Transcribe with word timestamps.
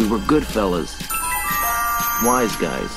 We 0.00 0.08
were 0.08 0.18
good 0.20 0.46
fellas. 0.46 0.96
Wise 2.24 2.56
guys. 2.56 2.90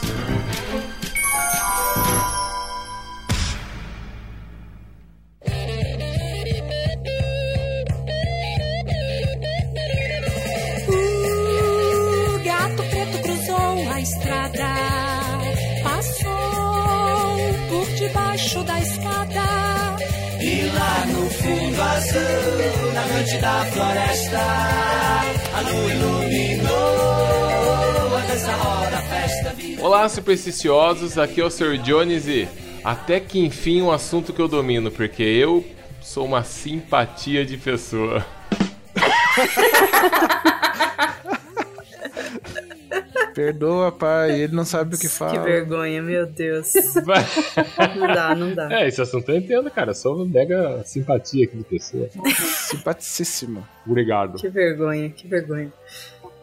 O 10.87 12.39
gato 12.45 12.83
preto 12.89 13.17
cruzou 13.21 13.91
a 13.91 13.99
estrada, 13.99 14.73
passou 15.83 17.37
por 17.69 17.85
debaixo 17.95 18.63
da 18.63 18.79
escada. 18.79 19.97
E 20.39 20.71
lá 20.73 21.05
no 21.07 21.29
fundo 21.29 21.81
azul, 21.81 22.93
na 22.93 23.07
noite 23.07 23.37
da 23.39 23.65
floresta, 23.73 25.42
Olá, 29.81 30.07
supersticiosos, 30.09 31.17
aqui 31.17 31.41
é 31.41 31.45
o 31.45 31.49
Sr. 31.49 31.77
Jones 31.77 32.27
e 32.27 32.47
até 32.83 33.19
que 33.19 33.39
enfim 33.39 33.81
um 33.81 33.91
assunto 33.91 34.33
que 34.33 34.41
eu 34.41 34.47
domino, 34.47 34.89
porque 34.89 35.23
eu 35.23 35.65
sou 36.01 36.25
uma 36.25 36.43
simpatia 36.43 37.45
de 37.45 37.57
pessoa. 37.57 38.25
Perdoa, 43.33 43.91
pai, 43.91 44.41
ele 44.41 44.55
não 44.55 44.65
sabe 44.65 44.95
o 44.95 44.97
que 44.97 45.07
Que 45.07 45.13
fala. 45.13 45.39
vergonha, 45.41 46.01
meu 46.01 46.25
Deus. 46.25 46.71
Não 47.95 48.07
dá, 48.07 48.35
não 48.35 48.53
dá. 48.55 48.71
É, 48.81 48.87
esse 48.87 49.01
assunto 49.01 49.29
eu 49.29 49.37
entendo, 49.37 49.69
cara. 49.69 49.91
Uma 50.05 50.25
mega 50.25 50.81
simpatia 50.85 51.45
aqui 51.45 51.57
de 51.57 51.63
pessoa. 51.63 52.09
Simpaticíssimo. 52.69 53.67
Obrigado. 53.85 54.37
Que 54.37 54.49
vergonha, 54.49 55.09
que 55.09 55.27
vergonha. 55.27 55.71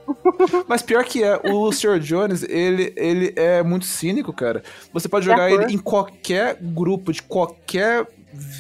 Mas 0.69 0.83
pior 0.83 1.05
que 1.05 1.23
é, 1.23 1.37
o 1.45 1.71
Sr. 1.73 1.99
Jones, 2.01 2.43
ele, 2.45 2.93
ele 2.97 3.33
é 3.37 3.63
muito 3.63 3.85
cínico, 3.87 4.33
cara. 4.33 4.63
Você 4.93 5.09
pode 5.09 5.25
jogar 5.27 5.51
ele 5.51 5.73
em 5.73 5.79
qualquer 5.79 6.57
grupo, 6.61 7.13
de 7.13 7.23
qualquer 7.23 8.07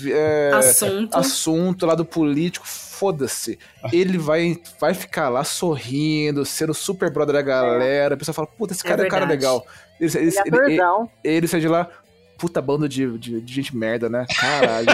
é, 0.06 0.50
Assunto. 0.55 1.17
assunto 1.17 1.87
lá 1.87 1.94
do 1.94 2.05
político, 2.05 2.67
foda-se. 3.01 3.59
Ele 3.91 4.19
vai, 4.19 4.59
vai 4.79 4.93
ficar 4.93 5.31
lá 5.31 5.43
sorrindo, 5.43 6.45
sendo 6.45 6.75
super 6.75 7.11
brother 7.11 7.33
da 7.34 7.41
galera. 7.43 8.15
A 8.15 8.19
pessoa 8.19 8.34
fala, 8.34 8.47
puta, 8.47 8.75
esse 8.75 8.87
É 8.87 8.91
cara 8.91 9.03
é, 9.03 9.06
um 9.06 9.09
cara 9.09 9.25
legal. 9.25 9.67
Ele, 9.98 10.12
ele, 10.15 10.19
Ele 10.19 10.37
é 10.37 10.43
ele, 10.47 10.56
ele, 10.56 10.81
atorzão. 10.81 11.11
ele 11.25 11.48
sai 11.48 11.61
de 11.61 11.69
lá, 11.69 11.89
puta 12.37 12.61
bando 12.61 12.87
de, 12.87 13.19
de, 13.19 13.41
de 13.41 13.55
gente 13.55 13.75
merda, 13.75 14.11
né? 14.11 14.27
Caralho. 14.39 14.87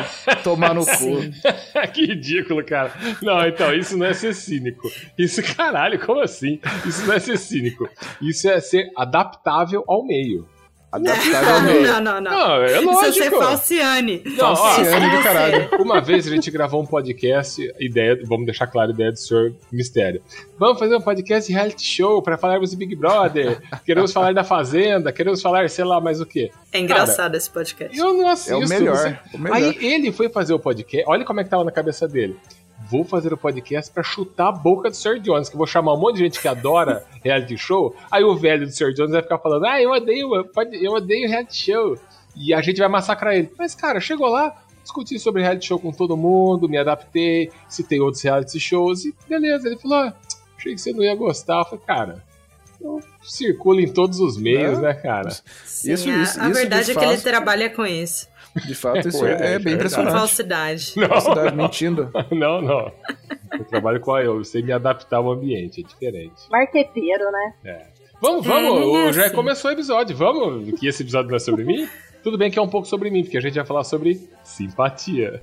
Tomar 0.44 0.72
no 0.72 0.86
cu. 0.86 1.16
Que 1.92 2.06
ridículo, 2.06 2.64
cara. 2.64 2.92
Não, 3.22 3.44
então, 3.46 3.74
isso 3.74 3.96
não 3.96 4.06
é 4.06 4.14
ser 4.14 4.34
cínico. 4.34 4.88
Isso, 5.18 5.42
caralho, 5.56 5.98
como 6.04 6.20
assim? 6.20 6.60
Isso 6.86 7.04
não 7.06 7.14
é 7.14 7.18
ser 7.18 7.36
cínico. 7.38 7.88
Isso 8.22 8.48
é 8.48 8.60
ser 8.60 8.88
adaptável 8.96 9.82
ao 9.88 10.04
meio. 10.06 10.48
Adaptável. 10.92 11.82
Não, 11.82 12.00
não, 12.00 12.20
não. 12.20 12.30
Não, 12.30 12.62
é 12.62 12.80
Isso 12.80 13.04
é 13.04 13.12
ser 13.12 13.30
lógico. 13.30 13.38
falciane. 13.42 14.22
Não, 14.24 14.52
ó, 14.52 14.56
Falciane 14.56 15.16
do 15.16 15.22
caralho. 15.22 15.68
Uma 15.80 16.00
vez 16.00 16.26
a 16.26 16.30
gente 16.30 16.50
gravou 16.50 16.80
um 16.82 16.86
podcast, 16.86 17.60
ideia, 17.78 18.18
vamos 18.24 18.46
deixar 18.46 18.66
claro 18.66 18.90
a 18.90 18.94
ideia 18.94 19.12
do 19.12 19.18
senhor 19.18 19.52
Mistério. 19.70 20.22
Vamos 20.58 20.78
fazer 20.78 20.96
um 20.96 21.00
podcast 21.00 21.52
reality 21.52 21.84
show 21.84 22.22
para 22.22 22.38
falarmos 22.38 22.70
de 22.70 22.76
Big 22.76 22.94
Brother. 22.96 23.60
Queremos 23.84 24.12
falar 24.12 24.32
da 24.32 24.44
Fazenda, 24.44 25.12
queremos 25.12 25.42
falar, 25.42 25.68
sei 25.68 25.84
lá, 25.84 26.00
mais 26.00 26.20
o 26.20 26.26
quê. 26.26 26.50
É 26.72 26.78
engraçado 26.80 27.34
esse 27.34 27.50
podcast. 27.50 27.96
Eu 27.96 28.14
não 28.14 28.28
assisto. 28.28 28.52
É 28.52 28.56
o 28.56 28.68
melhor, 28.68 28.96
você- 28.96 29.18
o 29.34 29.38
melhor. 29.38 29.56
Aí 29.56 29.76
ele 29.80 30.12
foi 30.12 30.28
fazer 30.28 30.54
o 30.54 30.58
podcast. 30.58 31.04
Olha 31.08 31.24
como 31.24 31.40
é 31.40 31.44
que 31.44 31.50
tava 31.50 31.64
na 31.64 31.72
cabeça 31.72 32.06
dele. 32.08 32.36
Vou 32.90 33.04
fazer 33.04 33.32
o 33.32 33.36
podcast 33.36 33.90
pra 33.90 34.02
chutar 34.02 34.48
a 34.48 34.52
boca 34.52 34.88
do 34.90 34.96
Sr. 34.96 35.18
Jones, 35.18 35.48
que 35.48 35.54
eu 35.54 35.58
vou 35.58 35.66
chamar 35.66 35.94
um 35.94 35.98
monte 35.98 36.16
de 36.16 36.22
gente 36.24 36.40
que 36.40 36.46
adora 36.48 37.04
reality 37.24 37.56
show. 37.58 37.94
Aí 38.10 38.22
o 38.22 38.36
velho 38.36 38.66
do 38.66 38.72
Sr. 38.72 38.92
Jones 38.92 39.10
vai 39.12 39.22
ficar 39.22 39.38
falando: 39.38 39.64
Ah, 39.66 39.80
eu 39.82 39.90
odeio, 39.90 40.30
eu 40.80 40.92
odeio 40.92 41.28
reality 41.28 41.72
show. 41.72 41.98
E 42.36 42.52
a 42.54 42.60
gente 42.60 42.78
vai 42.78 42.88
massacrar 42.88 43.34
ele. 43.34 43.50
Mas, 43.58 43.74
cara, 43.74 43.98
chegou 43.98 44.28
lá, 44.28 44.54
discuti 44.82 45.18
sobre 45.18 45.42
reality 45.42 45.66
show 45.66 45.78
com 45.78 45.90
todo 45.90 46.16
mundo, 46.16 46.68
me 46.68 46.76
adaptei, 46.78 47.50
citei 47.68 47.98
outros 47.98 48.22
reality 48.22 48.60
shows 48.60 49.04
e 49.04 49.14
beleza. 49.28 49.66
Ele 49.68 49.76
falou: 49.78 49.96
ah, 49.98 50.14
achei 50.56 50.74
que 50.74 50.80
você 50.80 50.92
não 50.92 51.02
ia 51.02 51.14
gostar. 51.16 51.60
Eu 51.60 51.64
falei, 51.64 51.84
cara, 51.86 52.22
eu 52.80 53.00
circulo 53.22 53.80
em 53.80 53.90
todos 53.92 54.20
os 54.20 54.36
meios, 54.36 54.78
É. 54.78 54.82
né, 54.82 54.94
cara? 54.94 55.30
Sim, 55.64 55.92
Isso- 55.94 56.08
a, 56.10 56.22
isso- 56.22 56.40
a 56.40 56.44
isso 56.50 56.54
verdade 56.60 56.90
é 56.90 56.94
que 56.94 57.04
ele 57.04 57.20
trabalha 57.22 57.70
com 57.70 57.84
isso. 57.86 58.28
De 58.64 58.74
fato, 58.74 59.08
isso 59.08 59.22
Ué, 59.22 59.36
é, 59.40 59.54
é 59.54 59.58
bem 59.58 59.74
impressionante. 59.74 60.12
falsidade. 60.12 60.94
Falsidade, 61.08 61.54
mentindo. 61.56 62.10
Não, 62.32 62.62
não. 62.62 62.92
Eu 63.52 63.64
trabalho 63.64 64.00
com 64.00 64.14
a 64.14 64.22
eu, 64.22 64.36
eu 64.38 64.44
sei 64.44 64.62
me 64.62 64.72
adaptar 64.72 65.18
ao 65.18 65.30
ambiente, 65.30 65.80
é 65.82 65.84
diferente. 65.86 66.48
Marqueteiro, 66.50 67.24
né? 67.30 67.86
Vamos, 68.20 68.46
É, 68.46 68.48
vamos, 68.48 68.80
ele 68.82 69.08
é 69.08 69.12
já 69.12 69.26
assim. 69.26 69.34
começou 69.34 69.70
o 69.70 69.74
episódio, 69.74 70.16
vamos, 70.16 70.78
que 70.80 70.86
esse 70.88 71.02
episódio 71.02 71.28
não 71.30 71.36
é 71.36 71.40
sobre 71.40 71.64
mim? 71.64 71.86
Tudo 72.22 72.38
bem 72.38 72.50
que 72.50 72.58
é 72.58 72.62
um 72.62 72.68
pouco 72.68 72.88
sobre 72.88 73.10
mim, 73.10 73.22
porque 73.22 73.36
a 73.36 73.40
gente 73.40 73.54
vai 73.54 73.64
falar 73.66 73.84
sobre 73.84 74.28
simpatia. 74.42 75.42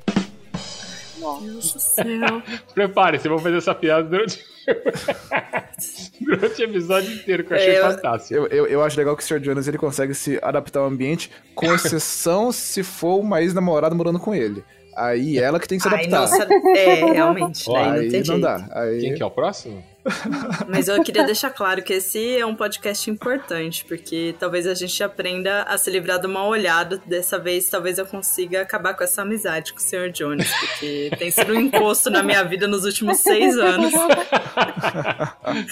Meu 1.19 1.39
Deus 1.39 1.71
do 1.73 1.79
céu. 1.79 2.41
Prepare-se, 2.73 3.27
vamos 3.27 3.43
fazer 3.43 3.57
essa 3.57 3.75
piada 3.75 4.03
durante, 4.09 4.43
durante 6.21 6.61
o 6.61 6.63
episódio 6.65 7.13
inteiro, 7.13 7.43
que 7.43 7.53
eu 7.53 7.57
achei 7.57 7.75
É, 7.75 7.81
fantástico. 7.81 8.33
Eu, 8.33 8.47
eu, 8.47 8.67
eu 8.67 8.83
acho 8.83 8.97
legal 8.97 9.15
que 9.15 9.23
o 9.23 9.25
Sr. 9.25 9.39
Jonas 9.43 9.67
ele 9.67 9.77
consegue 9.77 10.13
se 10.13 10.39
adaptar 10.41 10.79
ao 10.79 10.85
ambiente, 10.87 11.29
com 11.55 11.73
exceção 11.73 12.51
se 12.53 12.83
for 12.83 13.19
uma 13.19 13.41
ex-namorada 13.41 13.93
morando 13.95 14.19
com 14.19 14.33
ele. 14.33 14.63
Aí 14.95 15.39
ela 15.39 15.59
que 15.59 15.67
tem 15.67 15.77
que 15.79 15.83
se 15.83 15.89
Ai, 15.89 16.05
adaptar. 16.05 16.19
nossa, 16.19 16.47
é, 16.77 17.05
realmente. 17.11 17.63
Ó, 17.69 17.73
daí 17.73 17.85
não 17.87 17.93
Aí 17.93 18.09
tem 18.09 18.19
não 18.19 18.25
jeito. 18.25 18.41
dá. 18.41 18.69
Aí... 18.71 19.01
Quem 19.01 19.15
que 19.15 19.23
é 19.23 19.25
o 19.25 19.31
próximo? 19.31 19.83
Mas 20.67 20.87
eu 20.87 21.01
queria 21.03 21.23
deixar 21.23 21.49
claro 21.49 21.81
que 21.81 21.93
esse 21.93 22.37
é 22.37 22.45
um 22.45 22.55
podcast 22.55 23.09
importante, 23.09 23.85
porque 23.85 24.35
talvez 24.39 24.67
a 24.67 24.73
gente 24.73 25.01
aprenda 25.03 25.63
a 25.63 25.77
se 25.77 25.89
livrar 25.89 26.19
do 26.19 26.27
mal 26.27 26.49
olhado. 26.49 27.01
Dessa 27.05 27.39
vez, 27.39 27.69
talvez 27.69 27.97
eu 27.97 28.05
consiga 28.05 28.61
acabar 28.61 28.93
com 28.95 29.03
essa 29.03 29.21
amizade 29.21 29.71
com 29.73 29.79
o 29.79 29.81
Sr. 29.81 30.09
Jones, 30.11 30.49
porque 30.59 31.11
tem 31.17 31.31
sido 31.31 31.53
um 31.53 31.59
encosto 31.59 32.09
na 32.09 32.21
minha 32.21 32.43
vida 32.43 32.67
nos 32.67 32.83
últimos 32.85 33.19
seis 33.19 33.57
anos. 33.57 33.93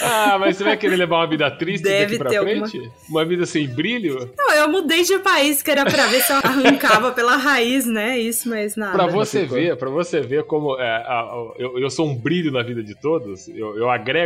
Ah, 0.02 0.38
mas 0.40 0.58
você 0.58 0.64
vai 0.64 0.78
querer 0.78 0.96
levar 0.96 1.18
uma 1.18 1.28
vida 1.28 1.50
triste 1.52 1.84
Deve 1.84 2.18
daqui 2.18 2.18
pra 2.18 2.30
ter 2.30 2.42
frente? 2.70 2.92
Uma 3.10 3.26
vida 3.26 3.46
sem 3.46 3.68
brilho? 3.68 4.30
Não, 4.38 4.52
eu 4.54 4.68
mudei 4.70 5.04
de 5.04 5.18
país, 5.20 5.62
que 5.62 5.72
era 5.72 5.86
pra 5.86 6.08
ver 6.08 6.22
se 6.22 6.32
eu 6.32 6.38
arrancava 6.38 7.12
pela 7.12 7.36
raiz, 7.36 7.86
né? 7.86 8.18
Isso, 8.20 8.50
mas 8.50 8.76
nada. 8.76 8.94
Pra 8.94 9.08
você 9.08 9.46
ver, 9.46 9.76
para 9.78 9.90
você 9.90 10.22
ver 10.22 10.44
como 10.44 10.80
é, 10.80 10.88
a- 10.88 11.22
a- 11.22 11.54
eu, 11.58 11.80
eu 11.80 11.90
sou 11.90 12.08
um 12.08 12.16
brilho 12.16 12.52
na 12.52 12.62
vida 12.64 12.84
de 12.84 12.96
todos, 13.00 13.48
eu, 13.50 13.78
eu 13.78 13.90
agrego. 13.90 14.21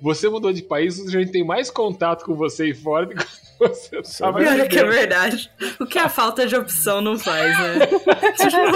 Você 0.00 0.28
mudou 0.28 0.52
de 0.52 0.62
país, 0.62 1.00
a 1.06 1.10
gente 1.10 1.32
tem 1.32 1.44
mais 1.44 1.70
contato 1.70 2.24
com 2.24 2.34
você 2.34 2.64
aí 2.64 2.74
fora 2.74 3.06
do 3.06 3.14
que 3.14 3.24
você 3.58 4.02
tava 4.18 4.42
E 4.42 4.46
olha 4.46 4.66
que 4.68 4.78
é 4.78 4.84
verdade. 4.84 5.50
O 5.80 5.86
que 5.86 5.98
a 5.98 6.08
falta 6.10 6.46
de 6.46 6.54
opção 6.54 7.00
não 7.00 7.18
faz, 7.18 7.58
né? 7.58 7.88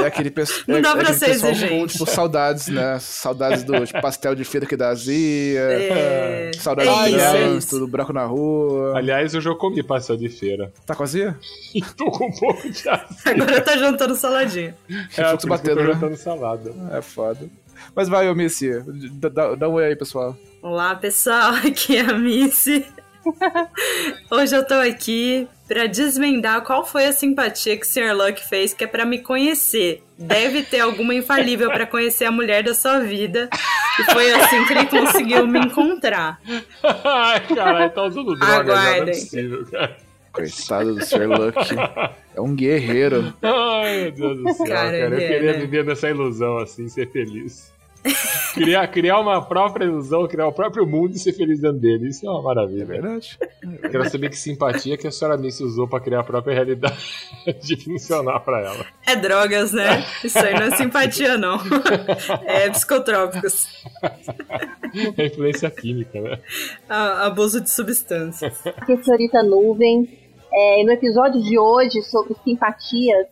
É 0.02 0.06
aquele, 0.06 0.30
pesso- 0.30 0.64
Não 0.66 0.76
é, 0.78 0.80
dá 0.80 0.88
é 0.90 0.92
pra 0.92 1.02
aquele 1.02 1.18
ser 1.18 1.26
pessoal 1.26 1.52
com, 1.52 1.58
exigente. 1.58 1.92
tipo, 1.92 2.06
saudades, 2.06 2.68
né? 2.68 2.98
Saudades 2.98 3.62
do 3.62 3.84
tipo, 3.86 4.00
pastel 4.00 4.34
de 4.34 4.44
feira 4.44 4.66
que 4.66 4.76
dá 4.76 4.88
azia, 4.88 5.60
É, 5.60 6.50
saudades 6.58 6.90
é 6.90 6.94
do 7.02 7.08
isso, 7.08 7.18
é 7.18 7.30
trânsito, 7.32 7.58
isso. 7.58 7.78
do 7.78 7.88
buraco 7.88 8.12
na 8.12 8.24
rua. 8.24 8.96
Aliás, 8.96 9.34
eu 9.34 9.56
comi 9.56 9.82
pastel 9.82 10.16
de 10.16 10.28
feira. 10.28 10.72
Tá 10.86 10.94
com 10.94 11.02
azia? 11.02 11.36
E 11.74 11.82
tô 11.96 12.10
com 12.10 12.26
um 12.28 12.32
pouco 12.32 12.68
de 12.68 12.88
azia. 12.88 13.06
Agora 13.26 13.60
tá 13.60 13.76
jantando 13.76 14.14
saladinha. 14.16 14.74
É, 15.16 15.32
eu 15.32 15.36
batendo, 15.48 15.76
tô 15.76 15.82
né? 15.84 15.92
jantando 15.92 16.16
salada. 16.16 16.74
É 16.92 17.02
foda. 17.02 17.48
Mas 17.94 18.08
vai, 18.08 18.28
ô 18.28 18.34
Missy, 18.34 18.70
dá, 19.12 19.28
dá, 19.28 19.54
dá 19.54 19.68
um 19.68 19.72
oi 19.74 19.86
aí, 19.86 19.96
pessoal. 19.96 20.36
Olá, 20.62 20.94
pessoal, 20.94 21.54
aqui 21.66 21.96
é 21.96 22.00
a 22.00 22.12
Missy. 22.12 22.84
Hoje 24.30 24.56
eu 24.56 24.66
tô 24.66 24.74
aqui 24.74 25.46
pra 25.68 25.86
desvendar 25.86 26.62
qual 26.62 26.86
foi 26.86 27.04
a 27.06 27.12
simpatia 27.12 27.76
que 27.76 27.84
o 27.84 27.88
Sr. 27.88 28.14
Luck 28.14 28.40
fez, 28.48 28.72
que 28.72 28.84
é 28.84 28.86
pra 28.86 29.04
me 29.04 29.18
conhecer. 29.20 30.02
Deve 30.18 30.62
ter 30.62 30.80
alguma 30.80 31.14
infalível 31.14 31.70
pra 31.70 31.86
conhecer 31.86 32.24
a 32.24 32.30
mulher 32.32 32.62
da 32.62 32.74
sua 32.74 33.00
vida. 33.00 33.48
E 33.98 34.04
foi 34.12 34.32
assim 34.32 34.64
que 34.64 34.72
ele 34.72 34.86
conseguiu 34.86 35.46
me 35.46 35.58
encontrar. 35.58 36.40
Ai, 36.82 37.46
caralho, 37.54 37.90
tá 37.90 38.02
usando 38.04 38.34
droga 38.36 38.46
já, 38.48 38.64
não 38.64 38.72
é 38.74 38.88
Aguardem. 38.94 39.14
possível, 39.14 39.66
cara. 39.70 39.96
Coitado 40.32 40.94
do 40.94 41.04
Sr. 41.04 41.26
Luck. 41.28 41.56
É 42.34 42.40
um 42.40 42.54
guerreiro. 42.54 43.34
Ai, 43.42 44.02
meu 44.02 44.12
Deus 44.12 44.38
do 44.38 44.52
céu, 44.54 44.66
Cara, 44.66 44.90
cara. 44.90 44.96
Eu 44.98 45.18
é, 45.18 45.28
queria 45.28 45.52
né? 45.52 45.58
viver 45.58 45.84
nessa 45.84 46.08
ilusão, 46.08 46.58
assim, 46.58 46.88
ser 46.88 47.10
feliz. 47.10 47.72
Criar, 48.54 48.86
criar 48.88 49.20
uma 49.20 49.42
própria 49.44 49.84
ilusão, 49.84 50.26
criar 50.26 50.46
o 50.46 50.52
próprio 50.52 50.86
mundo 50.86 51.14
e 51.14 51.18
ser 51.18 51.32
feliz 51.32 51.60
dentro 51.60 51.78
dele. 51.78 52.08
Isso 52.08 52.26
é 52.26 52.30
uma 52.30 52.40
É 52.40 52.42
maravilha. 52.42 52.84
verdade. 52.86 53.38
Quero 53.90 54.10
saber 54.10 54.30
que 54.30 54.36
simpatia 54.38 54.96
que 54.96 55.06
a 55.06 55.10
senhora 55.10 55.36
Missy 55.36 55.62
usou 55.64 55.86
pra 55.88 56.00
criar 56.00 56.20
a 56.20 56.24
própria 56.24 56.54
realidade 56.54 56.96
de 57.62 57.76
funcionar 57.76 58.40
pra 58.40 58.60
ela. 58.60 58.86
É 59.06 59.16
drogas, 59.16 59.72
né? 59.72 60.04
Isso 60.24 60.38
aí 60.38 60.54
não 60.54 60.62
é 60.66 60.76
simpatia, 60.76 61.36
não. 61.36 61.58
É 62.44 62.70
psicotrópicos. 62.70 63.66
É 65.16 65.26
influência 65.26 65.70
química, 65.70 66.20
né? 66.20 66.38
A- 66.88 67.26
abuso 67.26 67.60
de 67.60 67.70
substâncias. 67.70 68.66
Aqui 68.66 68.92
é 68.92 69.02
senhorita 69.02 69.42
Nuvem. 69.42 70.18
É, 70.52 70.82
no 70.84 70.90
episódio 70.90 71.40
de 71.42 71.56
hoje 71.58 72.02
sobre 72.02 72.34
simpatias, 72.42 73.26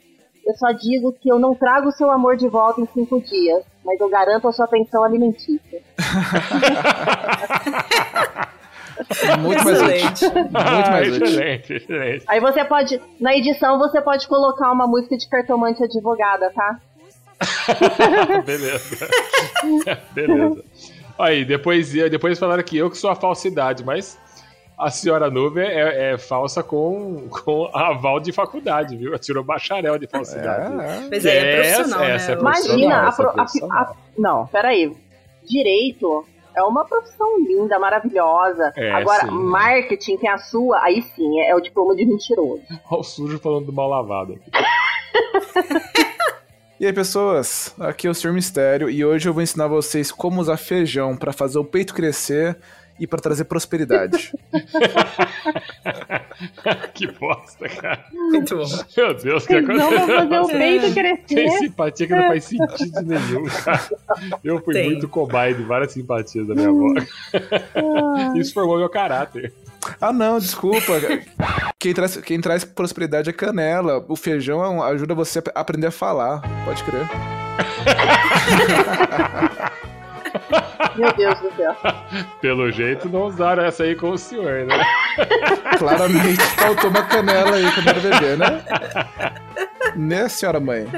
eu 0.47 0.55
só 0.55 0.71
digo 0.71 1.13
que 1.13 1.29
eu 1.31 1.37
não 1.39 1.53
trago 1.53 1.89
o 1.89 1.93
seu 1.93 2.09
amor 2.11 2.37
de 2.37 2.47
volta 2.49 2.81
em 2.81 2.87
cinco 2.87 3.21
dias, 3.21 3.65
mas 3.89 3.99
eu 4.01 4.09
garanto 4.11 4.47
a 4.47 4.53
sua 4.53 4.69
pensão 4.69 5.03
alimentícia. 5.03 5.81
Muito 9.41 9.65
mais 9.65 9.81
útil. 9.81 9.89
Excelente. 9.89 10.35
Muito 10.35 10.53
mais 10.53 11.09
útil. 11.09 11.25
excelente, 11.25 11.73
excelente. 11.73 12.25
Aí 12.29 12.39
você 12.39 12.63
pode, 12.65 13.01
na 13.19 13.35
edição, 13.35 13.79
você 13.79 14.03
pode 14.03 14.29
colocar 14.29 14.71
uma 14.71 14.87
música 14.87 15.17
de 15.17 15.27
cartomante 15.27 15.83
advogada, 15.83 16.51
tá? 16.51 16.79
Beleza. 18.45 19.09
Beleza. 20.13 20.63
Aí, 21.19 21.47
depois, 21.47 21.93
depois 21.93 22.39
falaram 22.39 22.63
que 22.63 22.77
eu 22.77 22.91
que 22.91 22.99
sou 22.99 23.09
a 23.09 23.15
falsidade, 23.15 23.83
mas 23.85 24.19
a 24.79 24.91
senhora 24.91 25.29
Nuvem 25.31 25.67
é, 25.67 26.13
é 26.13 26.19
falsa 26.19 26.63
com, 26.63 27.29
com 27.29 27.69
aval 27.75 28.21
de 28.21 28.33
faculdade, 28.33 28.97
viu? 28.97 29.09
Ela 29.11 29.19
tirou 29.19 29.43
bacharel 29.43 29.99
de 29.99 30.07
falsidade. 30.07 30.73
É, 30.73 31.09
Mas 31.11 31.27
aí 31.27 31.37
é 31.37 31.61
Essa- 31.61 31.75
profissional, 31.83 32.05
essa 32.09 32.33
é 32.33 32.35
né? 32.37 32.41
profissional. 32.41 32.79
Imagina, 32.79 33.05
a 33.05 33.09
essa 33.09 33.23
pro- 33.23 33.31
a- 33.31 33.35
profissional. 33.35 33.79
a- 33.79 33.95
não, 34.17 34.47
peraí. 34.47 34.97
Direito 35.49 36.25
é 36.57 36.63
uma 36.63 36.85
profissão 36.85 37.39
linda, 37.41 37.79
maravilhosa. 37.79 38.73
É, 38.77 38.91
Agora, 38.93 39.27
sim. 39.27 39.31
marketing, 39.33 40.17
que 40.17 40.27
é 40.27 40.33
a 40.33 40.39
sua, 40.39 40.81
aí 40.83 41.03
sim, 41.03 41.41
é, 41.41 41.51
é 41.51 41.55
o 41.57 41.61
diploma 41.61 41.95
de 41.97 42.05
mentiroso. 42.05 42.63
Olha 42.91 43.01
o 43.01 43.03
sujo 43.03 43.39
falando 43.39 43.67
do 43.67 43.73
mal 43.73 43.89
lavado. 43.89 44.39
E 46.81 46.87
aí, 46.87 46.93
pessoas? 46.93 47.75
Aqui 47.81 48.07
é 48.07 48.11
o 48.11 48.15
Sr. 48.15 48.33
Mistério 48.33 48.89
e 48.89 49.05
hoje 49.05 49.29
eu 49.29 49.33
vou 49.35 49.43
ensinar 49.43 49.67
vocês 49.67 50.13
como 50.13 50.41
usar 50.41 50.57
feijão 50.57 51.17
pra 51.17 51.33
fazer 51.33 51.59
o 51.59 51.65
peito 51.65 51.93
crescer 51.93 52.57
e 52.99 53.07
pra 53.07 53.19
trazer 53.19 53.45
prosperidade. 53.45 54.33
que 56.95 57.07
bosta, 57.13 57.69
cara. 57.69 58.05
Muito 58.13 58.57
bom. 58.57 58.65
Meu 58.97 59.15
Deus, 59.15 59.47
que 59.47 59.61
Não 59.61 59.67
coisa. 59.67 59.91
vou 59.91 60.07
fazer 60.07 60.39
o 60.41 60.49
peito 60.49 60.95
Tem 60.95 60.95
crescer. 60.95 61.51
simpatia 61.59 62.07
que 62.07 62.15
não 62.15 62.29
faz 62.29 62.45
sentido 62.45 63.03
nenhum, 63.03 63.45
cara. 63.65 63.89
Eu 64.45 64.63
fui 64.63 64.75
Tem. 64.75 64.91
muito 64.91 65.09
cobaia 65.09 65.55
de 65.55 65.63
várias 65.63 65.93
simpatias 65.93 66.47
da 66.47 66.55
minha 66.55 66.69
avó. 66.69 66.95
Isso 68.37 68.53
formou 68.55 68.79
meu 68.79 68.89
caráter. 68.89 69.53
ah, 70.01 70.13
não, 70.13 70.39
desculpa. 70.39 70.93
Quem 71.79 71.95
traz, 71.95 72.17
quem 72.19 72.41
traz 72.41 72.65
prosperidade 72.65 73.31
é 73.31 73.33
canela. 73.33 74.05
O 74.09 74.17
feijão 74.17 74.85
é 74.85 74.91
ajuda 74.93 75.15
você 75.15 75.41
a 75.55 75.61
aprender 75.61 75.87
a 75.89 75.93
falar. 75.93 76.43
Pode 76.65 76.83
crer. 76.85 77.09
Meu 80.97 81.13
Deus 81.15 81.41
do 81.41 81.55
céu. 81.55 81.77
Pelo 82.41 82.71
jeito, 82.71 83.09
não 83.09 83.27
usaram 83.27 83.65
essa 83.65 83.85
aí 83.85 83.95
com 83.95 84.11
o 84.11 84.19
senhor, 84.19 84.67
né? 84.67 84.83
Claramente 85.79 86.43
faltou 86.57 86.91
uma 86.91 87.03
canela 87.03 87.57
aí 87.57 87.73
quando 87.73 87.89
era 87.89 88.01
bebê, 88.01 88.37
né? 88.37 88.65
Né, 89.97 90.29
senhora 90.29 90.61
mãe? 90.61 90.87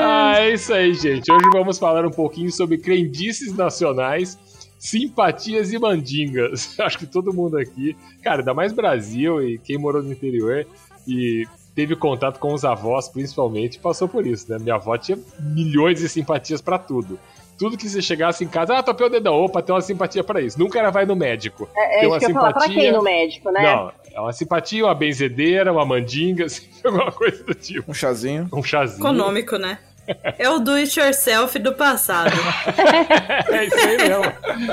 ah, 0.00 0.34
é 0.36 0.52
isso 0.52 0.72
aí, 0.72 0.92
gente. 0.94 1.30
Hoje 1.32 1.44
vamos 1.52 1.78
falar 1.78 2.04
um 2.04 2.10
pouquinho 2.10 2.50
sobre 2.50 2.78
crendices 2.78 3.54
nacionais, 3.54 4.38
simpatias 4.78 5.72
e 5.72 5.78
mandingas. 5.78 6.78
Acho 6.80 6.98
que 6.98 7.06
todo 7.06 7.32
mundo 7.32 7.58
aqui, 7.58 7.96
cara, 8.22 8.40
ainda 8.40 8.54
mais 8.54 8.72
Brasil 8.72 9.42
e 9.42 9.58
quem 9.58 9.78
morou 9.78 10.02
no 10.02 10.12
interior 10.12 10.66
e 11.06 11.46
teve 11.78 11.94
contato 11.94 12.40
com 12.40 12.52
os 12.52 12.64
avós, 12.64 13.08
principalmente, 13.08 13.78
passou 13.78 14.08
por 14.08 14.26
isso, 14.26 14.50
né? 14.50 14.58
Minha 14.58 14.74
avó 14.74 14.98
tinha 14.98 15.16
milhões 15.38 16.00
de 16.00 16.08
simpatias 16.08 16.60
pra 16.60 16.76
tudo. 16.76 17.20
Tudo 17.56 17.76
que 17.76 17.88
você 17.88 18.02
chegasse 18.02 18.42
em 18.42 18.48
casa, 18.48 18.76
ah, 18.76 18.82
topei 18.82 19.06
o 19.06 19.08
dedão, 19.08 19.34
opa, 19.34 19.62
tem 19.62 19.72
uma 19.72 19.80
simpatia 19.80 20.24
pra 20.24 20.40
isso. 20.40 20.58
Nunca 20.58 20.76
ela 20.80 20.90
vai 20.90 21.06
no 21.06 21.14
médico. 21.14 21.68
É, 21.76 21.80
é 21.80 21.88
Tem 21.88 21.98
isso 22.00 22.08
uma 22.08 22.18
que 22.18 22.24
eu 22.24 22.28
ia 22.30 22.34
falar. 22.34 22.52
Pra 22.52 22.62
simpatia- 22.62 22.82
quem 22.82 22.92
no 22.92 23.02
médico, 23.04 23.50
né? 23.52 23.62
Não, 23.62 23.92
é 24.12 24.20
uma 24.20 24.32
simpatia, 24.32 24.84
uma 24.86 24.94
benzedeira, 24.96 25.72
uma 25.72 25.86
mandinga, 25.86 26.46
assim, 26.46 26.66
alguma 26.82 27.12
coisa 27.12 27.44
do 27.44 27.54
tipo. 27.54 27.88
Um 27.88 27.94
chazinho. 27.94 28.48
Um 28.52 28.62
chazinho. 28.64 28.98
Econômico, 28.98 29.56
né? 29.56 29.78
É 30.36 30.50
o 30.50 30.58
do 30.58 30.72
it 30.72 30.98
yourself 30.98 31.56
do 31.60 31.74
passado. 31.74 32.32
É 33.52 33.64
isso 33.66 33.78
aí 33.78 33.96
mesmo. 33.98 34.24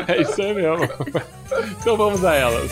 É 0.07 0.21
isso 0.21 0.41
aí 0.41 0.53
mesmo. 0.55 0.89
Então 1.79 1.95
vamos 1.95 2.25
a 2.25 2.33
elas. 2.33 2.71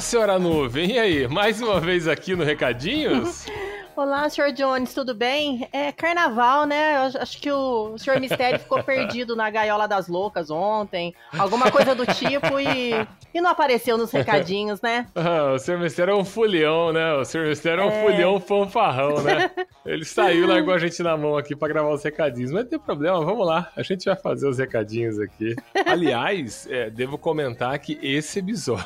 Senhora 0.00 0.38
nuvem. 0.38 0.92
E 0.92 0.98
aí, 0.98 1.28
mais 1.28 1.60
uma 1.60 1.80
vez 1.80 2.08
aqui 2.08 2.34
no 2.34 2.44
Recadinhos? 2.44 3.44
Olá, 4.00 4.26
Sr. 4.30 4.52
Jones, 4.54 4.94
tudo 4.94 5.14
bem? 5.14 5.68
É 5.70 5.92
carnaval, 5.92 6.64
né? 6.64 6.96
Eu 6.96 7.20
acho 7.20 7.38
que 7.38 7.52
o 7.52 7.98
Sr. 7.98 8.18
Mistério 8.18 8.58
ficou 8.58 8.80
perdido 8.82 9.36
na 9.36 9.50
gaiola 9.50 9.86
das 9.86 10.08
loucas 10.08 10.50
ontem, 10.50 11.14
alguma 11.38 11.70
coisa 11.70 11.94
do 11.94 12.06
tipo, 12.06 12.58
e, 12.58 12.92
e 13.34 13.40
não 13.42 13.50
apareceu 13.50 13.98
nos 13.98 14.10
recadinhos, 14.10 14.80
né? 14.80 15.06
Ah, 15.14 15.52
o 15.52 15.58
senhor 15.58 15.78
Mistério 15.78 16.12
é 16.12 16.16
um 16.16 16.24
fulhão, 16.24 16.94
né? 16.94 17.12
O 17.12 17.26
senhor 17.26 17.46
Mistério 17.46 17.82
é 17.82 17.86
um 17.86 18.00
fulhão 18.00 18.40
fanfarrão, 18.40 19.22
né? 19.22 19.50
Ele 19.84 20.06
saiu 20.06 20.46
largou 20.48 20.72
a 20.72 20.78
gente 20.78 21.02
na 21.02 21.14
mão 21.14 21.36
aqui 21.36 21.54
pra 21.54 21.68
gravar 21.68 21.90
os 21.90 22.02
recadinhos. 22.02 22.52
Mas 22.52 22.62
não 22.62 22.70
tem 22.70 22.78
problema, 22.78 23.22
vamos 23.22 23.46
lá. 23.46 23.70
A 23.76 23.82
gente 23.82 24.06
vai 24.06 24.16
fazer 24.16 24.48
os 24.48 24.56
recadinhos 24.56 25.18
aqui. 25.18 25.54
Aliás, 25.84 26.66
é, 26.70 26.88
devo 26.88 27.18
comentar 27.18 27.78
que 27.78 27.98
esse 28.02 28.38
episódio 28.38 28.82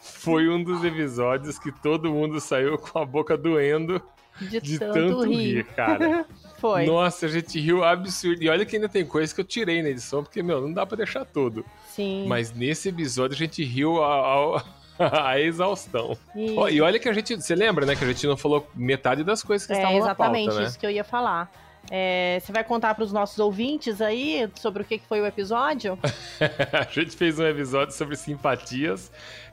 foi 0.00 0.48
um 0.48 0.62
dos 0.62 0.84
episódios 0.84 1.58
que 1.58 1.72
todo 1.72 2.10
mundo 2.10 2.40
saiu 2.40 2.76
com 2.78 2.98
a 2.98 3.04
boca 3.04 3.36
doendo 3.36 4.00
De, 4.40 4.60
de 4.60 4.78
tanto, 4.78 4.94
tanto 4.94 5.22
rir. 5.24 5.36
rir, 5.56 5.64
cara. 5.64 6.24
Foi. 6.58 6.86
Nossa, 6.86 7.26
a 7.26 7.28
gente 7.28 7.58
riu 7.58 7.82
absurdo. 7.82 8.40
E 8.42 8.48
olha 8.48 8.64
que 8.64 8.76
ainda 8.76 8.88
tem 8.88 9.04
coisa 9.04 9.34
que 9.34 9.40
eu 9.40 9.44
tirei 9.44 9.82
na 9.82 9.88
edição, 9.88 10.22
porque, 10.22 10.42
meu, 10.44 10.60
não 10.60 10.72
dá 10.72 10.86
pra 10.86 10.96
deixar 10.96 11.24
tudo. 11.24 11.64
Sim. 11.88 12.24
Mas 12.28 12.52
nesse 12.52 12.88
episódio 12.88 13.34
a 13.34 13.38
gente 13.38 13.64
riu 13.64 14.00
a, 14.02 14.60
a, 14.98 15.30
a 15.32 15.40
exaustão. 15.40 16.16
E- 16.36 16.54
Ó, 16.56 16.68
E 16.68 16.80
olha 16.80 17.00
que 17.00 17.08
a 17.08 17.12
gente. 17.12 17.34
Você 17.34 17.56
lembra, 17.56 17.84
né? 17.84 17.96
Que 17.96 18.04
a 18.04 18.06
gente 18.06 18.24
não 18.28 18.36
falou 18.36 18.68
metade 18.76 19.24
das 19.24 19.42
coisas 19.42 19.66
que 19.66 19.72
é 19.72 19.76
estavam 19.76 19.98
na 19.98 20.04
exatamente 20.04 20.46
pauta, 20.46 20.60
né? 20.62 20.66
isso 20.68 20.78
que 20.78 20.86
eu 20.86 20.90
ia 20.90 21.02
falar. 21.04 21.50
É, 21.90 22.38
você 22.40 22.52
vai 22.52 22.62
contar 22.62 22.94
para 22.94 23.02
os 23.02 23.12
nossos 23.12 23.40
ouvintes 23.40 24.00
aí 24.00 24.48
sobre 24.54 24.82
o 24.82 24.86
que 24.86 24.98
que 24.98 25.06
foi 25.08 25.20
o 25.20 25.26
episódio? 25.26 25.98
a 26.72 26.84
gente 26.88 27.16
fez 27.16 27.40
um 27.40 27.44
episódio 27.46 27.92
sobre 27.92 28.14
simpatias, 28.14 29.10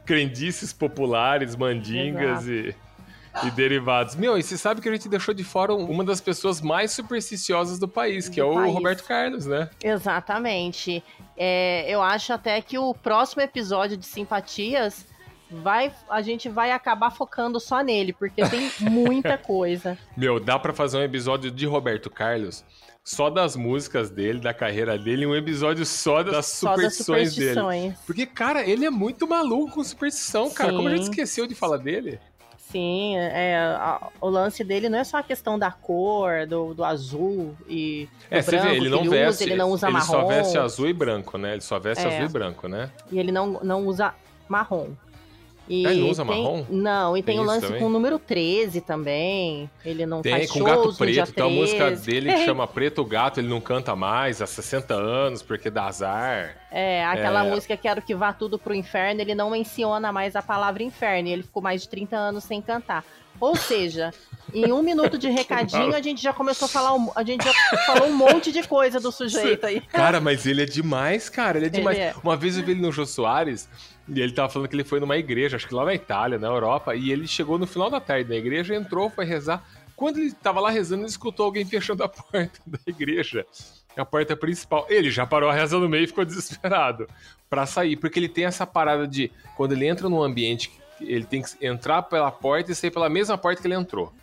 crendices 0.10 0.74
populares, 0.74 1.56
mandingas 1.56 2.48
e, 2.48 2.76
e 3.44 3.52
derivados. 3.52 4.16
Meu, 4.16 4.40
e 4.40 4.42
você 4.42 4.58
sabe 4.58 4.82
que 4.82 4.90
a 4.90 4.92
gente 4.92 5.08
deixou 5.08 5.36
de 5.36 5.44
fora 5.44 5.72
uma 5.72 6.04
das 6.04 6.20
pessoas 6.20 6.62
mais 6.62 6.90
supersticiosas 6.90 7.78
do 7.78 7.88
país, 7.88 8.28
que 8.28 8.42
Do 8.42 8.48
é 8.48 8.50
o 8.50 8.56
país. 8.56 8.74
Roberto 8.74 9.04
Carlos, 9.04 9.46
né? 9.46 9.70
Exatamente. 9.84 11.04
É, 11.38 11.86
eu 11.88 12.02
acho 12.02 12.34
até 12.34 12.60
que 12.60 12.76
o 12.76 12.92
próximo 12.92 13.44
episódio 13.44 13.96
de 13.96 14.06
Simpatias 14.08 15.06
vai, 15.52 15.94
a 16.10 16.24
gente 16.24 16.50
vai 16.50 16.72
acabar 16.72 17.12
focando 17.12 17.60
só 17.60 17.82
nele, 17.82 18.12
porque 18.12 18.44
tem 18.50 18.72
muita 18.90 19.38
coisa. 19.38 19.96
Meu, 20.18 20.40
dá 20.40 20.58
pra 20.58 20.74
fazer 20.74 20.98
um 20.98 21.04
episódio 21.04 21.52
de 21.52 21.68
Roberto 21.68 22.10
Carlos. 22.10 22.66
Só 23.04 23.30
das 23.30 23.56
músicas 23.56 24.10
dele, 24.10 24.40
da 24.40 24.54
carreira 24.54 24.98
dele, 24.98 25.26
um 25.26 25.36
episódio 25.36 25.86
só 25.86 26.22
das 26.22 26.46
Só 26.48 26.76
das 26.76 26.96
superstições 26.96 27.36
dele. 27.36 27.54
superstições. 27.56 28.00
Porque, 28.06 28.26
cara, 28.26 28.64
ele 28.68 28.86
é 28.86 28.90
muito 28.90 29.28
maluco 29.28 29.74
com 29.76 29.84
superstição, 29.84 30.50
cara. 30.52 30.74
Como 30.74 30.88
a 30.88 30.92
gente 30.92 31.06
Sim. 31.06 31.10
esqueceu 31.12 31.48
de 31.48 31.56
falar 31.56 31.78
dele? 31.78 32.20
Sim, 32.58 33.18
é, 33.18 33.58
a- 33.58 34.10
o 34.22 34.30
lance 34.30 34.64
dele 34.64 34.90
não 34.90 35.00
é 35.00 35.04
só 35.04 35.18
a 35.18 35.24
questão 35.24 35.58
da 35.58 35.72
cor, 35.72 36.46
do, 36.46 36.76
do 36.76 36.84
azul 36.84 37.56
e 37.68 38.08
do 38.30 38.36
É, 38.36 38.42
você 38.44 38.52
branco 38.52 38.66
vê, 38.68 38.76
ele 38.76 38.84
que 38.86 38.90
não 38.92 39.00
ele 39.00 39.10
veste. 39.10 39.30
usa, 39.30 39.44
ele 39.44 39.56
não 39.56 39.70
usa 39.72 39.88
ele 39.88 39.94
marrom. 39.94 40.06
só 40.06 40.26
veste 40.28 40.58
azul 40.60 40.88
e 40.88 40.94
branco, 40.94 41.38
né? 41.40 41.54
Ele 41.54 41.62
só 41.62 41.80
veste 41.80 42.06
É. 42.06 42.14
azul 42.14 42.26
e 42.26 42.30
branco, 42.30 42.68
né? 42.68 42.92
E 43.12 43.18
ele 43.18 43.32
não, 43.32 43.60
não 43.64 43.88
usa 43.88 44.14
marrom. 44.48 44.90
E 45.70 45.86
Ah, 45.86 45.92
ele 45.92 46.02
não 46.02 46.10
usa 46.10 46.26
tem- 46.26 46.42
marrom? 46.44 46.66
Não, 46.68 47.16
e 47.16 47.22
tem, 47.22 47.36
Tem 47.36 47.44
o 47.44 47.48
lance 47.48 47.68
também? 47.68 47.80
com 47.80 47.86
o 47.86 47.90
número 47.92 48.18
13 48.18 48.82
também. 48.82 49.70
Ele 49.86 50.04
não 50.06 50.22
Tem, 50.24 50.32
faz 50.32 50.48
com 50.52 50.58
shows 50.60 50.70
Gato 50.72 50.88
no 50.88 50.94
Preto, 50.96 51.32
tem 51.34 51.44
uma 51.44 51.50
música 51.62 51.86
13. 51.86 52.06
dele 52.12 52.38
chama 52.44 52.66
Preto 52.68 53.06
Gato, 53.06 53.40
ele 53.40 53.48
não 53.50 53.62
canta 53.62 53.96
mais 53.96 54.42
há 54.42 54.48
60 54.48 54.96
anos 54.96 55.44
porque 55.44 55.70
dá 55.70 55.86
azar. 55.86 56.58
É, 56.72 57.06
aquela 57.06 57.46
É. 57.46 57.50
música 57.50 57.78
Quero 57.78 58.02
que 58.02 58.16
vá 58.16 58.34
tudo 58.34 58.58
pro 58.58 58.74
inferno, 58.74 59.22
ele 59.22 59.36
não 59.36 59.52
menciona 59.52 60.12
mais 60.12 60.36
a 60.36 60.42
palavra 60.42 60.82
inferno, 60.82 61.30
e 61.30 61.34
ele 61.34 61.44
ficou 61.44 61.62
mais 61.62 61.84
de 61.84 61.90
30 61.90 62.18
anos 62.18 62.44
sem 62.44 62.62
cantar. 62.62 63.06
Ou 63.40 63.56
seja, 63.56 64.12
em 64.54 64.72
um 64.74 64.82
minuto 64.82 65.18
de 65.20 65.30
recadinho, 65.32 65.96
a 65.96 66.02
gente 66.02 66.22
já 66.22 66.34
começou 66.34 66.66
a 66.66 66.70
falar, 66.70 66.94
um- 66.96 67.12
a 67.16 67.24
gente 67.24 67.46
já 67.46 67.54
falou 67.86 68.10
um 68.10 68.14
monte 68.16 68.52
de 68.52 68.68
coisa 68.68 69.00
do 69.00 69.12
sujeito 69.12 69.66
aí. 69.68 69.80
Cara, 69.82 70.20
mas 70.20 70.46
ele 70.48 70.64
é 70.64 70.66
demais, 70.66 71.30
cara. 71.30 71.58
Ele 71.60 71.68
é 71.68 71.70
Ele 71.70 71.78
demais. 71.78 71.98
é. 71.98 72.14
Uma 72.24 72.36
vez 72.36 72.58
eu 72.58 72.64
vi 72.66 72.72
ele 72.72 72.82
no 72.82 72.92
Jô 72.92 73.06
Soares 73.06 73.70
e 74.14 74.22
ele 74.22 74.32
tava 74.34 74.50
falando 74.50 74.68
que 74.68 74.76
ele 74.76 74.84
foi 74.84 75.00
numa 75.00 75.18
igreja, 75.18 75.56
acho 75.56 75.68
que 75.68 75.74
lá 75.74 75.86
na 75.86 75.94
Itália, 75.94 76.40
na 76.40 76.48
Europa, 76.48 76.96
e 76.96 77.12
ele 77.12 77.28
chegou 77.28 77.58
no 77.58 77.68
final 77.68 77.90
da 77.90 78.00
tarde 78.00 78.30
na 78.30 78.36
igreja, 78.36 78.76
entrou, 78.76 79.10
foi 79.10 79.26
rezar. 79.26 79.64
Quando 79.96 80.18
ele 80.18 80.32
tava 80.32 80.60
lá 80.60 80.70
rezando, 80.70 81.04
ele 81.04 81.10
escutou 81.10 81.46
alguém 81.46 81.66
fechando 81.66 82.04
a 82.04 82.08
porta 82.10 82.60
da 82.66 82.80
igreja. 82.88 83.46
A 83.98 84.06
porta 84.06 84.36
principal. 84.36 84.86
Ele 84.90 85.12
já 85.12 85.26
parou 85.26 85.50
a 85.50 85.54
reza 85.54 85.78
no 85.78 85.90
meio 85.90 86.06
e 86.06 86.08
ficou 86.08 86.24
desesperado 86.24 87.06
pra 87.50 87.66
sair. 87.66 87.98
Porque 87.98 88.18
ele 88.18 88.30
tem 88.30 88.46
essa 88.46 88.66
parada 88.66 89.06
de. 89.06 89.30
Quando 89.58 89.74
ele 89.74 89.86
entra 89.86 90.08
num 90.08 90.24
ambiente 90.24 90.72
Ele 91.02 91.26
tem 91.26 91.42
que 91.42 91.66
entrar 91.66 92.04
pela 92.04 92.32
porta 92.32 92.72
e 92.72 92.76
sair 92.76 92.92
pela 92.92 93.10
mesma 93.10 93.38
porta 93.38 93.62
que 93.62 93.68
ele 93.68 93.76
entrou. 93.76 94.14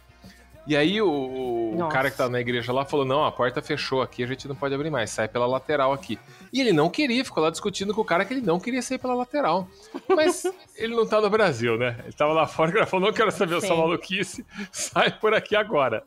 E 0.66 0.76
aí 0.76 1.00
o, 1.00 1.75
o 1.76 1.88
cara 1.88 2.11
que 2.11 2.16
tá 2.16 2.28
na 2.28 2.40
igreja 2.40 2.73
lá 2.73 2.85
falou: 2.85 3.06
não, 3.06 3.25
a 3.25 3.30
porta 3.30 3.62
fechou 3.62 4.02
aqui, 4.02 4.25
a 4.25 4.26
gente 4.26 4.49
não 4.49 4.56
pode 4.56 4.75
abrir 4.75 4.90
mais, 4.90 5.11
sai 5.11 5.28
pela 5.28 5.46
lateral 5.46 5.92
aqui. 5.92 6.18
E 6.52 6.61
ele 6.61 6.73
não 6.73 6.90
queria, 6.90 7.25
ficou 7.25 7.42
lá 7.42 7.50
discutindo 7.50 7.94
com 7.94 8.00
o 8.00 8.04
cara 8.04 8.25
que 8.25 8.35
ele 8.35 8.40
não 8.40 8.58
queria 8.58 8.82
sair 8.82 8.99
pela 8.99 9.14
lateral. 9.14 9.68
Mas 10.08 10.44
ele 10.76 10.94
não 10.96 11.06
tá 11.06 11.20
no 11.20 11.30
Brasil, 11.30 11.78
né? 11.78 11.96
Ele 12.02 12.12
tava 12.12 12.32
lá 12.32 12.46
fora, 12.46 12.70
o 12.70 12.75
cara 12.75 12.87
falou: 12.87 13.06
não 13.06 13.12
quero 13.12 13.30
saber 13.30 13.58
essa 13.58 13.68
Sim. 13.68 13.76
maluquice, 13.76 14.44
sai 14.73 15.11
por 15.11 15.32
aqui 15.35 15.54
agora. 15.54 16.02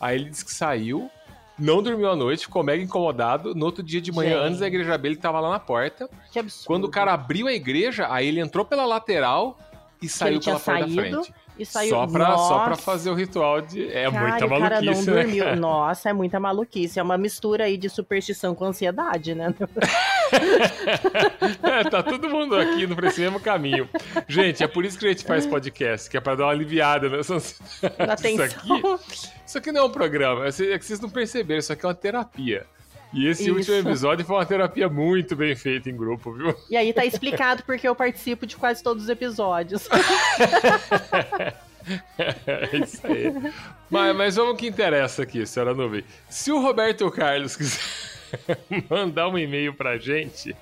Aí 0.00 0.16
ele 0.16 0.30
disse 0.30 0.44
que 0.44 0.52
saiu, 0.52 1.10
não 1.58 1.82
dormiu 1.82 2.10
à 2.10 2.16
noite, 2.16 2.46
ficou 2.46 2.62
mega 2.64 2.82
incomodado. 2.82 3.54
No 3.54 3.66
outro 3.66 3.82
dia 3.82 4.00
de 4.00 4.10
manhã, 4.10 4.38
Gente. 4.38 4.46
antes 4.46 4.60
da 4.60 4.66
igreja 4.66 4.94
abrir, 4.94 5.10
ele 5.10 5.20
tava 5.20 5.38
lá 5.40 5.50
na 5.50 5.60
porta. 5.60 6.08
Que 6.32 6.38
absurdo. 6.38 6.66
Quando 6.66 6.84
o 6.84 6.90
cara 6.90 7.12
abriu 7.12 7.46
a 7.46 7.52
igreja, 7.52 8.08
aí 8.10 8.26
ele 8.26 8.40
entrou 8.40 8.64
pela 8.64 8.86
lateral 8.86 9.58
e 10.02 10.08
saiu 10.08 10.40
pela 10.40 10.58
porta 10.58 10.86
da 10.86 10.92
frente. 10.92 11.34
E 11.60 11.66
saiu. 11.66 11.90
Só 11.90 12.06
pra, 12.06 12.36
só 12.36 12.64
pra 12.64 12.76
fazer 12.76 13.10
o 13.10 13.14
ritual 13.14 13.60
de. 13.60 13.88
É 13.90 14.10
Cara, 14.10 14.28
muita 14.28 14.46
o 14.46 14.48
cara 14.48 14.80
não 14.80 14.86
maluquice, 14.86 15.10
né? 15.10 15.22
dormiu. 15.22 15.56
Nossa, 15.56 16.10
é 16.10 16.12
muita 16.12 16.40
maluquice. 16.40 16.98
É 16.98 17.02
uma 17.02 17.18
mistura 17.18 17.64
aí 17.64 17.76
de 17.76 17.88
superstição 17.90 18.54
com 18.54 18.64
ansiedade, 18.64 19.34
né? 19.34 19.54
É, 21.62 21.82
tá 21.90 22.04
todo 22.04 22.28
mundo 22.28 22.54
aqui 22.54 22.86
no 22.86 22.94
mesmo 22.94 23.40
caminho. 23.40 23.88
Gente, 24.28 24.62
é 24.62 24.68
por 24.68 24.84
isso 24.84 24.96
que 24.96 25.06
a 25.06 25.08
gente 25.08 25.24
faz 25.24 25.44
podcast, 25.44 26.08
que 26.08 26.16
é 26.16 26.20
pra 26.20 26.36
dar 26.36 26.44
uma 26.44 26.52
aliviada 26.52 27.08
nessa 27.08 27.34
Na 27.34 28.14
Isso 28.14 28.42
aqui, 28.42 28.82
isso 29.44 29.58
aqui 29.58 29.72
não 29.72 29.80
é 29.80 29.84
um 29.84 29.90
programa, 29.90 30.46
é 30.46 30.50
que 30.78 30.84
vocês 30.84 31.00
não 31.00 31.10
perceberam, 31.10 31.58
isso 31.58 31.72
aqui 31.72 31.84
é 31.84 31.88
uma 31.88 31.94
terapia. 31.94 32.64
E 33.12 33.26
esse 33.26 33.44
Isso. 33.44 33.54
último 33.54 33.76
episódio 33.76 34.24
foi 34.24 34.36
uma 34.36 34.46
terapia 34.46 34.88
muito 34.88 35.34
bem 35.34 35.56
feita 35.56 35.90
em 35.90 35.96
grupo, 35.96 36.32
viu? 36.32 36.54
E 36.70 36.76
aí 36.76 36.92
tá 36.92 37.04
explicado 37.04 37.64
porque 37.64 37.86
eu 37.86 37.94
participo 37.94 38.46
de 38.46 38.56
quase 38.56 38.82
todos 38.82 39.04
os 39.04 39.08
episódios. 39.08 39.88
É 42.46 42.76
isso 42.76 43.06
aí. 43.06 43.32
Mas, 43.88 44.14
mas 44.14 44.36
vamos 44.36 44.58
que 44.58 44.66
interessa 44.66 45.22
aqui, 45.22 45.46
senhora 45.46 45.74
Nuvem. 45.74 46.04
Se 46.28 46.52
o 46.52 46.60
Roberto 46.60 47.10
Carlos 47.10 47.56
quiser 47.56 47.80
mandar 48.88 49.28
um 49.28 49.38
e-mail 49.38 49.72
pra 49.74 49.96
gente, 49.96 50.54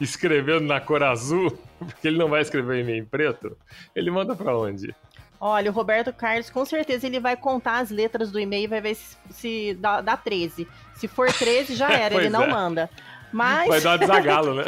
escrevendo 0.00 0.62
na 0.62 0.80
cor 0.80 1.02
azul, 1.02 1.56
porque 1.78 2.08
ele 2.08 2.18
não 2.18 2.28
vai 2.28 2.42
escrever 2.42 2.76
um 2.76 2.80
e-mail 2.80 3.02
em 3.02 3.04
preto, 3.04 3.56
ele 3.94 4.10
manda 4.10 4.34
pra 4.34 4.58
onde? 4.58 4.94
Olha, 5.40 5.70
o 5.70 5.74
Roberto 5.74 6.12
Carlos, 6.12 6.50
com 6.50 6.64
certeza 6.64 7.06
ele 7.06 7.20
vai 7.20 7.36
contar 7.36 7.78
as 7.78 7.90
letras 7.90 8.32
do 8.32 8.40
e-mail 8.40 8.64
e 8.64 8.66
vai 8.66 8.80
ver 8.80 8.96
se, 8.96 9.16
se 9.30 9.74
dá, 9.74 10.00
dá 10.00 10.16
13. 10.16 10.66
Se 10.98 11.06
for 11.06 11.32
13, 11.32 11.76
já 11.76 11.90
era, 11.90 12.16
ele 12.16 12.28
não 12.28 12.42
é. 12.42 12.48
manda. 12.48 12.90
Mas 13.32 13.68
Vai 13.68 13.80
dar 13.80 13.90
uma 13.90 13.98
desagalo, 13.98 14.54
né? 14.54 14.64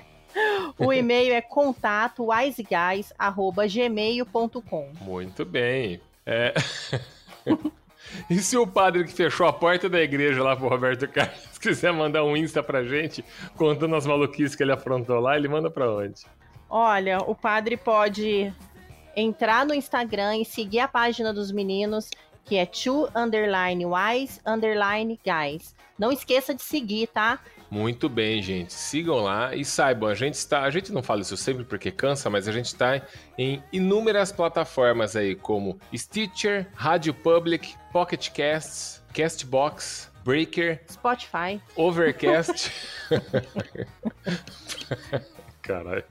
o 0.76 0.92
e-mail 0.92 1.32
é 1.32 1.40
contato 1.40 2.26
wiseguys@gmail.com. 2.26 4.92
Muito 5.00 5.44
bem. 5.44 6.00
É... 6.26 6.52
e 8.28 8.38
se 8.38 8.56
o 8.56 8.66
padre 8.66 9.04
que 9.04 9.12
fechou 9.12 9.46
a 9.46 9.52
porta 9.52 9.88
da 9.88 10.00
igreja 10.00 10.42
lá 10.42 10.56
pro 10.56 10.68
Roberto 10.68 11.06
Carlos 11.06 11.58
quiser 11.60 11.92
mandar 11.92 12.24
um 12.24 12.36
Insta 12.36 12.60
pra 12.62 12.82
gente, 12.82 13.24
contando 13.56 13.94
as 13.94 14.06
maluquices 14.06 14.56
que 14.56 14.62
ele 14.62 14.72
aprontou 14.72 15.20
lá, 15.20 15.36
ele 15.36 15.48
manda 15.48 15.70
pra 15.70 15.90
onde? 15.90 16.22
Olha, 16.68 17.18
o 17.18 17.34
padre 17.34 17.76
pode 17.76 18.52
entrar 19.14 19.64
no 19.64 19.72
Instagram 19.72 20.38
e 20.38 20.44
seguir 20.44 20.80
a 20.80 20.88
página 20.88 21.32
dos 21.32 21.52
meninos, 21.52 22.10
que 22.44 22.56
é 22.56 22.66
two 22.66 23.08
underline 23.14 23.84
wise 23.84 24.40
underline 24.44 25.18
guys. 25.24 25.74
Não 25.98 26.12
esqueça 26.12 26.54
de 26.54 26.62
seguir, 26.62 27.06
tá? 27.08 27.38
Muito 27.70 28.08
bem, 28.08 28.40
gente. 28.42 28.72
Sigam 28.72 29.16
lá 29.16 29.54
e 29.54 29.64
saibam, 29.64 30.08
a 30.08 30.14
gente 30.14 30.34
está, 30.34 30.62
a 30.62 30.70
gente 30.70 30.92
não 30.92 31.02
fala 31.02 31.22
isso 31.22 31.36
sempre 31.36 31.64
porque 31.64 31.90
cansa, 31.90 32.30
mas 32.30 32.46
a 32.46 32.52
gente 32.52 32.66
está 32.66 33.00
em 33.36 33.62
inúmeras 33.72 34.30
plataformas 34.30 35.16
aí, 35.16 35.34
como 35.34 35.78
Stitcher, 35.94 36.68
Rádio 36.74 37.12
Public, 37.14 37.74
Pocket 37.92 38.30
Casts, 38.30 39.02
Castbox, 39.12 40.10
Breaker, 40.24 40.80
Spotify. 40.88 41.60
Overcast. 41.76 42.70
Caralho. 45.62 46.04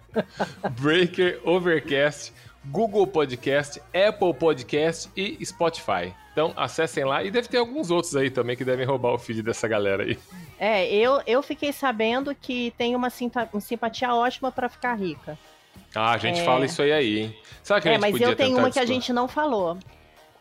Breaker, 0.82 1.40
Overcast, 1.46 2.34
Google 2.72 3.08
Podcast, 3.08 3.82
Apple 3.94 4.34
Podcast 4.34 5.10
e 5.16 5.46
Spotify. 5.46 6.14
Então 6.34 6.52
acessem 6.58 7.06
lá 7.06 7.24
e 7.24 7.30
deve 7.32 7.48
ter 7.48 7.58
alguns 7.58 7.90
outros 7.92 8.16
aí 8.16 8.30
também 8.30 8.58
que 8.58 8.66
devem 8.66 8.86
roubar 8.86 9.14
o 9.14 9.18
feed 9.20 9.42
dessa 9.44 9.68
galera 9.68 10.04
aí. 10.04 10.18
É, 10.60 10.92
eu, 10.92 11.22
eu 11.28 11.42
fiquei 11.44 11.72
sabendo 11.72 12.34
que 12.36 12.74
tem 12.76 12.96
uma, 12.96 13.10
simpa- 13.12 13.48
uma 13.54 13.62
simpatia 13.62 14.14
ótima 14.14 14.52
pra 14.52 14.68
ficar 14.68 14.96
rica. 14.96 15.38
Ah, 15.96 16.12
a 16.14 16.18
gente 16.18 16.42
É. 16.42 16.44
fala 16.44 16.66
isso 16.66 16.82
aí 16.82 16.92
aí, 16.92 17.20
hein? 17.20 17.38
Sabe 17.62 17.82
que 17.82 17.88
a 17.88 17.92
É, 17.92 17.94
gente 17.96 18.02
mas 18.12 18.20
eu 18.22 18.36
tenho 18.36 18.58
uma 18.58 18.72
que 18.72 18.80
a 18.80 18.86
gente 18.86 19.14
não 19.14 19.28
falou, 19.28 19.78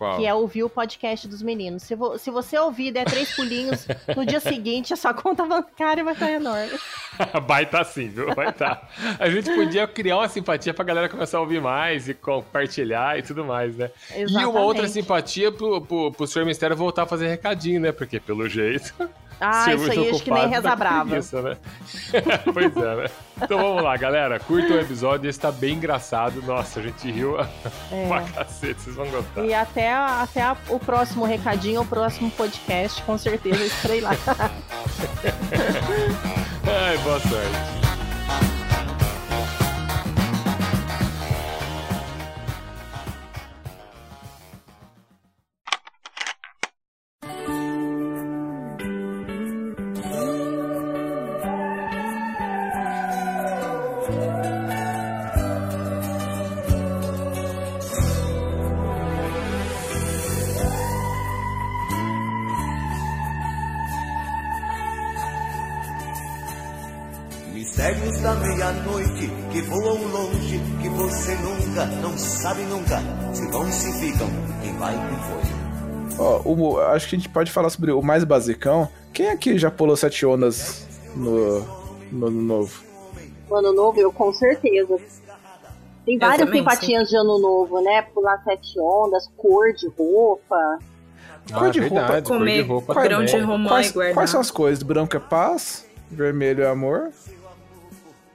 Qual? 0.02 0.18
que 0.18 0.26
é 0.26 0.34
ouvir 0.34 0.64
o 0.64 0.68
podcast 0.68 1.28
dos 1.28 1.42
meninos. 1.42 1.84
Se, 1.84 1.94
vo- 1.94 2.18
se 2.18 2.30
você 2.30 2.58
ouvir 2.58 2.88
e 2.88 2.92
der 2.92 3.04
três 3.04 3.34
pulinhos, 3.36 3.86
no 4.16 4.26
dia 4.26 4.40
seguinte 4.40 4.92
a 4.92 4.96
sua 4.96 5.14
conta 5.14 5.44
bancária 5.46 6.02
vai 6.02 6.14
estar 6.14 6.30
enorme. 6.30 6.72
Vai 7.46 7.64
estar 7.64 7.84
sim, 7.84 8.08
viu? 8.08 8.34
Vai 8.34 8.48
estar. 8.48 8.88
A 9.18 9.28
gente 9.28 9.54
podia 9.54 9.86
criar 9.86 10.16
uma 10.16 10.28
simpatia 10.30 10.72
pra 10.72 10.82
galera 10.82 11.10
começar 11.10 11.36
a 11.36 11.40
ouvir 11.42 11.60
mais 11.60 12.08
e 12.08 12.14
compartilhar 12.14 13.18
e 13.18 13.22
tudo 13.22 13.44
mais, 13.44 13.76
né? 13.76 13.90
E 14.16 14.24
uma 14.46 14.60
outra 14.60 14.84
Exatamente. 14.84 14.92
simpatia 14.92 15.52
pro, 15.52 15.82
pro, 15.82 16.10
pro 16.10 16.26
Senhor 16.26 16.46
Mistério 16.46 16.74
voltar 16.74 17.02
a 17.02 17.06
fazer 17.06 17.28
recadinho, 17.28 17.80
né? 17.82 17.92
Porque 17.92 18.18
pelo 18.18 18.48
jeito. 18.48 18.94
Ah, 19.44 19.74
isso 19.74 19.90
aí 19.90 20.10
acho 20.10 20.22
que 20.22 20.30
nem 20.30 20.46
reza 20.48 20.76
brava. 20.76 21.06
preguiça, 21.06 21.42
né? 21.42 21.56
pois 22.54 22.76
é, 22.76 22.96
né? 22.96 23.10
Então 23.42 23.58
vamos 23.58 23.82
lá, 23.82 23.96
galera. 23.96 24.38
Curtam 24.38 24.76
o 24.76 24.80
episódio, 24.80 25.28
esse 25.28 25.40
tá 25.40 25.50
bem 25.50 25.74
engraçado. 25.74 26.40
Nossa, 26.42 26.78
a 26.78 26.82
gente 26.82 27.10
riu 27.10 27.36
É. 27.90 28.06
pra 28.08 28.20
cacete, 28.22 28.80
vocês 28.80 28.94
vão 28.96 29.06
gostar. 29.08 29.44
E 29.44 29.52
até, 29.52 29.92
até 29.92 30.42
a- 30.42 30.56
o 30.68 30.78
próximo 30.78 31.24
recadinho, 31.24 31.80
o 31.80 31.86
próximo 31.86 32.30
podcast, 32.30 33.02
com 33.02 33.18
certeza, 33.18 33.64
estarei 33.64 34.00
lá. 34.00 34.12
Ai, 36.64 36.96
boa 36.98 37.18
sorte. 37.20 37.81
O- 76.44 76.78
acho 76.80 77.08
que 77.08 77.16
a 77.16 77.18
gente 77.18 77.28
pode 77.28 77.50
falar 77.50 77.70
sobre 77.70 77.90
o 77.92 78.02
mais 78.02 78.24
basicão. 78.24 78.88
Quem 79.12 79.28
aqui 79.30 79.58
já 79.58 79.70
pulou 79.70 79.96
sete 79.96 80.24
ondas 80.26 80.86
no, 81.16 81.60
no 82.10 82.26
ano 82.26 82.42
novo? 82.42 82.82
No 83.48 83.56
ano 83.56 83.72
novo, 83.72 84.00
eu 84.00 84.12
com 84.12 84.32
certeza. 84.32 84.96
Tem 86.04 86.18
várias 86.18 86.38
também, 86.40 86.60
simpatias 86.60 87.08
de 87.08 87.16
ano 87.16 87.38
novo, 87.38 87.80
né? 87.80 88.02
Pular 88.14 88.42
sete 88.42 88.78
ondas, 88.80 89.30
cor 89.36 89.72
de 89.72 89.86
roupa. 89.88 90.78
Cor 91.52 91.70
de 91.70 91.78
Ah, 91.80 91.82
roupa, 91.82 91.94
verdade, 92.02 92.26
cor 92.26 92.32
de 92.36 92.38
comer 92.38 92.60
roupa 92.62 92.94
grão 92.94 93.18
também. 93.20 93.26
de 93.26 93.40
romã 93.40 93.68
Quais, 93.68 93.90
e 93.90 93.92
guardar. 93.92 94.14
quais 94.14 94.30
são 94.30 94.40
as 94.40 94.50
cores? 94.50 94.82
Branco 94.82 95.16
é 95.16 95.20
paz, 95.20 95.86
vermelho 96.10 96.62
é 96.64 96.68
amor, 96.68 97.10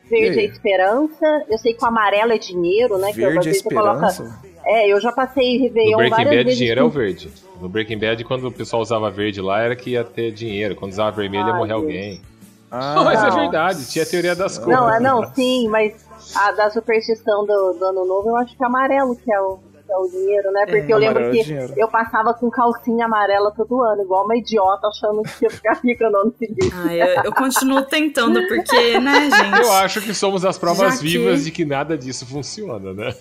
Verde 0.09 0.39
é 0.39 0.45
esperança. 0.45 1.25
Eu 1.49 1.57
sei 1.57 1.73
que 1.73 1.83
o 1.83 1.87
amarelo 1.87 2.31
é 2.31 2.37
dinheiro, 2.37 2.97
né? 2.97 3.11
que 3.11 3.23
às 3.23 3.33
verde 3.33 3.39
é 3.39 3.51
vezes 3.51 3.61
você 3.63 3.75
coloca- 3.75 4.07
esperança. 4.07 4.39
É, 4.65 4.87
eu 4.91 4.99
já 5.01 5.11
passei 5.11 5.57
Réveillon 5.57 5.97
várias 6.09 6.17
Bad, 6.29 6.43
vezes. 6.43 6.57
dinheiro 6.57 6.79
é 6.79 6.83
com- 6.83 6.87
o 6.89 6.91
verde. 6.91 7.29
No 7.61 7.69
Breaking 7.69 7.97
Bad, 7.99 8.23
quando 8.23 8.47
o 8.47 8.51
pessoal 8.51 8.81
usava 8.81 9.09
verde 9.09 9.41
lá, 9.41 9.61
era 9.61 9.75
que 9.75 9.91
ia 9.91 10.03
ter 10.03 10.31
dinheiro. 10.31 10.75
Quando 10.75 10.91
usava 10.91 11.11
vermelho, 11.15 11.47
ia 11.47 11.53
Ai, 11.53 11.57
morrer 11.59 11.69
Deus. 11.73 11.81
alguém. 11.81 12.21
Ah, 12.69 12.95
Não, 12.95 13.03
mas 13.05 13.23
é 13.23 13.29
verdade, 13.31 13.89
tinha 13.89 14.03
a 14.03 14.07
teoria 14.07 14.35
das 14.35 14.57
cores. 14.57 14.73
Não, 14.77 14.93
é 14.93 14.99
não, 14.99 15.23
sim, 15.33 15.67
mas 15.69 15.93
a 16.35 16.51
da 16.51 16.69
superstição 16.69 17.45
do, 17.45 17.73
do 17.73 17.85
ano 17.85 18.05
novo, 18.05 18.29
eu 18.29 18.35
acho 18.35 18.55
que 18.57 18.61
é 18.63 18.67
amarelo 18.67 19.15
que 19.15 19.31
é 19.31 19.39
o, 19.39 19.57
que 19.85 19.91
é 19.93 19.95
o 19.95 20.07
dinheiro, 20.09 20.51
né? 20.51 20.65
Porque 20.65 20.91
eu 20.93 20.97
lembro 20.97 21.23
é 21.23 21.31
que 21.31 21.43
dinheiro. 21.45 21.73
eu 21.77 21.87
passava 21.87 22.33
com 22.33 22.49
calcinha 22.51 23.05
amarela 23.05 23.51
todo 23.55 23.81
ano, 23.81 24.01
igual 24.01 24.25
uma 24.25 24.35
idiota, 24.35 24.85
achando 24.87 25.23
que 25.23 25.45
ia 25.45 25.49
ficar 25.49 25.79
rica 25.81 26.09
no 26.09 26.17
ano 26.17 26.33
seguinte. 26.37 26.69
Ah, 26.75 26.93
eu, 26.93 27.23
eu 27.23 27.31
continuo 27.33 27.81
tentando, 27.83 28.45
porque, 28.49 28.99
né, 28.99 29.29
gente? 29.31 29.61
Eu 29.61 29.71
acho 29.71 30.01
que 30.01 30.13
somos 30.13 30.43
as 30.43 30.57
provas 30.57 30.95
Já 30.95 30.97
que- 30.99 31.03
vivas 31.07 31.45
de 31.45 31.51
que 31.51 31.63
nada 31.63 31.97
disso 31.97 32.25
funciona, 32.25 32.91
né? 32.93 33.15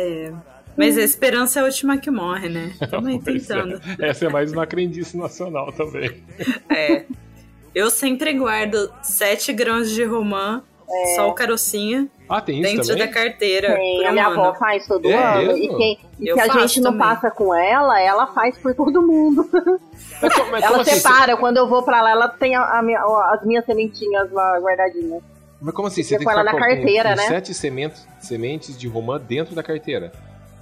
É. 0.00 0.32
Mas 0.76 0.96
a 0.96 1.02
esperança 1.02 1.58
é 1.60 1.62
a 1.62 1.66
última 1.66 1.98
que 1.98 2.10
morre, 2.10 2.48
né? 2.48 2.72
Também 2.90 3.20
Pois 3.20 3.50
é. 3.50 3.54
tentando. 3.54 3.80
Essa 4.00 4.26
é 4.26 4.28
mais 4.28 4.52
uma 4.52 4.66
crendice 4.66 5.16
nacional 5.16 5.72
também. 5.72 6.10
É. 6.70 7.04
Eu 7.74 7.90
sempre 7.90 8.32
guardo 8.34 8.92
7 9.02 9.50
grãos 9.52 9.90
de 9.90 10.04
romã, 10.04 10.62
É. 10.90 11.14
só 11.16 11.28
o 11.28 11.32
carocinha. 11.34 12.06
Ah, 12.28 12.40
tem 12.40 12.60
isso 12.60 12.70
dentro 12.70 12.86
também? 12.88 13.06
da 13.06 13.12
carteira. 13.12 13.74
Tem, 13.74 14.06
a 14.06 14.12
minha 14.12 14.26
ano. 14.26 14.40
avó 14.42 14.54
faz 14.58 14.86
todo 14.86 15.08
É 15.10 15.14
ano. 15.14 15.46
mesmo? 15.46 15.56
E, 15.64 15.68
quem, 15.76 15.98
e 16.20 16.32
se 16.34 16.40
a 16.40 16.48
gente 16.48 16.80
não 16.80 16.92
também. 16.92 17.06
passa 17.06 17.30
com 17.30 17.54
ela, 17.54 18.00
ela 18.00 18.26
faz 18.28 18.56
por 18.58 18.74
todo 18.74 19.00
mundo. 19.02 19.48
Mas, 20.20 20.50
mas 20.50 20.62
ela 20.64 20.80
assim? 20.82 20.96
separa, 20.96 21.36
quando 21.36 21.56
eu 21.58 21.66
vou 21.68 21.82
pra 21.82 22.02
lá, 22.02 22.10
ela 22.10 22.28
tem 22.28 22.54
a- 22.54 22.78
a 22.78 22.82
minha- 22.82 23.00
as 23.32 23.44
minhas 23.44 23.64
sementinhas 23.64 24.30
lá 24.32 24.58
guardadinhas. 24.58 25.22
Mas 25.60 25.74
como 25.74 25.88
assim? 25.88 26.02
Você 26.02 26.08
Você 26.10 26.18
tem 26.18 26.18
que 26.18 26.24
põe 26.24 26.34
lá 26.34 26.40
ficar 26.50 26.52
na 26.60 26.66
com, 26.66 26.74
carteira, 26.74 27.10
com 27.10 27.16
né? 27.16 27.28
sete 27.28 27.54
sementes, 27.54 28.06
sementes 28.20 28.76
de 28.78 28.88
romã 28.88 29.18
dentro 29.20 29.54
da 29.54 29.62
carteira. 29.62 30.12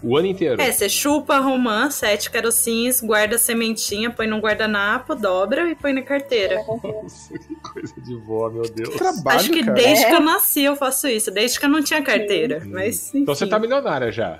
O 0.02 0.16
ano 0.16 0.26
inteiro. 0.28 0.60
É, 0.60 0.72
você 0.72 0.88
chupa 0.88 1.34
a 1.36 1.40
romã, 1.40 1.90
sete 1.90 2.30
carocinhos, 2.30 3.00
guarda 3.02 3.36
a 3.36 3.38
sementinha, 3.38 4.10
põe 4.10 4.26
num 4.26 4.40
guardanapo, 4.40 5.14
dobra 5.14 5.68
e 5.70 5.74
põe 5.74 5.92
na 5.92 6.00
carteira. 6.02 6.56
Nossa, 6.82 7.38
que 7.38 7.54
coisa 7.56 7.94
de 8.00 8.16
vó, 8.26 8.48
meu 8.48 8.62
Deus. 8.62 8.88
Que 8.88 8.96
trabalho, 8.98 9.38
Acho 9.40 9.50
que 9.50 9.60
cara. 9.62 9.74
desde 9.74 10.04
É. 10.04 10.08
que 10.08 10.14
eu 10.14 10.20
nasci 10.20 10.62
eu 10.64 10.74
faço 10.76 11.06
isso, 11.06 11.30
desde 11.30 11.58
que 11.60 11.66
eu 11.66 11.70
não 11.70 11.82
tinha 11.84 12.02
carteira. 12.02 12.62
Mas, 12.66 13.14
Então 13.14 13.34
você 13.34 13.44
enfim. 13.44 13.50
tá 13.50 13.58
milionária 13.58 14.10
já. 14.10 14.38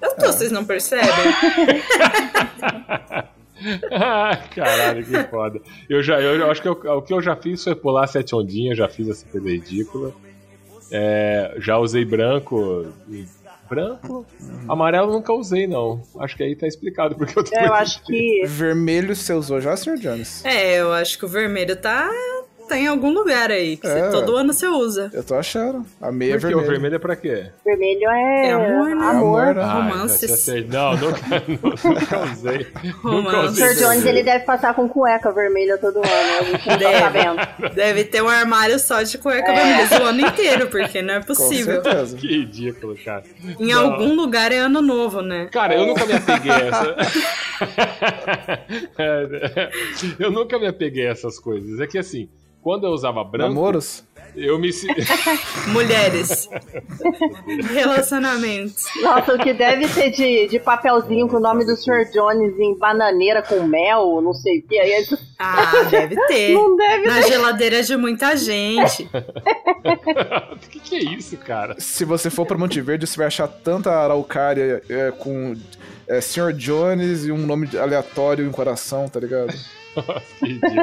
Eu 0.00 0.14
tô, 0.16 0.26
vocês 0.26 0.50
não 0.52 0.64
percebem? 0.64 1.10
Ah, 3.90 4.36
Caralho, 4.54 5.02
que 5.04 5.24
foda. 5.30 5.60
Eu 5.88 6.02
já, 6.02 6.20
eu, 6.20 6.38
eu 6.40 6.50
acho 6.50 6.60
que 6.60 6.68
eu- 6.68 6.78
o 6.98 7.02
que 7.02 7.12
eu 7.12 7.22
já 7.22 7.34
fiz 7.34 7.64
foi 7.64 7.74
pular 7.74 8.06
sete 8.06 8.34
ondinhas, 8.34 8.76
já 8.76 8.86
fiz 8.86 9.08
essa 9.08 9.24
coisa 9.26 9.48
ridícula. 9.48 10.12
É, 10.92 11.54
já 11.58 11.78
usei 11.78 12.04
branco. 12.04 12.86
Branco? 13.68 14.26
Amarelo 14.68 15.12
nunca 15.12 15.32
usei, 15.32 15.66
não. 15.66 16.02
Acho 16.20 16.36
que 16.36 16.42
aí 16.42 16.54
tá 16.56 16.66
explicado 16.66 17.14
porque 17.16 17.38
eu 17.38 17.44
tô 17.44 17.54
É, 17.54 17.66
eu 17.66 17.74
acho 17.74 18.02
que. 18.04 18.42
Vermelho 18.46 19.14
você 19.14 19.32
usou 19.32 19.60
já, 19.60 19.76
Sr. 19.76 19.96
Jones? 19.98 20.44
É, 20.44 20.80
eu 20.80 20.92
acho 20.92 21.18
que 21.18 21.24
o 21.24 21.28
vermelho 21.28 21.76
tá, 21.76 22.08
tá 22.66 22.76
em 22.78 22.86
algum 22.86 23.12
lugar 23.12 23.50
aí. 23.50 23.76
que 23.76 23.86
você- 23.86 23.98
É. 23.98 24.08
todo 24.10 24.36
ano 24.36 24.52
você 24.52 24.66
usa. 24.68 25.10
Eu 25.12 25.22
tô 25.24 25.34
achando. 25.34 25.84
A 26.00 26.10
meia 26.12 26.32
é 26.32 26.32
Porque 26.34 26.46
vermelha. 26.48 26.66
o 26.66 26.70
vermelho 26.70 26.94
é 26.94 26.98
pra 26.98 27.16
quê? 27.16 27.46
Vermelho 27.64 28.08
é. 28.10 28.48
É 28.48 28.52
amor, 28.52 28.88
né? 28.96 29.06
Amor, 29.06 29.54
né? 29.54 29.62
Ah, 29.62 29.72
Romances. 29.74 30.46
Não, 30.68 30.96
nunca, 30.96 31.18
nunca 31.84 32.24
usei. 32.32 32.66
Nunca 32.84 32.98
Romance. 33.02 33.48
usei. 33.52 33.68
Sr. 33.74 33.84
Jones, 33.84 34.04
ele 34.06 34.22
deve 34.22 34.44
passar 34.44 34.74
com 34.74 34.88
cueca 34.88 35.30
vermelha 35.32 35.78
todo 35.78 35.96
ano. 35.98 36.06
A 36.06 36.42
gente 36.42 36.66
não 36.68 36.74
tá 36.74 36.76
Deve. 36.76 36.98
sabendo. 37.00 37.74
Deve 37.74 38.04
ter 38.04 38.22
um 38.22 38.28
armário 38.28 38.78
só 38.78 39.02
de 39.02 39.18
cueca 39.18 39.52
É. 39.52 39.54
vermelha 39.54 40.02
o 40.04 40.06
ano 40.08 40.20
inteiro, 40.26 40.66
porque 40.68 41.02
não 41.02 41.14
é 41.14 41.20
Com 41.20 41.26
possível. 41.26 41.82
certeza. 41.82 42.16
Que 42.16 42.26
ridículo, 42.26 42.96
cara. 43.04 43.22
Em 43.60 43.72
Não. 43.72 43.92
algum 43.92 44.14
lugar 44.14 44.52
é 44.52 44.58
ano 44.58 44.80
novo, 44.82 45.20
né? 45.22 45.48
Cara, 45.52 45.74
eu 45.74 45.86
nunca 45.86 46.04
me 46.06 46.12
apeguei 46.14 46.52
a 46.52 46.58
essa. 46.58 46.96
É, 48.98 49.70
eu 50.18 50.30
nunca 50.30 50.58
me 50.58 50.66
apeguei 50.66 51.06
a 51.06 51.10
essas 51.12 51.38
coisas. 51.38 51.80
É 51.80 51.86
que 51.86 51.98
assim, 51.98 52.28
quando 52.66 52.84
eu 52.84 52.90
usava 52.90 53.22
branco, 53.22 53.54
Namoros? 53.54 54.02
eu 54.34 54.58
me 54.58 54.70
Mulheres. 55.72 56.48
Relacionamentos. 57.72 58.82
Nossa, 59.00 59.34
o 59.34 59.38
que 59.38 59.54
deve 59.54 59.86
ter 59.86 60.10
de, 60.10 60.48
de 60.48 60.58
papelzinho 60.58 61.28
com 61.28 61.36
o 61.36 61.40
nome 61.40 61.64
do 61.64 61.76
Sr. 61.76 62.10
Jones 62.12 62.58
em 62.58 62.76
bananeira 62.76 63.40
com 63.40 63.62
mel, 63.62 64.20
não 64.20 64.34
sei 64.34 64.58
o 64.58 64.62
que. 64.66 64.80
Aí 64.80 65.00
isso 65.00 65.16
Ah, 65.38 65.84
deve 65.88 66.16
ter. 66.26 66.54
não 66.54 66.76
deve 66.76 67.06
Na 67.06 67.20
geladeira 67.20 67.84
de 67.84 67.96
muita 67.96 68.34
gente. 68.36 69.08
O 70.52 70.68
que, 70.68 70.80
que 70.80 70.96
é 70.96 71.04
isso, 71.14 71.36
cara? 71.36 71.76
Se 71.78 72.04
você 72.04 72.28
for 72.28 72.44
pra 72.44 72.58
Monte 72.58 72.80
Verde, 72.80 73.06
você 73.06 73.16
vai 73.16 73.28
achar 73.28 73.46
tanta 73.46 73.92
araucária 73.92 74.82
é, 74.88 75.12
com 75.12 75.54
é, 76.08 76.20
Sr. 76.20 76.52
Jones 76.52 77.26
e 77.26 77.30
um 77.30 77.46
nome 77.46 77.68
aleatório 77.78 78.44
em 78.44 78.50
coração, 78.50 79.08
tá 79.08 79.20
ligado? 79.20 79.54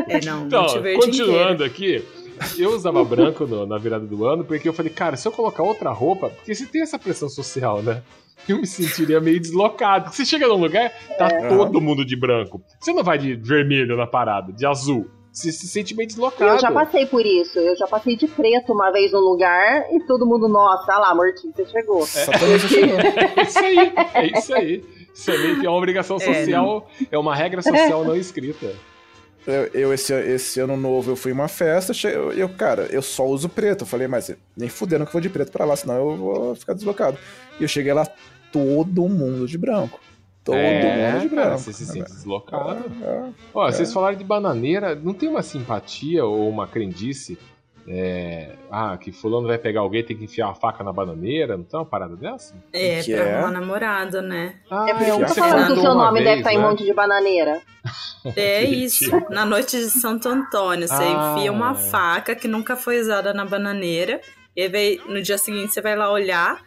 É, 0.07 0.25
não. 0.25 0.45
Então, 0.45 0.81
Verde 0.81 0.99
continuando 1.05 1.63
aqui, 1.63 2.03
eu 2.57 2.71
usava 2.71 3.03
branco 3.03 3.45
no- 3.45 3.65
na 3.65 3.77
virada 3.77 4.05
do 4.05 4.25
ano 4.25 4.43
porque 4.43 4.67
eu 4.67 4.73
falei, 4.73 4.91
cara, 4.91 5.15
se 5.15 5.27
eu 5.27 5.31
colocar 5.31 5.63
outra 5.63 5.91
roupa, 5.91 6.29
porque 6.29 6.53
se 6.55 6.67
tem 6.67 6.81
essa 6.81 6.97
pressão 6.99 7.29
social, 7.29 7.81
né? 7.81 8.01
Eu 8.47 8.57
me 8.57 8.67
sentiria 8.67 9.21
meio 9.21 9.39
deslocado. 9.39 10.05
Porque 10.05 10.17
você 10.17 10.25
chega 10.25 10.47
num 10.47 10.57
lugar, 10.59 10.91
tá 11.17 11.29
todo 11.47 11.79
mundo 11.79 12.03
de 12.03 12.13
branco. 12.15 12.61
Você 12.79 12.91
não 12.91 13.01
vai 13.03 13.17
de 13.17 13.35
vermelho 13.35 13.95
na 13.95 14.05
parada, 14.05 14.51
de 14.51 14.65
azul. 14.65 15.07
Você 15.31 15.49
se 15.51 15.65
sente 15.65 15.95
meio 15.95 16.07
deslocado. 16.07 16.51
Eu 16.51 16.59
já 16.59 16.69
passei 16.71 17.05
por 17.05 17.25
isso. 17.25 17.57
Eu 17.57 17.75
já 17.77 17.87
passei 17.87 18.15
de 18.17 18.27
preto 18.27 18.73
uma 18.73 18.91
vez 18.91 19.13
num 19.13 19.19
lugar 19.21 19.85
e 19.93 19.99
todo 20.05 20.25
mundo, 20.27 20.47
nossa, 20.49 20.91
olha 20.91 20.99
lá, 20.99 21.15
Mortinho, 21.15 21.53
você 21.55 21.65
chegou. 21.65 22.05
Chegou. 22.05 22.33
É 23.33 23.41
isso 23.43 23.59
aí, 23.59 23.93
é 24.13 24.37
isso 24.39 24.53
aí. 24.53 24.83
Isso 25.13 25.31
é 25.31 25.37
meio 25.37 25.59
que 25.61 25.67
uma 25.67 25.77
obrigação 25.77 26.19
social, 26.19 26.87
é, 27.11 27.17
uma 27.17 27.33
regra 27.35 27.61
social 27.61 28.03
não 28.03 28.15
escrita. 28.15 28.73
Eu, 29.45 29.65
eu, 29.73 29.93
esse, 29.93 30.13
esse 30.13 30.59
ano 30.59 30.77
novo, 30.77 31.11
eu 31.11 31.15
fui 31.15 31.31
em 31.31 31.33
uma 31.33 31.49
festa, 31.49 31.93
eu, 32.07 32.31
eu, 32.31 32.47
cara, 32.49 32.83
eu 32.83 33.01
só 33.01 33.25
uso 33.25 33.49
preto. 33.49 33.81
Eu 33.81 33.87
falei, 33.87 34.07
mas 34.07 34.33
nem 34.55 34.69
fudendo 34.69 35.03
que 35.05 35.09
eu 35.09 35.13
vou 35.13 35.21
de 35.21 35.29
preto 35.29 35.51
pra 35.51 35.65
lá, 35.65 35.75
senão 35.75 35.95
eu 35.95 36.17
vou 36.17 36.55
ficar 36.55 36.73
deslocado. 36.73 37.17
E 37.59 37.63
eu 37.63 37.67
cheguei 37.67 37.93
lá, 37.93 38.07
todo 38.51 39.07
mundo 39.09 39.47
de 39.47 39.57
branco. 39.57 39.99
Todo 40.43 40.57
mundo 40.57 41.21
de 41.21 41.29
cara, 41.29 41.45
branco. 41.45 41.59
você 41.59 41.71
se 41.73 41.85
sente 41.85 42.11
deslocado. 42.11 42.83
É, 43.01 43.29
Ó, 43.53 43.71
vocês 43.71 43.93
falaram 43.93 44.17
de 44.17 44.23
bananeira, 44.23 44.93
não 44.93 45.13
tem 45.13 45.29
uma 45.29 45.41
simpatia 45.41 46.25
ou 46.25 46.49
uma 46.49 46.67
crendice? 46.67 47.37
É, 47.87 48.55
ah, 48.71 48.97
que 48.97 49.11
fulano 49.11 49.47
vai 49.47 49.57
pegar 49.57 49.81
alguém 49.81 50.03
tem 50.03 50.15
que 50.17 50.23
enfiar 50.23 50.49
a 50.49 50.53
faca 50.55 50.83
na 50.83 50.93
bananeira, 50.93 51.57
não 51.57 51.63
tem 51.63 51.79
uma 51.79 51.85
parada 51.85 52.15
dessa? 52.15 52.55
É, 52.71 53.01
Que 53.01 53.13
pra 53.15 53.23
é? 53.25 53.33
arrumar 53.35 53.51
namorado, 53.51 54.21
né? 54.21 54.55
Ah, 54.71 54.85
É 54.89 54.93
porque 54.93 55.11
eu 55.11 55.19
tô 55.19 55.27
você 55.27 55.39
falando 55.39 55.73
que 55.73 55.79
o 55.79 55.81
seu 55.81 55.93
nome 55.95 56.13
vez, 56.19 56.25
deve 56.25 56.39
estar 56.39 56.53
em 56.53 56.57
né? 56.57 56.63
monte 56.67 56.83
de 56.83 56.93
bananeira. 56.93 57.61
É 58.37 58.63
isso. 58.63 59.11
Na 59.29 59.45
noite 59.45 59.75
de 59.77 59.89
Santo 59.89 60.29
Antônio, 60.29 60.87
você 60.87 61.03
Ah. 61.03 61.35
enfia 61.35 61.51
uma 61.51 61.75
faca 61.75 62.33
que 62.33 62.47
nunca 62.47 62.77
foi 62.77 63.01
usada 63.01 63.33
na 63.33 63.43
bananeira. 63.45 64.21
E 64.55 64.61
aí 64.61 65.01
no 65.09 65.21
dia 65.21 65.37
seguinte 65.37 65.73
você 65.73 65.81
vai 65.81 65.93
lá 65.95 66.09
olhar. 66.09 66.61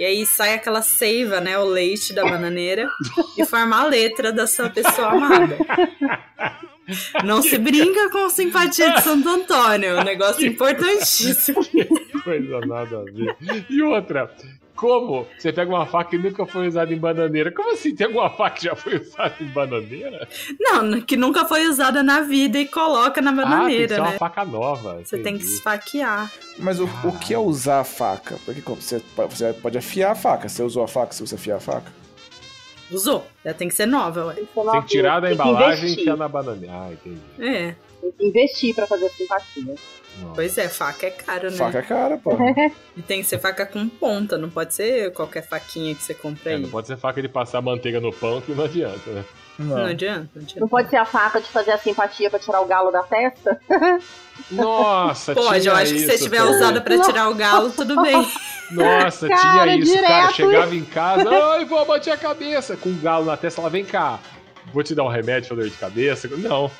E 0.00 0.04
aí 0.06 0.24
sai 0.24 0.54
aquela 0.54 0.80
seiva, 0.80 1.42
né? 1.42 1.58
O 1.58 1.64
leite 1.64 2.14
da 2.14 2.24
bananeira. 2.24 2.88
e 3.36 3.44
forma 3.44 3.78
a 3.78 3.84
letra 3.84 4.32
da 4.32 4.46
sua 4.46 4.70
pessoa 4.70 5.08
amada. 5.08 5.58
Não 7.22 7.42
se 7.42 7.58
brinca 7.58 8.08
com 8.08 8.30
simpatia 8.30 8.94
de 8.94 9.02
Santo 9.02 9.28
Antônio. 9.28 9.90
É 9.90 10.00
um 10.00 10.02
negócio 10.02 10.46
importantíssimo. 10.46 11.60
Coisa 12.24 12.60
nada 12.60 12.98
a 12.98 13.04
ver. 13.12 13.36
E 13.68 13.82
outra, 13.82 14.34
como 14.80 15.26
você 15.36 15.52
pega 15.52 15.70
uma 15.70 15.84
faca 15.84 16.08
que 16.08 16.16
nunca 16.16 16.46
foi 16.46 16.66
usada 16.66 16.90
em 16.90 16.96
bananeira? 16.96 17.52
Como 17.52 17.74
assim? 17.74 17.94
Tem 17.94 18.06
alguma 18.06 18.30
faca 18.30 18.56
que 18.56 18.64
já 18.64 18.74
foi 18.74 18.96
usada 18.96 19.34
em 19.38 19.44
bananeira? 19.44 20.26
Não, 20.58 21.02
que 21.02 21.18
nunca 21.18 21.44
foi 21.44 21.68
usada 21.68 22.02
na 22.02 22.22
vida 22.22 22.58
e 22.58 22.66
coloca 22.66 23.20
na 23.20 23.30
ah, 23.30 23.34
tem 23.34 23.44
que 23.44 23.50
bananeira, 23.50 23.94
ser 23.96 24.00
uma 24.00 24.10
né? 24.12 24.18
faca 24.18 24.42
nova. 24.42 24.94
Você 25.04 25.18
tem 25.18 25.36
que 25.36 25.42
entendi. 25.44 25.52
esfaquear. 25.52 26.32
Mas 26.58 26.80
o, 26.80 26.84
o 27.04 27.18
que 27.18 27.34
é 27.34 27.38
usar 27.38 27.80
a 27.80 27.84
faca? 27.84 28.38
Porque 28.46 28.62
você, 28.62 29.02
você 29.28 29.52
pode 29.52 29.76
afiar 29.76 30.12
a 30.12 30.14
faca. 30.14 30.48
Você 30.48 30.62
usou 30.62 30.82
a 30.82 30.88
faca 30.88 31.12
se 31.12 31.20
você 31.20 31.34
afiar 31.34 31.58
a 31.58 31.60
faca? 31.60 31.92
Usou. 32.90 33.26
Já 33.44 33.52
tem 33.52 33.68
que 33.68 33.74
ser 33.74 33.86
nova, 33.86 34.26
ué. 34.28 34.34
Tem 34.34 34.46
que 34.82 34.88
tirar 34.88 35.20
da 35.20 35.28
Tem 35.28 35.36
que 35.36 35.42
embalagem 35.42 35.90
e 35.90 35.92
enfiar 35.92 36.16
na 36.16 36.26
bananeira. 36.26 36.74
Ah, 36.74 36.90
entendi. 36.90 37.20
É. 37.38 37.74
Tem 38.00 38.12
que 38.12 38.26
investir 38.26 38.74
pra 38.74 38.86
fazer 38.86 39.10
simpatia. 39.10 39.74
Nossa. 40.18 40.34
Pois 40.34 40.58
é, 40.58 40.68
faca 40.68 41.06
é 41.06 41.10
caro, 41.10 41.50
né? 41.50 41.56
Faca 41.56 41.78
é 41.78 41.82
cara, 41.82 42.18
pô. 42.18 42.36
E 42.96 43.02
tem 43.02 43.20
que 43.22 43.26
ser 43.28 43.38
faca 43.38 43.64
com 43.64 43.88
ponta, 43.88 44.36
não 44.36 44.50
pode 44.50 44.74
ser 44.74 45.12
qualquer 45.12 45.46
faquinha 45.46 45.94
que 45.94 46.02
você 46.02 46.12
compra 46.14 46.52
É, 46.52 46.54
aí. 46.56 46.60
não 46.62 46.68
pode 46.68 46.86
ser 46.88 46.96
faca 46.98 47.22
de 47.22 47.28
passar 47.28 47.62
manteiga 47.62 48.00
no 48.00 48.12
pão 48.12 48.40
que 48.40 48.52
não 48.52 48.64
adianta, 48.64 49.10
né? 49.10 49.24
Não 49.58 49.76
Não. 49.76 49.84
adianta, 49.86 50.28
não 50.34 50.42
adianta. 50.42 50.60
Não 50.60 50.68
pode 50.68 50.88
ser 50.90 50.96
a 50.96 51.04
faca 51.04 51.40
de 51.40 51.48
fazer 51.48 51.70
a 51.72 51.78
simpatia 51.78 52.28
pra 52.30 52.38
tirar 52.38 52.60
o 52.60 52.66
galo 52.66 52.90
da 52.90 53.02
testa? 53.02 53.60
Nossa, 54.50 55.34
Pode, 55.34 55.60
tinha 55.60 55.72
eu 55.72 55.76
acho 55.76 55.92
que 55.92 56.00
se 56.00 56.18
tiver 56.24 56.42
usada 56.42 56.80
pra 56.80 56.98
tirar 57.00 57.28
o 57.28 57.34
galo, 57.34 57.70
tudo 57.70 58.00
bem. 58.02 58.14
Nossa, 58.72 59.28
Cara, 59.28 59.40
tinha 59.64 59.76
isso, 59.76 59.92
cara. 59.94 60.06
direto. 60.26 60.34
Chegava 60.34 60.74
em 60.74 60.84
casa, 60.84 61.28
ai, 61.30 61.64
vou 61.64 61.84
bater 61.84 62.12
a 62.12 62.16
cabeça 62.16 62.76
com 62.76 62.88
um 62.88 62.98
galo 63.00 63.24
na 63.26 63.36
testa. 63.36 63.60
Ela 63.60 63.70
vem 63.70 63.84
cá, 63.84 64.18
vou 64.72 64.82
te 64.82 64.94
dar 64.94 65.04
um 65.04 65.08
remédio 65.08 65.48
pra 65.48 65.56
dor 65.58 65.68
de 65.68 65.76
cabeça. 65.76 66.28
Não, 66.28 66.70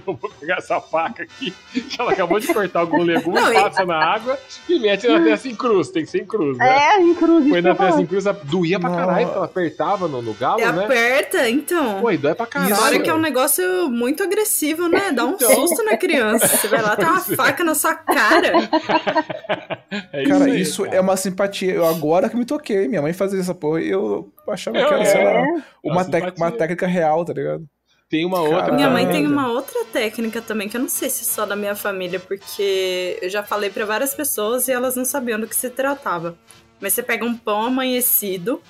eu 0.06 0.14
vou 0.14 0.30
pegar 0.40 0.56
essa 0.56 0.80
faca 0.80 1.22
aqui, 1.22 1.52
que 1.72 2.00
ela 2.00 2.12
acabou 2.12 2.38
de 2.40 2.52
cortar 2.52 2.80
algum 2.80 3.02
legume, 3.02 3.34
Não, 3.40 3.52
passa 3.52 3.84
na 3.84 3.96
água 4.14 4.38
e 4.68 4.78
mete 4.78 5.06
na 5.06 5.22
testa 5.22 5.48
em 5.48 5.54
cruz. 5.54 5.90
Tem 5.90 6.04
que 6.04 6.10
ser 6.10 6.22
em 6.22 6.26
cruz, 6.26 6.56
né? 6.58 6.94
É, 6.96 7.00
em 7.02 7.14
cruz. 7.14 7.48
Põe 7.48 7.58
isso 7.58 7.68
na 7.68 7.74
que 7.74 7.82
eu 7.82 7.86
testa 7.86 8.00
em 8.02 8.06
cruz, 8.06 8.26
ela 8.26 8.40
doía 8.44 8.80
pra 8.80 8.90
caralho, 8.90 9.26
porque 9.26 9.36
ela 9.38 9.46
apertava 9.46 10.08
no, 10.08 10.22
no 10.22 10.34
galo, 10.34 10.60
E 10.60 10.64
né? 10.72 10.84
aperta, 10.84 11.48
então. 11.48 12.00
Pô, 12.00 12.10
e 12.10 12.16
dói 12.16 12.34
pra 12.34 12.46
caralho. 12.46 12.76
Fora 12.76 12.98
que 12.98 13.10
é 13.10 13.14
um 13.14 13.20
negócio 13.20 13.88
muito 13.90 14.22
agressivo, 14.22 14.88
né? 14.88 15.12
Dá 15.12 15.24
um 15.24 15.32
Então. 15.34 15.50
susto 15.54 15.84
na 15.84 15.96
criança. 15.96 16.46
Você 16.48 16.68
vai 16.68 16.82
lá, 16.82 16.96
tem 16.96 17.06
uma 17.06 17.18
é. 17.30 17.36
faca 17.36 17.64
na 17.64 17.74
sua 17.74 17.94
cara. 17.94 18.52
É 20.12 20.22
Cara, 20.24 20.44
aí, 20.44 20.60
isso 20.60 20.84
cara. 20.84 20.96
é 20.96 21.00
uma 21.00 21.16
simpatia. 21.16 21.72
Eu 21.72 21.84
agora 21.84 22.28
que 22.28 22.36
me 22.36 22.44
toquei. 22.44 22.86
Minha 22.86 23.02
mãe 23.02 23.12
fazia 23.12 23.40
essa 23.40 23.54
porra 23.54 23.80
e 23.80 23.90
eu 23.90 24.32
achava 24.48 24.76
que 24.78 24.82
É, 24.84 24.86
era, 24.86 25.04
sei 25.04 25.24
lá, 25.24 25.30
é 25.32 25.42
uma, 25.82 26.04
uma 26.36 26.50
técnica 26.52 26.86
real, 26.86 27.24
tá 27.24 27.32
ligado? 27.32 27.64
Tem 28.10 28.26
uma 28.26 28.40
outra. 28.40 28.56
Caralho. 28.56 28.74
Minha 28.74 28.90
mãe 28.90 29.08
tem 29.08 29.24
uma 29.26 29.48
outra 29.52 29.84
técnica 29.86 30.42
também, 30.42 30.68
que 30.68 30.76
eu 30.76 30.80
não 30.80 30.88
sei 30.88 31.08
se 31.08 31.22
é 31.22 31.24
só 31.24 31.46
da 31.46 31.54
minha 31.54 31.76
família, 31.76 32.18
porque 32.18 33.16
eu 33.22 33.30
já 33.30 33.42
falei 33.44 33.70
pra 33.70 33.84
várias 33.86 34.12
pessoas 34.14 34.66
e 34.66 34.72
elas 34.72 34.96
não 34.96 35.04
sabiam 35.04 35.38
do 35.38 35.46
que 35.46 35.54
se 35.54 35.70
tratava. 35.70 36.36
Mas 36.80 36.92
você 36.92 37.02
pega 37.04 37.24
um 37.24 37.36
pão 37.36 37.62
amanhecido, 37.66 38.60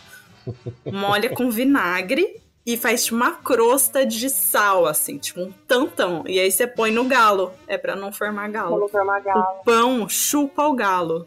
molha 0.93 1.31
com 1.31 1.51
vinagre 1.51 2.37
e 2.67 2.77
faz 2.77 3.05
tipo 3.05 3.17
uma 3.17 3.33
crosta 3.33 4.05
de 4.05 4.29
sal, 4.29 4.85
assim, 4.87 5.17
tipo 5.17 5.41
um 5.41 5.51
tantão. 5.67 6.23
E 6.27 6.39
aí 6.39 6.53
você 6.53 6.67
põe 6.67 6.91
no 6.91 7.05
galo. 7.05 7.53
É 7.67 7.79
pra 7.79 7.97
não 7.97 8.13
formar 8.13 8.43
Pra 8.51 8.61
galo. 8.61 8.79
não 8.79 8.89
formar 8.89 9.21
galo. 9.21 9.41
O 9.61 9.65
pão 9.65 10.07
chupa 10.09 10.65
o 10.67 10.75
galo. 10.75 11.27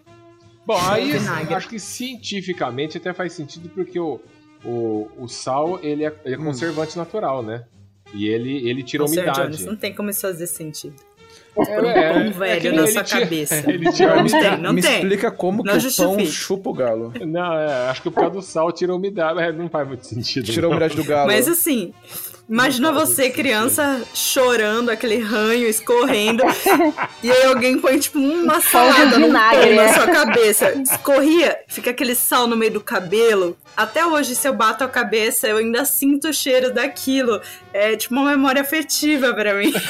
Bom, 0.66 0.78
aí 0.88 1.12
vinagre. 1.12 1.56
acho 1.56 1.68
que 1.68 1.80
cientificamente 1.80 2.98
até 2.98 3.12
faz 3.12 3.34
sentido 3.34 3.70
porque 3.70 4.00
o, 4.00 4.20
o, 4.64 5.10
o 5.18 5.28
sal 5.28 5.80
ele 5.82 6.06
é, 6.06 6.14
ele 6.24 6.36
é 6.36 6.38
Hum. 6.38 6.46
conservante 6.46 6.96
natural, 6.96 7.42
né? 7.42 7.66
E 8.14 8.28
ele, 8.28 8.70
ele 8.70 8.84
tira 8.84 9.04
umidade. 9.06 9.42
Jones, 9.42 9.66
não 9.66 9.76
tem 9.76 9.94
como 9.94 10.10
isso 10.10 10.22
fazer 10.22 10.48
sentido. 10.48 10.96
É, 11.56 12.14
Um 12.18 12.32
velho 12.32 12.62
que 12.62 12.72
na 12.72 12.82
ele 12.84 12.92
sua 12.92 13.04
tira- 13.04 13.20
cabeça. 13.22 13.56
Ele 13.70 13.92
tira 13.92 14.16
Não 14.16 14.22
umidade. 14.22 14.50
tem, 14.50 14.58
não 14.58 14.74
Me 14.74 14.82
tem. 14.82 14.94
explica 14.96 15.30
como 15.32 15.64
Não 15.64 15.78
que 15.78 15.88
o 15.88 15.96
pão 15.96 16.26
chupa 16.26 16.70
o 16.72 16.74
galo. 16.74 17.14
Não, 17.28 17.54
é, 17.60 17.90
acho 17.92 18.02
que 18.02 18.10
por 18.10 18.22
causa 18.22 18.32
do 18.32 18.42
sal 18.42 18.72
tira 18.72 18.92
a 18.92 18.96
umidade. 18.96 19.40
É, 19.40 19.52
não 19.52 19.70
faz 19.70 19.88
muito 19.88 20.04
sentido. 20.08 20.46
Tira 20.52 20.66
a 20.66 20.70
umidade 20.72 20.96
do 20.96 21.04
galo. 21.04 21.28
Mas 21.28 21.48
assim, 21.48 21.94
imagina 22.50 22.92
você, 22.92 23.30
criança, 23.30 24.02
chorando, 24.16 24.90
aquele 24.90 25.20
ranho 25.20 25.68
escorrendo, 25.68 26.42
e 27.22 27.32
aí 27.32 27.46
alguém 27.46 27.78
põe, 27.78 28.00
tipo, 28.00 28.18
uma 28.18 28.60
salada 28.60 29.20
no 29.20 29.28
vinagre, 29.28 29.68
pão 29.68 29.76
na 29.76 29.84
né? 29.84 29.94
sua 29.94 30.08
cabeça. 30.08 30.72
Escorria, 30.82 31.56
fica 31.68 31.92
aquele 31.92 32.16
sal 32.16 32.48
no 32.48 32.58
meio 32.58 32.72
do 32.74 32.82
cabelo. 32.82 33.56
Até 33.76 34.06
hoje, 34.06 34.36
se 34.36 34.48
eu 34.48 34.54
bato 34.54 34.84
a 34.84 34.88
cabeça, 34.88 35.48
eu 35.48 35.58
ainda 35.58 35.84
sinto 35.86 36.30
o 36.30 36.34
cheiro 36.34 36.72
daquilo. 36.74 37.42
É 37.74 37.96
tipo 37.96 38.14
uma 38.14 38.30
memória 38.32 38.62
afetiva 38.62 39.34
pra 39.34 39.54
mim. 39.56 39.74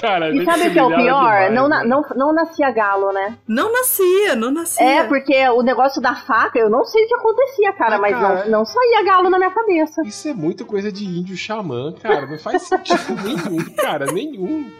Cara, 0.00 0.30
E 0.34 0.44
sabe 0.44 0.62
se 0.64 0.68
o 0.68 0.72
que 0.72 0.78
é 0.78 0.82
o 0.82 0.88
pior? 0.88 1.00
demais, 1.00 1.52
não, 1.54 1.68
na- 1.68 1.82
né? 1.82 1.88
não, 1.88 2.04
não 2.16 2.32
nascia 2.32 2.70
galo, 2.70 3.12
né? 3.12 3.36
Não 3.46 3.72
nascia, 3.72 4.34
não 4.36 4.50
nascia. 4.50 4.84
É, 4.84 5.04
porque 5.04 5.48
o 5.48 5.62
negócio 5.62 6.00
da 6.00 6.14
faca, 6.14 6.58
eu 6.58 6.68
não 6.70 6.84
sei 6.84 7.04
o 7.04 7.08
que 7.08 7.14
acontecia, 7.14 7.72
cara, 7.72 7.96
Ah, 7.96 7.98
mas 7.98 8.14
cara. 8.16 8.44
não, 8.44 8.58
não 8.58 8.64
saía 8.64 9.04
galo 9.04 9.30
na 9.30 9.38
minha 9.38 9.50
cabeça. 9.50 10.02
Isso 10.04 10.28
é 10.28 10.34
muito 10.34 10.64
coisa 10.66 10.90
de 10.92 11.04
índio 11.04 11.36
xamã, 11.36 11.92
cara. 12.00 12.26
Não 12.26 12.38
faz 12.38 12.62
sentido 12.62 13.14
nenhum, 13.24 13.64
cara. 13.76 14.06
Nenhum. 14.06 14.70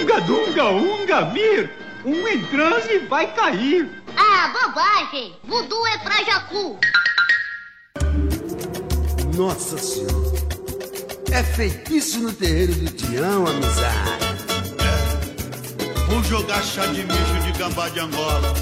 Unga, 0.00 0.20
dunga, 0.20 0.64
unga, 0.70 1.20
vir! 1.26 1.70
Um 2.04 2.26
em 2.26 2.42
transe 2.46 2.98
vai 3.00 3.32
cair! 3.34 4.02
Ah, 4.16 4.48
bobagem! 4.48 5.36
Voodoo 5.44 5.86
é 5.86 5.98
pra 5.98 6.24
Jacu! 6.24 6.78
Nossa 9.36 9.76
Senhora. 9.76 10.40
É 11.30 11.42
feitiço 11.42 12.20
no 12.20 12.32
terreiro 12.32 12.74
do 12.74 12.90
Tião, 12.90 13.46
amizade. 13.46 14.30
Vou 16.08 16.22
jogar 16.24 16.62
chá 16.62 16.86
de 16.86 17.04
mijo 17.04 17.40
de 17.44 17.58
gambá 17.58 17.88
de 17.90 18.00
Angola 18.00 18.54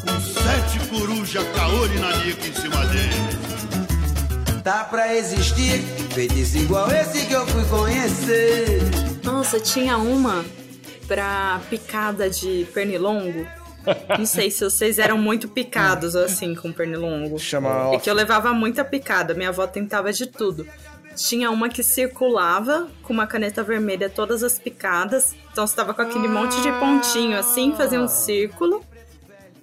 com 0.00 0.20
sete 0.20 0.78
coruja 0.88 1.44
caolho 1.56 1.94
e 1.94 1.98
nanica 1.98 2.46
em 2.46 2.54
cima 2.54 2.86
dele. 2.86 4.62
Tá 4.62 4.84
pra 4.84 5.14
existir 5.14 5.82
feitiço 6.14 6.58
igual 6.58 6.90
esse 6.92 7.26
que 7.26 7.32
eu 7.32 7.46
fui 7.48 7.64
conhecer. 7.64 8.80
Nossa, 9.22 9.58
tinha 9.60 9.98
uma 9.98 10.44
pra 11.06 11.60
picada 11.68 12.28
de 12.28 12.66
pernilongo. 12.72 13.46
Não 14.18 14.24
sei 14.24 14.50
se 14.50 14.64
vocês 14.64 14.98
eram 14.98 15.18
muito 15.18 15.48
picados 15.48 16.16
assim 16.16 16.54
com 16.54 16.72
pernilongo. 16.72 17.38
Chama 17.38 17.92
É 17.92 17.98
que 17.98 18.08
eu 18.08 18.14
levava 18.14 18.52
muita 18.52 18.84
picada, 18.84 19.34
minha 19.34 19.50
avó 19.50 19.66
tentava 19.66 20.12
de 20.12 20.26
tudo. 20.26 20.66
Tinha 21.14 21.50
uma 21.50 21.68
que 21.68 21.82
circulava 21.82 22.88
com 23.02 23.12
uma 23.12 23.26
caneta 23.26 23.62
vermelha 23.62 24.08
todas 24.08 24.42
as 24.42 24.58
picadas. 24.58 25.34
Então 25.52 25.66
você 25.66 25.76
tava 25.76 25.94
com 25.94 26.02
aquele 26.02 26.26
monte 26.26 26.60
de 26.60 26.72
pontinho 26.72 27.38
assim, 27.38 27.72
fazia 27.76 28.00
um 28.00 28.08
círculo. 28.08 28.84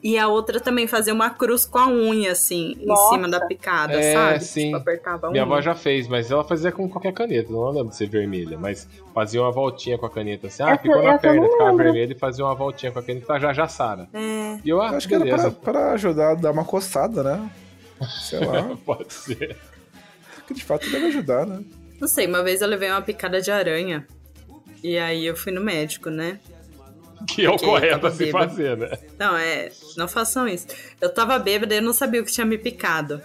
E 0.03 0.17
a 0.17 0.27
outra 0.27 0.59
também 0.59 0.87
fazia 0.87 1.13
uma 1.13 1.29
cruz 1.29 1.63
com 1.63 1.77
a 1.77 1.87
unha, 1.87 2.31
assim, 2.31 2.75
Nossa. 2.83 3.03
em 3.03 3.09
cima 3.17 3.29
da 3.29 3.45
picada, 3.45 3.93
É, 3.93 4.13
sabe? 4.13 4.43
sim. 4.43 4.65
Tipo, 4.65 4.77
apertava 4.77 5.27
a 5.27 5.31
Minha 5.31 5.43
unha. 5.45 5.53
avó 5.53 5.61
já 5.61 5.75
fez, 5.75 6.07
mas 6.07 6.31
ela 6.31 6.43
fazia 6.43 6.71
com 6.71 6.89
qualquer 6.89 7.13
caneta, 7.13 7.51
não 7.51 7.69
lembro 7.69 7.89
de 7.89 7.95
ser 7.95 8.09
vermelha, 8.09 8.57
mas 8.57 8.87
fazia 9.13 9.39
uma 9.41 9.51
voltinha 9.51 9.99
com 9.99 10.05
a 10.07 10.09
caneta 10.09 10.47
assim. 10.47 10.63
Ah, 10.63 10.71
Essa- 10.71 10.81
ficou 10.81 11.03
na 11.03 11.17
perna, 11.19 11.47
ficava 11.47 11.77
vermelha 11.77 12.13
e 12.13 12.17
fazia 12.17 12.43
uma 12.43 12.55
voltinha 12.55 12.91
com 12.91 12.97
a 12.97 13.03
caneta, 13.03 13.39
já 13.39 13.53
já 13.53 13.67
Sara. 13.67 14.09
É. 14.11 14.57
E 14.65 14.69
eu, 14.69 14.81
ah, 14.81 14.87
Eu 14.89 14.97
acho 14.97 15.07
que 15.07 15.13
era 15.13 15.23
beleza. 15.23 15.51
pra, 15.51 15.71
pra 15.73 15.91
ajudar 15.93 16.31
a 16.31 16.35
dar 16.35 16.51
uma 16.51 16.65
coçada, 16.65 17.21
né? 17.21 17.49
Sei 18.21 18.39
lá. 18.43 18.75
Pode 18.83 19.13
ser. 19.13 19.55
que 20.47 20.53
de 20.55 20.63
fato 20.63 20.89
deve 20.89 21.05
ajudar, 21.05 21.45
né? 21.45 21.63
Não 21.99 22.07
sei, 22.07 22.25
uma 22.25 22.41
vez 22.41 22.59
eu 22.61 22.67
levei 22.67 22.89
uma 22.89 23.03
picada 23.03 23.39
de 23.39 23.51
aranha. 23.51 24.07
E 24.83 24.97
aí 24.97 25.27
eu 25.27 25.35
fui 25.35 25.51
no 25.51 25.61
médico, 25.61 26.09
né? 26.09 26.39
Que 27.27 27.45
é 27.45 27.49
o 27.49 27.57
correto 27.57 28.07
a 28.07 28.11
se 28.11 28.25
bêbado. 28.25 28.49
fazer, 28.49 28.77
né? 28.77 28.89
Não, 29.17 29.35
é. 29.37 29.69
Não 29.97 30.07
façam 30.07 30.47
isso. 30.47 30.67
Eu 30.99 31.09
tava 31.13 31.37
bêbada 31.39 31.73
e 31.73 31.77
eu 31.77 31.81
não 31.81 31.93
sabia 31.93 32.21
o 32.21 32.25
que 32.25 32.31
tinha 32.31 32.45
me 32.45 32.57
picado. 32.57 33.21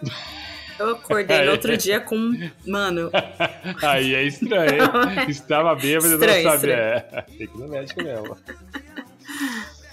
Eu 0.79 0.91
acordei 0.91 1.43
no 1.45 1.53
outro 1.53 1.77
dia 1.77 2.01
com. 2.01 2.33
Mano, 2.67 3.11
Aí 3.83 4.15
é 4.15 4.23
estranho, 4.25 4.83
hein? 4.85 5.27
Estava 5.31 5.75
bêbado 5.75 6.07
e 6.07 6.11
não 6.11 6.19
sabia. 6.21 6.55
estranho. 6.55 6.73
É, 6.79 7.23
tem 7.23 7.37
que 7.39 7.45
ir 7.45 7.59
no 7.59 7.69
médico 7.69 8.03
mesmo. 8.03 8.37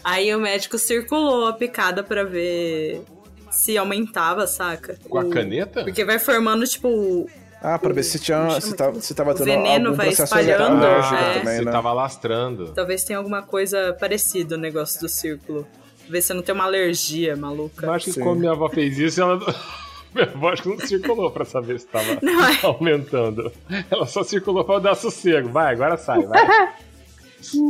aí 0.03 0.33
o 0.35 0.39
médico 0.39 0.77
circulou 0.77 1.47
a 1.47 1.53
picada 1.53 2.03
pra 2.03 2.23
ver 2.23 3.01
se 3.49 3.77
aumentava, 3.77 4.45
saca? 4.47 4.97
Com 5.07 5.19
a 5.19 5.23
O- 5.23 5.29
caneta? 5.29 5.83
Porque 5.83 6.03
vai 6.03 6.19
formando, 6.19 6.65
tipo. 6.67 7.29
Ah, 7.63 7.79
pra 7.79 7.93
ver 7.93 8.03
se, 8.03 8.19
tinha, 8.19 8.59
se, 8.59 8.75
tava, 8.75 8.99
se 8.99 9.15
tava 9.15 9.31
O 9.31 9.35
tendo 9.35 9.45
veneno 9.45 9.85
algum 9.87 9.97
vai 9.97 10.07
processo 10.07 10.35
espalhando, 10.37 10.85
alérgico 10.85 11.15
é. 11.15 11.39
também, 11.39 11.55
Você 11.59 11.65
né? 11.65 11.71
tava 11.71 11.93
lastrando. 11.93 12.67
Talvez 12.73 13.03
tenha 13.05 13.17
alguma 13.17 13.41
coisa 13.41 13.95
parecida 13.97 14.55
o 14.55 14.57
negócio 14.57 14.99
do 14.99 15.07
círculo. 15.07 15.65
Ver 16.09 16.21
se 16.21 16.27
você 16.27 16.33
não 16.33 16.41
tem 16.41 16.53
uma 16.53 16.65
alergia 16.65 17.37
maluca. 17.37 17.85
Eu 17.85 17.93
acho 17.93 18.05
que 18.05 18.11
Sim. 18.11 18.21
quando 18.21 18.39
minha 18.39 18.51
avó 18.51 18.67
fez 18.69 18.97
isso, 18.99 19.21
ela. 19.21 19.39
Minha 20.13 20.27
avó 20.27 20.49
acho 20.53 20.61
que 20.61 20.69
não 20.69 20.77
circulou 20.77 21.31
pra 21.31 21.43
saber 21.43 21.79
se 21.79 21.87
tava 21.87 22.19
Não, 22.21 22.45
é. 22.45 22.55
aumentando. 22.61 23.51
Ela 23.89 24.05
só 24.05 24.23
circulou 24.23 24.63
pra 24.63 24.77
dar 24.77 24.93
sossego. 24.93 25.49
Vai, 25.49 25.73
agora 25.73 25.97
sai, 25.97 26.21
vai. 26.21 26.69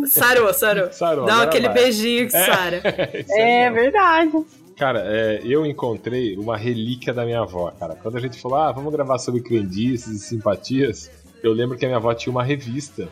Sarou, 0.08 0.54
sarou. 0.54 0.92
Sarou, 0.92 1.26
Dá 1.26 1.44
aquele 1.44 1.68
vai. 1.68 1.76
beijinho 1.76 2.26
que 2.26 2.32
sara. 2.32 2.78
Isso 3.18 3.34
aí 3.34 3.40
É 3.42 3.70
mesmo. 3.70 3.76
verdade. 3.76 4.32
Cara, 4.76 5.02
é, 5.06 5.42
eu 5.44 5.66
encontrei 5.66 6.36
uma 6.38 6.58
relíquia 6.58 7.14
da 7.14 7.24
minha 7.26 7.42
avó, 7.42 7.72
cara. 7.72 7.96
Quando 7.96 8.18
a 8.18 8.20
gente 8.20 8.40
falou, 8.42 8.58
ah, 8.58 8.72
vamos 8.72 8.92
gravar 8.92 9.18
sobre 9.20 9.42
crendices 9.42 10.08
e 10.08 10.20
simpatias, 10.20 11.12
eu 11.44 11.54
lembro 11.54 11.78
que 11.78 11.86
a 11.86 11.88
minha 11.88 11.98
avó 11.98 12.14
tinha 12.14 12.32
uma 12.32 12.44
revista 12.44 13.08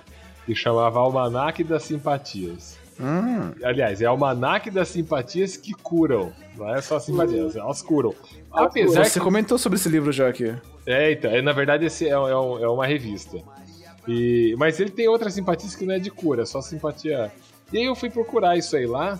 que 0.45 0.55
chamava 0.55 0.99
Almanaque 0.99 1.63
das 1.63 1.83
Simpatias. 1.83 2.77
Hum, 2.99 3.51
Aliás, 3.63 4.01
é 4.01 4.05
Almanaque 4.05 4.69
das 4.71 4.87
Simpatias 4.89 5.55
que 5.57 5.73
curam. 5.73 6.31
Não 6.57 6.69
é 6.73 6.81
só 6.81 6.99
simpatias, 6.99 7.55
elas 7.55 7.81
curam. 7.81 8.13
Apesar 8.51 9.05
você 9.05 9.19
que 9.19 9.23
comentou 9.23 9.57
sobre 9.57 9.77
esse 9.77 9.89
livro 9.89 10.11
já 10.11 10.27
aqui. 10.27 10.53
É, 10.85 11.11
então, 11.11 11.31
é, 11.31 11.41
na 11.41 11.51
verdade 11.51 11.85
esse 11.85 12.05
é, 12.07 12.09
é 12.11 12.17
um- 12.17 12.59
é 12.63 12.67
uma 12.67 12.85
revista. 12.85 13.37
E, 14.07 14.55
mas 14.57 14.79
ele 14.79 14.89
tem 14.89 15.07
outras 15.07 15.33
simpatias 15.33 15.75
que 15.75 15.85
não 15.85 15.93
é 15.93 15.99
de 15.99 16.09
cura, 16.09 16.41
é 16.41 16.45
só 16.45 16.59
simpatia. 16.61 17.31
E 17.71 17.77
aí 17.77 17.85
eu 17.85 17.95
fui 17.95 18.09
procurar 18.09 18.57
isso 18.57 18.75
aí 18.75 18.85
lá, 18.87 19.19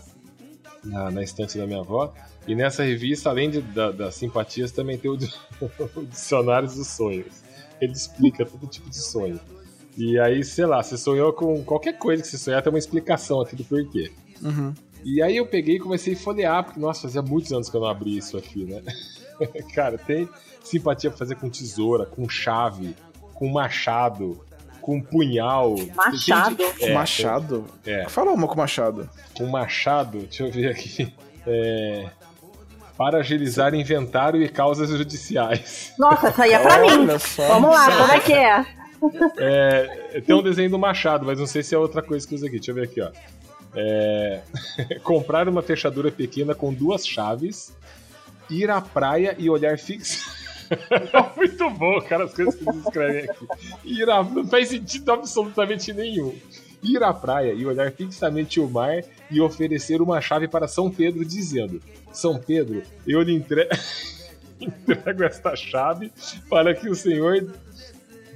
na, 0.84 1.12
na 1.12 1.24
estante 1.24 1.58
da 1.58 1.66
minha 1.68 1.80
avó, 1.80 2.12
e 2.48 2.56
nessa 2.56 2.84
revista, 2.84 3.30
além 3.30 3.50
de, 3.50 3.62
da- 3.62 3.92
das 3.92 4.16
simpatias, 4.16 4.72
também 4.72 4.98
tem 4.98 5.10
o, 5.12 5.16
o 5.96 6.06
Dicionário 6.06 6.68
dos 6.68 6.88
Sonhos. 6.88 7.42
Ele 7.80 7.94
explica 7.94 8.46
todo 8.46 8.68
tipo 8.68 8.90
de 8.90 8.98
sonho. 8.98 9.40
E 9.98 10.18
aí, 10.20 10.44
sei 10.44 10.66
lá, 10.66 10.82
você 10.82 10.98
sonhou 10.98 11.34
com 11.34 11.64
qualquer 11.64 11.98
coisa 11.98 12.22
que 12.22 12.28
você 12.30 12.38
sonhar, 12.38 12.62
tem 12.62 12.72
uma 12.72 12.80
explicação 12.80 13.42
aqui 13.42 13.56
do 13.56 13.64
porquê. 13.64 14.12
Uhum. 14.42 14.74
E 15.04 15.22
aí 15.22 15.36
eu 15.38 15.46
peguei 15.48 15.76
e 15.78 15.80
comecei 15.80 16.14
a 16.14 16.18
folhear, 16.18 16.64
porque, 16.64 16.80
nossa, 16.80 17.02
fazia 17.02 17.22
muitos 17.24 17.52
anos 17.52 17.70
que 17.70 17.76
eu 17.76 17.82
não 17.82 17.88
abri 17.90 18.16
isso 18.18 18.38
aqui, 18.38 18.66
né? 18.66 18.82
Cara, 19.74 19.98
tem 19.98 20.30
simpatia 20.64 21.10
pra 21.10 21.18
fazer 21.18 21.36
com 21.36 21.50
tesoura, 21.50 22.06
com 22.06 22.30
chave, 22.30 22.96
com 23.34 23.48
machado, 23.50 24.40
com 24.80 25.02
punhal. 25.02 25.76
Machado? 25.96 26.64
É, 26.80 26.94
machado? 26.94 27.66
É. 27.86 28.08
Fala 28.08 28.32
uma 28.32 28.48
com 28.48 28.56
machado. 28.56 29.10
Com 29.36 29.48
machado, 29.48 30.20
deixa 30.20 30.44
eu 30.44 30.52
ver 30.52 30.70
aqui. 30.70 31.12
É, 31.48 32.10
para 33.02 33.18
agilizar 33.18 33.74
inventário 33.74 34.44
e 34.44 34.48
causas 34.48 34.88
judiciais. 34.92 35.92
Nossa, 35.98 36.28
essa 36.28 36.44
aí 36.44 36.54
é 36.54 36.60
pra 36.60 36.78
mim. 36.82 37.08
Vamos 37.48 37.72
lá, 37.72 37.98
como 37.98 38.14
é 38.14 38.20
que 38.20 38.32
é? 38.32 38.66
É, 39.40 40.22
tem 40.22 40.36
um 40.36 40.44
desenho 40.44 40.70
do 40.70 40.78
machado, 40.78 41.26
mas 41.26 41.40
não 41.40 41.48
sei 41.48 41.64
se 41.64 41.74
é 41.74 41.80
outra 41.80 42.04
coisa 42.04 42.28
que 42.28 42.36
usa 42.36 42.46
aqui. 42.46 42.58
Deixa 42.58 42.70
eu 42.70 42.76
ver 42.76 42.84
aqui, 42.84 43.02
ó. 43.02 43.10
É, 43.74 44.42
comprar 45.02 45.50
uma 45.50 45.64
fechadura 45.64 46.12
pequena 46.12 46.54
com 46.54 46.72
duas 46.72 47.08
chaves, 47.08 47.76
ir 48.48 48.70
à 48.70 48.80
praia 48.80 49.36
e 49.40 49.50
olhar 49.50 49.80
fixo. 49.80 50.32
Muito 51.36 51.72
bom, 51.72 52.00
cara, 52.02 52.26
as 52.26 52.36
coisas 52.36 52.54
que 52.54 52.70
eles 52.70 52.86
escrevem 52.86 53.24
aqui. 53.24 53.48
Ir 53.84 54.08
à... 54.12 54.22
Não 54.22 54.46
faz 54.46 54.70
sentido 54.70 55.12
absolutamente 55.12 55.92
nenhum. 55.92 56.36
Ir 56.84 57.02
à 57.02 57.12
praia 57.12 57.52
e 57.52 57.66
olhar 57.66 57.92
fixamente 57.94 58.60
o 58.60 58.70
mar 58.70 59.02
e 59.32 59.40
oferecer 59.42 60.02
uma 60.02 60.20
chave 60.22 60.48
para 60.48 60.68
São 60.68 60.92
Pedro, 60.92 61.24
dizendo: 61.26 61.82
São 62.12 62.38
Pedro, 62.40 62.84
eu 63.08 63.22
lhe 63.22 63.34
entre... 63.34 63.68
entrego 64.60 65.24
esta 65.24 65.56
chave 65.56 66.12
para 66.50 66.76
que 66.76 66.88
o 66.90 66.94
Senhor 66.96 67.52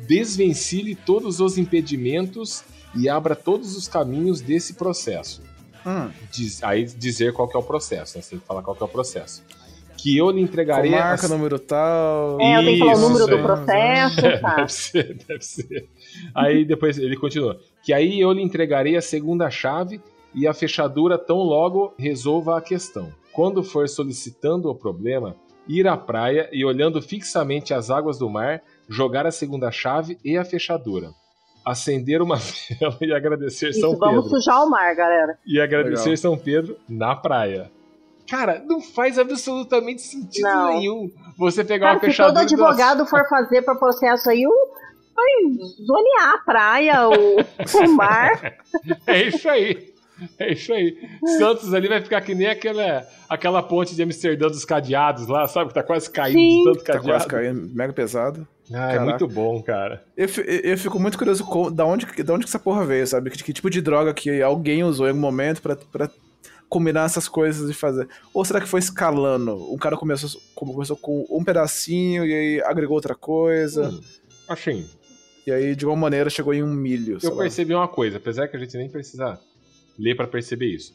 desvencilhe 0.08 0.96
todos 0.96 1.40
os 1.40 1.58
impedimentos 1.58 2.64
e 2.96 3.08
abra 3.10 3.36
todos 3.36 3.76
os 3.76 3.88
caminhos 3.88 4.42
desse 4.42 4.74
processo. 4.74 5.42
Hum, 5.86 6.10
Diz- 6.32 6.64
aí 6.64 6.86
dizer 6.86 7.34
qual 7.34 7.48
que 7.48 7.56
é 7.56 7.60
o 7.60 7.64
processo, 7.64 8.18
né? 8.18 8.24
Você 8.24 8.32
tem 8.32 8.40
que 8.40 8.46
falar 8.46 8.64
qual 8.64 8.76
que 8.76 8.82
é 8.82 8.86
o 8.86 8.90
processo. 8.90 9.44
Que 9.98 10.18
eu 10.18 10.30
lhe 10.30 10.42
entregarei. 10.42 10.92
marca, 10.92 11.26
as- 11.26 11.30
número 11.32 11.58
tal. 11.60 12.40
É, 12.42 12.58
eu 12.58 12.64
tenho 12.64 12.74
que 12.74 12.80
falar 12.80 12.96
o 12.96 13.00
número 13.00 13.28
do 13.28 13.36
aí. 13.36 13.42
processo, 13.44 14.22
tá? 14.42 14.56
deve 14.56 14.74
ser, 14.74 15.18
deve 15.28 15.42
ser. 15.46 15.88
Aí 16.34 16.66
depois 16.66 16.98
ele 16.98 17.16
continua. 17.18 17.60
que 17.84 17.94
aí 17.94 18.20
eu 18.20 18.32
lhe 18.32 18.42
entregarei 18.42 18.98
a 18.98 19.02
segunda 19.02 19.50
chave 19.50 20.02
e 20.36 20.48
a 20.48 20.54
fechadura 20.54 21.18
tão 21.18 21.38
logo 21.38 21.94
resolva 21.98 22.58
a 22.58 22.62
questão. 22.62 23.10
Quando 23.32 23.64
for 23.64 23.88
solicitando 23.90 24.70
o 24.70 24.76
problema, 24.76 25.36
ir 25.68 25.88
à 25.88 25.98
praia 25.98 26.50
e 26.52 26.64
olhando 26.66 27.02
fixamente 27.02 27.74
as 27.74 27.90
águas 27.90 28.18
do 28.20 28.30
mar, 28.30 28.62
jogar 28.88 29.26
a 29.26 29.32
segunda 29.32 29.72
chave 29.72 30.18
e 30.24 30.38
a 30.38 30.46
fechadura. 30.46 31.10
Acender 31.66 32.22
uma 32.22 32.36
vela 32.80 32.98
e 33.02 33.12
agradecer 33.14 33.70
Isso, 33.70 33.80
São 33.82 33.96
vamos 33.98 34.26
Pedro. 34.26 34.30
sujar 34.40 34.64
o 34.64 34.70
mar, 34.70 34.94
galera. 34.96 35.38
E 35.48 35.60
agradecer 35.60 36.10
Legal. 36.10 36.18
São 36.18 36.38
Pedro 36.38 36.78
na 36.88 37.16
praia. 37.16 37.72
Cara, 38.30 38.60
não 38.66 38.82
faz 38.82 39.18
absolutamente 39.20 40.02
sentido 40.02 40.44
Não. 40.48 40.68
nenhum 40.80 41.12
você 41.38 41.64
pegar 41.64 41.88
Cara, 41.88 41.94
uma 41.96 42.00
se 42.00 42.06
todo 42.06 42.12
fechadura 42.12 42.44
e 42.44 42.46
dar- 42.46 42.54
advogado 42.54 43.06
for 43.06 43.26
fazer 43.30 43.62
para 43.64 43.76
processo 43.76 44.30
aí, 44.30 44.44
vai 45.16 45.54
zonear 45.86 46.34
a 46.36 46.38
praia, 46.40 47.10
o, 47.10 47.14
o 47.86 47.92
mar. 47.96 48.58
É 49.08 49.24
isso 49.24 49.48
aí. 49.50 49.95
É 50.40 50.54
isso 50.54 50.72
aí. 50.74 50.98
Santos 51.38 51.74
ali 51.74 51.88
vai 51.88 52.02
ficar 52.02 52.22
que 52.22 52.34
nem 52.34 52.48
aquela, 52.48 53.06
aquela 53.28 53.62
ponte 53.62 53.94
de 53.96 54.02
Amsterdã 54.04 54.48
dos 54.48 54.64
cadeados 54.66 55.28
lá, 55.28 55.48
sabe? 55.48 55.70
Que 55.70 55.74
tá 55.74 55.84
quase 55.84 56.10
caindo 56.10 56.40
Sim. 56.40 56.58
de 56.60 56.64
tanto 56.66 56.84
Tá 56.84 56.94
cadeado. 56.94 57.08
quase 57.10 57.28
caindo, 57.28 57.70
mega 57.76 57.92
pesado. 57.94 58.48
Ah, 58.74 58.94
é 58.94 59.00
muito 59.00 59.28
bom, 59.28 59.62
cara. 59.62 60.04
Eu, 60.18 60.28
eu- 60.46 60.60
eu 60.72 60.78
fico 60.78 61.00
muito 61.00 61.18
curioso 61.18 61.44
com, 61.46 61.72
da, 61.72 61.86
onde, 61.86 62.06
que- 62.06 62.24
da 62.24 62.34
onde 62.34 62.46
que 62.46 62.50
essa 62.50 62.58
porra 62.60 62.86
veio, 62.86 63.06
sabe? 63.06 63.30
Que, 63.30 63.44
que 63.44 63.54
tipo 63.54 63.70
de 63.70 63.82
droga 63.82 64.14
que 64.14 64.42
alguém 64.42 64.84
usou 64.84 65.06
em 65.06 65.10
algum 65.10 65.22
momento 65.22 65.62
pra, 65.62 65.76
pra 65.76 66.10
combinar 66.68 67.06
essas 67.06 67.28
coisas 67.28 67.70
e 67.70 67.74
fazer. 67.74 68.08
Ou 68.34 68.44
será 68.44 68.60
que 68.60 68.68
foi 68.68 68.80
escalando? 68.80 69.56
Um 69.72 69.78
cara 69.78 69.96
começou, 69.98 70.30
começou 70.56 70.98
com 70.98 71.26
um 71.30 71.44
pedacinho 71.44 72.26
e 72.26 72.34
aí 72.34 72.62
agregou 72.64 72.96
outra 72.96 73.14
coisa. 73.14 73.90
Hum, 73.90 74.00
assim, 74.48 74.90
E 75.46 75.52
aí, 75.52 75.76
de 75.76 75.86
alguma 75.86 76.02
maneira, 76.02 76.28
chegou 76.30 76.54
em 76.54 76.64
um 76.64 76.74
milho. 76.74 77.20
sei 77.20 77.30
eu 77.30 77.36
lá. 77.36 77.42
percebi 77.44 77.76
uma 77.76 77.88
coisa, 77.88 78.18
apesar 78.18 78.48
que 78.48 78.58
a 78.58 78.60
gente 78.60 78.76
nem 78.78 78.90
precisa 78.90 79.40
ler 79.98 80.16
pra 80.16 80.28
perceber 80.28 80.68
isso. 80.74 80.94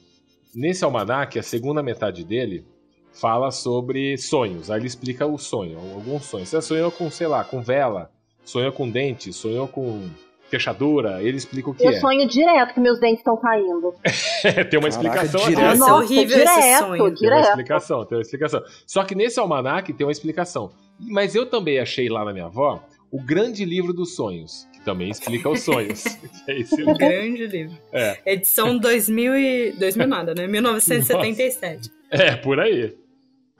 Nesse 0.54 0.84
almanac, 0.84 1.38
a 1.38 1.42
segunda 1.42 1.82
metade 1.82 2.24
dele 2.24 2.64
fala 3.12 3.50
sobre 3.50 4.16
sonhos. 4.18 4.70
Aí 4.70 4.80
ele 4.80 4.86
explica 4.86 5.26
o 5.26 5.38
sonho, 5.38 5.78
alguns 5.78 6.24
sonhos. 6.24 6.48
Você 6.48 6.60
sonhou 6.62 6.90
com, 6.90 7.10
sei 7.10 7.26
lá, 7.26 7.44
com 7.44 7.60
vela, 7.62 8.10
sonhou 8.44 8.72
com 8.72 8.88
dente, 8.88 9.32
sonhou 9.32 9.68
com 9.68 10.08
fechadura, 10.48 11.22
ele 11.22 11.36
explica 11.36 11.70
o 11.70 11.74
que 11.74 11.84
Eu 11.84 11.90
é. 11.90 12.00
sonho 12.00 12.26
direto 12.26 12.74
que 12.74 12.80
meus 12.80 12.98
dentes 12.98 13.18
estão 13.18 13.36
caindo. 13.36 13.94
Tem 14.68 14.80
uma 14.80 14.88
Caraca, 14.88 14.88
explicação 14.88 15.40
direto. 15.48 15.58
aqui. 15.68 15.78
Nossa, 15.78 15.92
Nossa, 15.92 15.94
horrível 15.94 16.36
esse 16.38 16.54
direto, 16.60 16.78
sonho. 16.80 16.92
Tem 16.92 17.02
uma 17.02 17.14
direto. 17.14 17.48
explicação, 17.48 18.04
tem 18.04 18.18
uma 18.18 18.22
explicação. 18.22 18.62
Só 18.86 19.04
que 19.04 19.14
nesse 19.14 19.38
almanac 19.38 19.92
tem 19.92 20.04
uma 20.04 20.10
explicação. 20.12 20.70
Mas 20.98 21.34
eu 21.36 21.46
também 21.46 21.78
achei 21.78 22.08
lá 22.08 22.24
na 22.24 22.32
minha 22.32 22.46
avó 22.46 22.82
o 23.12 23.22
grande 23.22 23.64
livro 23.64 23.92
dos 23.92 24.14
sonhos, 24.16 24.66
também 24.84 25.10
explica 25.10 25.48
os 25.48 25.60
sonhos. 25.60 26.04
é 26.48 26.60
esse 26.60 26.76
livro. 26.76 26.94
Grande 26.94 27.46
livro. 27.46 27.78
É. 27.92 28.18
Edição 28.26 28.78
2000 28.78 29.36
e... 29.36 29.72
2000 29.72 30.06
nada, 30.06 30.34
né? 30.34 30.46
1977. 30.46 31.90
É, 32.10 32.36
por 32.36 32.58
aí. 32.58 32.96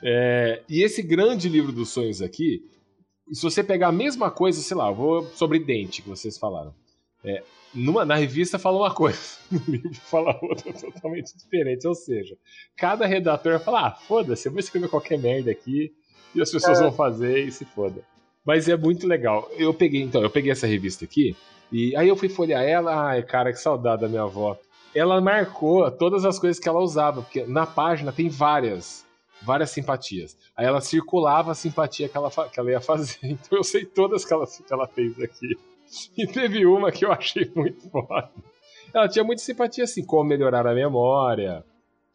É, 0.03 0.63
e 0.69 0.83
esse 0.83 1.03
grande 1.03 1.49
livro 1.49 1.73
dos 1.73 1.91
sonhos 1.91 2.23
aqui, 2.23 2.63
se 3.33 3.43
você 3.43 3.63
pegar 3.63 3.89
a 3.89 3.93
mesma 3.93 4.31
coisa, 4.31 4.61
sei 4.61 4.77
lá, 4.77 4.89
eu 4.89 4.95
vou 4.95 5.27
sobre 5.35 5.59
dente 5.59 6.03
que 6.03 6.09
vocês 6.09 6.39
falaram. 6.39 6.75
É, 7.23 7.43
numa, 7.75 8.05
na 8.05 8.17
revista 8.17 8.59
fala 8.59 8.79
uma 8.79 8.95
coisa, 8.95 9.19
no 9.51 9.63
livro 9.69 9.95
fala 9.95 10.39
outra 10.43 10.73
totalmente 10.75 11.37
diferente. 11.37 11.87
Ou 11.87 11.95
seja, 11.95 12.37
cada 12.77 13.07
redator 13.07 13.61
fala: 13.61 13.89
ah, 13.89 13.91
foda-se, 13.93 14.49
eu 14.49 14.53
vou 14.53 14.61
escrever 14.61 14.89
qualquer 14.89 15.19
merda 15.19 15.51
aqui 15.51 15.93
e 16.35 16.41
as 16.41 16.51
pessoas 16.51 16.81
vão 16.81 16.93
fazer 16.93 17.47
e 17.47 17.53
se 17.53 17.65
foda. 17.65 18.03
Mas 18.51 18.69
é 18.69 18.77
muito 18.77 19.07
legal. 19.07 19.49
Eu 19.57 19.73
peguei, 19.73 20.03
então, 20.03 20.21
eu 20.21 20.29
peguei 20.29 20.51
essa 20.51 20.67
revista 20.67 21.05
aqui 21.05 21.37
e 21.71 21.95
aí 21.95 22.09
eu 22.09 22.17
fui 22.17 22.29
folhear 22.29 22.65
ela. 22.65 23.11
Ai, 23.11 23.23
cara, 23.23 23.53
que 23.53 23.61
saudade 23.61 24.03
da 24.03 24.09
minha 24.09 24.23
avó. 24.23 24.59
Ela 24.93 25.21
marcou 25.21 25.89
todas 25.89 26.25
as 26.25 26.37
coisas 26.37 26.59
que 26.61 26.69
ela 26.69 26.81
usava, 26.81 27.23
porque 27.23 27.45
na 27.45 27.65
página 27.65 28.11
tem 28.11 28.29
várias, 28.29 29.07
várias 29.41 29.71
simpatias. 29.71 30.37
Aí 30.57 30.67
ela 30.67 30.81
circulava 30.81 31.53
a 31.53 31.55
simpatia 31.55 32.09
que 32.09 32.17
ela, 32.17 32.29
que 32.29 32.59
ela 32.59 32.73
ia 32.73 32.81
fazer. 32.81 33.19
Então 33.23 33.57
eu 33.57 33.63
sei 33.63 33.85
todas 33.85 34.25
que 34.25 34.35
ela, 34.35 34.45
que 34.45 34.73
ela 34.73 34.89
fez 34.89 35.17
aqui. 35.21 35.57
E 36.19 36.27
teve 36.27 36.67
uma 36.67 36.91
que 36.91 37.05
eu 37.05 37.13
achei 37.13 37.49
muito 37.55 37.89
foda. 37.89 38.33
Ela 38.93 39.09
tinha 39.09 39.25
muita 39.25 39.43
simpatia 39.43 39.85
assim, 39.85 40.05
como 40.05 40.25
melhorar 40.25 40.67
a 40.67 40.75
memória. 40.75 41.65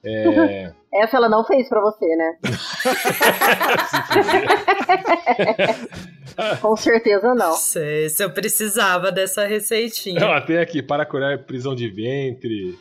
É, 0.06 0.72
Essa 0.94 1.18
ela 1.18 1.28
não 1.28 1.44
fez 1.46 1.68
pra 1.68 1.82
você, 1.82 2.06
né? 2.16 2.38
Com 6.62 6.76
certeza 6.76 7.34
não. 7.34 7.54
Sei, 7.54 8.10
se 8.10 8.24
eu 8.24 8.30
precisava 8.30 9.12
dessa 9.12 9.46
receitinha. 9.46 10.20
Ela 10.20 10.42
tem 10.42 10.58
aqui 10.58 10.84
para 10.84 11.06
curar 11.06 11.40
prisão 11.40 11.74
de 11.74 11.90
ventre. 11.90 12.78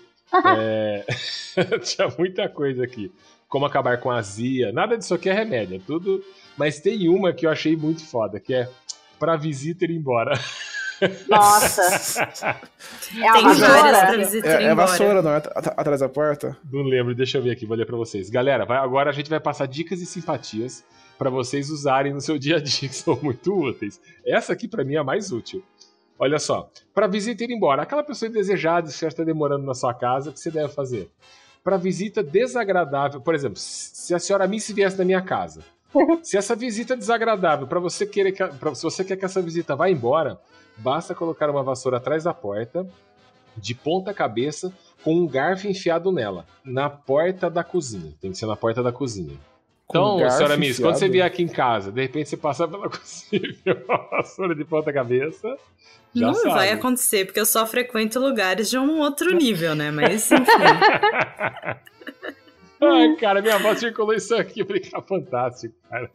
é, 0.59 1.05
Tinha 1.83 2.09
muita 2.19 2.49
coisa 2.49 2.85
aqui. 2.85 3.11
Como 3.49 3.65
acabar 3.65 3.99
com 4.01 4.11
a 4.11 4.19
azia. 4.19 4.73
Nada 4.73 4.99
disso 4.99 5.15
aqui 5.15 5.29
é 5.29 5.33
remédio, 5.33 5.77
é 5.77 5.81
tudo. 5.87 6.23
Mas 6.57 6.81
tem 6.81 7.09
uma 7.09 7.33
que 7.33 7.47
eu 7.47 7.51
achei 7.51 7.77
muito 7.77 8.05
foda, 8.05 8.41
que 8.41 8.53
é 8.53 8.69
para 9.19 9.37
visita 9.37 9.85
ir 9.85 9.93
embora. 9.93 10.35
Nossa. 11.29 12.29
É 13.17 13.29
a 13.29 13.33
Tem 13.35 13.43
várias 13.43 13.59
vassoura. 13.61 14.07
pra 14.07 14.17
visitar 14.17 14.49
É, 14.61 14.65
é 14.65 14.75
vassoura, 14.75 15.23
não 15.23 15.31
é? 15.33 15.37
At- 15.37 15.75
Atrás 15.77 16.01
da 16.01 16.09
porta? 16.09 16.57
Não 16.73 16.83
lembro, 16.83 17.15
deixa 17.15 17.39
eu 17.39 17.43
ver 17.43 17.53
aqui, 17.53 17.65
vou 17.67 17.77
ler 17.77 17.87
pra 17.87 17.97
vocês. 17.97 18.29
Galera, 18.31 18.65
vai- 18.65 18.79
agora 18.79 19.11
a 19.11 19.13
gente 19.13 19.31
vai 19.31 19.39
passar 19.39 19.67
dicas 19.67 20.01
e 20.01 20.07
simpatias 20.07 20.85
pra 21.19 21.31
vocês 21.31 21.71
usarem 21.71 22.13
no 22.13 22.21
seu 22.21 22.39
dia 22.39 22.57
a 22.57 22.61
dia, 22.61 22.89
que 22.89 22.95
são 22.95 23.19
muito 23.23 23.53
úteis. 23.55 24.01
Essa 24.27 24.53
aqui 24.53 24.67
pra 24.67 24.85
mim 24.85 24.95
é 24.95 24.99
a 24.99 25.05
mais 25.05 25.31
útil. 25.33 25.63
Olha 26.19 26.39
só, 26.39 26.69
pra 26.95 27.07
visita 27.07 27.45
ir 27.45 27.51
embora, 27.53 27.83
aquela 27.83 28.03
pessoa 28.03 28.29
indesejada 28.29 28.87
que 28.89 28.95
você 28.95 29.07
está 29.07 29.23
demorando 29.23 29.65
na 29.65 29.75
sua 29.75 29.93
casa, 29.95 30.31
o 30.31 30.33
que 30.33 30.41
você 30.41 30.51
deve 30.51 30.73
fazer? 30.73 31.09
Pra 31.63 31.77
visita 31.77 32.23
desagradável, 32.23 33.21
por 33.21 33.35
exemplo, 33.35 33.57
se 33.59 34.15
a 34.15 34.19
senhora 34.19 34.47
Missy 34.49 34.73
viesse 34.73 34.99
na 34.99 35.05
minha 35.05 35.23
casa, 35.23 35.63
se 36.23 36.37
essa 36.37 36.55
visita 36.57 36.95
é 36.95 36.97
desagradável, 36.97 37.67
para 37.67 37.81
você 37.81 38.07
querer 38.07 38.33
que, 38.33 38.45
pra- 38.45 38.75
se 38.75 38.83
você 38.83 39.05
quer 39.05 39.17
que 39.17 39.25
essa 39.25 39.41
visita 39.43 39.75
vá 39.77 39.89
embora, 39.91 40.39
basta 40.77 41.15
colocar 41.15 41.49
uma 41.51 41.63
vassoura 41.63 41.97
atrás 41.99 42.25
da 42.25 42.35
porta, 42.35 42.87
de 43.57 43.75
ponta 43.75 44.13
cabeça, 44.13 44.73
com 45.05 45.15
um 45.15 45.27
garfo 45.27 45.69
enfiado 45.69 46.11
nela, 46.11 46.45
na 46.65 46.89
porta 46.91 47.49
da 47.49 47.63
cozinha. 47.63 48.13
Tem 48.21 48.33
que 48.33 48.39
ser 48.39 48.47
na 48.47 48.57
porta 48.57 48.83
da 48.83 48.91
cozinha. 48.93 49.37
Então, 49.89 50.17
um 50.17 50.31
senhora 50.31 50.57
Miss, 50.57 50.79
quando 50.81 50.97
você 50.97 51.09
vier 51.09 51.27
aqui 51.27 51.43
em 51.43 51.49
casa, 51.49 51.93
de 51.93 52.01
repente 52.01 52.29
você 52.29 52.37
passar 52.37 52.67
pela 52.67 52.89
cozinha 52.91 53.43
e 53.65 53.71
uma 53.71 53.99
vassoura 54.11 54.55
de 54.55 54.65
ponta 54.65 54.93
cabeça, 54.93 55.57
já 56.15 56.27
Não 56.29 56.35
sabe. 56.35 56.55
vai 56.55 56.71
acontecer, 56.71 57.27
porque 57.27 57.39
eu 57.39 57.45
só 57.47 57.67
frequento 57.67 58.19
lugares 58.19 58.71
de 58.71 58.79
um 58.79 58.99
outro 58.99 59.31
nível, 59.37 59.75
né? 59.75 59.91
Mas, 59.91 60.33
enfim. 60.33 60.43
Ai, 62.93 63.17
cara, 63.17 63.43
minha 63.43 63.55
avó 63.55 63.75
circulou 63.75 64.15
isso 64.15 64.35
aqui, 64.35 64.61
eu 64.61 64.67
falei, 64.67 64.81
que 64.81 64.91
fantástico, 65.03 65.75
cara. 65.89 66.11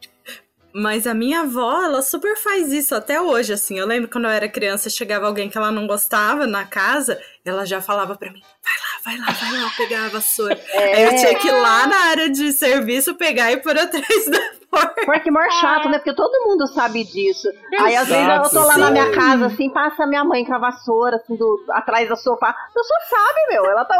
Mas 0.71 1.07
a 1.07 1.13
minha 1.13 1.41
avó, 1.41 1.83
ela 1.83 2.01
super 2.01 2.37
faz 2.37 2.71
isso 2.71 2.93
até 2.93 3.19
hoje, 3.19 3.53
assim. 3.53 3.79
Eu 3.79 3.87
lembro 3.87 4.09
quando 4.09 4.25
eu 4.25 4.31
era 4.31 4.47
criança, 4.47 4.89
chegava 4.89 5.25
alguém 5.25 5.49
que 5.49 5.57
ela 5.57 5.71
não 5.71 5.87
gostava 5.87 6.45
na 6.45 6.63
casa, 6.63 7.19
ela 7.43 7.65
já 7.65 7.81
falava 7.81 8.15
pra 8.15 8.31
mim, 8.31 8.41
vai 8.63 9.17
lá, 9.17 9.17
vai 9.17 9.17
lá, 9.17 9.39
vai 9.39 9.61
lá 9.61 9.69
pegar 9.75 10.05
a 10.05 10.09
vassoura. 10.09 10.59
Aí 10.75 11.03
eu 11.03 11.15
tinha 11.15 11.35
que 11.35 11.47
ir 11.47 11.51
lá 11.51 11.87
na 11.87 11.97
área 12.09 12.29
de 12.29 12.51
serviço 12.51 13.15
pegar 13.15 13.51
e 13.51 13.57
pôr 13.57 13.77
atrás 13.77 14.27
da 14.29 14.39
porta. 14.69 15.05
Porque 15.05 15.31
maior 15.31 15.51
chato, 15.53 15.89
né? 15.89 15.97
Porque 15.97 16.13
todo 16.13 16.47
mundo 16.47 16.67
sabe 16.67 17.03
disso. 17.03 17.47
Aí 17.79 17.95
às 17.95 18.07
vezes 18.07 18.27
eu 18.27 18.49
tô 18.51 18.67
lá 18.67 18.75
Exato, 18.75 18.79
na 18.79 18.91
minha 18.91 19.07
sim. 19.07 19.15
casa, 19.15 19.45
assim, 19.47 19.69
passa 19.71 20.05
minha 20.05 20.23
mãe 20.23 20.45
com 20.45 20.53
a 20.53 20.59
vassoura, 20.59 21.15
assim, 21.15 21.35
do, 21.35 21.65
atrás 21.69 22.07
do 22.07 22.15
sofá. 22.15 22.49
A 22.49 22.73
pessoa 22.73 22.99
sabe, 23.09 23.53
meu. 23.53 23.65
Ela 23.65 23.85
tá. 23.85 23.97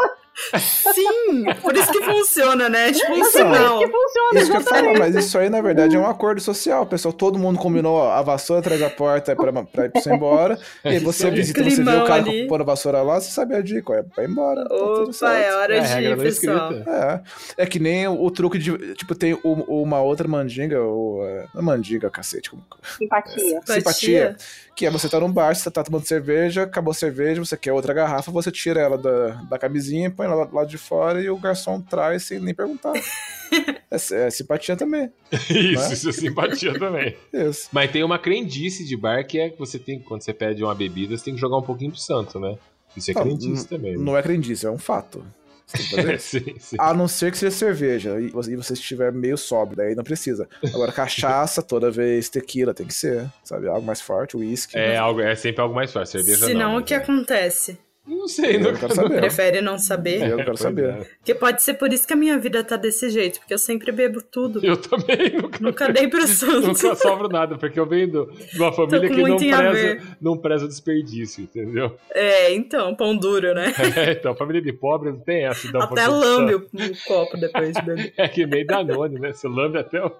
Sim, 0.58 1.44
por 1.60 1.76
isso 1.76 1.90
que 1.92 2.02
funciona, 2.02 2.68
né? 2.68 2.92
Tipo 2.92 3.12
um 3.12 3.18
Mas 3.18 3.34
é 3.34 3.44
por 3.44 3.50
isso 3.52 3.54
sinal. 3.58 3.78
que 3.78 3.86
funciona, 3.86 4.40
Isso 4.40 4.50
que 4.50 4.56
eu 4.56 4.60
falo, 4.62 4.98
mas 4.98 5.14
isso 5.14 5.38
aí, 5.38 5.50
na 5.50 5.60
verdade, 5.60 5.96
é 5.96 5.98
um 5.98 6.06
acordo 6.06 6.40
social. 6.40 6.86
Pessoal, 6.86 7.12
todo 7.12 7.38
mundo 7.38 7.58
combinou 7.58 8.02
a 8.10 8.22
vassoura 8.22 8.60
atrás 8.60 8.80
da 8.80 8.88
porta 8.90 9.36
pra, 9.36 9.52
pra 9.52 9.84
ir 9.86 9.90
pra 9.90 10.00
você 10.00 10.12
embora. 10.12 10.58
E 10.84 10.98
você 10.98 11.30
visita, 11.30 11.62
você 11.62 11.82
vê 11.82 11.90
o 11.96 12.04
cara 12.04 12.22
ali. 12.22 12.46
pôr 12.48 12.60
a 12.60 12.64
vassoura 12.64 13.02
lá, 13.02 13.20
você 13.20 13.30
sabe 13.30 13.54
a 13.54 13.60
dica, 13.60 13.92
ó, 13.92 14.02
vai 14.16 14.24
embora. 14.26 14.62
Tá 14.62 14.68
tudo 14.74 15.02
Opa, 15.02 15.12
certo. 15.12 15.34
é 15.34 15.54
hora 15.56 15.76
É, 15.76 15.80
de 15.80 16.04
ir, 16.06 16.16
pessoal. 16.18 16.72
É. 16.72 17.20
É 17.58 17.66
que 17.66 17.78
nem 17.78 18.08
o, 18.08 18.22
o 18.22 18.30
truque 18.30 18.58
de. 18.58 18.94
Tipo, 18.94 19.14
tem 19.14 19.34
o- 19.34 19.82
uma 19.82 20.00
outra 20.00 20.26
mandinga, 20.26 20.80
ou. 20.80 21.24
É, 21.26 21.46
não 21.54 21.60
é 21.60 21.64
mandinga, 21.64 22.10
cacete. 22.10 22.50
Como, 22.50 22.62
Simpatia. 22.98 23.60
simpatia. 23.66 24.36
Que 24.74 24.86
é 24.86 24.90
você 24.90 25.08
tá 25.08 25.20
num 25.20 25.30
bar, 25.30 25.54
você 25.54 25.70
tá 25.70 25.82
tomando 25.84 26.06
cerveja, 26.06 26.62
acabou 26.62 26.92
a 26.92 26.94
cerveja, 26.94 27.44
você 27.44 27.56
quer 27.56 27.72
outra 27.72 27.92
garrafa, 27.92 28.30
você 28.30 28.50
tira 28.50 28.80
ela 28.80 28.96
da, 28.96 29.28
da 29.42 29.58
camisinha, 29.58 30.10
põe 30.10 30.26
ela 30.26 30.48
lá 30.50 30.64
de 30.64 30.78
fora 30.78 31.20
e 31.20 31.28
o 31.28 31.36
garçom 31.36 31.80
traz 31.82 32.22
sem 32.24 32.40
nem 32.40 32.54
perguntar. 32.54 32.92
é, 33.90 33.96
é 34.26 34.30
simpatia 34.30 34.76
também. 34.76 35.12
Isso, 35.32 35.88
Né? 35.88 35.92
isso 35.92 36.08
é 36.08 36.12
simpatia 36.12 36.78
também. 36.78 37.14
Isso. 37.32 37.68
Mas 37.72 37.90
tem 37.90 38.02
uma 38.02 38.18
crendice 38.18 38.84
de 38.86 38.96
bar 38.96 39.26
que 39.26 39.38
é 39.38 39.50
que 39.50 39.58
você 39.58 39.78
tem, 39.78 40.00
quando 40.00 40.22
você 40.22 40.32
pede 40.32 40.62
uma 40.64 40.74
bebida, 40.74 41.16
você 41.16 41.24
tem 41.24 41.34
que 41.34 41.40
jogar 41.40 41.58
um 41.58 41.62
pouquinho 41.62 41.90
pro 41.90 42.00
santo, 42.00 42.40
né? 42.40 42.56
Isso 42.96 43.10
é 43.10 43.14
Não, 43.14 43.22
crendice 43.22 43.68
também. 43.68 43.96
né? 43.96 44.02
Não 44.02 44.16
é 44.16 44.22
crendice, 44.22 44.66
é 44.66 44.70
um 44.70 44.78
fato. 44.78 45.24
Sim, 46.18 46.54
sim. 46.58 46.76
A 46.78 46.92
não 46.92 47.06
ser 47.06 47.30
que 47.30 47.38
seja 47.38 47.56
cerveja 47.56 48.20
e 48.20 48.28
você, 48.28 48.52
e 48.52 48.56
você 48.56 48.72
estiver 48.72 49.12
meio 49.12 49.36
sóbrio, 49.36 49.76
daí 49.76 49.94
não 49.94 50.04
precisa. 50.04 50.48
Agora, 50.74 50.92
cachaça, 50.92 51.62
toda 51.62 51.90
vez, 51.90 52.28
tequila, 52.28 52.74
tem 52.74 52.86
que 52.86 52.94
ser, 52.94 53.28
sabe? 53.44 53.68
Algo 53.68 53.86
mais 53.86 54.00
forte, 54.00 54.36
uísque. 54.36 54.76
É, 54.76 54.96
algo, 54.96 55.20
é 55.20 55.34
sempre 55.34 55.62
algo 55.62 55.74
mais 55.74 55.92
fácil. 55.92 56.20
Cerveja 56.20 56.46
Senão 56.46 56.72
não. 56.72 56.78
o 56.78 56.82
que 56.82 56.96
né? 56.96 57.02
acontece? 57.02 57.78
Não 58.10 58.26
sei, 58.26 58.56
Eu 58.56 58.60
nunca 58.60 58.78
quero 58.80 58.94
saber. 58.94 59.20
Prefere 59.20 59.60
não 59.60 59.78
saber? 59.78 60.22
Eu 60.22 60.36
quero 60.36 60.48
Pois 60.48 60.60
saber. 60.60 60.88
é. 60.90 61.04
Porque 61.18 61.34
pode 61.34 61.62
ser 61.62 61.74
por 61.74 61.92
isso 61.92 62.06
que 62.06 62.12
a 62.12 62.16
minha 62.16 62.36
vida 62.38 62.64
tá 62.64 62.76
desse 62.76 63.08
jeito, 63.08 63.38
porque 63.38 63.54
eu 63.54 63.58
sempre 63.58 63.92
bebo 63.92 64.20
tudo. 64.20 64.64
Eu 64.64 64.76
também 64.76 65.30
nunca, 65.40 65.58
Nunca 65.60 65.92
dei 65.92 66.08
pro 66.08 66.26
santo. 66.26 66.66
nunca 66.68 66.94
sobro 66.96 67.28
nada, 67.28 67.56
porque 67.56 67.78
eu 67.78 67.86
venho 67.86 68.08
de 68.08 68.58
uma 68.58 68.72
família 68.72 69.08
que 69.08 69.22
não 69.22 69.36
preza, 69.36 70.16
não 70.20 70.36
preza 70.36 70.64
o 70.64 70.68
desperdício, 70.68 71.44
entendeu? 71.44 71.96
É, 72.12 72.52
então, 72.52 72.94
pão 72.96 73.16
duro, 73.16 73.54
né? 73.54 73.72
então, 74.18 74.34
família 74.34 74.60
de 74.60 74.72
pobre 74.72 75.10
não 75.12 75.20
tem 75.20 75.46
essa. 75.46 75.70
dar 75.70 75.84
Até 75.84 76.08
lambe 76.08 76.54
o, 76.56 76.58
o 76.58 77.04
copo 77.06 77.36
depois 77.36 77.72
de 77.74 77.82
beber. 77.82 78.12
É 78.16 78.26
que 78.28 78.44
nem 78.44 78.66
Danone, 78.66 79.18
né? 79.20 79.32
Você 79.32 79.46
lambe 79.46 79.78
até 79.78 80.04
o... 80.04 80.10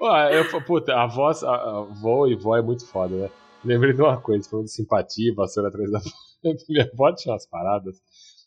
Ó, 0.00 0.20
eu, 0.28 0.44
puta, 0.62 0.94
a 0.94 1.06
voz, 1.06 1.42
a, 1.42 1.50
a 1.50 1.78
avó 1.78 2.26
e 2.26 2.34
vó 2.34 2.56
é 2.56 2.62
muito 2.62 2.86
foda, 2.86 3.14
né? 3.14 3.30
Lembrei 3.64 3.92
de 3.92 4.00
uma 4.00 4.20
coisa, 4.20 4.48
falando 4.48 4.66
de 4.66 4.72
simpatia, 4.72 5.34
vassoura 5.34 5.68
atrás 5.68 5.90
da 5.90 6.00
Minha 6.68 6.88
avó 6.92 7.12
tinha 7.12 7.32
umas 7.32 7.46
paradas. 7.46 8.00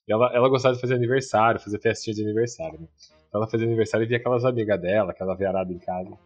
Ela, 0.08 0.32
ela 0.34 0.50
gostava 0.50 0.76
de 0.76 0.82
fazer 0.82 0.96
aniversário, 0.96 1.60
fazer 1.60 1.80
festinha 1.80 2.16
de 2.16 2.24
aniversário, 2.24 2.80
né? 2.80 2.88
Então 3.28 3.42
ela 3.42 3.50
fazia 3.50 3.66
aniversário 3.68 4.06
e 4.06 4.08
via 4.08 4.18
aquelas 4.18 4.46
amigas 4.46 4.80
dela, 4.82 5.12
aquela 5.12 5.36
veiarada 5.36 5.72
em 5.72 5.80
casa. 5.80 6.18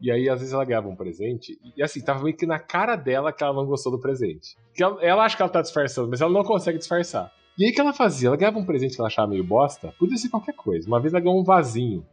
E 0.00 0.10
aí, 0.10 0.28
às 0.28 0.38
vezes, 0.38 0.52
ela 0.52 0.64
ganhava 0.64 0.88
um 0.88 0.94
presente. 0.94 1.58
E 1.76 1.82
assim, 1.82 2.00
tava 2.02 2.22
meio 2.22 2.36
que 2.36 2.46
na 2.46 2.58
cara 2.58 2.96
dela 2.96 3.32
que 3.32 3.42
ela 3.42 3.54
não 3.54 3.64
gostou 3.64 3.90
do 3.90 3.98
presente. 3.98 4.56
Ela, 4.78 5.02
ela 5.02 5.24
acha 5.24 5.36
que 5.36 5.42
ela 5.42 5.50
tá 5.50 5.62
disfarçando, 5.62 6.08
mas 6.08 6.20
ela 6.20 6.30
não 6.30 6.44
consegue 6.44 6.78
disfarçar. 6.78 7.32
E 7.58 7.64
aí, 7.64 7.70
o 7.70 7.74
que 7.74 7.80
ela 7.80 7.94
fazia? 7.94 8.28
Ela 8.28 8.36
ganhava 8.36 8.58
um 8.58 8.66
presente 8.66 8.94
que 8.94 9.00
ela 9.00 9.08
achava 9.08 9.28
meio 9.28 9.42
bosta. 9.42 9.94
Podia 9.98 10.18
ser 10.18 10.28
qualquer 10.28 10.54
coisa. 10.54 10.86
Uma 10.86 11.00
vez 11.00 11.14
ela 11.14 11.22
ganhou 11.22 11.40
um 11.40 11.44
vasinho. 11.44 12.06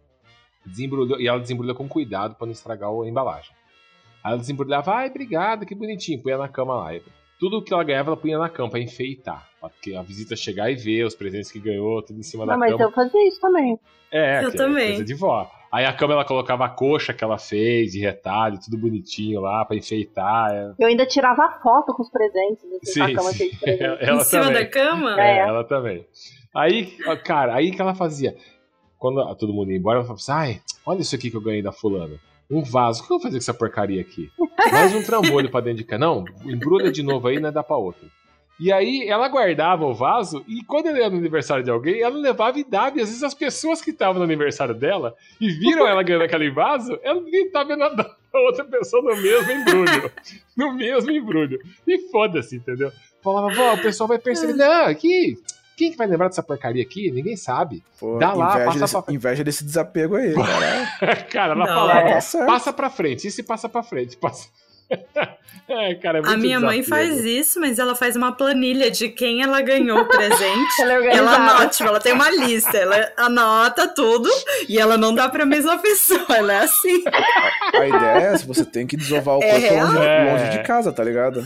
Desembrulhou, 0.65 1.19
e 1.19 1.27
ela 1.27 1.39
desembrulhou 1.39 1.75
com 1.75 1.89
cuidado 1.89 2.35
pra 2.35 2.45
não 2.45 2.53
estragar 2.53 2.89
a 2.89 3.07
embalagem. 3.07 3.53
Aí 4.23 4.31
ela 4.31 4.37
desembrulhava, 4.39 4.93
ai, 4.95 5.09
obrigado, 5.09 5.65
que 5.65 5.75
bonitinho. 5.75 6.21
Punha 6.21 6.37
na 6.37 6.47
cama 6.47 6.75
lá. 6.75 6.91
Tudo 7.39 7.61
que 7.61 7.73
ela 7.73 7.83
ganhava, 7.83 8.09
ela 8.11 8.17
punha 8.17 8.37
na 8.37 8.47
cama 8.49 8.69
pra 8.69 8.79
enfeitar. 8.79 9.47
Pra 9.59 9.69
que 9.81 9.95
a 9.95 10.01
visita 10.01 10.35
chegar 10.35 10.71
e 10.71 10.75
ver 10.75 11.03
os 11.05 11.15
presentes 11.15 11.51
que 11.51 11.59
ganhou, 11.59 12.01
tudo 12.01 12.19
em 12.19 12.23
cima 12.23 12.45
Não, 12.45 12.53
da 12.53 12.57
mas 12.57 12.71
cama. 12.71 12.83
eu 12.83 12.91
fazia 12.91 13.27
isso 13.27 13.41
também. 13.41 13.77
É, 14.11 14.43
Eu 14.45 14.51
que 14.51 14.57
também. 14.57 14.83
É 14.85 14.87
coisa 14.89 15.05
de 15.05 15.13
vó. 15.13 15.51
Aí 15.71 15.85
a 15.85 15.91
cama 15.93 16.13
ela 16.13 16.23
colocava 16.23 16.65
a 16.65 16.69
coxa 16.69 17.13
que 17.13 17.23
ela 17.23 17.37
fez, 17.39 17.91
de 17.93 17.99
retalho, 17.99 18.59
tudo 18.63 18.77
bonitinho 18.77 19.41
lá 19.41 19.65
pra 19.65 19.75
enfeitar. 19.75 20.51
é. 20.53 20.71
Eu 20.79 20.87
ainda 20.87 21.05
tirava 21.05 21.49
foto 21.63 21.93
com 21.95 22.03
os 22.03 22.09
presentes, 22.11 22.63
assim, 22.63 22.91
Sim, 23.07 23.13
cama 23.15 23.31
sim. 23.31 23.49
presentes. 23.59 24.07
Ela 24.07 24.21
em 24.21 24.23
cima 24.23 24.43
também. 24.43 24.63
da 24.63 24.69
cama? 24.69 25.19
É, 25.21 25.37
É. 25.37 25.39
ela 25.39 25.63
também. 25.63 26.05
Aí, 26.55 26.85
cara, 27.25 27.55
aí 27.55 27.71
que 27.71 27.81
ela 27.81 27.95
fazia. 27.95 28.35
Quando 28.99 29.35
todo 29.35 29.51
mundo 29.51 29.71
ia 29.71 29.77
embora, 29.77 29.97
ela 29.97 30.05
falava 30.05 30.21
assim: 30.21 30.31
ai, 30.31 30.61
olha 30.85 31.01
isso 31.01 31.15
aqui 31.15 31.31
que 31.31 31.35
eu 31.35 31.41
ganhei 31.41 31.63
da 31.63 31.71
fulana. 31.71 32.15
Um 32.49 32.63
vaso. 32.63 33.01
O 33.01 33.07
que 33.07 33.13
eu 33.13 33.17
vou 33.17 33.21
fazer 33.21 33.37
com 33.37 33.41
essa 33.41 33.53
porcaria 33.53 34.01
aqui? 34.01 34.31
Mais 34.71 34.93
um 34.93 35.03
trambolho 35.03 35.49
pra 35.49 35.61
dentro 35.61 35.77
de 35.79 35.83
casa. 35.83 35.99
Não, 35.99 36.25
embrulha 36.45 36.91
de 36.91 37.03
novo 37.03 37.27
aí, 37.27 37.39
não 37.39 37.51
dá 37.51 37.63
pra 37.63 37.77
outro. 37.77 38.09
E 38.59 38.71
aí 38.71 39.07
ela 39.07 39.27
guardava 39.27 39.83
o 39.83 39.93
vaso 39.95 40.43
e 40.47 40.63
quando 40.63 40.87
ele 40.87 40.99
ia 40.99 41.09
no 41.09 41.17
aniversário 41.17 41.63
de 41.63 41.71
alguém, 41.71 42.01
ela 42.01 42.15
levava 42.15 42.59
e 42.59 42.63
dava. 42.63 42.97
E 42.97 43.01
às 43.01 43.09
vezes 43.09 43.23
as 43.23 43.33
pessoas 43.33 43.81
que 43.81 43.89
estavam 43.89 44.19
no 44.19 44.23
aniversário 44.23 44.75
dela 44.75 45.15
e 45.41 45.49
viram 45.49 45.87
ela 45.87 46.03
ganhando 46.03 46.23
aquele 46.23 46.51
vaso, 46.51 46.97
ela 47.01 47.21
tá 47.51 47.63
vendo 47.63 47.83
a 47.83 48.39
outra 48.39 48.63
pessoa 48.63 49.01
no 49.01 49.21
mesmo 49.21 49.51
embrulho. 49.51 50.11
No 50.55 50.73
mesmo 50.73 51.11
embrulho. 51.11 51.59
E 51.87 52.09
foda-se, 52.09 52.57
entendeu? 52.57 52.91
Falava, 53.23 53.53
vó, 53.53 53.73
o 53.73 53.81
pessoal 53.81 54.07
vai 54.07 54.19
perceber. 54.19 54.53
Não, 54.53 54.85
aqui. 54.85 55.37
Quem 55.77 55.91
que 55.91 55.97
vai 55.97 56.07
lembrar 56.07 56.27
dessa 56.27 56.43
porcaria 56.43 56.83
aqui? 56.83 57.09
Ninguém 57.11 57.35
sabe. 57.35 57.83
Pô, 57.99 58.17
Dá 58.17 58.33
lá, 58.33 58.51
inveja, 58.55 58.65
passa 58.65 58.79
desse, 58.79 59.01
pra- 59.01 59.13
inveja 59.13 59.43
desse 59.43 59.63
desapego 59.63 60.15
aí, 60.15 60.33
caralho. 60.33 61.25
Cara, 61.29 61.53
ela 61.53 61.65
Não. 61.65 61.73
falava, 61.73 62.09
Tá 62.21 62.45
passa 62.45 62.73
pra 62.73 62.89
frente. 62.89 63.27
E 63.27 63.31
se 63.31 63.43
passa 63.43 63.67
pra 63.67 63.81
frente? 63.83 64.15
Passa. 64.17 64.47
é, 65.69 65.95
cara, 65.95 66.19
é 66.19 66.21
A 66.25 66.37
minha 66.37 66.59
mãe 66.59 66.81
desapego. 66.81 66.89
faz 67.13 67.23
isso, 67.25 67.59
mas 67.59 67.79
ela 67.79 67.95
faz 67.95 68.15
uma 68.15 68.31
planilha 68.31 68.91
de 68.91 69.09
quem 69.09 69.41
ela 69.41 69.61
ganhou 69.61 69.99
o 70.01 70.05
presente. 70.05 70.33
Ela 70.81 70.93
é 70.93 71.15
ela 71.15 71.35
anota, 71.35 71.67
tipo, 71.67 71.89
ela 71.89 71.99
tem 71.99 72.13
uma 72.13 72.29
lista, 72.29 72.77
ela 72.77 73.11
anota 73.17 73.87
tudo 73.87 74.29
e 74.67 74.77
ela 74.77 74.97
não 74.97 75.13
dá 75.15 75.29
pra 75.29 75.45
mesma 75.45 75.77
pessoa, 75.81 76.25
ela 76.35 76.53
é 76.53 76.57
assim. 76.57 77.03
A 77.73 77.87
ideia 77.87 78.17
é 78.19 78.23
essa, 78.33 78.45
você 78.45 78.65
tem 78.65 78.85
que 78.85 78.97
desovar 78.97 79.37
o 79.37 79.43
É 79.43 79.51
corpo 79.69 79.75
longe, 79.85 79.97
É. 80.05 80.31
longe 80.33 80.49
de 80.57 80.63
casa, 80.63 80.91
tá 80.91 81.03
ligado? 81.03 81.43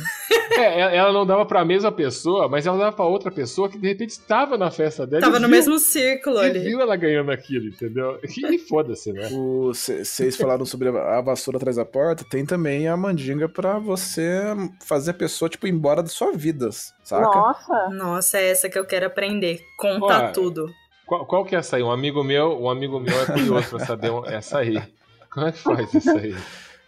É, 0.51 0.79
ela- 0.79 0.91
ela 0.95 1.13
não 1.13 1.25
dava 1.25 1.45
pra 1.45 1.63
mesma 1.65 1.91
pessoa, 1.91 2.47
mas 2.49 2.65
ela 2.65 2.77
dava 2.77 2.91
pra 2.95 3.05
outra 3.05 3.29
pessoa 3.29 3.69
que 3.69 3.77
de 3.77 3.88
repente 3.88 4.12
estava 4.12 4.57
na 4.57 4.71
festa 4.71 5.05
dela. 5.05 5.21
Tava 5.21 5.38
e 5.38 5.39
no 5.39 5.47
viu- 5.47 5.55
mesmo 5.55 5.77
círculo 5.79 6.39
ali. 6.39 6.60
viu 6.60 6.81
ela 6.81 6.95
ganhando 6.95 7.31
aquilo, 7.31 7.67
entendeu? 7.67 8.17
E 8.23 8.57
foda-se, 8.57 9.12
né? 9.13 9.29
Vocês 9.67 10.36
falaram 10.36 10.65
sobre 10.65 10.89
a 10.89 11.17
a 11.17 11.21
vassoura 11.21 11.57
atrás 11.57 11.75
da 11.77 11.86
porta, 11.86 12.23
tem 12.29 12.45
também 12.45 12.88
a 12.88 12.97
mandinga 12.97 13.37
pra 13.50 13.78
você 13.78 14.41
fazer 14.86 15.12
a 15.12 15.13
pessoa, 15.13 15.50
tipo, 15.50 15.67
ir 15.67 15.71
embora 15.71 16.02
da 16.02 16.10
sua 16.10 16.32
vida, 16.32 16.69
saca? 17.04 17.26
Nossa. 17.26 17.89
Nossa, 17.89 18.38
é 18.38 18.50
essa 18.50 18.69
que 18.69 18.80
eu 18.80 18.86
quero 18.86 19.06
aprender. 19.08 19.62
Contar 19.78 20.30
Ó, 20.30 20.32
tudo. 20.32 20.73
Qual, 21.06 21.26
qual 21.26 21.45
que 21.45 21.56
é 21.56 21.60
essa 21.60 21.76
aí? 21.78 21.84
Um 21.84 21.91
amigo 21.91 22.23
meu, 22.23 22.60
um 22.62 22.69
amigo 22.69 23.00
meu 23.00 23.19
é 23.21 23.26
curioso 23.26 23.69
pra 23.69 23.80
saber 23.86 24.12
essa 24.28 24.60
aí. 24.60 24.82
Como 25.30 25.45
é 25.45 25.52
que 25.52 25.60
faz 25.60 25.93
isso 25.93 26.10
aí? 26.12 26.36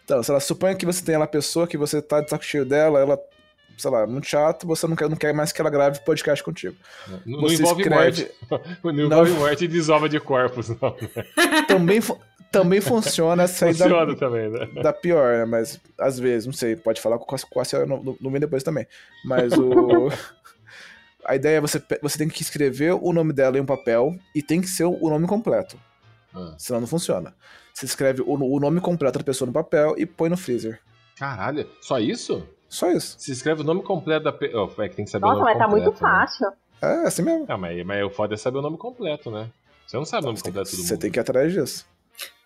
Então, 0.04 0.22
se 0.22 0.30
ela 0.30 0.40
suponha 0.40 0.74
que 0.74 0.84
você 0.84 1.04
tem 1.04 1.14
ela 1.14 1.26
pessoa 1.26 1.66
que 1.66 1.76
você 1.76 2.02
tá 2.02 2.20
de 2.20 2.28
saco 2.28 2.44
cheio 2.44 2.64
dela, 2.64 2.98
ela, 2.98 3.18
sei 3.78 3.90
lá, 3.90 4.06
muito 4.06 4.26
chato, 4.26 4.66
você 4.66 4.86
não 4.86 4.96
quer, 4.96 5.08
não 5.08 5.16
quer 5.16 5.32
mais 5.32 5.52
que 5.52 5.60
ela 5.60 5.70
grave 5.70 6.00
podcast 6.00 6.42
contigo. 6.42 6.74
Não, 7.24 7.42
não 7.42 7.48
envolve 7.48 7.82
escreve- 7.82 7.94
morte. 7.94 8.30
Não 8.82 8.92
envolve 9.06 9.30
morte 9.32 9.64
e 9.66 9.68
desova 9.68 10.08
de 10.08 10.18
corpos, 10.18 10.68
não. 10.68 10.76
né? 11.14 11.62
Também, 11.68 12.00
também 12.50 12.80
funciona 12.80 13.44
essa 13.44 13.66
aí 13.66 13.74
da, 13.74 13.84
Funciona 13.84 14.16
também, 14.16 14.50
né? 14.50 14.66
da 14.82 14.92
pior, 14.92 15.38
né? 15.38 15.44
Mas 15.44 15.80
às 15.98 16.18
vezes, 16.18 16.46
não 16.46 16.52
sei, 16.52 16.76
pode 16.76 17.00
falar 17.00 17.18
com 17.18 17.34
a, 17.34 17.38
com 17.38 17.60
a 17.60 17.64
senhora 17.64 17.86
no, 17.86 18.16
meio 18.30 18.40
depois 18.40 18.62
também. 18.62 18.86
Mas 19.24 19.52
o. 19.52 20.10
A 21.22 21.36
ideia 21.36 21.58
é 21.58 21.60
você, 21.60 21.80
você 22.00 22.16
tem 22.16 22.28
que 22.28 22.40
escrever 22.40 22.94
o 22.94 23.12
nome 23.12 23.34
dela 23.34 23.58
em 23.58 23.60
um 23.60 23.66
papel 23.66 24.16
e 24.34 24.42
tem 24.42 24.58
que 24.58 24.66
ser 24.66 24.84
o 24.84 25.10
nome 25.10 25.26
completo. 25.26 25.78
Ah. 26.34 26.54
Senão 26.56 26.80
não 26.80 26.88
funciona. 26.88 27.34
Você 27.74 27.84
escreve 27.84 28.22
o, 28.22 28.32
o 28.32 28.58
nome 28.58 28.80
completo 28.80 29.18
da 29.18 29.24
pessoa 29.24 29.46
no 29.46 29.52
papel 29.52 29.94
e 29.98 30.06
põe 30.06 30.30
no 30.30 30.36
freezer. 30.36 30.80
Caralho, 31.18 31.68
só 31.82 31.98
isso? 32.00 32.42
Só 32.70 32.90
isso. 32.90 33.16
Se 33.18 33.32
escreve 33.32 33.60
o 33.60 33.64
nome 33.64 33.82
completo 33.82 34.24
da 34.24 34.32
pessoa. 34.32 34.72
Oh, 34.76 34.82
é 34.82 34.88
que 34.88 34.96
tem 34.96 35.04
que 35.04 35.10
saber 35.10 35.26
Nossa, 35.26 35.36
o 35.36 35.38
nome 35.40 35.50
mas 35.50 35.58
tá 35.58 35.68
muito 35.68 35.92
completo, 35.92 36.04
né? 36.04 36.20
fácil. 36.20 36.52
É, 36.82 37.06
assim 37.06 37.22
mesmo. 37.22 37.44
Ah, 37.48 37.58
mas, 37.58 37.84
mas 37.84 38.04
o 38.04 38.10
foda 38.10 38.34
é 38.34 38.36
saber 38.38 38.58
o 38.58 38.62
nome 38.62 38.78
completo, 38.78 39.30
né? 39.30 39.50
Você 39.86 39.96
não 39.96 40.04
sabe 40.04 40.22
o 40.24 40.26
nome 40.26 40.38
Você 40.38 40.44
tem, 40.44 40.52
completo 40.52 40.70
do 40.70 40.82
você 40.82 40.92
mundo. 40.94 41.00
tem 41.00 41.10
que 41.10 41.18
ir 41.18 41.20
atrás 41.20 41.52
disso. 41.52 41.86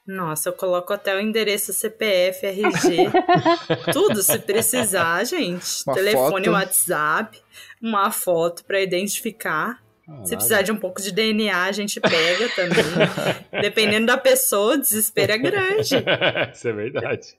Nossa, 0.06 0.50
eu 0.50 0.52
coloco 0.52 0.92
até 0.92 1.16
o 1.16 1.20
endereço 1.20 1.72
CPF, 1.72 2.46
RG, 2.46 3.10
tudo 3.90 4.22
se 4.22 4.38
precisar, 4.38 5.24
gente. 5.24 5.82
Uma 5.86 5.94
Telefone, 5.94 6.44
foto. 6.44 6.54
WhatsApp, 6.54 7.42
uma 7.80 8.10
foto 8.10 8.64
pra 8.64 8.80
identificar. 8.80 9.82
Se 10.24 10.36
precisar 10.36 10.60
de 10.60 10.70
um 10.70 10.76
pouco 10.76 11.00
de 11.00 11.10
DNA, 11.10 11.64
a 11.64 11.72
gente 11.72 11.98
pega 11.98 12.48
também. 12.50 12.84
Dependendo 13.62 14.06
da 14.06 14.18
pessoa, 14.18 14.74
o 14.74 14.78
desespero 14.78 15.32
é 15.32 15.38
grande. 15.38 15.94
Isso 16.52 16.68
é 16.68 16.72
verdade. 16.72 17.34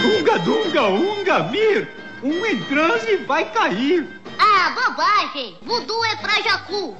Dunga, 0.00 0.38
dunga, 0.38 0.82
unga, 0.88 1.38
vir! 1.50 1.88
Um 2.22 2.46
em 2.46 2.62
transe 2.64 3.16
vai 3.18 3.52
cair! 3.52 4.08
Ah, 4.38 4.70
bobagem! 4.70 5.58
Voodoo 5.62 6.04
é 6.06 6.16
pra 6.16 6.40
Jacu! 6.40 6.96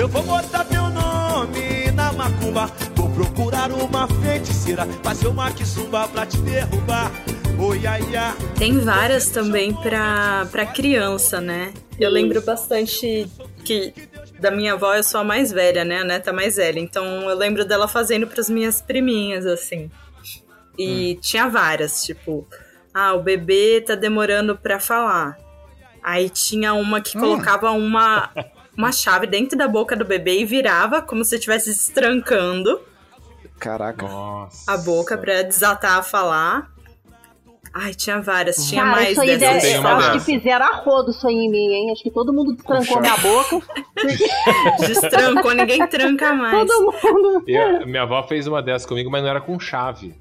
Eu 0.00 0.08
vou 0.08 0.22
botar 0.22 0.64
teu 0.64 0.88
nome 0.88 1.90
na 1.90 2.10
macumba. 2.10 2.66
Vou 2.94 3.10
procurar 3.10 3.70
uma 3.70 4.08
feiticeira, 4.22 4.86
fazer 5.02 5.28
uma 5.28 5.52
quizumba 5.52 6.08
pra 6.08 6.24
te 6.24 6.38
derrubar. 6.38 7.12
Oi, 7.58 7.86
ai, 7.86 8.16
ai. 8.16 8.34
Tem 8.56 8.78
várias 8.78 9.28
também 9.28 9.74
pra, 9.74 10.46
pra 10.50 10.64
criança, 10.64 11.38
né? 11.38 11.74
Eu 11.98 12.08
lembro 12.08 12.40
bastante 12.40 13.30
que 13.62 13.92
da 14.38 14.50
minha 14.50 14.72
avó 14.72 14.94
eu 14.94 15.02
sou 15.02 15.20
a 15.20 15.24
mais 15.24 15.52
velha, 15.52 15.84
né? 15.84 15.98
A 15.98 16.04
neta 16.04 16.32
mais 16.32 16.56
velha. 16.56 16.80
Então 16.80 17.28
eu 17.28 17.36
lembro 17.36 17.66
dela 17.66 17.86
fazendo 17.86 18.26
pras 18.26 18.48
minhas 18.48 18.80
priminhas, 18.80 19.44
assim. 19.44 19.90
E 20.78 21.18
tinha 21.20 21.46
várias, 21.46 22.02
tipo, 22.02 22.48
ah, 22.94 23.12
o 23.12 23.22
bebê 23.22 23.84
tá 23.86 23.94
demorando 23.94 24.56
pra 24.56 24.80
falar. 24.80 25.36
Aí 26.02 26.30
tinha 26.30 26.72
uma 26.72 27.02
que 27.02 27.18
colocava 27.18 27.70
uma, 27.72 28.30
uma 28.80 28.92
chave 28.92 29.26
dentro 29.26 29.56
da 29.58 29.68
boca 29.68 29.94
do 29.94 30.04
bebê 30.04 30.40
e 30.40 30.44
virava 30.44 31.00
como 31.02 31.24
se 31.24 31.34
estivesse 31.36 31.70
destrancando 31.70 32.80
Caraca. 33.58 34.06
Nossa. 34.06 34.72
a 34.72 34.78
boca 34.78 35.18
pra 35.18 35.42
desatar 35.42 35.98
a 35.98 36.02
falar. 36.02 36.70
Ai, 37.72 37.94
tinha 37.94 38.20
várias, 38.20 38.56
tinha 38.66 38.82
Cara, 38.82 38.96
mais 38.96 39.10
isso 39.12 39.20
aí 39.20 39.38
dessas. 39.38 39.62
deve, 39.62 39.76
eu 39.76 39.86
acho 39.86 40.12
que 40.12 40.20
fizeram 40.20 40.66
a 40.66 40.76
rodo 40.76 41.10
isso 41.12 41.28
aí 41.28 41.34
em 41.34 41.48
mim, 41.50 41.72
hein? 41.72 41.92
Acho 41.92 42.02
que 42.02 42.10
todo 42.10 42.32
mundo 42.32 42.56
trancou 42.56 43.00
minha 43.00 43.16
boca. 43.18 43.60
Destrancou, 44.86 45.52
ninguém 45.54 45.86
tranca 45.86 46.32
mais. 46.32 46.66
Todo 46.66 46.92
mundo. 46.92 47.44
Eu- 47.46 47.86
minha 47.86 48.02
avó 48.02 48.22
fez 48.24 48.46
uma 48.48 48.60
dessas 48.62 48.86
comigo, 48.86 49.08
mas 49.10 49.22
não 49.22 49.30
era 49.30 49.40
com 49.40 49.58
chave. 49.60 50.14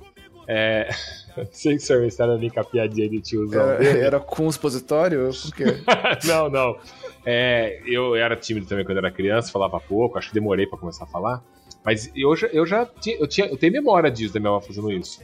É. 0.47 0.89
Não 1.37 1.45
sei 1.53 1.77
se 1.79 1.85
o 1.85 1.87
senhor 1.87 2.03
está 2.05 2.25
ali 2.25 2.49
com 2.49 2.59
a 2.59 2.63
piadinha 2.65 3.07
de 3.07 3.21
tiozão. 3.21 3.61
Era, 3.61 3.77
dele. 3.77 3.99
era 3.99 4.19
com 4.19 4.45
o 4.47 4.49
expositório? 4.49 5.29
O 5.29 5.51
quê? 5.53 5.63
não, 6.27 6.49
não. 6.49 6.75
É, 7.31 7.79
eu 7.85 8.15
era 8.15 8.35
tímido 8.35 8.65
também 8.65 8.83
quando 8.83 8.97
era 8.97 9.11
criança, 9.11 9.51
falava 9.51 9.79
pouco, 9.79 10.17
acho 10.17 10.29
que 10.29 10.33
demorei 10.33 10.65
pra 10.65 10.79
começar 10.79 11.03
a 11.03 11.07
falar. 11.07 11.43
Mas 11.85 12.11
eu 12.15 12.35
já, 12.35 12.47
eu 12.47 12.65
já 12.65 12.87
tinha, 12.87 13.17
eu 13.17 13.27
tinha, 13.27 13.45
eu 13.45 13.55
tenho 13.55 13.71
memória 13.71 14.09
disso 14.09 14.33
da 14.33 14.39
minha 14.39 14.49
avó 14.49 14.59
fazendo 14.59 14.91
isso. 14.91 15.21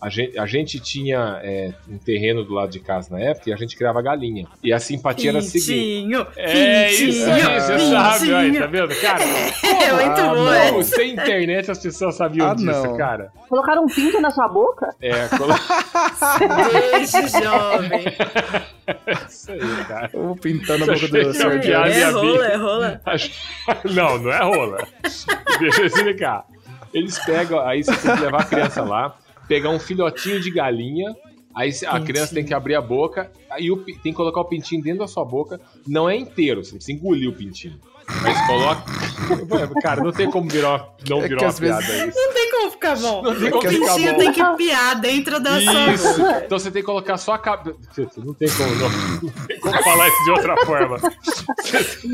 A 0.00 0.08
gente, 0.08 0.38
a 0.38 0.46
gente 0.46 0.78
tinha 0.78 1.40
é, 1.42 1.72
um 1.88 1.98
terreno 1.98 2.44
do 2.44 2.54
lado 2.54 2.70
de 2.70 2.78
casa 2.78 3.10
na 3.10 3.20
época 3.20 3.50
e 3.50 3.52
a 3.52 3.56
gente 3.56 3.76
criava 3.76 4.00
galinha. 4.00 4.46
E 4.62 4.72
a 4.72 4.78
simpatia 4.78 5.30
era 5.30 5.38
a 5.38 5.42
seguinte. 5.42 5.66
Pintinho, 5.72 6.26
É 6.36 6.92
isso 6.92 7.28
aí, 7.28 7.40
pintinho, 7.40 7.60
você 7.60 7.78
sabe, 7.90 8.34
aí, 8.34 8.44
pintinho. 8.46 8.60
tá 8.62 8.66
vendo? 8.68 9.00
Cara, 9.00 9.24
É 9.24 9.92
muito 9.92 10.20
Ah, 10.20 10.28
bom, 10.28 10.34
não. 10.44 10.52
é. 10.80 10.82
sem 10.84 11.10
internet 11.14 11.70
as 11.70 11.78
pessoas 11.80 12.14
sabiam 12.14 12.48
Ah, 12.48 12.54
disso, 12.54 12.66
não. 12.66 12.96
cara. 12.96 13.32
Colocaram 13.48 13.82
um 13.84 13.88
pinto 13.88 14.20
na 14.20 14.30
sua 14.30 14.46
boca? 14.46 14.88
É, 15.02 15.26
colo... 15.36 15.52
Beijo, 16.92 17.42
jovem. 17.42 18.04
isso 19.28 19.50
aí, 19.52 19.84
cara. 19.88 20.10
Eu 20.12 20.22
vou 20.26 20.36
pintando 20.36 20.84
a 20.84 20.86
boca 20.94 21.08
do 21.08 21.10
piada. 21.10 21.58
Jones. 21.58 21.66
É 21.66 21.94
minha 21.96 22.10
rola, 22.10 22.46
é 22.46 22.56
rola. 22.56 23.00
Não, 23.84 24.18
não 24.18 24.32
é 24.32 24.42
rola. 24.44 24.86
Deixa 25.60 25.80
eu 25.80 25.86
explicar. 25.86 26.44
Eles 26.94 27.18
pegam, 27.24 27.60
aí 27.66 27.82
você 27.84 27.94
tem 27.96 28.16
que 28.16 28.22
levar 28.22 28.40
a 28.42 28.44
criança 28.44 28.82
lá, 28.82 29.14
pegar 29.48 29.70
um 29.70 29.78
filhotinho 29.80 30.40
de 30.40 30.50
galinha, 30.50 31.14
aí 31.54 31.70
a 31.86 31.98
criança 32.00 32.34
tem 32.34 32.44
que 32.44 32.54
abrir 32.54 32.74
a 32.74 32.80
boca, 32.82 33.30
aí 33.50 33.70
o 33.70 33.78
pi- 33.78 33.94
tem 34.02 34.12
que 34.12 34.16
colocar 34.16 34.40
o 34.40 34.44
pintinho 34.44 34.82
dentro 34.82 35.00
da 35.00 35.06
sua 35.08 35.24
boca. 35.24 35.60
Não 35.86 36.08
é 36.08 36.14
inteiro, 36.16 36.64
você 36.64 36.76
precisa 36.76 36.96
engolir 36.98 37.28
o 37.28 37.32
pintinho. 37.32 37.78
Mas 38.22 38.46
coloca. 38.46 38.82
Cara, 39.82 40.02
não 40.02 40.10
tem 40.12 40.30
como 40.30 40.48
virar 40.48 40.68
uma, 40.70 40.88
não 41.10 41.18
É 41.22 41.28
virar 41.28 41.42
uma 41.42 41.50
vezes- 41.52 41.60
né? 41.60 41.82
piada 41.82 42.06
isso. 42.08 42.18
Não 42.18 42.32
tem 42.32 42.50
como 42.50 42.70
ficar 42.70 42.96
bom. 42.96 43.22
Não 43.22 43.34
tem 43.38 43.48
o 43.48 43.50
como 43.50 43.68
ficar 43.68 43.86
pintinho 43.94 44.12
bom. 44.12 44.18
tem 44.18 44.32
que 44.32 44.56
piar 44.56 45.00
dentro 45.00 45.40
da 45.40 45.60
sua 45.60 45.92
Isso! 45.92 46.18
boca. 46.18 46.42
Então 46.46 46.58
você 46.58 46.70
tem 46.70 46.80
que 46.82 46.86
colocar 46.86 47.16
só 47.18 47.32
a 47.34 47.38
cabeça. 47.38 47.76
Não 48.24 48.32
tem 48.32 48.48
como, 48.48 48.74
não, 48.76 48.88
não 48.88 49.46
tem 49.46 49.60
como 49.60 49.82
falar 49.82 50.08
isso 50.08 50.24
de 50.24 50.30
outra 50.30 50.56
forma. 50.64 50.98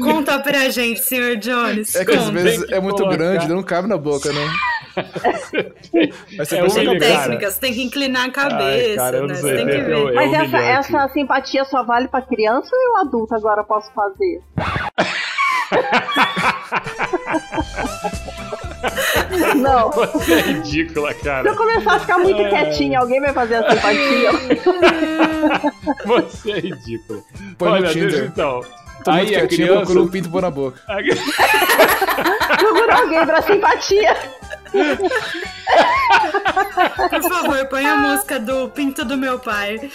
Conta 0.02 0.38
pra 0.40 0.68
gente, 0.70 1.00
Sr. 1.00 1.36
Jones. 1.38 1.94
É 1.94 2.04
que 2.04 2.12
às 2.12 2.28
vezes 2.30 2.68
é 2.70 2.80
muito 2.80 2.96
colocar. 2.96 3.16
grande, 3.16 3.48
não 3.48 3.62
cabe 3.62 3.86
na 3.88 3.96
boca, 3.96 4.32
né? 4.32 4.50
Mas 6.38 6.48
você 6.48 6.56
É 6.56 6.60
colocar- 6.60 6.84
cara. 6.84 6.98
técnicas, 6.98 7.58
tem 7.58 7.72
que 7.74 7.82
inclinar 7.82 8.26
a 8.26 8.30
cabeça, 8.30 8.96
cara, 8.96 9.16
eu 9.16 9.20
não 9.22 9.28
né? 9.28 9.34
sei, 9.36 9.56
tem 9.56 9.66
que 9.66 9.78
ver. 9.80 10.14
Mas 10.14 10.32
essa, 10.32 10.42
humilhante. 10.44 10.68
essa 10.96 11.08
simpatia 11.08 11.64
só 11.64 11.82
vale 11.84 12.08
pra 12.08 12.22
criança 12.22 12.68
ou 12.72 12.82
eu 12.82 12.96
adulto 13.06 13.34
agora 13.34 13.64
posso 13.64 13.90
fazer? 13.92 14.40
Não. 19.56 19.90
Você 19.90 20.32
é 20.34 20.40
ridícula, 20.40 21.12
Se 21.12 21.18
eu 21.20 21.24
cara. 21.24 21.54
começar 21.56 21.94
a 21.94 21.98
ficar 22.00 22.18
muito 22.18 22.36
quietinha, 22.48 23.00
alguém 23.00 23.20
vai 23.20 23.32
fazer 23.32 23.56
a 23.56 23.70
simpatia? 23.70 24.30
Você 26.06 26.52
é 26.52 26.60
ridícula. 26.60 27.20
Põe 27.58 27.68
no 27.70 27.74
Olha, 27.76 27.88
Tinder. 27.88 28.10
deixa 28.10 28.24
então. 28.26 28.60
Tô 29.02 29.10
muito 29.12 29.28
Aí 29.28 29.36
a 29.36 29.38
quietinho, 29.40 29.48
criança. 29.68 29.76
procura 29.82 30.00
um 30.02 30.08
pinto 30.08 30.30
pôr 30.30 30.42
na 30.42 30.50
boca. 30.50 30.80
Procura 32.58 32.96
alguém 32.98 33.26
pra 33.26 33.42
simpatia. 33.42 34.16
Por 37.10 37.22
favor, 37.22 37.66
põe 37.68 37.86
a 37.86 37.96
música 37.96 38.38
do 38.40 38.68
Pinto 38.70 39.04
do 39.04 39.16
Meu 39.16 39.38
Pai. 39.38 39.90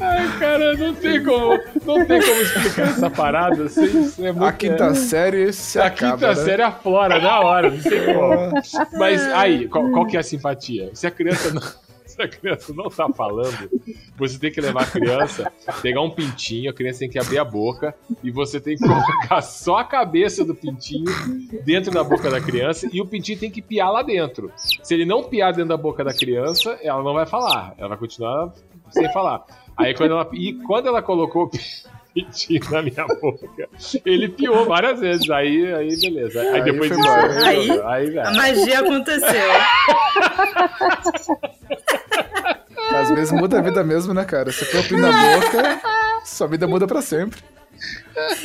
Ai, 0.00 0.38
cara, 0.38 0.76
não 0.76 0.94
tem 0.94 1.22
como, 1.24 1.58
não 1.86 2.04
tem 2.06 2.20
como 2.20 2.42
explicar 2.42 2.88
essa 2.88 3.10
parada. 3.10 3.64
Assim, 3.64 4.12
é 4.18 4.32
muito, 4.32 4.44
A 4.44 4.52
quinta 4.52 4.94
série 4.94 5.52
se 5.52 5.78
a 5.80 5.86
acaba, 5.86 6.12
quinta 6.12 6.28
né? 6.28 6.34
série 6.34 6.62
aflora 6.62 7.18
na 7.18 7.40
hora, 7.40 7.70
não 7.70 7.78
tem 7.78 8.04
como. 8.14 8.52
Mas 8.98 9.22
aí, 9.32 9.68
qual, 9.68 9.90
qual 9.90 10.06
que 10.06 10.16
é 10.16 10.20
a 10.20 10.22
simpatia? 10.22 10.90
Se 10.94 11.06
a 11.06 11.10
criança 11.10 11.50
não. 11.52 11.62
Se 12.12 12.20
a 12.20 12.28
criança 12.28 12.74
não 12.74 12.90
tá 12.90 13.08
falando, 13.08 13.70
você 14.16 14.38
tem 14.38 14.52
que 14.52 14.60
levar 14.60 14.82
a 14.82 14.86
criança, 14.86 15.50
pegar 15.80 16.02
um 16.02 16.10
pintinho, 16.10 16.70
a 16.70 16.74
criança 16.74 17.00
tem 17.00 17.08
que 17.08 17.18
abrir 17.18 17.38
a 17.38 17.44
boca 17.44 17.94
e 18.22 18.30
você 18.30 18.60
tem 18.60 18.76
que 18.76 18.86
colocar 18.86 19.40
só 19.40 19.78
a 19.78 19.84
cabeça 19.84 20.44
do 20.44 20.54
pintinho 20.54 21.06
dentro 21.64 21.90
da 21.90 22.04
boca 22.04 22.30
da 22.30 22.38
criança 22.38 22.86
e 22.92 23.00
o 23.00 23.06
pintinho 23.06 23.38
tem 23.38 23.50
que 23.50 23.62
piar 23.62 23.90
lá 23.90 24.02
dentro. 24.02 24.52
Se 24.56 24.92
ele 24.92 25.06
não 25.06 25.24
piar 25.24 25.52
dentro 25.52 25.70
da 25.70 25.76
boca 25.76 26.04
da 26.04 26.12
criança, 26.12 26.78
ela 26.82 27.02
não 27.02 27.14
vai 27.14 27.24
falar, 27.24 27.74
ela 27.78 27.88
vai 27.88 27.98
continuar 27.98 28.52
sem 28.90 29.10
falar. 29.10 29.44
Aí 29.74 29.94
quando 29.94 30.10
ela 30.10 30.28
e 30.34 30.52
quando 30.66 30.88
ela 30.88 31.00
colocou 31.00 31.44
o 31.44 31.50
pintinho 32.12 32.60
na 32.70 32.82
minha 32.82 33.06
boca, 33.06 33.48
ele 34.04 34.28
piou 34.28 34.66
várias 34.66 35.00
vezes. 35.00 35.30
Aí, 35.30 35.72
aí 35.72 35.98
beleza. 35.98 36.42
Aí, 36.42 36.48
Aí 36.48 36.62
depois 36.62 36.90
disso. 36.90 37.08
Aí, 37.08 37.70
aí, 37.86 38.10
velho. 38.10 38.28
A 38.28 38.32
magia 38.34 38.80
aconteceu. 38.80 39.50
Às 42.94 43.10
vezes 43.10 43.32
muda 43.32 43.58
a 43.58 43.62
vida 43.62 43.82
mesmo, 43.82 44.14
né, 44.14 44.24
cara? 44.24 44.52
Você 44.52 44.64
põe 44.64 44.98
o 44.98 45.00
na 45.00 45.10
boca, 45.12 45.80
sua 46.24 46.46
vida 46.46 46.66
muda 46.66 46.86
pra 46.86 47.02
sempre. 47.02 47.40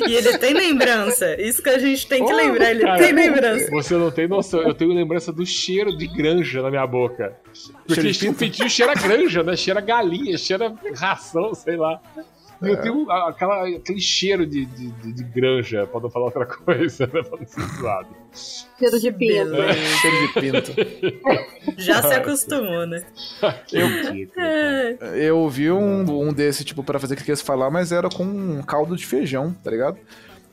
E 0.07 0.15
ele 0.15 0.37
tem 0.37 0.53
lembrança. 0.53 1.39
Isso 1.39 1.61
que 1.61 1.69
a 1.69 1.77
gente 1.77 2.07
tem 2.07 2.25
que 2.25 2.33
lembrar. 2.33 2.71
Ele 2.71 2.81
Cara, 2.81 2.97
tem 2.97 3.13
lembrança. 3.13 3.69
Você 3.69 3.93
não 3.95 4.09
tem 4.09 4.27
noção. 4.27 4.61
Eu 4.61 4.73
tenho 4.73 4.93
lembrança 4.93 5.31
do 5.31 5.45
cheiro 5.45 5.95
de 5.95 6.07
granja 6.07 6.61
na 6.61 6.69
minha 6.69 6.87
boca. 6.87 7.35
Porque 7.85 8.01
Cheiro 8.01 8.17
de 8.17 8.29
o 8.29 8.33
pintinho 8.33 8.69
cheira 8.69 8.93
granja, 8.95 9.43
né? 9.43 9.55
Cheira 9.55 9.81
galinha, 9.81 10.37
cheira 10.37 10.73
ração, 10.95 11.53
sei 11.53 11.77
lá. 11.77 12.01
E 12.61 12.69
eu 12.69 12.77
tenho 12.81 13.11
aquela, 13.11 13.67
aquele 13.67 13.99
cheiro 13.99 14.45
de, 14.45 14.65
de, 14.65 14.91
de- 14.91 15.13
de 15.13 15.23
granja, 15.23 15.85
pra 15.87 15.99
não 15.99 16.09
falar 16.09 16.25
outra 16.25 16.45
coisa, 16.47 17.05
né? 17.05 17.21
Pra 17.23 17.39
não 17.39 17.45
ser 17.47 17.61
zoado. 17.79 18.07
Cheiro 18.79 18.99
de 18.99 19.11
pinto. 19.11 19.51
Beleza. 19.51 19.73
Cheiro 20.01 20.27
de 20.27 20.33
pinto. 20.33 20.71
Já 21.77 22.01
se 22.01 22.13
acostumou, 22.13 22.85
né? 22.87 23.03
Que 23.67 23.79
ridículo. 23.79 24.27
É. 24.47 24.97
Eu 25.15 25.47
vi 25.49 25.69
um, 25.71 26.27
um 26.29 26.33
desse, 26.33 26.63
tipo, 26.63 26.83
pra 26.83 26.99
fazer 26.99 27.15
criança 27.15 27.43
falar, 27.43 27.69
mas 27.69 27.91
era 27.91 28.09
com 28.09 28.23
um 28.23 28.61
caldo 28.61 28.95
de 28.95 29.05
feijão, 29.05 29.53
tá 29.63 29.69
ligado? 29.71 29.97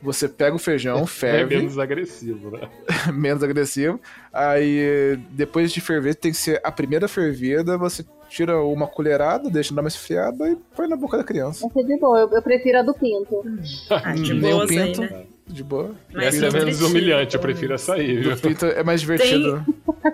Você 0.01 0.27
pega 0.27 0.55
o 0.55 0.59
feijão, 0.59 0.99
É 1.03 1.07
ferve, 1.07 1.55
menos 1.55 1.79
agressivo, 1.79 2.51
né? 2.51 2.69
menos 3.13 3.41
agressivo. 3.41 3.99
Aí, 4.31 5.17
depois 5.31 5.71
de 5.71 5.81
ferver, 5.81 6.15
tem 6.15 6.31
que 6.31 6.37
ser 6.37 6.59
a 6.63 6.71
primeira 6.71 7.07
fervida, 7.07 7.77
você 7.77 8.05
tira 8.29 8.61
uma 8.61 8.87
colherada, 8.87 9.49
deixa 9.49 9.73
dar 9.73 9.81
uma 9.81 9.87
esfriada 9.87 10.49
e 10.49 10.55
põe 10.75 10.87
na 10.87 10.95
boca 10.95 11.17
da 11.17 11.23
criança. 11.23 11.65
Essa 11.67 11.79
é 11.79 11.83
de 11.83 11.97
boa, 11.99 12.19
eu, 12.21 12.29
eu 12.31 12.41
prefiro 12.41 12.79
a 12.79 12.81
do 12.81 12.93
pinto. 12.93 13.43
Ah, 13.89 14.13
de 14.13 14.33
Nem 14.33 14.53
um 14.53 14.57
boas 14.57 14.71
aí, 14.71 14.77
pinto, 14.77 15.01
né? 15.01 15.23
de 15.47 15.63
boa. 15.63 15.91
Mas 16.13 16.35
Essa 16.35 16.47
é 16.47 16.51
menos 16.59 16.81
humilhante, 16.81 17.35
eu 17.35 17.41
prefiro 17.41 17.73
essa 17.73 17.93
aí, 17.93 18.17
viu? 18.17 18.33
O 18.33 18.37
pinto 18.37 18.65
é 18.65 18.83
mais 18.83 19.01
divertido. 19.01 19.63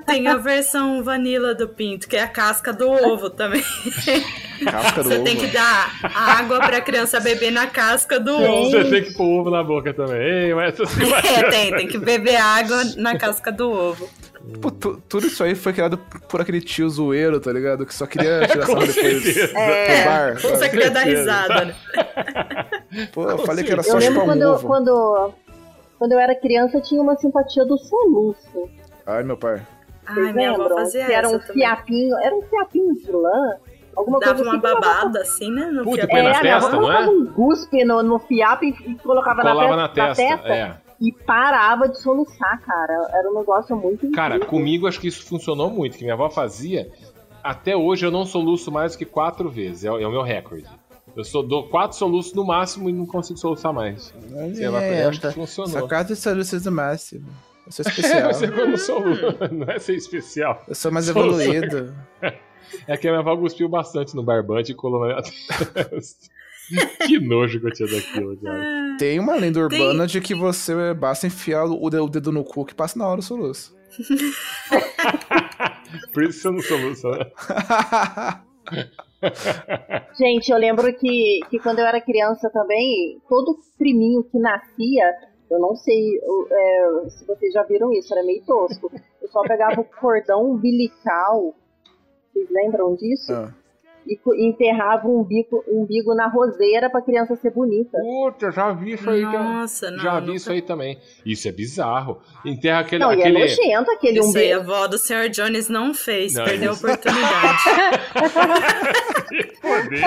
Tem 0.06 0.28
a 0.28 0.38
versão 0.38 1.04
vanilla 1.04 1.56
do 1.56 1.68
pinto, 1.68 2.08
que 2.08 2.16
é 2.18 2.22
a 2.22 2.28
casca 2.28 2.72
do 2.74 2.90
ovo 2.90 3.30
também. 3.30 3.64
Casca 4.64 5.04
do 5.04 5.10
Você 5.10 5.16
ovo. 5.16 5.24
tem 5.24 5.38
que 5.38 5.48
dar 5.48 6.00
água 6.04 6.60
pra 6.60 6.82
criança 6.82 7.20
beber 7.20 7.52
na 7.52 7.68
casca 7.68 8.20
do 8.20 8.32
ovo. 8.36 8.72
Você 8.72 8.90
tem 8.90 9.04
que 9.04 9.14
pôr 9.14 9.40
ovo 9.42 9.50
na 9.50 9.64
boca 9.64 9.94
também. 9.94 10.22
Ei, 10.22 10.54
mas 10.54 10.76
sim 10.76 10.84
É, 11.36 11.50
tem, 11.50 11.76
tem 11.76 11.88
que 11.88 11.98
beber 11.98 12.36
água 12.36 12.84
na 12.98 13.18
casca 13.18 13.52
do 13.52 13.70
ovo. 13.72 14.10
Pô, 14.62 14.72
tu- 14.72 15.02
tudo 15.08 15.28
isso 15.28 15.44
aí 15.44 15.54
foi 15.56 15.72
criado 15.74 15.98
por 16.28 16.42
aquele 16.42 16.60
tio 16.62 16.90
zoeiro, 16.90 17.40
tá 17.40 17.52
ligado? 17.52 17.86
Que 17.86 17.94
só 17.94 18.06
queria 18.08 18.46
tirar 18.50 18.66
sarro 18.66 18.86
depois 18.88 19.24
pro 19.50 19.60
É, 19.60 20.06
bar. 20.06 20.34
você 20.40 20.56
sabe? 20.56 20.70
queria 20.70 20.90
dar 20.92 21.04
risada, 21.04 21.66
né? 21.66 21.76
Pô, 23.14 23.30
eu 23.30 23.38
falei 23.40 23.64
que 23.64 23.72
era 23.72 23.82
Eu 23.82 23.84
só 23.86 23.98
lembro 23.98 24.22
chupar 24.22 24.26
quando, 24.26 24.42
um 24.42 24.44
eu, 24.44 24.52
ovo. 24.54 24.68
quando, 24.68 25.34
quando 26.00 26.12
eu 26.14 26.20
era 26.20 26.36
criança, 26.36 26.78
eu 26.78 26.82
tinha 26.82 27.02
uma 27.02 27.16
simpatia 27.18 27.64
do 27.66 27.78
soluço. 27.78 28.70
Ai, 29.06 29.24
meu 29.24 29.38
pai. 29.38 29.62
Ai, 30.06 30.16
Vocês 30.16 30.36
minha 30.36 30.50
avó 30.52 30.64
lembram? 30.64 30.78
fazia 30.78 31.06
que 31.06 31.14
era 31.14 31.28
um 31.30 31.40
também. 31.40 31.54
fiapinho, 31.54 32.18
era 32.18 32.36
um 32.36 32.42
fiapinho 32.42 32.96
de 32.96 33.12
lã. 33.12 33.56
Alguma 33.96 34.20
Dava 34.20 34.36
coisa 34.36 34.50
uma 34.50 34.54
assim, 34.58 34.62
babada 34.82 35.20
assim, 35.20 35.52
né? 35.52 35.66
No 35.66 35.84
Puta, 35.84 36.08
põe 36.08 36.24
na 36.24 36.30
É, 36.30 36.34
avó 36.54 36.68
testa, 36.70 36.70
não 36.82 36.92
é? 36.92 37.08
um 37.10 37.26
guspe 37.26 37.84
no, 37.84 38.02
no 38.02 38.20
fiapo 38.20 38.64
e, 38.66 38.70
e 38.88 38.96
colocava 38.96 39.42
Colava 39.42 39.70
na, 39.72 39.76
na 39.76 39.88
te- 39.90 39.96
testa, 39.96 40.24
é. 40.48 40.76
E 41.02 41.12
parava 41.12 41.90
de 41.90 42.00
soluçar, 42.00 42.62
cara. 42.62 43.10
Era 43.14 43.30
um 43.32 43.40
negócio 43.40 43.76
muito 43.76 44.10
Cara, 44.12 44.36
incrível. 44.36 44.50
comigo 44.50 44.88
acho 44.88 45.00
que 45.00 45.08
isso 45.08 45.26
funcionou 45.26 45.70
muito, 45.70 45.98
que 45.98 46.04
minha 46.04 46.14
avó 46.14 46.30
fazia. 46.30 46.90
Até 47.44 47.76
hoje 47.76 48.06
eu 48.06 48.12
não 48.12 48.24
soluço 48.26 48.72
mais 48.72 48.92
do 48.94 49.00
que 49.00 49.06
quatro 49.06 49.50
vezes, 49.50 49.84
é, 49.84 49.92
o- 49.92 50.00
é 50.00 50.06
o 50.08 50.12
meu 50.12 50.22
recorde. 50.22 50.68
Eu 51.16 51.24
sou, 51.26 51.42
dou 51.44 51.68
quatro 51.68 51.98
soluços 51.98 52.34
no 52.34 52.46
máximo 52.46 52.90
e 52.90 52.94
não 52.94 53.06
consigo 53.06 53.38
soluçar 53.40 53.74
mais. 53.74 54.14
Sei 54.56 54.70
lá, 54.70 54.82
eu 54.84 55.10
acho 55.10 55.20
que 55.20 55.32
funcionou. 55.32 55.72
Sacada 55.82 56.10
de 56.10 56.16
soluços 56.16 56.64
do 56.64 56.72
máximo. 56.72 57.28
Eu 57.66 57.72
sou 57.72 57.84
É, 57.88 57.90
especial. 57.90 58.34
você 58.34 58.48
quando 58.52 58.78
soluço, 58.78 59.22
não 59.52 59.68
é 59.74 59.80
ser 59.80 59.96
especial. 59.96 60.64
Eu 60.68 60.76
sou 60.76 60.92
mais 60.92 61.10
evoluído. 61.10 61.94
É 62.88 62.96
que 62.96 63.06
a 63.06 63.12
minha 63.12 63.20
avó 63.20 63.36
cuspiu 63.36 63.68
bastante 63.68 64.16
no 64.16 64.24
barbante 64.24 64.72
e 64.72 64.76
colou 64.76 65.02
na 65.02 65.08
minha 65.08 65.22
testa. 65.22 66.31
Que 67.08 67.20
nojo 67.20 67.60
que 67.60 67.68
eu 67.68 67.74
tinha 67.74 67.90
daquilo, 67.90 68.38
cara. 68.38 68.96
Tem 68.98 69.20
uma 69.20 69.36
lenda 69.36 69.68
Tem- 69.68 69.82
urbana 69.82 70.08
de 70.08 70.22
que 70.22 70.34
você 70.36 70.94
basta 70.94 71.28
enfiar 71.28 71.66
o 71.66 71.90
dedo, 71.90 72.32
no 72.32 72.44
cu 72.44 72.66
que 72.66 72.76
passa 72.76 72.98
na 72.98 73.08
hora 73.08 73.20
o 73.20 73.24
soluço. 73.24 73.76
Por 76.14 76.24
isso 76.24 76.40
você 76.42 76.52
não 76.52 76.62
soluça, 76.62 77.10
né? 77.10 77.26
Gente, 80.18 80.52
eu 80.52 80.58
lembro 80.58 80.92
que, 80.94 81.40
que 81.50 81.60
quando 81.60 81.80
eu 81.80 81.86
era 81.86 82.02
criança 82.02 82.50
também, 82.50 83.20
todo 83.28 83.58
priminho 83.78 84.24
que 84.24 84.40
nascia, 84.40 85.14
eu 85.50 85.60
não 85.60 85.76
sei 85.76 86.18
é, 86.18 87.10
se 87.10 87.26
vocês 87.26 87.54
já 87.54 87.64
viram 87.64 87.92
isso, 87.92 88.14
era 88.14 88.26
meio 88.26 88.44
tosco. 88.46 88.92
Eu 89.22 89.28
só 89.28 89.42
pegava 89.42 89.82
o 89.82 89.84
cordão 89.84 90.52
umbilical. 90.52 91.54
Vocês 92.32 92.48
lembram 92.50 92.96
disso? 92.96 93.34
Ah. 93.34 93.54
E 94.08 94.20
enterrava 94.48 95.08
um 95.08 95.20
umbigo, 95.20 95.64
um 95.68 95.82
umbigo 95.84 96.14
na 96.16 96.28
roseira 96.28 96.90
pra 96.90 97.02
criança 97.02 97.36
ser 97.36 97.52
bonita. 97.52 97.98
Puta, 98.00 98.52
já 98.52 98.72
vi 98.74 98.94
isso 98.94 99.10
aí. 99.10 99.22
também. 99.22 99.40
Nossa, 99.40 99.92
não. 99.92 100.00
já 100.00 100.16
vi 100.20 100.26
nunca- 100.28 100.38
isso 100.38 100.52
aí 100.52 100.62
também. 100.62 100.98
Isso 101.26 101.48
é 101.48 101.52
bizarro. 101.52 102.20
Enterra 102.46 102.80
aquele. 102.82 103.04
Não, 103.04 103.12
e 103.14 103.18
é 103.18 103.20
aquele... 103.28 103.40
nojento 103.40 103.92
aquele 103.92 104.20
Isso 104.20 104.38
aí 104.38 104.52
a 104.52 104.58
umbigo. 104.60 104.74
avó 104.74 104.88
do 104.88 104.98
Sr. 104.98 105.30
Jones 105.30 105.70
não 105.70 105.94
fez, 105.94 106.34
Não, 106.34 106.46
perdeu 106.46 106.74
isso- 106.74 106.86
a 106.88 106.90
oportunidade. 106.94 107.64
Poder. 109.62 110.02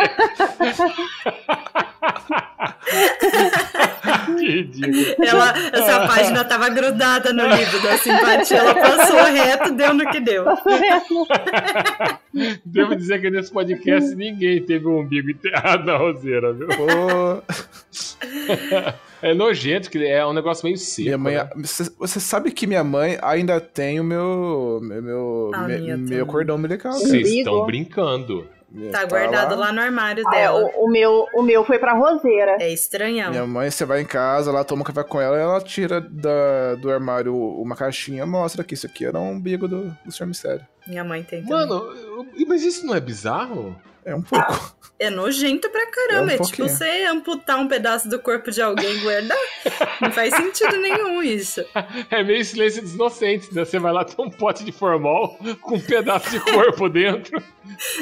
que 4.25 4.47
ridículo. 4.51 5.27
Ela, 5.27 5.55
essa 5.72 6.07
página 6.07 6.45
tava 6.45 6.68
grudada 6.68 7.33
no 7.33 7.47
livro 7.55 7.83
da 7.83 7.97
simpatia, 7.99 8.59
ela 8.59 8.75
passou 8.75 9.22
reto, 9.25 9.72
deu 9.75 9.95
no 9.95 10.11
que 10.11 10.20
deu. 10.20 10.45
Devo 12.64 12.97
dizer 12.97 13.20
que 13.20 13.31
nesse 13.31 13.53
podcast 13.53 14.14
ninguém 14.14 14.62
teve 14.62 14.87
um 14.87 15.01
umbigo 15.01 15.31
enterrado 15.31 15.85
na 15.85 15.97
roseira, 15.97 16.53
viu? 16.53 16.68
É 19.22 19.33
nojento, 19.33 19.91
que 19.91 20.05
é 20.05 20.25
um 20.27 20.33
negócio 20.35 20.64
meio 20.66 20.77
seco. 20.77 21.03
minha 21.07 21.18
mãe. 21.18 21.35
né? 21.35 21.49
Você 21.57 22.20
sabe 22.20 22.51
que 22.51 22.66
minha 22.66 22.85
mãe 22.85 23.16
ainda 23.22 23.59
tem 23.61 23.99
o 23.99 24.05
meu. 24.05 24.81
Meu, 24.83 25.03
meu, 25.03 25.51
A 25.55 25.61
me- 25.66 25.79
minha 25.79 25.97
meu 25.97 26.18
também. 26.18 26.27
cordão 26.27 26.57
umbilical. 26.57 26.93
Vocês 26.93 27.27
estão 27.31 27.64
brincando. 27.64 28.47
Tá 28.91 29.05
guardado 29.05 29.55
lá 29.57 29.72
no 29.72 29.81
armário 29.81 30.25
Ah, 30.27 30.31
dela. 30.31 30.70
o, 30.77 30.87
o 30.87 30.91
meu, 30.91 31.27
o 31.35 31.43
meu 31.43 31.64
foi 31.64 31.79
pra 31.79 31.93
roseira. 31.93 32.57
É 32.61 32.72
estranhão. 32.72 33.31
Minha 33.31 33.47
mãe, 33.47 33.70
você 33.70 33.85
vai 33.85 34.01
em 34.01 34.05
casa, 34.07 34.51
lá 34.51 34.64
toma 34.64 34.83
um 34.83 34.85
café 34.85 35.03
com 35.05 35.20
ela, 35.20 35.37
ela 35.39 35.61
tira 35.61 36.01
da, 36.01 36.75
do 36.77 36.91
armário 36.91 37.35
uma 37.37 37.77
caixinha, 37.77 38.27
mostra 38.27 38.64
que 38.64 38.75
isso 38.75 38.87
aqui 38.87 39.05
era 39.05 39.18
um 39.18 39.33
umbigo 39.33 39.68
do, 39.68 39.97
do 40.05 40.11
Sr. 40.12 40.27
Mistério. 40.27 40.66
Minha 40.87 41.05
mãe 41.05 41.22
tem 41.22 41.43
também. 41.43 41.57
Mano, 41.68 41.95
mas 42.47 42.62
isso 42.62 42.85
não 42.87 42.95
é 42.95 43.01
bizarro? 43.01 43.75
É 44.05 44.14
um 44.14 44.22
pouco. 44.22 44.74
É 44.98 45.11
nojento 45.11 45.68
pra 45.70 45.86
caramba. 45.90 46.32
É 46.32 46.36
É, 46.36 46.40
um 46.40 46.44
tipo 46.44 46.57
pouquinho. 46.59 46.68
você 46.68 47.05
amputar 47.07 47.59
um 47.59 47.66
pedaço 47.66 48.09
do 48.09 48.18
corpo 48.18 48.50
de 48.50 48.62
alguém 48.62 48.96
e 48.96 49.00
guardar. 49.00 49.36
Não 50.00 50.12
faz 50.12 50.34
sentido 50.36 50.76
nenhum 50.76 51.22
isso. 51.22 51.64
É 52.11 52.22
meio 52.22 52.44
silêncio 52.44 52.80
dos 52.82 52.94
inocentes, 52.94 53.50
né? 53.50 53.64
Você 53.64 53.78
vai 53.78 53.92
lá, 53.92 54.05
tem 54.05 54.24
um 54.24 54.30
pote 54.30 54.62
de 54.64 54.70
formol 54.72 55.36
com 55.61 55.74
um 55.76 55.80
pedaço 55.80 56.30
de 56.30 56.38
corpo 56.40 56.88
dentro. 56.88 57.42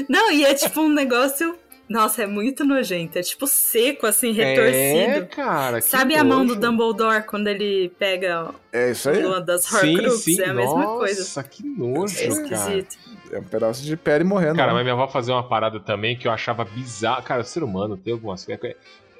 Não, 0.09 0.31
e 0.31 0.45
é 0.45 0.53
tipo 0.55 0.83
um 0.83 0.89
negócio. 0.91 1.59
Nossa, 1.89 2.23
é 2.23 2.27
muito 2.27 2.65
nojento. 2.65 3.19
É 3.19 3.23
tipo 3.23 3.47
seco, 3.47 4.07
assim, 4.07 4.31
É, 4.41 4.55
retorcido. 4.55 5.27
cara. 5.27 5.81
que 5.81 5.89
Sabe 5.89 6.17
a 6.17 6.25
mão 6.25 6.47
do. 6.47 6.57
Dumbledore 6.57 7.23
quando 7.25 7.49
ele 7.49 7.91
pega 7.99 8.55
É 8.73 8.93
isso 8.93 9.11
aí. 9.11 9.23
uma 9.25 9.41
das 9.41 9.65
Sim, 9.65 9.97
Horcruxes? 9.97 10.37
sim. 10.37 10.41
É 10.41 10.49
a 10.49 10.55
mesma 10.55 10.75
Nossa, 10.85 10.97
coisa. 10.99 11.43
que 11.45 11.63
nojo, 11.65 12.19
É 12.19 12.27
cara. 12.29 12.41
esquisito. 12.77 12.97
É 13.33 13.39
um 13.39 13.45
pedaço 13.45 13.83
de 13.83 13.97
pele 13.97 14.25
morrendo. 14.25 14.57
Cara, 14.57 14.69
né? 14.69 14.75
mas 14.75 14.83
minha 14.85 14.95
avó 14.95 15.07
fazia 15.09 15.35
uma 15.35 15.47
parada 15.47 15.81
também 15.81 16.17
que 16.17 16.27
eu 16.27 16.33
achava 16.33 16.65
bizarra. 16.65 17.21
Cara, 17.23 17.43
o 17.43 17.45
ser 17.45 17.63
humano 17.63 17.97
tem 17.97 18.13
algumas 18.15 18.45
coisas. 18.45 18.65
é- 18.65 18.69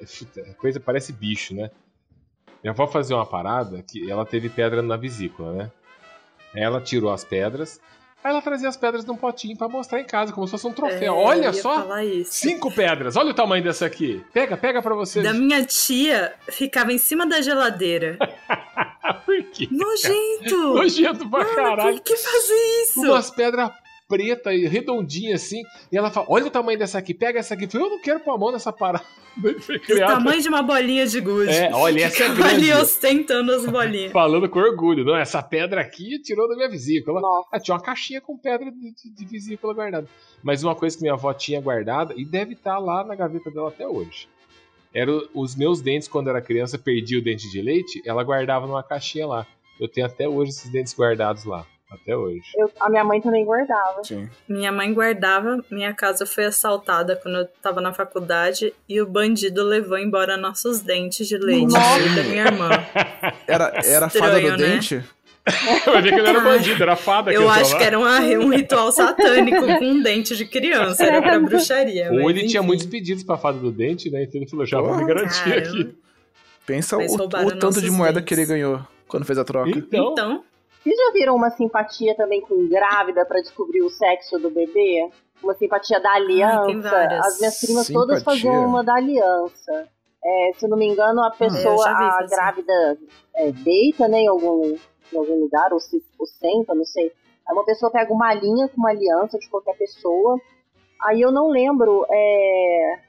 é- 0.01 0.49
é 0.49 0.53
coisa 0.53 0.79
parece 0.79 1.13
bicho, 1.13 1.53
né? 1.55 1.69
Minha 2.63 2.71
avó 2.71 2.87
fazia 2.87 3.15
uma 3.15 3.25
parada 3.25 3.83
que 3.83 4.09
ela 4.09 4.25
teve 4.25 4.49
pedra 4.49 4.81
na 4.81 4.95
vesícula, 4.97 5.51
né? 5.53 5.71
Ela 6.55 6.79
tirou 6.81 7.11
as 7.11 7.23
pedras. 7.23 7.79
Aí 8.23 8.31
ela 8.31 8.41
trazia 8.41 8.69
as 8.69 8.77
pedras 8.77 9.03
num 9.05 9.17
potinho 9.17 9.57
pra 9.57 9.67
mostrar 9.67 9.99
em 9.99 10.05
casa, 10.05 10.31
como 10.31 10.47
se 10.47 10.51
fosse 10.51 10.65
um 10.65 10.69
É, 10.71 10.73
troféu. 10.73 11.01
eu 11.13 11.15
Olha 11.17 11.51
só! 11.51 11.85
Cinco 12.25 12.71
pedras! 12.71 13.15
Olha 13.17 13.31
o 13.31 13.33
tamanho 13.33 13.63
dessa 13.63 13.85
aqui! 13.85 14.23
Pega, 14.31 14.55
pega 14.55 14.81
pra 14.81 14.95
vocês. 14.95 15.25
Da 15.25 15.33
minha 15.33 15.63
tia 15.65 16.33
ficava 16.49 16.93
em 16.93 16.97
cima 16.97 17.27
da 17.27 17.41
geladeira. 17.41 18.17
Por 19.25 19.43
quê? 19.51 19.67
Nojento! 19.69 20.73
Nojento 20.75 21.29
pra 21.29 21.39
Mano, 21.43 21.55
caralho. 21.55 21.93
por 21.95 22.03
que 22.03 22.15
fazer 22.15 22.83
isso? 22.83 23.01
Umas 23.01 23.29
pedras 23.29 23.69
pretas 24.07 24.53
e 24.53 24.67
redondinhas 24.67 25.43
assim. 25.43 25.61
E 25.91 25.97
ela 25.97 26.11
fala: 26.11 26.27
Olha 26.29 26.45
o 26.45 26.49
tamanho 26.51 26.77
dessa 26.77 26.97
aqui, 26.97 27.13
pega 27.13 27.39
essa 27.39 27.53
aqui. 27.53 27.65
Eu 27.65 27.69
falei, 27.69 27.87
Eu 27.87 27.91
não 27.91 28.01
quero 28.01 28.19
pôr 28.19 28.31
a 28.33 28.37
mão 28.37 28.51
nessa 28.51 28.71
parada. 28.71 29.03
Criada- 29.85 30.13
tamanho 30.13 30.41
de 30.41 30.47
uma 30.47 30.61
bolinha 30.61 31.07
de 31.07 31.19
gude. 31.19 31.49
É, 31.51 31.73
olha, 31.73 32.05
essa 32.05 32.23
é 32.23 32.29
Ficava 32.35 32.49
ali 32.49 32.71
ostentando 32.73 33.51
as 33.51 33.65
bolinhas. 33.65 34.11
Falando 34.13 34.47
com 34.47 34.59
orgulho, 34.59 35.03
não, 35.03 35.15
essa 35.15 35.41
pedra 35.41 35.81
aqui 35.81 36.19
tirou 36.19 36.47
da 36.47 36.55
minha 36.55 36.69
vesícula. 36.69 37.19
Ah, 37.51 37.59
tinha 37.59 37.73
uma 37.75 37.81
caixinha 37.81 38.21
com 38.21 38.37
pedra 38.37 38.71
de, 38.71 38.91
de- 38.93 39.09
de 39.09 39.25
vesícula 39.25 39.73
guardada. 39.73 40.07
Mas 40.43 40.63
uma 40.63 40.75
coisa 40.75 40.95
que 40.95 41.01
minha 41.01 41.13
avó 41.13 41.33
tinha 41.33 41.59
guardada, 41.61 42.13
e 42.17 42.23
deve 42.25 42.53
estar 42.53 42.77
lá 42.77 43.03
na 43.03 43.15
gaveta 43.15 43.49
dela 43.49 43.69
até 43.69 43.87
hoje. 43.87 44.27
Era 44.93 45.11
o- 45.11 45.27
os 45.33 45.55
meus 45.55 45.81
dentes, 45.81 46.07
quando 46.07 46.27
eu 46.27 46.35
era 46.35 46.41
criança, 46.45 46.77
perdi 46.77 47.17
o 47.17 47.23
dente 47.23 47.49
de 47.49 47.59
leite, 47.61 48.01
ela 48.05 48.23
guardava 48.23 48.67
numa 48.67 48.83
caixinha 48.83 49.25
lá. 49.25 49.47
Eu 49.79 49.87
tenho 49.87 50.05
até 50.05 50.27
hoje 50.29 50.51
esses 50.51 50.69
dentes 50.69 50.93
guardados 50.95 51.45
lá. 51.45 51.65
Até 51.93 52.15
hoje. 52.17 52.41
Eu- 52.57 52.71
a 52.79 52.89
minha 52.89 53.03
mãe 53.03 53.21
também 53.21 53.45
guardava. 53.45 54.03
Sim. 54.03 54.27
Minha 54.49 54.71
mãe 54.71 54.91
guardava, 54.93 55.63
minha 55.69 55.93
casa 55.93 56.25
foi 56.25 56.45
assaltada 56.45 57.15
quando 57.15 57.37
eu 57.39 57.45
tava 57.61 57.79
na 57.81 57.93
faculdade 57.93 58.73
e 58.89 58.99
o 59.01 59.05
bandido 59.05 59.63
levou 59.63 59.97
embora 59.97 60.35
nossos 60.37 60.81
dentes 60.81 61.27
de 61.27 61.37
leite 61.37 61.71
Nossa. 61.73 61.99
eu 61.99 62.15
da 62.15 62.23
minha 62.23 62.43
irmã. 62.45 62.69
Era, 63.47 63.71
era 63.85 64.05
a 64.07 64.09
fada 64.09 64.39
Estranho, 64.39 64.57
do 64.57 64.63
né? 64.63 64.69
dente? 64.69 65.03
Vai 65.85 66.01
ver 66.01 66.11
que 66.15 66.21
não 66.21 66.27
era 66.29 66.39
bandido, 66.39 66.81
era 66.81 66.95
fada 66.95 67.29
que 67.29 67.35
Eu 67.37 67.49
acho 67.49 67.73
lá. 67.73 67.77
que 67.77 67.83
era 67.83 67.99
uma- 67.99 68.19
um 68.39 68.49
ritual 68.49 68.91
satânico 68.93 69.59
com 69.77 69.85
um 69.85 70.01
dente 70.01 70.37
de 70.37 70.45
criança, 70.45 71.03
era 71.03 71.21
pra 71.21 71.37
bruxaria. 71.37 72.09
Ou 72.13 72.29
ele 72.29 72.47
tinha 72.47 72.59
enfim. 72.59 72.67
muitos 72.67 72.85
pedidos 72.85 73.23
pra 73.25 73.37
fada 73.37 73.57
do 73.59 73.69
dente, 73.69 74.09
né? 74.09 74.23
Então 74.23 74.39
ele 74.39 74.49
falou: 74.49 74.65
já 74.65 74.79
vou 74.79 74.95
me 74.95 75.05
garantir 75.05 75.43
Caramba. 75.43 75.67
aqui. 75.67 75.95
Pensa 76.65 76.97
o, 76.97 77.01
o 77.03 77.27
tanto 77.59 77.81
de 77.81 77.91
moeda 77.91 78.13
dentes. 78.21 78.25
que 78.27 78.33
ele 78.33 78.45
ganhou 78.45 78.79
quando 79.05 79.25
fez 79.25 79.37
a 79.37 79.43
troca. 79.43 79.69
Então, 79.69 80.11
Então, 80.13 80.43
Vocês 80.83 80.97
já 80.97 81.13
viram 81.13 81.35
uma 81.35 81.49
simpatia 81.49 82.13
também 82.15 82.41
com 82.41 82.67
grávida 82.67 83.25
pra 83.25 83.39
descobrir 83.39 83.81
o 83.81 83.89
sexo 83.89 84.37
do 84.37 84.49
bebê? 84.49 85.09
Uma 85.41 85.53
simpatia 85.53 85.99
da 85.99 86.11
aliança. 86.11 86.65
tem 86.65 86.81
várias. 86.81 87.25
As 87.25 87.39
minhas 87.39 87.59
primas 87.59 87.87
todas 87.87 88.19
Simpatia. 88.19 88.51
faziam 88.51 88.65
uma 88.65 88.83
da 88.83 88.95
aliança. 88.95 89.87
É, 90.25 90.51
se 90.55 90.65
eu 90.65 90.69
não 90.69 90.77
me 90.77 90.87
engano, 90.87 91.23
a 91.23 91.31
pessoa, 91.31 91.83
já 91.83 91.97
vi 91.97 92.03
a 92.03 92.27
grávida 92.27 92.97
é, 93.35 93.51
deita 93.51 94.07
né, 94.07 94.19
em, 94.19 94.27
algum, 94.27 94.77
em 95.11 95.17
algum 95.17 95.39
lugar, 95.41 95.73
ou, 95.73 95.79
se, 95.79 96.01
ou 96.19 96.25
senta, 96.25 96.73
não 96.73 96.85
sei. 96.85 97.11
Aí 97.47 97.53
uma 97.53 97.65
pessoa 97.65 97.91
pega 97.91 98.13
uma 98.13 98.33
linha 98.33 98.69
com 98.69 98.77
uma 98.77 98.89
aliança 98.89 99.37
de 99.37 99.49
qualquer 99.49 99.77
pessoa. 99.77 100.37
Aí 101.01 101.21
eu 101.21 101.31
não 101.31 101.49
lembro. 101.49 102.05
é, 102.09 102.99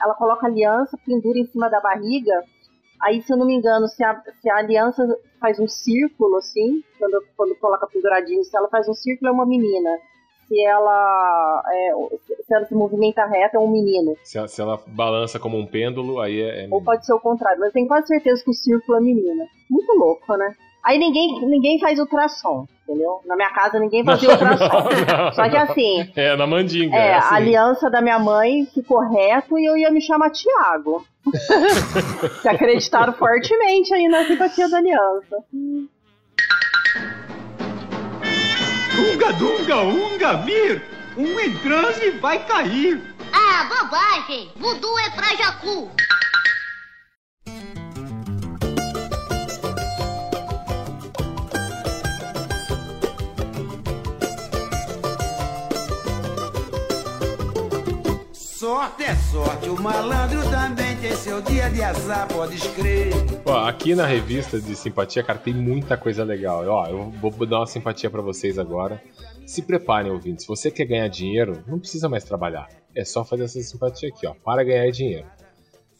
ela 0.00 0.14
coloca 0.14 0.46
a 0.46 0.48
aliança, 0.48 0.98
pendura 1.04 1.38
em 1.38 1.46
cima 1.46 1.68
da 1.68 1.80
barriga. 1.80 2.42
Aí, 3.00 3.22
se 3.22 3.32
eu 3.32 3.36
não 3.36 3.46
me 3.46 3.54
engano, 3.54 3.86
se 3.88 4.02
a, 4.02 4.20
se 4.40 4.50
a 4.50 4.56
aliança 4.56 5.06
faz 5.38 5.58
um 5.58 5.68
círculo, 5.68 6.36
assim, 6.36 6.82
quando, 6.98 7.22
quando 7.36 7.56
coloca 7.56 7.86
penduradinho, 7.86 8.44
se 8.44 8.56
ela 8.56 8.68
faz 8.68 8.88
um 8.88 8.94
círculo, 8.94 9.30
é 9.30 9.32
uma 9.32 9.46
menina. 9.46 9.98
Se 10.46 10.58
ela, 10.64 11.62
é, 11.70 11.92
se 12.42 12.54
ela 12.54 12.64
se 12.64 12.74
movimenta 12.74 13.26
reto, 13.26 13.56
é 13.56 13.60
um 13.60 13.70
menino. 13.70 14.16
se 14.22 14.38
ela, 14.38 14.48
se 14.48 14.60
ela 14.60 14.80
balança 14.86 15.38
como 15.38 15.58
um 15.58 15.66
pêndulo, 15.66 16.20
aí 16.20 16.40
é. 16.40 16.64
é 16.64 16.68
Ou 16.70 16.82
pode 16.82 17.04
ser 17.04 17.12
o 17.12 17.20
contrário, 17.20 17.60
mas 17.60 17.68
eu 17.68 17.74
tenho 17.74 17.88
quase 17.88 18.06
certeza 18.06 18.42
que 18.42 18.50
o 18.50 18.54
círculo 18.54 18.98
é 18.98 19.00
menina. 19.00 19.44
Muito 19.70 19.92
louco, 19.92 20.36
né? 20.36 20.54
Aí 20.88 20.98
ninguém, 20.98 21.46
ninguém 21.46 21.78
faz 21.78 21.98
ultrassom, 21.98 22.64
entendeu? 22.88 23.20
Na 23.26 23.36
minha 23.36 23.50
casa 23.50 23.78
ninguém 23.78 24.02
fazia 24.02 24.30
ultrassom. 24.32 24.66
não, 24.66 25.32
Só 25.34 25.42
que 25.46 25.54
não. 25.56 25.62
assim, 25.64 26.10
É, 26.16 26.34
na 26.34 26.46
mandinga. 26.46 26.96
é, 26.96 27.08
é 27.08 27.14
assim. 27.18 27.34
a 27.34 27.36
aliança 27.36 27.90
da 27.90 28.00
minha 28.00 28.18
mãe 28.18 28.64
ficou 28.72 29.00
reto 29.00 29.58
e 29.58 29.66
eu 29.66 29.76
ia 29.76 29.90
me 29.90 30.00
chamar 30.00 30.30
Tiago. 30.30 31.04
que 32.40 32.48
acreditaram 32.48 33.12
fortemente 33.12 33.92
aí 33.92 34.08
na 34.08 34.24
simpatia 34.24 34.66
da 34.70 34.78
aliança. 34.78 35.36
Unga, 39.12 39.32
dunga, 39.34 39.76
unga, 39.82 40.32
vir! 40.38 40.82
Um 41.18 41.38
em 41.38 41.54
transe 41.58 42.10
vai 42.12 42.38
cair! 42.46 42.98
Ah, 43.32 43.64
bobagem! 43.68 44.50
Voodoo 44.56 44.98
é 45.00 45.10
pra 45.10 45.36
Jacu! 45.36 45.90
Sorte 58.58 59.04
é 59.04 59.14
sorte, 59.14 59.68
o 59.68 59.80
malandro 59.80 60.42
também 60.50 60.96
tem 60.96 61.14
seu 61.14 61.40
dia 61.40 61.70
de 61.70 61.80
azar, 61.80 62.26
pode 62.26 62.56
escrever. 62.56 63.14
Ó, 63.46 63.56
aqui 63.56 63.94
na 63.94 64.04
revista 64.04 64.60
de 64.60 64.74
simpatia, 64.74 65.22
cara, 65.22 65.38
tem 65.38 65.54
muita 65.54 65.96
coisa 65.96 66.24
legal. 66.24 66.66
Ó, 66.66 66.86
eu 66.88 67.08
vou 67.20 67.46
dar 67.46 67.58
uma 67.58 67.66
simpatia 67.68 68.10
pra 68.10 68.20
vocês 68.20 68.58
agora. 68.58 69.00
Se 69.46 69.62
preparem, 69.62 70.10
ouvintes. 70.10 70.44
Se 70.44 70.48
você 70.48 70.72
quer 70.72 70.86
ganhar 70.86 71.06
dinheiro, 71.06 71.62
não 71.68 71.78
precisa 71.78 72.08
mais 72.08 72.24
trabalhar. 72.24 72.66
É 72.96 73.04
só 73.04 73.24
fazer 73.24 73.44
essa 73.44 73.62
simpatia 73.62 74.08
aqui, 74.08 74.26
ó, 74.26 74.34
para 74.34 74.64
ganhar 74.64 74.90
dinheiro. 74.90 75.28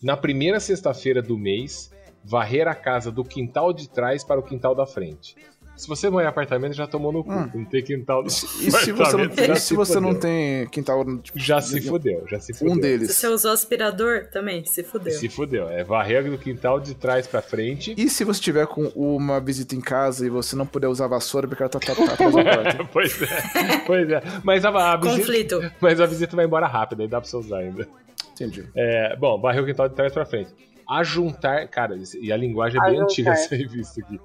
Na 0.02 0.16
primeira 0.16 0.58
sexta-feira 0.58 1.22
do 1.22 1.38
mês, 1.38 1.92
varrer 2.24 2.66
a 2.66 2.74
casa 2.74 3.12
do 3.12 3.22
quintal 3.22 3.72
de 3.72 3.88
trás 3.88 4.24
para 4.24 4.40
o 4.40 4.42
quintal 4.42 4.74
da 4.74 4.84
frente. 4.84 5.36
Se 5.78 5.88
você 5.88 6.10
mora 6.10 6.24
em 6.26 6.28
apartamento, 6.28 6.74
já 6.74 6.86
tomou 6.86 7.12
no 7.12 7.22
cu. 7.24 7.32
Hum. 7.32 7.50
Não 7.54 7.64
tem 7.64 7.82
quintal 7.82 8.22
no 8.22 8.28
E 8.28 8.30
se 8.30 8.46
você 8.70 8.92
não, 8.92 8.94
apartamento, 9.00 9.44
já 9.46 9.52
e 9.54 9.56
se 9.60 9.74
você 9.74 10.00
não 10.00 10.14
tem 10.14 10.66
quintal. 10.68 11.18
tipo, 11.20 11.38
Já 11.38 11.60
se 11.60 11.80
fudeu, 11.80 12.24
já 12.28 12.38
se 12.40 12.52
fudeu. 12.52 12.72
Um 12.72 12.74
Se 12.76 12.80
deles. 12.82 13.14
você 13.16 13.28
usou 13.28 13.52
aspirador, 13.52 14.26
também, 14.32 14.64
se 14.64 14.82
fudeu. 14.82 15.12
Se 15.12 15.28
fudeu. 15.28 15.68
É 15.70 15.84
varrer 15.84 16.28
do 16.30 16.36
quintal 16.36 16.80
de 16.80 16.94
trás 16.94 17.26
pra 17.26 17.40
frente. 17.40 17.94
E 17.96 18.10
se 18.10 18.24
você 18.24 18.40
tiver 18.40 18.66
com 18.66 18.86
uma 18.94 19.40
visita 19.40 19.74
em 19.74 19.80
casa 19.80 20.26
e 20.26 20.28
você 20.28 20.56
não 20.56 20.66
puder 20.66 20.88
usar 20.88 21.06
vassoura 21.06 21.46
porque 21.46 21.62
ela 21.62 21.70
tá, 21.70 21.78
tá, 21.78 21.94
tá 21.94 22.12
atrás 22.12 22.34
da 22.34 22.42
porta? 22.44 22.84
pois 22.92 23.22
é, 23.22 23.78
pois 23.86 24.10
é. 24.10 24.22
Mas 24.42 24.64
a, 24.64 24.70
a 24.70 24.96
visita, 24.96 25.16
Conflito. 25.20 25.72
mas 25.80 26.00
a 26.00 26.06
visita 26.06 26.34
vai 26.36 26.44
embora 26.44 26.66
rápido, 26.66 27.02
aí 27.02 27.08
dá 27.08 27.20
pra 27.20 27.30
você 27.30 27.36
usar 27.36 27.58
ainda. 27.58 27.86
Entendi. 28.32 28.64
É, 28.76 29.16
bom, 29.16 29.40
varrer 29.40 29.62
o 29.62 29.66
quintal 29.66 29.88
de 29.88 29.94
trás 29.94 30.12
pra 30.12 30.24
frente. 30.26 30.50
Ajuntar, 30.88 31.68
cara, 31.68 31.96
e 32.20 32.32
a 32.32 32.36
linguagem 32.36 32.78
é 32.80 32.84
bem 32.84 32.90
Ajuntar. 32.94 33.04
antiga 33.04 33.30
essa 33.32 33.54
revista 33.54 34.00
aqui. 34.00 34.18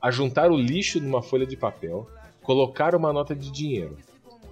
Ajuntar 0.00 0.50
o 0.50 0.56
lixo 0.56 1.00
numa 1.00 1.22
folha 1.22 1.46
de 1.46 1.56
papel, 1.56 2.08
colocar 2.42 2.94
uma 2.94 3.12
nota 3.12 3.34
de 3.34 3.50
dinheiro, 3.50 3.96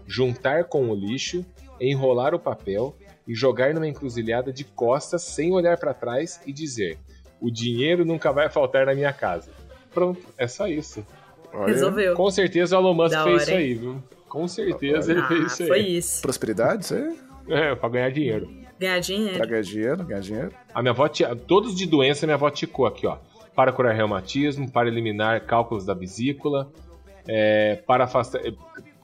juntar 0.06 0.64
com 0.64 0.88
o 0.90 0.94
lixo, 0.94 1.44
enrolar 1.80 2.34
o 2.34 2.38
papel 2.38 2.94
e 3.26 3.34
jogar 3.34 3.72
numa 3.74 3.86
encruzilhada 3.88 4.52
de 4.52 4.64
costas 4.64 5.22
sem 5.22 5.52
olhar 5.52 5.76
pra 5.78 5.94
trás 5.94 6.40
e 6.46 6.52
dizer: 6.52 6.98
"O 7.40 7.50
dinheiro 7.50 8.04
nunca 8.04 8.32
vai 8.32 8.48
faltar 8.48 8.86
na 8.86 8.94
minha 8.94 9.12
casa". 9.12 9.50
Pronto, 9.92 10.20
é 10.36 10.46
só 10.48 10.66
isso. 10.66 11.06
Olha, 11.52 11.66
Resolveu. 11.72 12.14
Com 12.14 12.30
certeza 12.30 12.76
o 12.76 12.80
Elon 12.80 12.94
Musk 12.94 13.10
Da 13.12 13.22
fez 13.24 13.34
hora, 13.34 13.42
isso 13.42 13.52
aí, 13.52 13.74
viu? 13.74 14.02
Com 14.28 14.48
certeza 14.48 15.12
ele 15.12 15.20
Ah, 15.20 15.28
fez 15.28 15.52
isso 15.52 15.62
aí. 15.62 15.68
foi 15.68 15.80
isso. 15.80 16.22
Prosperidade, 16.22 16.84
isso 16.84 16.94
aí? 16.94 17.16
É, 17.48 17.74
pra 17.76 17.88
ganhar 17.88 18.10
dinheiro. 18.10 18.50
Ganhar 18.80 18.98
dinheiro. 18.98 19.36
Pra 19.36 19.46
ganhar 19.46 19.62
dinheiro, 19.62 20.04
ganhar 20.04 20.20
dinheiro. 20.20 20.50
A 20.74 20.82
minha 20.82 20.90
avó, 20.90 21.06
tinha- 21.06 21.36
todos 21.36 21.76
de 21.76 21.86
doença, 21.86 22.26
minha 22.26 22.34
avó 22.34 22.50
ticou 22.50 22.86
aqui, 22.86 23.06
ó. 23.06 23.18
Para 23.54 23.72
curar 23.72 23.94
reumatismo, 23.94 24.70
para 24.70 24.88
eliminar 24.88 25.40
cálculos 25.46 25.84
da 25.84 25.94
vesícula, 25.94 26.70
é, 27.26 27.76
para 27.86 28.04
afastar. 28.04 28.40
é, 28.44 28.52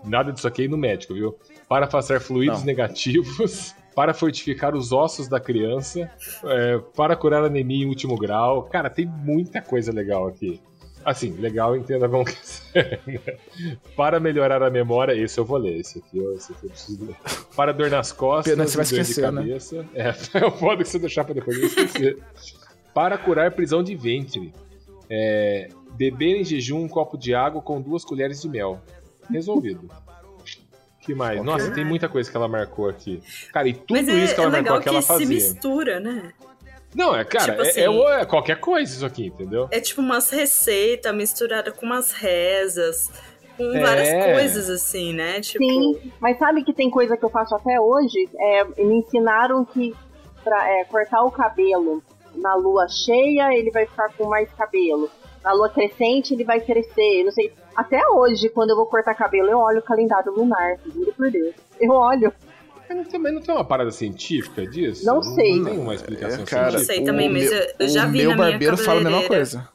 Nada 0.03 0.33
disso 0.33 0.49
aqui 0.49 0.65
é 0.65 0.69
no 0.69 0.79
médico, 0.79 1.13
viu? 1.13 1.39
Para 1.69 1.85
afastar 1.85 2.21
fluidos 2.21 2.61
Não. 2.61 2.67
negativos, 2.67 3.75
para 3.95 4.15
fortificar 4.15 4.75
os 4.75 4.93
ossos 4.93 5.29
da 5.29 5.39
criança, 5.39 6.11
é, 6.45 6.79
para 6.97 7.15
curar 7.15 7.45
anemia 7.45 7.85
em 7.85 7.89
último 7.89 8.17
grau. 8.17 8.63
Cara, 8.63 8.89
tem 8.89 9.05
muita 9.05 9.61
coisa 9.61 9.93
legal 9.93 10.27
aqui. 10.27 10.59
Assim, 11.05 11.33
legal, 11.33 11.77
entenda 11.77 12.09
como 12.09 12.25
que 12.27 12.35
é. 12.75 12.99
né? 13.07 13.21
Para 13.97 14.19
melhorar 14.21 14.63
a 14.63 14.71
memória, 14.71 15.13
esse 15.15 15.39
eu 15.39 15.45
vou 15.45 15.57
ler, 15.59 15.79
esse 15.81 15.99
aqui, 15.99 16.19
esse 16.37 16.53
aqui 16.53 16.65
eu 16.67 16.71
preciso 16.71 17.05
ler. 17.07 17.17
Para 17.57 17.73
dor 17.73 17.91
nas 17.91 18.11
costas, 18.13 18.55
Pena 18.55 18.67
você 18.67 18.77
vai 18.77 18.87
e 18.87 18.89
dor 18.89 18.95
de 18.97 19.01
esquecer, 19.03 19.33
né? 19.33 19.41
cabeça. 19.43 19.87
É, 19.95 20.15
eu 20.45 20.51
foda 20.53 20.83
que 20.83 20.89
você 20.89 20.99
deixar 20.99 21.25
pra 21.25 21.35
depois 21.35 21.59
eu 21.59 21.67
esquecer. 21.67 22.19
Para 22.95 23.17
curar 23.19 23.53
prisão 23.53 23.83
de 23.83 23.95
ventre. 23.95 24.53
É, 25.09 25.69
beber 25.93 26.37
em 26.41 26.45
jejum 26.45 26.83
um 26.85 26.89
copo 26.89 27.17
de 27.19 27.35
água 27.35 27.61
com 27.61 27.81
duas 27.81 28.05
colheres 28.05 28.41
de 28.43 28.49
mel. 28.49 28.81
Resolvido. 29.31 29.89
que 31.01 31.15
mais? 31.15 31.41
Ok. 31.41 31.45
Nossa, 31.51 31.71
tem 31.73 31.85
muita 31.85 32.09
coisa 32.09 32.31
que 32.31 32.37
ela 32.37 32.47
marcou 32.49 32.89
aqui. 32.89 33.23
Cara, 33.53 33.67
e 33.69 33.73
tudo 33.73 33.97
Mas 33.97 34.09
é, 34.09 34.13
isso 34.25 34.35
que 34.35 34.41
ela 34.41 34.49
é 34.51 34.61
marcou 34.61 34.77
aqui, 34.77 34.89
ela 34.89 34.99
que 34.99 35.03
se 35.03 35.09
fazia. 35.09 35.27
mistura, 35.29 35.99
né? 36.01 36.33
Não, 36.95 37.17
é, 37.17 37.25
cara, 37.25 37.53
Tipo 37.53 37.63
é- 37.63 37.69
assim- 37.71 37.81
é, 37.81 38.21
é 38.21 38.25
qualquer 38.27 38.59
coisa 38.61 38.93
isso 38.93 39.07
aqui, 39.07 39.27
entendeu? 39.27 39.69
É 39.71 39.81
tipo 39.81 40.01
umas 40.01 40.29
receitas 40.31 41.15
misturadas 41.15 41.75
com 41.75 41.87
umas 41.87 42.13
rezas, 42.13 43.11
com 43.57 43.65
É. 43.75 43.81
várias 43.81 44.25
coisas 44.35 44.69
assim, 44.69 45.13
né? 45.15 45.41
Tipo, 45.41 45.65
Sim, 45.65 46.13
mas 46.21 46.37
sabe 46.39 46.65
que 46.65 46.73
tem 46.73 46.91
coisa 46.91 47.17
que 47.17 47.25
eu 47.25 47.31
faço 47.31 47.55
até 47.55 47.81
hoje? 47.81 48.29
É, 48.39 48.65
me 48.85 48.97
ensinaram 48.97 49.65
que 49.65 49.95
pra 50.45 50.69
é, 50.69 50.85
cortar 50.85 51.23
o 51.23 51.31
cabelo 51.31 52.03
na 52.35 52.55
lua 52.55 52.87
cheia 52.89 53.55
ele 53.57 53.71
vai 53.71 53.87
ficar 53.87 54.13
com 54.17 54.27
mais 54.29 54.51
cabelo. 54.53 55.11
Na 55.43 55.53
lua 55.53 55.69
crescente 55.71 56.35
ele 56.35 56.45
vai 56.45 56.61
crescer. 56.61 57.25
Não 57.25 57.33
sei. 57.33 57.53
Até 57.75 58.01
hoje, 58.09 58.49
quando 58.51 58.71
eu 58.71 58.77
vou 58.77 58.87
cortar 58.87 59.15
cabelo, 59.15 59.49
eu 59.49 59.59
olho 59.59 59.79
o 59.79 59.83
calendário 59.83 60.33
lunar, 60.33 60.77
juro 60.93 61.13
por 61.17 61.31
Deus. 61.31 61.55
Eu 61.81 61.93
olho. 61.93 62.33
Mas 62.89 62.97
não 62.99 63.05
tem, 63.05 63.21
mas 63.21 63.33
não 63.33 63.41
tem 63.41 63.55
uma 63.55 63.65
parada 63.65 63.91
científica 63.91 64.67
disso? 64.67 65.07
Não 65.07 65.23
sei. 65.23 65.57
Não 65.59 65.65
tem 65.65 65.79
uma 65.79 65.95
explicação 65.95 66.43
É, 66.43 66.47
cara, 66.47 66.63
Não 66.65 66.71
sei 66.73 66.85
científica. 66.85 67.13
também, 67.13 67.29
mas 67.33 67.43
meu, 67.51 67.53
eu- 67.59 67.75
eu 67.79 67.89
já 67.89 68.07
vi 68.07 68.19
meu 68.19 68.31
na 68.31 68.37
minha 68.37 68.51
barbeiro 68.51 68.77
fala 68.77 69.01
a 69.01 69.05
mesma 69.05 69.29
coisa. 69.29 69.69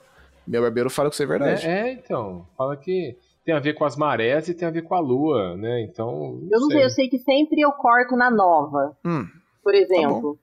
Meu 0.45 0.61
barbeiro 0.61 0.89
fala 0.89 1.09
que 1.09 1.15
isso 1.15 1.23
é 1.23 1.25
verdade. 1.25 1.65
É, 1.65 1.87
é, 1.89 1.91
então. 1.93 2.45
Fala 2.57 2.75
que 2.77 3.17
tem 3.43 3.55
a 3.55 3.59
ver 3.59 3.73
com 3.73 3.85
as 3.85 3.95
marés 3.95 4.47
e 4.49 4.53
tem 4.53 4.67
a 4.67 4.71
ver 4.71 4.83
com 4.83 4.93
a 4.93 4.99
lua, 4.99 5.55
né? 5.55 5.81
Então. 5.81 6.39
Eu 6.51 6.59
não 6.59 6.67
sei, 6.67 6.83
eu 6.83 6.89
sei 6.89 7.07
que 7.09 7.17
sempre 7.19 7.61
eu 7.61 7.71
corto 7.71 8.15
na 8.15 8.29
nova, 8.29 8.95
Hum, 9.03 9.25
por 9.63 9.73
exemplo. 9.73 10.37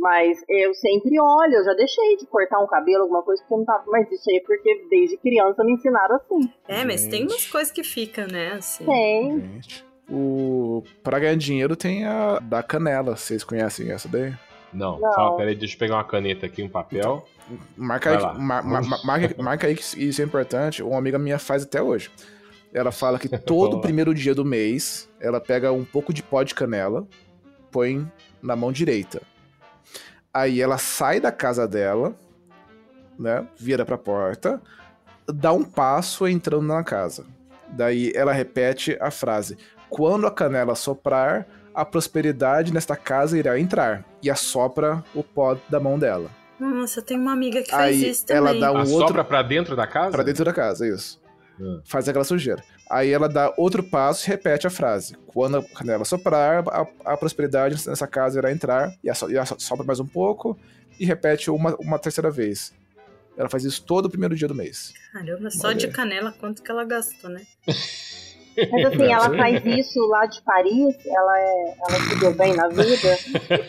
Mas 0.00 0.42
eu 0.48 0.72
sempre 0.74 1.20
olho, 1.20 1.56
eu 1.56 1.64
já 1.64 1.74
deixei 1.74 2.16
de 2.16 2.26
cortar 2.26 2.58
um 2.58 2.66
cabelo, 2.66 3.02
alguma 3.02 3.22
coisa, 3.22 3.42
porque 3.42 3.52
eu 3.52 3.58
não 3.58 3.64
tava. 3.66 3.84
Mas 3.88 4.10
isso 4.10 4.30
aí 4.30 4.38
é 4.38 4.40
porque 4.40 4.86
desde 4.88 5.18
criança 5.18 5.62
me 5.62 5.74
ensinaram 5.74 6.16
assim. 6.16 6.50
é, 6.66 6.84
mas 6.86 7.02
tem 7.06 7.20
Gente. 7.22 7.32
umas 7.32 7.46
coisas 7.46 7.70
que 7.70 7.84
ficam, 7.84 8.26
né? 8.26 8.52
Assim. 8.52 8.84
Tem. 8.86 9.40
gente. 9.40 9.84
O... 10.08 10.82
Pra 11.02 11.18
ganhar 11.18 11.36
dinheiro 11.36 11.76
tem 11.76 12.06
a 12.06 12.38
da 12.40 12.62
canela. 12.62 13.14
Vocês 13.14 13.44
conhecem 13.44 13.90
essa 13.92 14.08
daí? 14.08 14.32
Não, 14.72 14.98
Não. 14.98 15.12
Fala, 15.12 15.36
peraí, 15.36 15.54
deixa 15.54 15.74
eu 15.74 15.78
pegar 15.78 15.96
uma 15.96 16.04
caneta 16.04 16.46
aqui, 16.46 16.62
um 16.62 16.68
papel. 16.68 17.26
Marca 17.76 18.10
aí, 18.10 18.38
mar- 18.38 18.64
mar- 18.64 18.82
mar- 18.82 19.04
marca, 19.04 19.34
marca 19.42 19.66
aí 19.66 19.74
que 19.74 19.82
isso 20.02 20.22
é 20.22 20.24
importante. 20.24 20.82
Uma 20.82 20.96
amiga 20.98 21.18
minha 21.18 21.38
faz 21.38 21.64
até 21.64 21.82
hoje. 21.82 22.10
Ela 22.72 22.90
fala 22.90 23.18
que 23.18 23.28
todo 23.38 23.80
primeiro 23.80 24.14
dia 24.14 24.34
do 24.34 24.44
mês 24.44 25.10
ela 25.20 25.40
pega 25.40 25.70
um 25.72 25.84
pouco 25.84 26.12
de 26.12 26.22
pó 26.22 26.42
de 26.42 26.54
canela, 26.54 27.06
põe 27.70 28.10
na 28.42 28.56
mão 28.56 28.72
direita. 28.72 29.20
Aí 30.32 30.60
ela 30.60 30.78
sai 30.78 31.20
da 31.20 31.32
casa 31.32 31.66
dela, 31.66 32.14
né? 33.18 33.46
Vira 33.58 33.84
pra 33.84 33.98
porta, 33.98 34.60
dá 35.26 35.52
um 35.52 35.64
passo 35.64 36.26
entrando 36.28 36.66
na 36.66 36.84
casa. 36.84 37.24
Daí 37.68 38.12
ela 38.14 38.32
repete 38.32 38.96
a 39.00 39.10
frase: 39.10 39.56
Quando 39.88 40.26
a 40.26 40.30
canela 40.30 40.74
soprar, 40.74 41.46
a 41.74 41.84
prosperidade 41.84 42.72
nesta 42.72 42.96
casa 42.96 43.38
irá 43.38 43.58
entrar. 43.58 44.04
E 44.22 44.30
assopra 44.30 45.02
o 45.14 45.22
pó 45.22 45.56
da 45.68 45.80
mão 45.80 45.98
dela. 45.98 46.30
Nossa, 46.58 47.00
tem 47.00 47.18
uma 47.18 47.32
amiga 47.32 47.62
que 47.62 47.70
faz 47.70 47.96
Aí 47.96 48.10
isso 48.10 48.26
ela 48.28 48.48
também. 48.48 48.60
dá 48.60 48.72
um 48.72 48.78
Assopra 48.78 49.06
outro 49.06 49.24
pra 49.24 49.42
dentro 49.42 49.74
da 49.74 49.86
casa? 49.86 50.10
Pra 50.10 50.22
dentro 50.22 50.44
da 50.44 50.52
casa, 50.52 50.86
isso. 50.86 51.20
Hum. 51.58 51.80
Faz 51.84 52.08
aquela 52.08 52.24
sujeira. 52.24 52.62
Aí 52.90 53.12
ela 53.12 53.28
dá 53.28 53.54
outro 53.56 53.82
passo 53.84 54.26
e 54.26 54.30
repete 54.30 54.66
a 54.66 54.70
frase. 54.70 55.16
Quando 55.28 55.58
a 55.58 55.62
canela 55.62 56.04
soprar, 56.04 56.64
a, 56.68 56.86
a 57.12 57.16
prosperidade 57.16 57.76
nessa 57.88 58.06
casa 58.06 58.38
irá 58.40 58.50
entrar. 58.50 58.90
E, 59.04 59.06
e 59.06 59.38
asso- 59.38 59.56
sopra 59.60 59.84
mais 59.86 60.00
um 60.00 60.06
pouco 60.06 60.58
e 60.98 61.06
repete 61.06 61.50
uma, 61.50 61.76
uma 61.76 61.98
terceira 62.00 62.30
vez. 62.30 62.72
Ela 63.38 63.48
faz 63.48 63.64
isso 63.64 63.84
todo 63.84 64.06
o 64.06 64.10
primeiro 64.10 64.34
dia 64.34 64.48
do 64.48 64.54
mês. 64.56 64.92
Caramba, 65.12 65.50
só 65.50 65.68
Olha 65.68 65.76
de 65.76 65.88
canela 65.88 66.34
quanto 66.38 66.62
que 66.62 66.70
ela 66.70 66.84
gastou, 66.84 67.30
né? 67.30 67.42
Mas 68.70 68.84
assim, 68.86 69.04
ela 69.12 69.34
faz 69.36 69.64
isso 69.64 70.00
lá 70.08 70.26
de 70.26 70.42
Paris, 70.42 70.96
ela, 71.06 71.38
é, 71.38 71.74
ela 71.88 72.00
se 72.00 72.18
deu 72.18 72.34
bem 72.34 72.54
na 72.54 72.68
vida. 72.68 73.16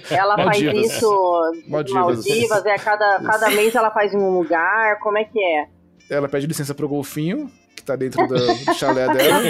Ela 0.09 0.35
Maldivas. 0.35 0.73
faz 0.73 0.91
isso 0.91 1.53
Maldivas. 1.67 2.03
Maldivas, 2.25 2.65
é, 2.65 2.75
cada, 2.77 3.19
cada 3.21 3.49
mês 3.51 3.75
ela 3.75 3.91
faz 3.91 4.11
em 4.13 4.17
um 4.17 4.31
lugar, 4.31 4.99
como 4.99 5.17
é 5.19 5.23
que 5.23 5.39
é? 5.39 5.67
Ela 6.09 6.27
pede 6.27 6.47
licença 6.47 6.73
pro 6.73 6.89
golfinho, 6.89 7.49
que 7.81 7.85
tá 7.85 7.95
dentro 7.95 8.25
do, 8.27 8.73
chalé 8.75 9.07
dela. 9.13 9.41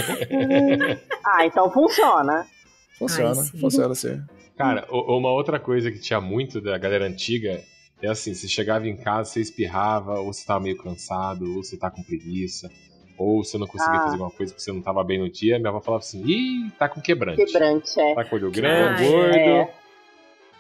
Ah, 1.26 1.46
então 1.46 1.70
funciona. 1.72 2.46
Funciona, 2.98 3.30
Ai, 3.30 3.36
sim. 3.46 3.60
funciona 3.60 3.92
assim. 3.92 4.22
Cara, 4.58 4.86
uma 4.92 5.32
outra 5.32 5.60
coisa 5.60 5.92
que 5.92 6.00
tinha 6.00 6.20
muito 6.20 6.60
da 6.62 6.78
galera 6.78 7.06
antiga 7.06 7.62
é 8.02 8.08
assim: 8.10 8.34
você 8.34 8.48
chegava 8.48 8.88
em 8.88 8.96
casa, 8.98 9.30
você 9.32 9.42
espirrava, 9.42 10.20
ou 10.20 10.34
você 10.34 10.46
tava 10.46 10.60
meio 10.62 10.78
cansado, 10.78 11.56
ou 11.56 11.64
você 11.64 11.78
tá 11.78 11.90
com 11.90 12.04
preguiça, 12.04 12.70
ou 13.18 13.44
você 13.44 13.58
não 13.58 13.68
conseguia 13.68 14.00
Ah. 14.00 14.04
fazer 14.04 14.14
alguma 14.14 14.32
coisa 14.32 14.52
porque 14.54 14.64
você 14.64 14.72
não 14.72 14.82
tava 14.82 15.04
bem 15.04 15.20
no 15.20 15.30
dia. 15.32 15.58
Minha 15.58 15.70
avó 15.70 15.80
falava 15.82 16.04
assim: 16.04 16.24
ih, 16.26 16.72
tá 16.78 16.90
com 16.90 17.00
quebrante. 17.02 17.44
Quebrante, 17.46 18.00
é. 18.00 18.16
Tá 18.16 18.26
com 18.26 18.36
olho 18.36 18.52
grande, 18.52 19.04
Ah, 19.06 19.08
gordo, 19.10 19.36
é. 19.38 19.74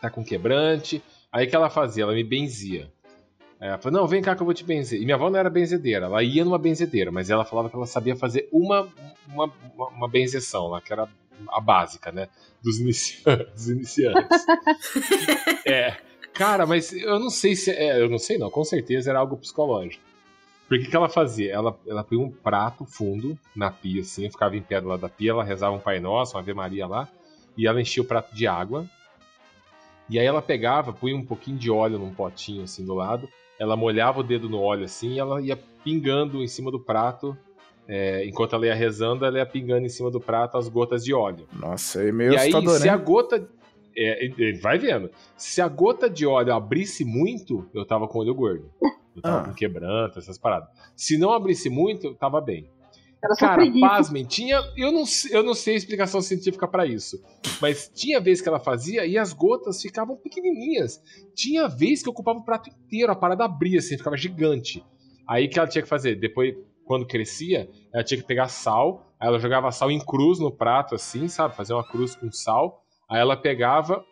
tá 0.01 0.09
com 0.09 0.23
quebrante. 0.23 1.03
Aí 1.31 1.45
o 1.45 1.49
que 1.49 1.55
ela 1.55 1.69
fazia? 1.69 2.03
Ela 2.03 2.13
me 2.13 2.23
benzia. 2.23 2.89
Ela 3.61 3.77
falou, 3.77 4.01
não, 4.01 4.07
vem 4.07 4.23
cá 4.23 4.35
que 4.35 4.41
eu 4.41 4.45
vou 4.45 4.55
te 4.55 4.63
benzer. 4.63 4.99
E 4.99 5.05
minha 5.05 5.15
avó 5.15 5.29
não 5.29 5.37
era 5.37 5.49
benzedeira, 5.49 6.07
ela 6.07 6.23
ia 6.23 6.43
numa 6.43 6.57
benzedeira, 6.57 7.11
mas 7.11 7.29
ela 7.29 7.45
falava 7.45 7.69
que 7.69 7.75
ela 7.75 7.85
sabia 7.85 8.15
fazer 8.15 8.49
uma, 8.51 8.89
uma, 9.27 9.53
uma, 9.75 10.09
benzeção 10.09 10.67
lá, 10.67 10.81
que 10.81 10.91
era 10.91 11.07
a 11.47 11.61
básica, 11.61 12.11
né? 12.11 12.27
Dos 12.63 12.79
iniciantes. 12.79 13.45
Dos 13.53 13.69
iniciantes. 13.69 14.45
é. 15.65 15.95
Cara, 16.33 16.65
mas 16.65 16.91
eu 16.91 17.19
não 17.19 17.29
sei 17.29 17.55
se. 17.55 17.69
É, 17.69 18.01
eu 18.01 18.09
não 18.09 18.17
sei 18.17 18.39
não, 18.39 18.49
com 18.49 18.63
certeza 18.63 19.11
era 19.11 19.19
algo 19.19 19.37
psicológico. 19.37 20.03
Porque 20.67 20.87
o 20.87 20.89
que 20.89 20.95
ela 20.95 21.09
fazia? 21.09 21.53
Ela, 21.53 21.77
ela 21.85 22.03
põe 22.03 22.17
um 22.17 22.31
prato 22.31 22.85
fundo 22.85 23.37
na 23.55 23.69
pia, 23.69 24.01
assim, 24.01 24.29
ficava 24.31 24.55
em 24.55 24.61
pé 24.61 24.81
do 24.81 24.87
lado 24.87 25.01
da 25.01 25.09
pia, 25.09 25.31
ela 25.31 25.43
rezava 25.43 25.75
um 25.75 25.79
Pai 25.79 25.99
Nosso, 25.99 26.35
uma 26.35 26.39
Ave 26.39 26.53
Maria 26.53 26.87
lá, 26.87 27.09
e 27.57 27.67
ela 27.67 27.81
enchia 27.81 28.01
o 28.01 28.05
prato 28.05 28.33
de 28.33 28.47
água. 28.47 28.89
E 30.09 30.17
aí 30.17 30.25
ela 30.25 30.41
pegava, 30.41 30.93
punha 30.93 31.15
um 31.15 31.25
pouquinho 31.25 31.57
de 31.57 31.69
óleo 31.69 31.99
num 31.99 32.13
potinho 32.13 32.63
assim 32.63 32.85
do 32.85 32.93
lado, 32.93 33.29
ela 33.61 33.75
molhava 33.77 34.19
o 34.19 34.23
dedo 34.23 34.49
no 34.49 34.59
óleo 34.59 34.85
assim, 34.85 35.13
e 35.13 35.19
ela 35.19 35.39
ia 35.41 35.55
pingando 35.83 36.41
em 36.43 36.47
cima 36.47 36.71
do 36.71 36.79
prato. 36.79 37.37
é, 37.87 38.25
enquanto 38.25 38.55
ela 38.55 38.65
ia 38.65 38.73
rezando, 38.75 39.25
ela 39.25 39.37
ia 39.37 39.45
pingando 39.45 39.85
em 39.85 39.89
cima 39.89 40.09
do 40.09 40.19
prato 40.19 40.57
as 40.57 40.67
gotas 40.69 41.03
de 41.03 41.13
óleo. 41.13 41.45
Nossa, 41.53 42.01
é 42.01 42.11
meio 42.11 42.33
e 42.33 42.37
aí, 42.37 42.51
se 42.51 42.83
né? 42.85 42.89
a 42.89 42.97
gota. 42.97 43.47
é, 43.97 44.25
ele 44.25 44.57
vai 44.59 44.77
vendo. 44.79 45.09
Se 45.35 45.61
a 45.61 45.67
gota 45.67 46.09
de 46.09 46.25
óleo 46.25 46.53
abrisse 46.53 47.03
muito, 47.03 47.67
eu 47.73 47.85
tava 47.85 48.07
com 48.07 48.19
olho 48.19 48.33
gordo. 48.33 48.69
Eu 49.15 49.21
tava 49.21 49.41
Ah. 49.41 49.43
com 49.43 49.53
quebranto, 49.53 50.19
essas 50.19 50.37
paradas. 50.37 50.69
Se 50.95 51.17
não 51.17 51.33
abrisse 51.33 51.69
muito, 51.69 52.07
eu 52.07 52.15
tava 52.15 52.39
bem. 52.39 52.65
Era 53.23 53.35
só 53.35 53.45
Cara, 53.45 53.55
preguiça. 53.61 53.87
pasmem, 53.87 54.25
tinha. 54.25 54.59
Eu 54.75 54.91
não, 54.91 55.05
sei- 55.05 55.35
eu 55.37 55.43
não 55.43 55.53
sei 55.53 55.75
a 55.75 55.77
explicação 55.77 56.21
científica 56.21 56.67
pra 56.67 56.85
isso. 56.87 57.21
Mas 57.61 57.87
tinha 57.93 58.19
vez 58.19 58.41
que 58.41 58.49
ela 58.49 58.59
fazia 58.59 59.05
e 59.05 59.17
as 59.17 59.31
gotas 59.31 59.81
ficavam 59.81 60.15
pequenininhas. 60.17 60.99
Tinha 61.35 61.67
vez 61.67 62.01
que 62.01 62.09
ocupava 62.09 62.39
o 62.39 62.43
prato 62.43 62.69
inteiro, 62.69 63.11
a 63.11 63.15
parada 63.15 63.45
abria 63.45 63.77
assim, 63.79 63.97
ficava 63.97 64.17
gigante. 64.17 64.83
Aí 65.27 65.47
que 65.47 65.59
ela 65.59 65.67
tinha 65.67 65.83
que 65.83 65.87
fazer? 65.87 66.15
Depois, 66.15 66.55
quando 66.83 67.05
crescia, 67.05 67.69
ela 67.93 68.03
tinha 68.03 68.19
que 68.19 68.25
pegar 68.27 68.47
sal, 68.47 69.05
aí 69.19 69.27
ela 69.27 69.37
jogava 69.39 69.71
sal 69.71 69.91
em 69.91 70.03
cruz 70.03 70.39
no 70.39 70.51
prato, 70.51 70.95
assim, 70.95 71.27
sabe? 71.27 71.55
Fazer 71.55 71.73
uma 71.73 71.87
cruz 71.87 72.15
com 72.15 72.31
sal. 72.31 72.83
Aí 73.07 73.19
ela 73.21 73.37
pegava, 73.37 74.03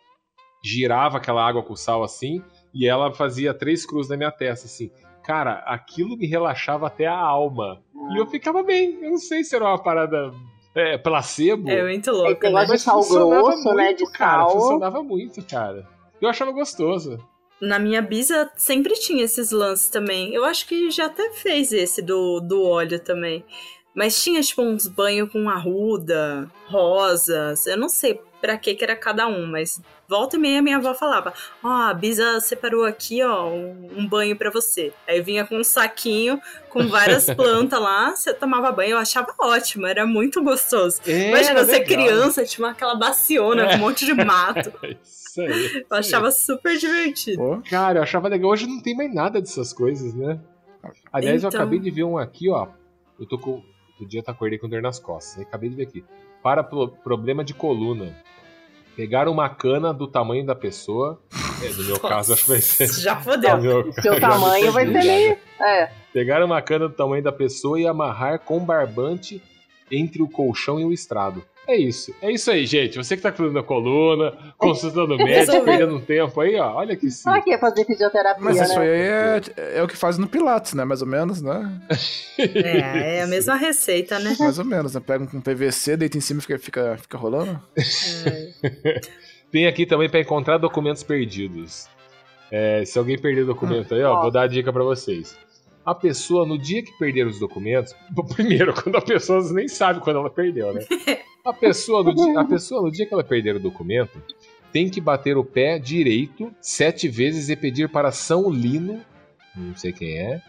girava 0.64 1.18
aquela 1.18 1.46
água 1.46 1.62
com 1.62 1.74
sal 1.74 2.02
assim, 2.04 2.42
e 2.72 2.86
ela 2.86 3.12
fazia 3.12 3.52
três 3.52 3.84
cruzes 3.84 4.10
na 4.10 4.16
minha 4.16 4.30
testa, 4.30 4.66
assim. 4.66 4.90
Cara, 5.24 5.58
aquilo 5.66 6.16
me 6.16 6.26
relaxava 6.26 6.86
até 6.86 7.06
a 7.06 7.16
alma. 7.18 7.82
E 8.10 8.18
eu 8.18 8.26
ficava 8.26 8.62
bem. 8.62 8.98
Eu 9.02 9.10
não 9.10 9.18
sei 9.18 9.44
se 9.44 9.54
era 9.54 9.64
uma 9.64 9.82
parada 9.82 10.32
é, 10.74 10.98
placebo. 10.98 11.70
É 11.70 11.82
muito 11.82 12.10
louco, 12.10 12.50
né? 12.50 12.64
de 12.64 12.78
sal 12.78 13.02
funcionava 13.02 13.42
grosso, 13.42 13.74
né? 13.74 13.92
De 13.92 14.12
cara, 14.12 14.42
sal. 14.42 14.52
funcionava 14.52 15.02
muito, 15.02 15.42
cara. 15.44 15.88
Eu 16.20 16.28
achava 16.28 16.52
gostoso. 16.52 17.18
Na 17.60 17.78
minha 17.78 18.00
bisa 18.00 18.50
sempre 18.56 18.94
tinha 18.94 19.24
esses 19.24 19.50
lances 19.50 19.88
também. 19.88 20.34
Eu 20.34 20.44
acho 20.44 20.66
que 20.66 20.90
já 20.90 21.06
até 21.06 21.30
fez 21.30 21.72
esse 21.72 22.00
do, 22.00 22.40
do 22.40 22.62
óleo 22.62 22.98
também. 23.00 23.44
Mas 23.94 24.22
tinha, 24.22 24.40
tipo, 24.40 24.62
uns 24.62 24.86
banhos 24.86 25.30
com 25.30 25.48
arruda, 25.48 26.48
rosas. 26.68 27.66
Eu 27.66 27.76
não 27.76 27.88
sei 27.88 28.20
pra 28.40 28.56
que 28.56 28.74
que 28.74 28.82
era 28.84 28.96
cada 28.96 29.26
um, 29.28 29.46
mas 29.46 29.80
volta 30.08 30.36
e 30.36 30.38
meia 30.38 30.62
minha 30.62 30.76
avó 30.78 30.94
falava: 30.94 31.32
Ó, 31.62 31.68
a 31.68 31.94
Bisa 31.94 32.40
separou 32.40 32.84
aqui, 32.84 33.22
ó, 33.22 33.48
um, 33.48 34.06
banho 34.08 34.36
pra 34.36 34.50
você. 34.50 34.92
Aí 35.06 35.20
vinha 35.20 35.44
com 35.46 35.56
um 35.58 35.64
saquinho 35.64 36.40
com 36.68 36.86
várias 36.88 37.26
plantas 37.34 37.80
lá, 37.80 38.10
você 38.14 38.32
tomava 38.34 38.72
banho. 38.72 38.92
Eu 38.92 38.98
achava 38.98 39.34
ótimo, 39.38 39.86
era 39.86 40.06
muito 40.06 40.42
gostoso. 40.42 41.00
É, 41.06 41.28
Imagina 41.28 41.64
você 41.64 41.72
legal. 41.78 41.86
criança, 41.86 42.44
tinha 42.44 42.68
aquela 42.70 42.94
baciona 42.94 43.68
com 43.68 43.74
um 43.74 43.78
monte 43.78 44.04
de 44.04 44.14
mato. 44.14 44.72
Isso 45.04 45.40
aí. 45.42 45.86
Eu 45.88 45.96
achava 45.96 46.30
super 46.32 46.76
divertido. 46.76 47.62
Cara, 47.70 48.00
eu 48.00 48.02
achava 48.02 48.26
legal. 48.28 48.50
Hoje 48.50 48.66
não 48.66 48.80
tem 48.82 48.96
mais 48.96 49.14
nada 49.14 49.40
dessas 49.40 49.72
coisas, 49.72 50.12
né? 50.14 50.40
Aliás, 51.12 51.42
eu 51.44 51.48
Então. 51.48 51.60
acabei 51.60 51.78
de 51.78 51.90
ver 51.90 52.04
um 52.04 52.18
aqui, 52.18 52.48
ó. 52.50 52.66
Eu 53.18 53.26
tô 53.26 53.38
com. 53.38 53.62
O 54.00 54.06
dia 54.06 54.22
eu 54.26 54.32
acordei 54.32 54.58
com 54.58 54.68
dor 54.68 54.80
nas 54.82 54.98
costas. 54.98 55.36
aí 55.38 55.44
Acabei 55.44 55.68
de 55.68 55.76
ver 55.76 55.82
aqui. 55.84 56.04
Para 56.42 56.62
pro- 56.64 56.88
problema 56.88 57.44
de 57.44 57.52
coluna. 57.54 58.14
Pegaram 58.96 59.32
uma 59.32 59.48
cana 59.48 59.92
do 59.94 60.06
tamanho 60.06 60.44
da 60.44 60.54
pessoa. 60.54 61.20
É, 61.62 61.68
no 61.70 61.84
meu 61.84 62.00
caso, 62.00 62.32
acho 62.32 62.42
que 62.44 62.50
vai 62.50 62.60
ser. 62.60 62.86
Já 63.00 63.16
fodeu. 63.20 63.58
Meu- 63.60 63.92
Seu 63.94 64.18
tamanho 64.20 64.72
vai 64.72 64.86
ser 64.86 64.92
meio. 64.92 65.38
É. 65.60 65.90
Pegaram 66.12 66.46
uma 66.46 66.60
cana 66.62 66.88
do 66.88 66.94
tamanho 66.94 67.22
da 67.22 67.32
pessoa 67.32 67.80
e 67.80 67.86
amarrar 67.86 68.38
com 68.40 68.58
barbante 68.58 69.42
entre 69.90 70.22
o 70.22 70.28
colchão 70.28 70.78
e 70.80 70.84
o 70.84 70.92
estrado. 70.92 71.42
É 71.68 71.76
isso. 71.76 72.14
É 72.20 72.32
isso 72.32 72.50
aí, 72.50 72.66
gente. 72.66 72.96
Você 72.96 73.16
que 73.16 73.22
tá 73.22 73.30
com 73.30 73.44
a 73.56 73.62
coluna, 73.62 74.36
consultando 74.58 75.14
o 75.14 75.16
médico, 75.22 75.64
perdendo 75.64 75.94
um 75.94 76.00
tempo 76.00 76.40
aí, 76.40 76.56
ó. 76.56 76.74
Olha 76.74 76.96
que 76.96 77.10
sim. 77.10 77.24
Pra 77.24 77.40
que 77.40 77.56
fazer 77.58 77.84
fisioterapia, 77.84 78.42
Mas 78.42 78.60
isso 78.60 78.78
né? 78.78 78.80
aí 78.80 78.88
é, 78.88 79.78
é 79.78 79.82
o 79.82 79.86
que 79.86 79.96
faz 79.96 80.18
no 80.18 80.26
Pilates, 80.26 80.74
né? 80.74 80.84
Mais 80.84 81.00
ou 81.00 81.06
menos, 81.06 81.40
né? 81.40 81.80
É, 82.38 83.18
é 83.18 83.22
a 83.22 83.26
mesma 83.26 83.54
receita, 83.54 84.18
né? 84.18 84.34
Mais 84.38 84.58
ou 84.58 84.64
menos, 84.64 84.94
né? 84.94 85.00
Pega 85.04 85.24
um 85.24 85.40
PVC, 85.40 85.96
deita 85.96 86.18
em 86.18 86.20
cima 86.20 86.40
e 86.40 86.42
fica, 86.42 86.58
fica, 86.58 86.96
fica 86.98 87.18
rolando. 87.18 87.60
Tem 89.52 89.66
aqui 89.66 89.84
também 89.84 90.08
para 90.08 90.20
encontrar 90.20 90.58
documentos 90.58 91.02
perdidos. 91.02 91.88
É, 92.50 92.84
se 92.84 92.98
alguém 92.98 93.16
perder 93.18 93.44
documento 93.44 93.94
aí, 93.94 94.02
ó, 94.02 94.22
vou 94.22 94.30
dar 94.30 94.42
a 94.42 94.46
dica 94.46 94.72
para 94.72 94.82
vocês. 94.82 95.38
A 95.84 95.94
pessoa, 95.94 96.44
no 96.44 96.58
dia 96.58 96.82
que 96.82 96.92
perder 96.98 97.26
os 97.26 97.38
documentos, 97.38 97.94
primeiro, 98.34 98.74
quando 98.74 98.96
a 98.96 99.00
pessoa 99.00 99.40
nem 99.52 99.68
sabe 99.68 100.00
quando 100.00 100.18
ela 100.18 100.30
perdeu, 100.30 100.72
né? 100.74 100.80
A 101.44 101.52
pessoa, 101.52 102.02
no 102.02 102.14
dia, 102.14 102.40
a 102.40 102.44
pessoa, 102.44 102.82
no 102.82 102.90
dia 102.90 103.06
que 103.06 103.14
ela 103.14 103.24
perder 103.24 103.56
o 103.56 103.60
documento, 103.60 104.22
tem 104.72 104.88
que 104.88 105.00
bater 105.00 105.36
o 105.36 105.44
pé 105.44 105.78
direito 105.78 106.52
sete 106.60 107.08
vezes 107.08 107.48
e 107.48 107.56
pedir 107.56 107.88
para 107.88 108.12
São 108.12 108.50
Lino, 108.50 109.00
não 109.56 109.74
sei 109.74 109.92
quem 109.92 110.18
é, 110.18 110.42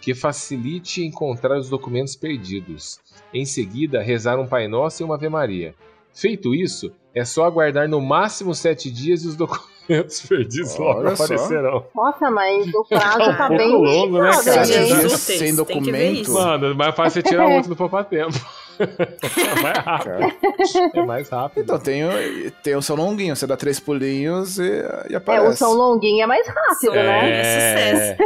que 0.00 0.14
facilite 0.14 1.02
encontrar 1.02 1.58
os 1.58 1.68
documentos 1.68 2.14
perdidos. 2.14 3.00
Em 3.32 3.44
seguida, 3.46 4.02
rezar 4.02 4.38
um 4.38 4.46
Pai 4.46 4.68
Nosso 4.68 5.02
e 5.02 5.04
uma 5.04 5.14
Ave 5.14 5.28
Maria. 5.30 5.74
Feito 6.12 6.54
isso, 6.54 6.92
é 7.14 7.24
só 7.24 7.44
aguardar 7.44 7.88
no 7.88 8.00
máximo 8.00 8.54
sete 8.54 8.90
dias 8.90 9.24
e 9.24 9.28
os 9.28 9.36
documentos 9.36 10.20
perdidos 10.28 10.76
logo 10.76 11.00
Olha 11.00 11.16
só. 11.16 11.24
aparecerão. 11.24 11.86
Nossa, 11.94 12.30
mas 12.30 12.72
o 12.72 12.84
prazo 12.84 13.18
Tá 13.18 13.30
um 13.30 13.36
tá 13.36 13.48
bem 13.48 13.72
longo, 13.72 14.22
né, 14.22 14.30
cara? 14.30 14.64
Sete 14.64 14.84
dias 14.86 15.12
sem 15.12 15.54
documento. 15.56 16.32
Mano, 16.32 16.66
é 16.66 16.74
mais 16.74 16.94
fácil 16.94 17.22
você 17.22 17.28
tirar 17.28 17.46
outro 17.48 17.70
do 17.70 17.76
poupar 17.76 18.04
tempo. 18.04 18.34
É 18.78 19.62
mais 19.62 19.78
rápido. 19.78 20.94
É 20.94 21.02
mais 21.06 21.28
rápido. 21.28 21.62
Então 21.64 21.78
tem, 21.78 22.04
o- 22.04 22.50
tem 22.62 22.74
o 22.76 22.82
São 22.82 22.96
Longuinho, 22.96 23.34
você 23.36 23.46
dá 23.46 23.56
três 23.56 23.78
pulinhos 23.80 24.58
e, 24.58 24.62
e 25.10 25.14
É, 25.14 25.16
aparece. 25.16 25.48
o 25.48 25.56
São 25.56 25.72
Longuinho 25.74 26.22
é 26.22 26.26
mais 26.26 26.46
rápido, 26.46 26.80
São 26.80 26.94
né? 26.94 27.30
É 27.40 27.94
sucesso. 28.14 28.22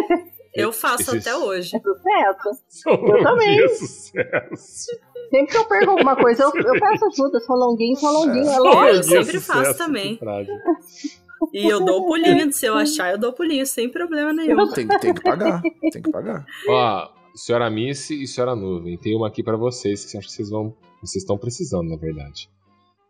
Eu 0.54 0.72
faço 0.72 1.02
Esses- 1.14 1.26
até 1.26 1.36
hoje. 1.36 1.76
É 1.76 1.80
sucesso. 1.80 2.62
São 2.68 2.92
Eu 2.92 3.22
também. 3.22 3.60
Longuinho, 3.60 3.68
sucesso. 3.70 4.90
Sempre 5.30 5.46
que 5.52 5.56
eu 5.58 5.64
perco 5.66 5.90
alguma 5.90 6.16
coisa, 6.16 6.42
eu, 6.44 6.52
eu 6.54 6.80
peço 6.80 7.04
ajuda. 7.06 7.38
São 7.40 7.54
Longuinho, 7.56 7.96
São 7.96 8.12
Longuinho. 8.12 8.48
É 8.48 8.56
Eu 8.56 8.62
lógico. 8.64 9.04
sempre 9.04 9.40
faço 9.40 9.76
também. 9.76 10.18
E 11.52 11.68
eu 11.68 11.84
dou 11.84 12.00
o 12.02 12.06
pulinho, 12.06 12.52
se 12.52 12.66
eu 12.66 12.74
achar, 12.74 13.12
eu 13.12 13.18
dou 13.18 13.30
o 13.30 13.32
pulinho, 13.32 13.64
sem 13.66 13.88
problema 13.88 14.32
nenhum. 14.32 14.66
Tem, 14.72 14.88
tem 14.88 15.14
que 15.14 15.22
pagar, 15.22 15.62
tem 15.92 16.02
que 16.02 16.10
pagar. 16.10 16.44
Ó, 16.68 17.08
senhora 17.34 17.68
Missy 17.70 18.22
e 18.22 18.26
senhora 18.26 18.54
Nuvem, 18.56 18.96
tem 18.98 19.16
uma 19.16 19.28
aqui 19.28 19.42
pra 19.42 19.56
vocês 19.56 20.04
que 20.04 20.16
acho 20.18 20.26
que 20.28 20.32
vocês 20.32 20.50
vão. 20.50 20.74
Vocês 21.00 21.22
estão 21.22 21.38
precisando, 21.38 21.88
na 21.88 21.96
verdade. 21.96 22.50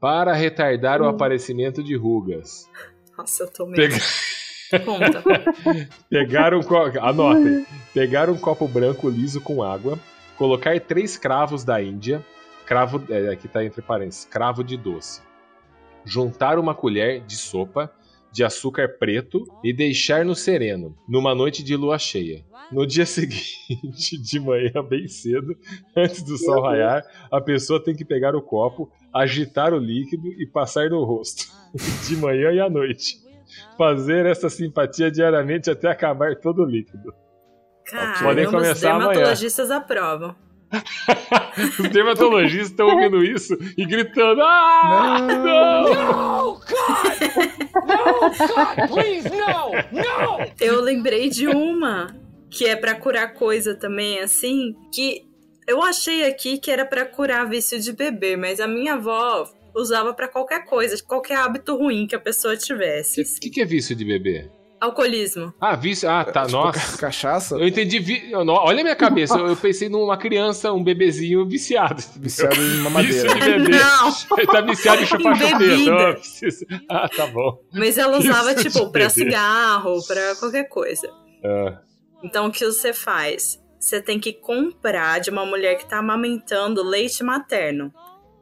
Para 0.01 0.33
retardar 0.35 1.01
o 1.01 1.07
Hum. 1.07 1.09
aparecimento 1.09 1.83
de 1.83 1.97
rugas. 1.97 2.69
Nossa, 3.17 3.45
eu 3.45 3.51
tô 3.51 3.67
meio. 3.67 3.77
Pega- 3.77 3.99
Conta. 4.85 5.25
Pegar 6.11 6.53
um 6.55 6.63
copo. 6.63 7.01
Anotem. 7.01 7.65
Pegar 7.95 8.29
um 8.29 8.37
copo 8.37 8.69
branco 8.69 9.09
liso 9.09 9.41
com 9.41 9.63
água. 9.63 9.99
Colocar 10.37 10.79
três 10.81 11.17
cravos 11.17 11.65
da 11.65 11.83
Índia. 11.83 12.25
Cravo. 12.67 13.03
É, 13.11 13.31
aqui 13.31 13.49
tá 13.49 13.65
entre 13.65 13.81
parênteses. 13.81 14.27
Cravo 14.27 14.63
de 14.63 14.77
doce. 14.77 15.23
Juntar 16.05 16.59
uma 16.59 16.75
colher 16.75 17.21
de 17.25 17.35
sopa 17.37 17.91
de 18.33 18.45
açúcar 18.45 18.89
preto 18.99 19.45
e 19.65 19.73
deixar 19.73 20.25
no 20.25 20.35
sereno, 20.35 20.97
numa 21.09 21.35
noite 21.35 21.63
de 21.63 21.77
lua 21.77 21.99
cheia. 21.99 22.45
No 22.71 22.87
dia 22.87 23.07
seguinte, 23.07 24.21
de 24.21 24.41
manhã, 24.41 24.83
bem 24.89 25.09
cedo, 25.09 25.57
antes 25.97 26.23
do 26.23 26.37
sol 26.37 26.63
raiar, 26.63 27.05
a 27.31 27.41
pessoa 27.41 27.83
tem 27.83 27.95
que 27.95 28.05
pegar 28.05 28.35
o 28.37 28.43
copo, 28.43 28.91
agitar 29.13 29.73
o 29.73 29.79
líquido 29.79 30.29
e 30.41 30.47
passar 30.47 30.91
no 30.91 31.03
rosto, 31.05 31.47
de 32.07 32.17
manhã 32.17 32.53
e 32.53 32.61
à 32.61 32.69
noite. 32.69 33.17
Fazer 33.79 34.27
essa 34.27 34.51
simpatia 34.51 35.11
diariamente 35.11 35.71
até 35.71 35.89
acabar 35.89 36.37
todo 36.37 36.63
o 36.63 36.67
líquido. 36.67 37.13
Podem 37.91 38.13
Caramba, 38.13 38.43
os 38.43 38.51
começar 38.51 38.91
amanhã. 38.91 39.09
dermatologistas 39.09 39.71
aprovam. 39.71 40.48
Os 41.79 41.89
dermatologistas 41.91 42.71
estão 42.71 42.89
ouvindo 42.89 43.25
isso 43.25 43.57
e 43.77 43.87
gritando: 43.87 44.43
Ah! 44.43 45.19
Não! 49.93 50.47
Eu 50.61 50.81
lembrei 50.81 51.29
de 51.31 51.49
uma 51.49 52.15
que 52.51 52.67
é 52.67 52.77
pra 52.77 52.95
curar 52.95 53.35
coisa 53.35 53.75
também, 53.75 54.21
assim, 54.21 54.75
que 54.93 55.27
eu 55.67 55.83
achei 55.83 56.25
aqui 56.25 56.59
que 56.59 56.71
era 56.71 56.85
pra 56.85 57.05
curar 57.05 57.49
vício 57.49 57.79
de 57.79 57.93
beber, 57.93 58.37
mas 58.37 58.59
a 58.59 58.67
minha 58.67 58.95
avó 58.95 59.51
usava 59.75 60.15
pra 60.15 60.27
qualquer 60.29 60.65
coisa, 60.65 60.97
qualquer 61.07 61.37
hábito 61.37 61.77
ruim 61.77 62.07
que 62.07 62.17
a 62.17 62.21
pessoa 62.21 62.57
tivesse. 62.57 63.21
O 63.21 63.41
que, 63.41 63.51
que 63.51 63.61
é 63.61 63.65
vício 63.65 63.95
de 63.95 64.05
beber? 64.05 64.51
Alcoolismo. 64.81 65.53
Ah, 65.61 65.75
vício. 65.77 66.09
Ah, 66.09 66.25
tá. 66.25 66.47
Tipo, 66.47 66.59
Nossa. 66.59 66.93
ca- 66.97 66.99
cachaça? 67.07 67.57
Eu 67.57 67.67
entendi. 67.67 67.99
Vi... 67.99 68.33
Olha 68.35 68.81
a 68.81 68.83
minha 68.83 68.97
cabeça. 68.97 69.37
Eu, 69.39 69.49
eu 69.49 69.57
pensei 69.57 69.89
numa 69.89 70.17
criança, 70.17 70.73
um 70.73 70.83
bebezinho 70.85 71.47
viciado. 71.49 72.03
Viciado 72.17 72.55
em 72.55 72.59
Vício 72.69 72.83
mamadeira. 72.85 73.35
de 73.35 73.41
beber. 73.41 73.69
Não. 73.81 74.17
Ele 74.39 74.47
tá 74.47 74.61
viciado 74.61 75.03
em 75.03 75.07
chupar 75.07 75.37
bebida. 75.39 76.21
Ah, 76.91 77.09
tá 77.09 77.27
bom. 77.27 77.59
Mas 77.73 77.99
ela 77.99 78.19
usava, 78.19 78.49
Vício 78.55 78.65
de 78.65 78.71
tipo, 78.71 78.91
pra 78.93 79.09
beber. 79.09 79.11
cigarro, 79.11 79.99
pra 80.07 80.37
qualquer 80.37 80.65
coisa. 80.69 81.09
Ah, 81.45 81.79
Então, 82.23 82.47
o 82.47 82.51
que 82.53 82.65
você 82.65 82.93
faz? 82.93 83.61
Você 83.81 84.01
tem 84.03 84.19
que 84.19 84.33
comprar 84.33 85.21
de 85.21 85.31
uma 85.31 85.47
mulher 85.47 85.77
que 85.77 85.89
tá 85.89 85.99
amamentando 85.99 86.83
leite 86.83 87.23
materno. 87.23 87.93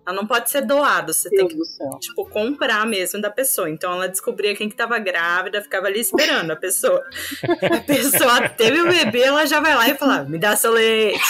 Ela 0.07 0.15
não 0.15 0.27
pode 0.27 0.49
ser 0.51 0.61
doado, 0.63 1.13
você 1.13 1.29
tem 1.29 1.39
Deus 1.41 1.51
que, 1.53 1.59
do 1.59 1.65
céu. 1.65 1.99
tipo, 2.01 2.25
comprar 2.31 2.87
mesmo 2.87 3.21
da 3.21 3.29
pessoa. 3.31 3.69
Então, 3.69 3.93
ela 3.95 4.09
descobria 4.09 4.55
quem 4.55 4.69
que 4.69 4.77
tava 4.77 4.99
grávida, 5.01 5.61
ficava 5.61 5.89
ali 5.89 5.99
esperando 5.99 6.53
a 6.53 6.57
pessoa. 6.57 7.03
A 7.77 7.81
pessoa 7.81 8.49
teve 8.51 8.81
o 8.81 8.89
bebê, 8.89 9.23
ela 9.23 9.45
já 9.47 9.59
vai 9.61 9.75
lá 9.75 9.89
e 9.89 9.95
fala, 9.97 10.23
me 10.25 10.39
dá 10.39 10.55
seu 10.55 10.73
leite. 10.73 11.21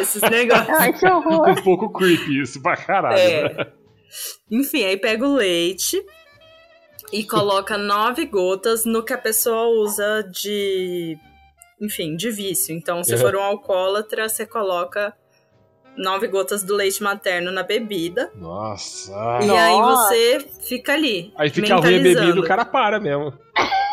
Esses 0.00 0.22
negócios. 0.22 0.68
Ai, 0.70 0.92
que 0.92 1.06
horror. 1.06 1.50
um 1.50 1.54
pouco 1.62 1.92
creepy 1.92 2.40
isso, 2.40 2.62
pra 2.62 2.76
caralho. 2.76 3.16
né? 3.16 3.24
É. 3.62 3.66
Enfim, 4.50 4.84
aí 4.84 4.96
pega 4.96 5.26
o 5.26 5.34
leite 5.34 6.02
e 7.12 7.24
coloca 7.24 7.76
nove 7.76 8.24
gotas 8.26 8.84
no 8.86 9.02
que 9.04 9.12
a 9.12 9.18
pessoa 9.18 9.66
usa 9.82 10.22
de. 10.22 11.18
Enfim, 11.80 12.16
de 12.16 12.30
vício. 12.30 12.74
Então, 12.74 13.02
se 13.04 13.14
Uhum. 13.14 13.20
for 13.20 13.36
um 13.36 13.42
alcoólatra, 13.42 14.28
você 14.28 14.46
coloca 14.46 15.12
nove 15.96 16.26
gotas 16.28 16.62
do 16.62 16.74
leite 16.74 17.02
materno 17.02 17.50
na 17.50 17.62
bebida. 17.62 18.30
Nossa. 18.34 19.12
E 19.42 19.50
aí 19.50 19.80
você 19.80 20.46
fica 20.66 20.92
ali. 20.92 21.32
Aí 21.36 21.50
fica 21.50 21.76
ruim 21.76 22.00
a 22.00 22.02
bebida, 22.02 22.40
o 22.40 22.44
cara 22.44 22.64
para 22.64 23.00
mesmo. 23.00 23.32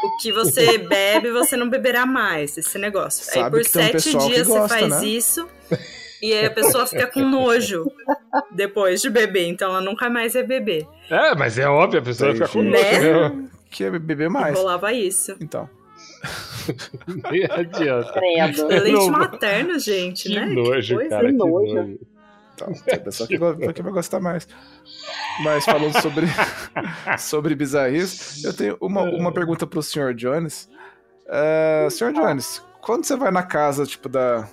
O 0.04 0.18
que 0.18 0.32
você 0.32 0.78
bebe, 0.90 1.32
você 1.32 1.56
não 1.56 1.70
beberá 1.70 2.06
mais, 2.06 2.58
esse 2.58 2.78
negócio. 2.78 3.26
aí 3.30 3.44
Sabe 3.44 3.58
por 3.58 3.66
que 3.66 3.72
tem 3.72 3.82
um 3.82 3.86
sete 3.92 4.12
que 4.12 4.28
dias 4.28 4.48
gosta, 4.48 4.68
você 4.68 4.80
faz 4.80 5.02
né? 5.02 5.08
isso. 5.08 5.48
E 6.22 6.34
aí 6.34 6.46
a 6.46 6.52
pessoa 6.52 6.86
fica 6.86 7.08
com 7.08 7.22
nojo 7.22 7.92
depois 8.52 9.02
de 9.02 9.10
beber, 9.10 9.48
então 9.48 9.72
ela 9.72 9.82
nunca 9.82 10.10
mais 10.10 10.34
vai 10.34 10.44
beber. 10.44 10.88
É, 11.10 11.34
mas 11.34 11.58
é 11.58 11.68
óbvio, 11.68 12.00
a 12.00 12.04
pessoa 12.04 12.34
fica 12.34 12.48
com 12.48 12.64
Entendi. 12.64 12.84
nojo 12.84 13.02
mesmo. 13.02 13.52
Que 13.72 13.86
é 13.86 13.92
beber 13.92 14.30
mais. 14.30 14.56
Rolava 14.56 14.92
isso. 14.92 15.36
Então. 15.40 15.68
Nem 17.32 17.46
adianta. 17.46 18.14
Credo. 18.14 18.68
Leite 18.68 18.92
Não- 18.92 19.10
materno, 19.12 19.80
gente, 19.80 20.30
Que 20.30 20.36
né? 20.36 20.46
nojo, 20.46 20.96
coisa. 20.96 21.10
cara, 21.10 21.28
que 21.28 21.32
nojo. 21.34 21.74
nojo. 21.76 22.00
Então, 22.54 22.74
tem 22.86 23.00
pessoa 23.00 23.28
que, 23.28 23.38
go- 23.38 23.56
que 23.74 23.82
vai 23.82 23.92
gostar 23.92 24.20
mais. 24.20 24.48
Mas 25.44 25.66
falando 25.66 26.00
sobre, 26.02 26.28
sobre 27.18 27.56
bizarrice, 27.56 28.46
eu 28.46 28.54
tenho 28.54 28.78
uma, 28.80 29.02
uma 29.04 29.32
pergunta 29.32 29.66
pro 29.66 29.82
Sr. 29.82 30.14
Jones. 30.14 30.70
É, 31.28 31.88
Sr. 31.90 32.14
Jones, 32.14 32.64
quando 32.82 33.06
você 33.06 33.16
vai 33.16 33.32
na 33.32 33.42
casa, 33.44 33.86
tipo, 33.86 34.08
da, 34.10 34.48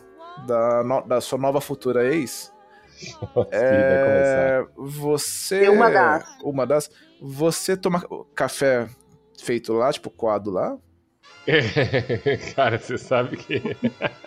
da, 0.47 0.83
no- 0.85 1.03
da 1.03 1.21
sua 1.21 1.39
nova 1.39 1.61
futura 1.61 2.05
ex, 2.15 2.51
vai 3.21 3.29
começar. 3.35 3.53
é, 3.53 4.67
você... 4.77 5.65
É 5.65 5.71
uma 5.71 5.91
das. 5.91 6.25
Uma 6.43 6.67
das. 6.67 6.91
Você 7.21 7.77
toma 7.77 8.03
café 8.35 8.89
feito 9.39 9.73
lá, 9.73 9.93
tipo, 9.93 10.09
coado 10.09 10.51
lá? 10.51 10.77
Cara, 12.55 12.79
você 12.79 12.99
sabe 12.99 13.37
que. 13.37 13.63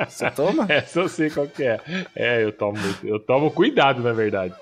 Você 0.08 0.32
toma? 0.32 0.66
Essa 0.70 1.02
eu 1.02 1.10
sei 1.10 1.30
qual 1.30 1.48
que 1.48 1.64
é. 1.64 1.80
É, 2.16 2.44
eu 2.44 2.52
tomo 2.52 2.80
muito. 2.80 3.08
Eu 3.08 3.20
tomo 3.20 3.52
cuidado, 3.52 4.02
na 4.02 4.12
verdade. 4.12 4.56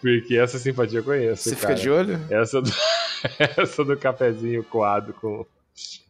Porque 0.00 0.36
essa 0.36 0.58
simpatia 0.58 1.00
eu 1.00 1.04
conheço. 1.04 1.44
Você 1.44 1.56
cara. 1.56 1.60
fica 1.60 1.74
de 1.74 1.90
olho? 1.90 2.20
Essa 2.30 2.60
do, 2.60 2.70
essa 3.56 3.84
do 3.84 3.96
cafezinho 3.96 4.64
coado 4.64 5.12
com. 5.14 5.46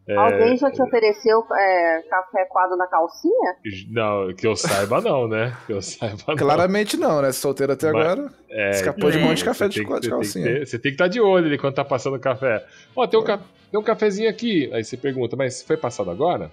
É, 0.08 0.14
Alguém 0.16 0.56
já 0.56 0.70
te 0.70 0.82
ofereceu 0.82 1.44
é, 1.56 2.02
café 2.10 2.44
coado 2.46 2.76
na 2.76 2.86
calcinha? 2.86 3.54
Não, 3.90 4.34
que 4.34 4.46
eu 4.46 4.56
saiba, 4.56 5.00
não, 5.00 5.28
né? 5.28 5.56
Que 5.66 5.72
eu 5.72 5.80
saiba, 5.82 6.16
não. 6.26 6.36
Claramente 6.36 6.96
não, 6.96 7.22
né? 7.22 7.30
Solteiro 7.32 7.72
até 7.72 7.92
Mas- 7.92 8.02
agora. 8.06 8.32
É, 8.48 8.70
Escapou 8.70 9.10
de 9.10 9.18
um 9.18 9.20
É. 9.20 9.24
monte 9.24 9.38
de 9.38 9.44
café 9.44 9.64
você 9.66 9.68
de, 9.70 9.74
tem 9.76 9.86
que- 9.86 10.00
de 10.00 10.00
você 10.00 10.08
tem 10.08 10.10
calcinha. 10.10 10.44
ter- 10.46 10.66
Você 10.66 10.78
tem 10.78 10.90
que 10.90 10.94
estar 10.94 11.08
de 11.08 11.20
olho 11.20 11.46
ali 11.46 11.58
quando 11.58 11.74
tá 11.74 11.84
passando 11.84 12.16
o 12.16 12.20
café. 12.20 12.64
Ó, 12.96 13.06
tem 13.06 13.20
um, 13.20 13.24
tem 13.24 13.38
um 13.80 13.82
cafezinho 13.82 14.28
aqui. 14.28 14.68
Aí 14.72 14.82
você 14.82 14.96
pergunta, 14.96 15.36
mas 15.36 15.62
foi 15.62 15.76
passado 15.76 16.10
agora? 16.10 16.50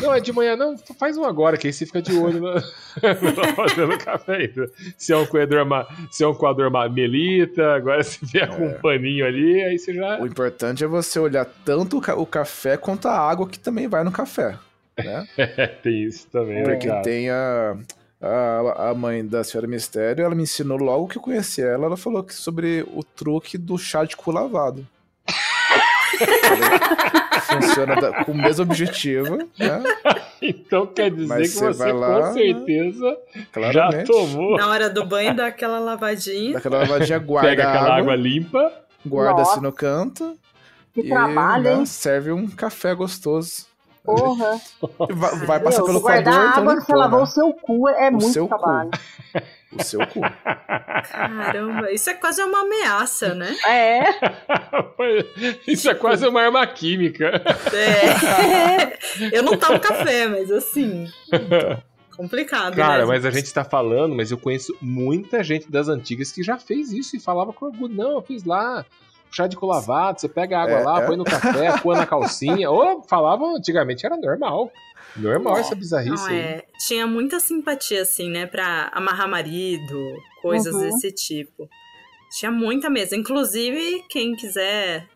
Não, 0.00 0.14
é 0.14 0.20
de 0.20 0.32
manhã, 0.32 0.54
não. 0.54 0.76
Faz 0.98 1.16
um 1.16 1.24
agora, 1.24 1.56
que 1.56 1.66
aí 1.66 1.72
você 1.72 1.84
fica 1.84 2.00
de 2.00 2.16
olho 2.16 2.40
tá 3.00 3.52
fazendo 3.56 3.98
café 3.98 4.36
ainda. 4.36 4.70
Se 4.96 5.12
é 5.12 5.16
um 5.16 5.26
coador, 5.26 5.66
ma... 5.66 5.86
se 6.10 6.22
é 6.22 6.28
um 6.28 6.36
ma- 6.70 6.88
melita, 6.88 7.74
agora 7.74 8.02
se 8.04 8.24
vier 8.24 8.48
com 8.48 8.66
um 8.66 8.74
paninho 8.80 9.26
ali, 9.26 9.60
aí 9.62 9.76
você 9.78 9.92
já. 9.92 10.20
O 10.20 10.26
importante 10.26 10.84
é 10.84 10.86
você 10.86 11.18
olhar 11.18 11.44
tanto 11.64 11.98
o 11.98 12.00
ca- 12.00 12.14
o 12.14 12.24
café 12.24 12.76
quanto 12.76 13.08
a 13.08 13.18
água 13.18 13.48
que 13.48 13.58
também 13.58 13.88
vai 13.88 14.04
no 14.04 14.12
café. 14.12 14.56
Né? 14.96 15.26
É, 15.36 15.66
tem 15.66 16.04
isso 16.04 16.26
também, 16.28 16.56
né, 16.58 16.62
Porque 16.64 16.86
cara? 16.88 17.02
tem 17.02 17.30
a, 17.30 17.76
a, 18.20 18.90
a 18.90 18.94
mãe 18.94 19.24
da 19.26 19.42
senhora 19.42 19.66
Mistério, 19.66 20.24
ela 20.24 20.34
me 20.34 20.42
ensinou 20.44 20.78
logo 20.78 21.08
que 21.08 21.18
eu 21.18 21.22
conheci 21.22 21.62
ela, 21.62 21.86
ela 21.86 21.96
falou 21.96 22.22
que 22.22 22.34
sobre 22.34 22.84
o 22.94 23.02
truque 23.02 23.56
do 23.58 23.76
chá 23.78 24.04
de 24.04 24.16
cu 24.16 24.30
lavado. 24.30 24.86
Funciona 27.48 27.96
da- 27.96 28.24
com 28.24 28.32
o 28.32 28.36
mesmo 28.36 28.62
objetivo, 28.64 29.36
né? 29.58 29.82
Então 30.40 30.86
quer 30.86 31.10
dizer 31.10 31.26
Mas 31.26 31.52
que 31.52 31.58
você 31.58 31.66
você 31.72 31.78
vai 31.78 31.92
lá, 31.92 32.28
com 32.28 32.32
certeza 32.34 33.16
já 33.34 33.44
Claramente. 33.52 34.06
tomou. 34.06 34.56
Na 34.56 34.68
hora 34.68 34.88
do 34.90 35.04
banho, 35.04 35.34
dá 35.34 35.46
aquela 35.46 35.78
lavadinha. 35.78 36.52
Daquela 36.54 36.78
lavadinha, 36.78 37.18
guarda 37.18 37.48
Pega 37.48 37.68
aquela 37.68 37.84
água, 37.86 37.98
água 37.98 38.16
limpa. 38.16 38.72
guarda 39.04 39.40
Nossa. 39.40 39.52
assim 39.52 39.60
no 39.62 39.72
canto. 39.72 40.36
Que 40.94 41.00
e, 41.00 41.08
trabalho, 41.08 41.64
né, 41.64 41.74
hein? 41.74 41.86
serve 41.86 42.32
um 42.32 42.46
café 42.48 42.94
gostoso. 42.94 43.66
Porra. 44.04 44.60
Vai, 45.10 45.36
vai 45.46 45.60
passar 45.60 45.78
Meu, 45.78 45.86
pelo 45.86 46.00
guardar 46.00 46.24
coador, 46.32 46.46
a 46.48 46.50
então 46.50 46.62
água 46.62 46.74
que 46.76 46.80
você 46.80 46.92
limpou, 46.92 46.98
lavou 46.98 47.18
né? 47.18 47.24
o 47.24 47.26
seu 47.26 47.52
cu 47.52 47.88
é 47.88 48.08
O 48.08 48.12
muito 48.12 48.28
seu 48.28 48.48
cu. 48.48 48.58
trabalho. 48.58 48.90
O 49.70 49.82
seu 49.82 50.00
cu. 50.06 50.20
Caramba, 50.22 51.92
isso 51.92 52.08
é 52.08 52.14
quase 52.14 52.42
uma 52.42 52.60
ameaça, 52.62 53.34
né? 53.34 53.54
É. 53.66 54.00
Isso 55.70 55.90
é 55.90 55.94
quase 55.94 56.26
uma 56.26 56.40
arma 56.40 56.66
química. 56.66 57.42
É. 57.70 58.96
Eu 59.30 59.42
não 59.42 59.58
tomo 59.58 59.78
café, 59.78 60.26
mas 60.26 60.50
assim. 60.50 61.06
Complicado, 62.16 62.74
Cara, 62.76 63.00
né? 63.00 63.04
mas 63.04 63.26
a 63.26 63.30
gente 63.30 63.52
tá 63.52 63.62
falando, 63.62 64.14
mas 64.14 64.30
eu 64.30 64.38
conheço 64.38 64.74
muita 64.80 65.44
gente 65.44 65.70
das 65.70 65.86
antigas 65.88 66.32
que 66.32 66.42
já 66.42 66.56
fez 66.56 66.90
isso 66.90 67.14
e 67.16 67.20
falava 67.20 67.52
com 67.52 67.66
orgulho. 67.66 67.94
Não, 67.94 68.12
eu 68.12 68.22
fiz 68.22 68.44
lá. 68.44 68.86
Chá 69.30 69.46
de 69.46 69.56
cu 69.56 69.66
lavado, 69.66 70.20
você 70.20 70.28
pega 70.28 70.58
a 70.58 70.62
água 70.62 70.78
É, 70.78 70.82
lá, 70.84 71.02
é. 71.02 71.06
põe 71.06 71.16
no 71.16 71.24
café, 71.24 71.78
põe 71.82 71.96
na 71.96 72.06
calcinha. 72.06 72.70
Ou 72.70 73.02
falavam 73.04 73.56
antigamente, 73.56 74.04
era 74.06 74.16
normal. 74.16 74.70
Normal 75.16 75.58
essa 75.58 75.74
bizarrice 75.74 76.22
Não, 76.24 76.30
aí. 76.30 76.36
é, 76.38 76.64
tinha 76.86 77.06
muita 77.06 77.40
simpatia, 77.40 78.02
assim, 78.02 78.30
né? 78.30 78.46
Pra 78.46 78.90
amarrar 78.92 79.28
marido, 79.28 79.98
coisas 80.42 80.74
Uhum. 80.74 80.80
desse 80.82 81.10
tipo. 81.12 81.68
Tinha 82.38 82.50
muita 82.52 82.88
mesmo. 82.90 83.16
Inclusive, 83.16 84.04
quem 84.08 84.34
quiser 84.36 85.06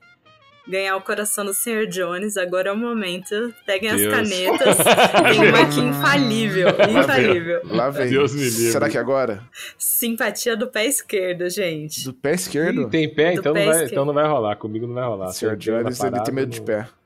ganhar 0.66 0.96
o 0.96 1.00
coração 1.00 1.44
do 1.44 1.52
Sr. 1.52 1.86
Jones, 1.88 2.36
agora 2.36 2.68
é 2.70 2.72
o 2.72 2.76
momento. 2.76 3.52
Peguem 3.66 3.90
as 3.90 3.96
Deus. 3.96 4.14
canetas. 4.14 4.76
Tem 5.38 5.48
uma 5.48 5.60
aqui 5.62 5.80
infalível. 5.80 6.68
Infalível. 6.68 7.60
Lá 7.64 7.90
vem. 7.90 8.10
Deus 8.10 8.34
me 8.34 8.42
livre. 8.42 8.72
Será 8.72 8.88
que 8.88 8.96
é 8.96 9.00
agora? 9.00 9.42
Simpatia 9.76 10.56
do 10.56 10.66
pé 10.68 10.86
esquerdo, 10.86 11.48
gente. 11.50 12.04
Do 12.04 12.14
pé 12.14 12.32
esquerdo? 12.34 12.82
Ih, 12.82 12.90
tem 12.90 13.12
pé, 13.12 13.32
Do 13.32 13.40
então, 13.40 13.52
pé 13.52 13.58
não 13.60 13.66
vai, 13.66 13.74
esquerdo. 13.74 13.92
então 13.92 14.04
não 14.04 14.14
vai 14.14 14.26
rolar. 14.26 14.56
Comigo 14.56 14.86
não 14.86 14.94
vai 14.94 15.04
rolar. 15.04 15.28
O 15.28 15.32
Sr. 15.32 15.56
Jones, 15.56 15.96
tiver 15.98 16.08
ele 16.16 16.24
tem 16.24 16.34
medo 16.34 16.50
de 16.50 16.60
parada, 16.60 16.84
pé. 16.86 17.02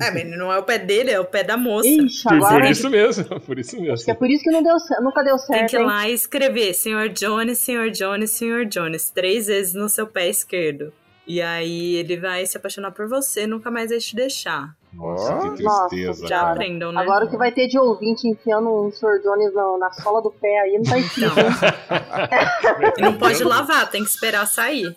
É, 0.00 0.12
mas 0.12 0.38
não 0.38 0.52
é 0.52 0.56
o 0.58 0.62
pé 0.62 0.78
dele, 0.78 1.10
é 1.10 1.18
o 1.18 1.24
pé 1.24 1.42
da 1.42 1.56
moça. 1.56 1.88
Ixi, 1.88 2.22
Por, 2.22 2.38
por 2.38 2.46
agora. 2.46 2.70
isso 2.70 2.88
mesmo, 2.88 3.24
por 3.40 3.58
isso 3.58 3.80
mesmo. 3.80 4.10
É 4.10 4.14
por 4.14 4.30
isso 4.30 4.44
que 4.44 4.50
não 4.50 4.62
deu, 4.62 4.76
nunca 5.02 5.24
deu 5.24 5.34
Tem 5.36 5.46
certo. 5.46 5.70
que 5.70 5.76
ir 5.76 5.84
lá 5.84 6.08
e 6.08 6.12
escrever 6.14 6.72
Sr. 6.72 7.08
Jones, 7.12 7.58
Sr. 7.58 7.90
Jones, 7.90 8.30
Sr. 8.30 8.64
Jones, 8.68 9.10
três 9.10 9.48
vezes 9.48 9.74
no 9.74 9.88
seu 9.88 10.06
pé 10.06 10.28
esquerdo. 10.28 10.92
E 11.28 11.42
aí 11.42 11.96
ele 11.96 12.16
vai 12.16 12.46
se 12.46 12.56
apaixonar 12.56 12.90
por 12.92 13.06
você, 13.06 13.46
nunca 13.46 13.70
mais 13.70 13.90
vai 13.90 13.98
te 13.98 14.16
deixar. 14.16 14.74
Nossa, 14.94 15.50
que 15.54 15.62
Nossa, 15.62 15.88
tristeza, 15.90 16.26
Já 16.26 16.38
cara. 16.40 16.52
aprendam, 16.52 16.90
né? 16.90 17.02
Agora 17.02 17.26
o 17.26 17.30
que 17.30 17.36
vai 17.36 17.52
ter 17.52 17.68
de 17.68 17.78
ouvinte 17.78 18.26
enfiando 18.26 18.66
um 18.86 18.90
Sr. 18.90 19.20
Jones 19.22 19.52
na, 19.54 19.76
na 19.78 19.90
sola 19.92 20.22
do 20.22 20.30
pé 20.30 20.60
aí 20.60 20.78
não 20.78 20.84
tá 20.84 20.98
escrito. 20.98 21.34
Não. 21.36 21.44
E 22.98 23.02
não 23.02 23.18
pode 23.18 23.44
lavar, 23.44 23.90
tem 23.90 24.02
que 24.02 24.08
esperar 24.10 24.46
sair. 24.46 24.96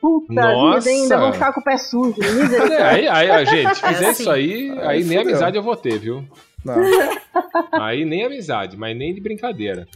Puta 0.00 0.32
Nossa. 0.32 0.88
vida, 0.88 1.02
ainda 1.02 1.18
vão 1.18 1.32
ficar 1.32 1.52
com 1.52 1.60
o 1.60 1.64
pé 1.64 1.76
sujo. 1.76 2.14
É, 2.22 2.30
Misericórdia. 2.32 2.86
aí, 2.88 3.08
aí, 3.30 3.46
gente, 3.46 3.74
fizer 3.74 3.88
É 3.88 4.10
isso 4.10 4.22
assim. 4.22 4.30
aí, 4.30 4.70
aí, 4.70 4.78
Aí 4.80 4.98
nem 5.04 5.18
fudeu. 5.18 5.20
amizade 5.22 5.56
eu 5.56 5.62
vou 5.62 5.76
ter, 5.76 5.98
viu? 5.98 6.24
Não. 6.64 6.74
Aí 7.72 8.04
nem 8.04 8.24
amizade, 8.24 8.76
mas 8.76 8.96
nem 8.96 9.12
de 9.12 9.20
brincadeira. 9.20 9.86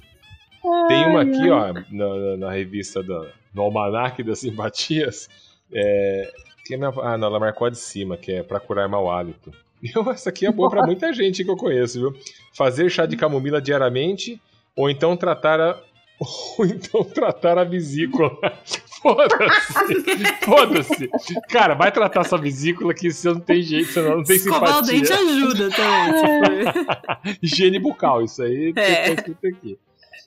Tem 0.89 1.07
uma 1.07 1.22
aqui, 1.22 1.49
ó, 1.49 1.72
na, 1.72 1.82
na- 1.93 2.37
na 2.39 2.51
revista 2.51 3.01
do, 3.03 3.28
no 3.55 3.62
Almanac 3.62 4.20
das 4.24 4.41
Simpatias. 4.41 5.28
É, 5.73 6.33
que 6.64 6.75
é 6.75 6.77
minha- 6.77 6.93
ah, 7.03 7.17
não, 7.19 7.29
ela 7.29 7.41
marcou 7.41 7.67
a 7.67 7.71
de 7.71 7.79
cima, 7.79 8.17
que 8.17 8.33
é 8.33 8.43
pra 8.43 8.61
curar 8.61 8.89
mau 8.89 9.11
hálito. 9.11 9.51
Eu, 9.95 10.11
essa 10.11 10.31
aqui 10.31 10.47
é 10.47 10.51
boa 10.53 10.71
pra 10.71 10.85
muita 10.87 11.12
gente 11.12 11.45
que 11.45 11.51
eu 11.51 11.57
conheço, 11.57 12.01
viu? 12.01 12.14
Fazer 12.55 12.91
chá 12.91 13.05
de 13.07 13.17
camomila 13.17 13.61
diariamente, 13.61 14.41
ou 14.75 14.89
então 14.91 15.17
tratar 15.17 15.61
a. 15.61 15.79
Ou 16.59 16.64
então 16.64 17.05
tratar 17.05 17.59
a 17.59 17.64
vesícula. 17.64 18.31
Foda-se! 19.03 20.45
Foda-se! 20.45 21.11
Cara, 21.51 21.75
vai 21.75 21.93
tratar 21.93 22.25
sua 22.25 22.39
vesícula 22.39 22.95
que 22.95 23.11
você 23.12 23.29
não 23.29 23.39
tem 23.41 23.61
jeito, 23.61 23.93
você 23.93 24.01
não, 24.01 24.23
tem 24.25 24.37
Escovar 24.37 24.79
o 24.79 24.83
dente 24.83 25.07
simpatia. 25.09 25.31
ajuda 25.35 25.69
também. 25.71 27.37
Higiene 27.43 27.79
bucal, 27.79 28.23
isso 28.25 28.43
aí 28.43 28.73
É. 28.77 29.09
tá 29.09 29.12
escrito 29.12 29.47
aqui. 29.47 29.79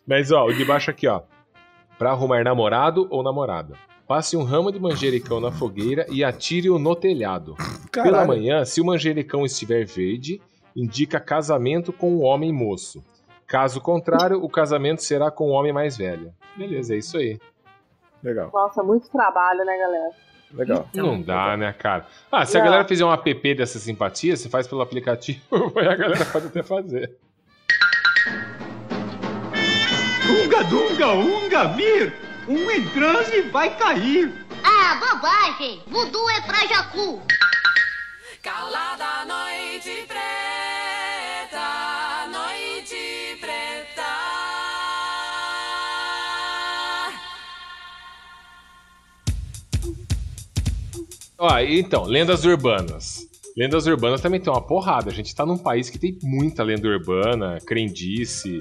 Mas, 0.07 0.31
ó, 0.31 0.45
o 0.45 0.53
de 0.53 0.63
baixo 0.63 0.91
aqui, 0.91 1.07
ó. 1.07 1.21
Pra 1.97 2.11
arrumar 2.11 2.43
namorado 2.43 3.07
ou 3.09 3.23
namorada. 3.23 3.73
Passe 4.09 4.35
um 4.35 4.41
ramo 4.41 4.71
de 4.71 4.79
manjericão 4.79 5.39
na 5.39 5.51
fogueira 5.51 6.03
e 6.09 6.23
atire-o 6.23 6.79
no 6.79 6.95
telhado. 6.95 7.53
Pela 7.91 8.05
Caralho. 8.05 8.27
manhã, 8.27 8.65
se 8.65 8.81
o 8.81 8.85
manjericão 8.85 9.45
estiver 9.45 9.85
verde, 9.85 10.41
indica 10.75 11.19
casamento 11.19 11.93
com 11.93 12.11
um 12.17 12.23
homem 12.23 12.51
moço. 12.51 13.03
Caso 13.45 13.79
contrário, 13.79 14.43
o 14.43 14.49
casamento 14.49 15.03
será 15.03 15.29
com 15.29 15.49
um 15.49 15.53
homem 15.53 15.71
mais 15.71 15.95
velho. 15.95 16.33
Beleza, 16.57 16.95
é 16.95 16.97
isso 16.97 17.17
aí. 17.19 17.39
Legal, 18.23 18.49
Nossa, 18.51 18.81
muito 18.81 19.07
trabalho, 19.11 19.63
né, 19.63 19.77
galera? 19.77 20.09
legal. 20.55 20.87
Não 20.91 21.21
dá, 21.21 21.55
né, 21.55 21.71
cara? 21.71 22.07
Ah, 22.31 22.47
se 22.47 22.57
a 22.57 22.61
Não. 22.61 22.65
galera 22.65 22.87
fizer 22.87 23.05
um 23.05 23.13
app 23.13 23.53
dessa 23.53 23.77
simpatia, 23.77 24.35
você 24.35 24.49
faz 24.49 24.65
pelo 24.67 24.81
aplicativo, 24.81 25.39
aí 25.77 25.87
a 25.87 25.95
galera 25.95 26.25
pode 26.25 26.47
até 26.47 26.63
fazer. 26.63 27.15
Unga, 30.27 30.63
dunga, 30.63 31.07
unga, 31.13 31.67
vir! 31.75 32.28
Um 32.49 32.71
em 32.71 32.83
transe 32.89 33.43
vai 33.51 33.77
cair. 33.77 34.33
Ah, 34.63 34.95
bobagem! 34.95 35.83
Vudu 35.85 36.27
é 36.31 36.41
pra 36.41 36.65
Jacu. 36.65 37.21
Calada 38.41 39.23
noite 39.27 40.03
preta, 40.07 41.57
noite 42.31 43.37
preta. 43.39 44.01
Ó, 51.37 51.53
ah, 51.53 51.63
então, 51.63 52.05
lendas 52.05 52.45
urbanas. 52.45 53.27
Lendas 53.55 53.85
urbanas 53.85 54.21
também 54.21 54.39
tem 54.39 54.51
uma 54.51 54.65
porrada. 54.65 55.11
A 55.11 55.13
gente 55.13 55.35
tá 55.35 55.45
num 55.45 55.55
país 55.55 55.91
que 55.91 55.99
tem 55.99 56.17
muita 56.23 56.63
lenda 56.63 56.87
urbana, 56.87 57.59
crendice. 57.63 58.59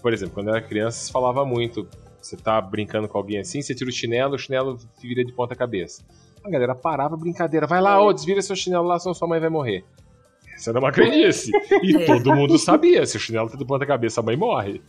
Por 0.00 0.14
exemplo, 0.14 0.32
quando 0.32 0.48
eu 0.48 0.54
era 0.54 0.66
criança, 0.66 1.04
se 1.04 1.12
falava 1.12 1.44
muito 1.44 1.86
você 2.20 2.36
tá 2.36 2.60
brincando 2.60 3.08
com 3.08 3.16
alguém 3.18 3.38
assim, 3.38 3.62
você 3.62 3.74
tira 3.74 3.88
o 3.88 3.92
chinelo, 3.92 4.34
o 4.34 4.38
chinelo 4.38 4.78
vira 5.00 5.24
de 5.24 5.32
ponta 5.32 5.54
cabeça. 5.54 6.02
A 6.44 6.50
galera 6.50 6.74
parava 6.74 7.14
a 7.14 7.18
brincadeira. 7.18 7.66
Vai 7.66 7.80
lá, 7.80 8.00
ô, 8.02 8.12
desvira 8.12 8.40
seu 8.42 8.56
chinelo 8.56 8.86
lá, 8.86 8.98
senão 8.98 9.14
sua 9.14 9.28
mãe 9.28 9.40
vai 9.40 9.50
morrer. 9.50 9.84
Essa 10.54 10.70
era 10.70 10.78
uma 10.78 10.90
crendice. 10.92 11.50
E 11.82 11.96
É. 11.96 12.04
todo 12.06 12.34
mundo 12.34 12.58
sabia. 12.58 13.04
Se 13.06 13.16
o 13.16 13.20
chinelo 13.20 13.48
tá 13.50 13.56
de 13.56 13.64
ponta 13.64 13.84
cabeça, 13.86 14.20
a 14.20 14.22
mãe 14.24 14.36
morre. 14.36 14.80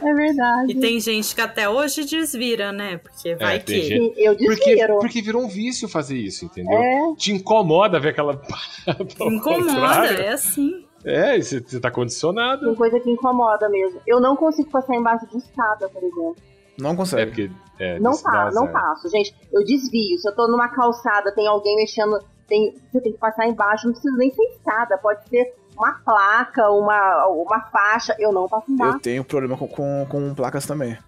É 0.00 0.14
verdade. 0.14 0.70
E 0.72 0.74
tem 0.76 1.00
gente 1.00 1.34
que 1.34 1.40
até 1.40 1.68
hoje 1.68 2.04
desvira, 2.04 2.70
né? 2.70 2.98
Porque 2.98 3.34
vai 3.34 3.56
É, 3.56 3.58
que. 3.58 3.82
gente- 3.82 4.14
Eu 4.16 4.36
Porque, 4.36 4.64
desviro. 4.76 4.98
porque 5.00 5.20
virou 5.22 5.42
um 5.42 5.48
vício 5.48 5.88
fazer 5.88 6.16
isso, 6.16 6.44
entendeu? 6.44 6.78
É. 6.78 7.14
Te 7.16 7.32
incomoda 7.32 7.98
ver 7.98 8.10
aquela 8.10 8.40
ao 8.86 9.32
Incomoda, 9.32 9.40
contrário. 9.42 10.18
é 10.20 10.28
assim. 10.32 10.84
É, 11.04 11.36
e 11.38 11.42
você, 11.42 11.60
tá 11.80 11.90
condicionado. 11.90 12.66
Tem 12.66 12.74
coisa 12.74 12.98
que 13.00 13.10
incomoda 13.10 13.68
mesmo. 13.68 14.00
Eu 14.06 14.20
não 14.20 14.36
consigo 14.36 14.70
passar 14.70 14.94
embaixo 14.96 15.26
de 15.28 15.38
escada, 15.38 15.88
por 15.88 16.02
exemplo. 16.02 16.36
Não 16.78 16.90
É 16.92 16.96
consegue. 16.96 17.30
porque. 17.30 17.50
É, 17.80 17.98
Não 18.00 18.16
faço, 18.16 18.56
não 18.56 18.66
faço. 18.72 19.08
Gente, 19.08 19.34
eu 19.52 19.64
desvio. 19.64 20.18
Se 20.18 20.28
eu 20.28 20.34
tô 20.34 20.48
numa 20.48 20.68
calçada, 20.68 21.32
tem 21.32 21.46
alguém 21.46 21.76
mexendo, 21.76 22.18
tem, 22.48 22.74
você 22.90 23.00
tem 23.00 23.12
que 23.12 23.18
passar 23.18 23.46
embaixo, 23.46 23.86
não 23.86 23.92
precisa 23.92 24.16
nem 24.16 24.32
ser 24.32 24.42
escada, 24.50 24.98
pode 24.98 25.28
ser 25.28 25.54
uma 25.76 25.92
placa, 26.04 26.68
uma, 26.70 27.26
uma 27.28 27.60
faixa. 27.70 28.16
Eu 28.18 28.32
não 28.32 28.48
passo 28.48 28.70
embaixo. 28.72 28.96
Eu 28.96 29.00
tenho 29.00 29.24
problema 29.24 29.56
com, 29.56 29.68
com, 29.68 30.06
com 30.10 30.34
placas 30.34 30.66
também. 30.66 30.98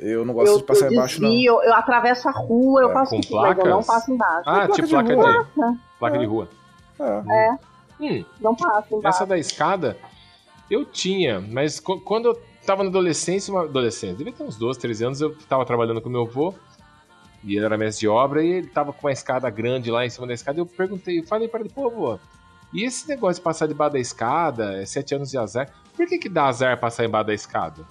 Eu 0.00 0.24
não 0.26 0.34
gosto 0.34 0.52
eu, 0.52 0.58
de 0.58 0.64
passar 0.64 0.86
eu 0.86 0.92
embaixo, 0.94 1.22
não. 1.22 1.30
desvio, 1.30 1.62
eu 1.62 1.72
atravesso 1.74 2.28
a 2.28 2.32
rua, 2.32 2.82
eu 2.82 2.90
É, 2.90 2.92
faço 2.92 3.10
com 3.14 3.20
tudo, 3.20 3.40
mas 3.40 3.58
eu 3.58 3.64
não 3.64 3.70
placas? 3.82 3.86
passo 3.86 4.12
embaixo. 4.12 4.42
Ah, 4.50 4.52
placa 4.54 4.72
tipo 4.72 4.86
de 4.88 4.94
placa 4.94 5.14
rua. 5.14 5.24
de, 5.24 5.32
Placa, 5.54 5.78
placa 6.00 6.18
de 6.18 6.24
rua. 6.26 6.48
É. 6.98 7.22
É, 7.32 7.58
Hum, 8.00 8.24
não 8.40 8.54
passo 8.54 8.94
embaixo. 8.94 9.16
essa 9.16 9.26
da 9.26 9.38
escada, 9.38 9.96
eu 10.70 10.84
tinha, 10.84 11.40
mas 11.40 11.80
quando 11.80 12.26
eu 12.26 12.42
tava 12.64 12.82
na 12.82 12.90
adolescência, 12.90 13.52
uma 13.52 13.62
adolescência, 13.62 14.16
devia 14.16 14.32
ter 14.32 14.42
uns 14.42 14.56
12, 14.56 14.78
13 14.78 15.04
anos, 15.04 15.20
eu 15.20 15.36
tava 15.48 15.64
trabalhando 15.64 16.00
com 16.00 16.08
meu 16.08 16.22
avô, 16.22 16.54
e 17.44 17.56
ele 17.56 17.64
era 17.64 17.78
mestre 17.78 18.00
de 18.00 18.08
obra, 18.08 18.42
e 18.44 18.48
ele 18.50 18.66
tava 18.66 18.92
com 18.92 19.06
uma 19.06 19.12
escada 19.12 19.48
grande 19.48 19.90
lá 19.90 20.04
em 20.04 20.10
cima 20.10 20.26
da 20.26 20.34
escada, 20.34 20.58
e 20.58 20.60
eu 20.60 20.66
perguntei, 20.66 21.20
eu 21.20 21.26
falei 21.26 21.48
pra 21.48 21.60
ele, 21.60 21.68
pô, 21.68 21.86
avô, 21.86 22.18
e 22.72 22.84
esse 22.84 23.08
negócio 23.08 23.40
de 23.40 23.44
passar 23.44 23.66
debaixo 23.66 23.92
da 23.92 24.00
escada, 24.00 24.82
é 24.82 24.84
sete 24.84 25.14
anos 25.14 25.30
de 25.30 25.38
azar, 25.38 25.70
por 25.94 26.06
que 26.06 26.18
que 26.18 26.28
dá 26.28 26.46
azar 26.46 26.78
passar 26.78 27.04
embaixo 27.04 27.28
da 27.28 27.34
escada? 27.34 27.86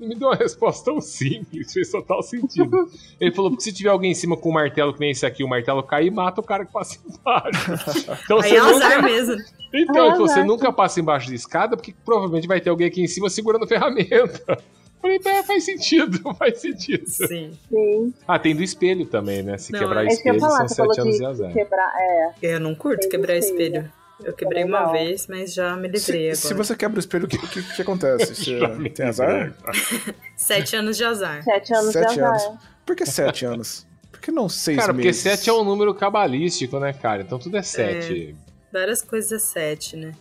Ele 0.00 0.08
me 0.10 0.14
deu 0.14 0.28
uma 0.28 0.36
resposta 0.36 0.84
tão 0.90 1.00
simples, 1.00 1.72
fez 1.72 1.90
total 1.90 2.22
sentido. 2.22 2.88
Ele 3.20 3.32
falou, 3.34 3.50
porque 3.50 3.64
se 3.64 3.72
tiver 3.72 3.90
alguém 3.90 4.12
em 4.12 4.14
cima 4.14 4.36
com 4.36 4.50
um 4.50 4.52
martelo 4.52 4.92
que 4.94 5.00
nem 5.00 5.10
esse 5.10 5.26
aqui, 5.26 5.42
o 5.42 5.48
martelo 5.48 5.82
cair, 5.82 6.10
mata 6.10 6.40
o 6.40 6.44
cara 6.44 6.64
que 6.64 6.72
passa 6.72 6.98
embaixo. 7.06 7.72
Então 8.24 8.40
Aí 8.40 8.50
você 8.50 8.56
é 8.56 8.62
nunca... 8.62 8.86
azar 8.86 9.02
mesmo. 9.02 9.34
Então, 9.74 10.06
ele 10.06 10.12
falou, 10.12 10.28
você 10.28 10.44
nunca 10.44 10.72
passa 10.72 11.00
embaixo 11.00 11.28
de 11.28 11.34
escada, 11.34 11.76
porque 11.76 11.94
provavelmente 12.04 12.46
vai 12.46 12.60
ter 12.60 12.70
alguém 12.70 12.86
aqui 12.86 13.02
em 13.02 13.06
cima 13.08 13.28
segurando 13.28 13.66
ferramenta. 13.66 14.58
Falei, 15.00 15.20
é, 15.24 15.42
faz 15.44 15.64
sentido, 15.64 16.18
faz 16.34 16.60
sentido. 16.60 17.04
Sim. 17.06 17.52
Sim. 17.68 18.14
Ah, 18.26 18.38
tem 18.38 18.54
do 18.54 18.62
espelho 18.62 19.06
também, 19.06 19.42
né? 19.42 19.56
Se 19.58 19.72
Não, 19.72 19.78
quebrar 19.78 20.02
é 20.02 20.06
É 20.06 20.08
que 20.08 20.14
espelho, 20.14 20.34
ia 20.34 20.40
falar, 20.40 20.68
são 20.68 20.86
sete 20.86 21.00
anos 21.00 21.12
de 21.14 21.18
de 21.20 21.26
azar. 21.26 21.52
quebrar. 21.52 21.92
É, 21.98 22.30
Eu 22.54 22.60
não 22.60 22.74
curto 22.74 23.00
Tem 23.00 23.10
quebrar 23.10 23.36
espelho. 23.36 23.92
Eu 24.24 24.32
quebrei 24.32 24.64
uma 24.64 24.86
não. 24.86 24.92
vez, 24.92 25.26
mas 25.28 25.54
já 25.54 25.76
me 25.76 25.86
livrei 25.88 26.00
Se, 26.00 26.14
agora. 26.22 26.34
se 26.36 26.54
você 26.54 26.76
quebra 26.76 26.96
o 26.96 27.00
espelho, 27.00 27.26
o 27.26 27.28
que, 27.28 27.38
que, 27.38 27.62
que 27.76 27.82
acontece? 27.82 28.34
Você 28.34 28.88
tem 28.90 29.06
azar? 29.06 29.54
Sete 30.36 30.74
anos 30.76 30.96
de 30.96 31.04
azar. 31.04 31.42
sete 31.44 31.72
anos 31.74 31.92
Sete 31.92 32.14
de 32.14 32.20
azar. 32.20 32.28
anos. 32.48 32.58
Por 32.84 32.96
que 32.96 33.06
sete 33.06 33.44
anos? 33.44 33.86
Por 34.10 34.20
que 34.20 34.30
não 34.32 34.48
seis 34.48 34.78
Cara, 34.78 34.92
porque 34.92 35.06
meses? 35.06 35.22
7 35.22 35.48
é 35.50 35.52
um 35.52 35.62
número 35.62 35.94
cabalístico, 35.94 36.80
né, 36.80 36.92
cara? 36.92 37.22
Então 37.22 37.38
tudo 37.38 37.56
é 37.56 37.62
7. 37.62 38.34
Várias 38.72 39.00
coisas 39.02 39.30
é 39.30 39.38
sete, 39.38 39.96
né? 39.96 40.12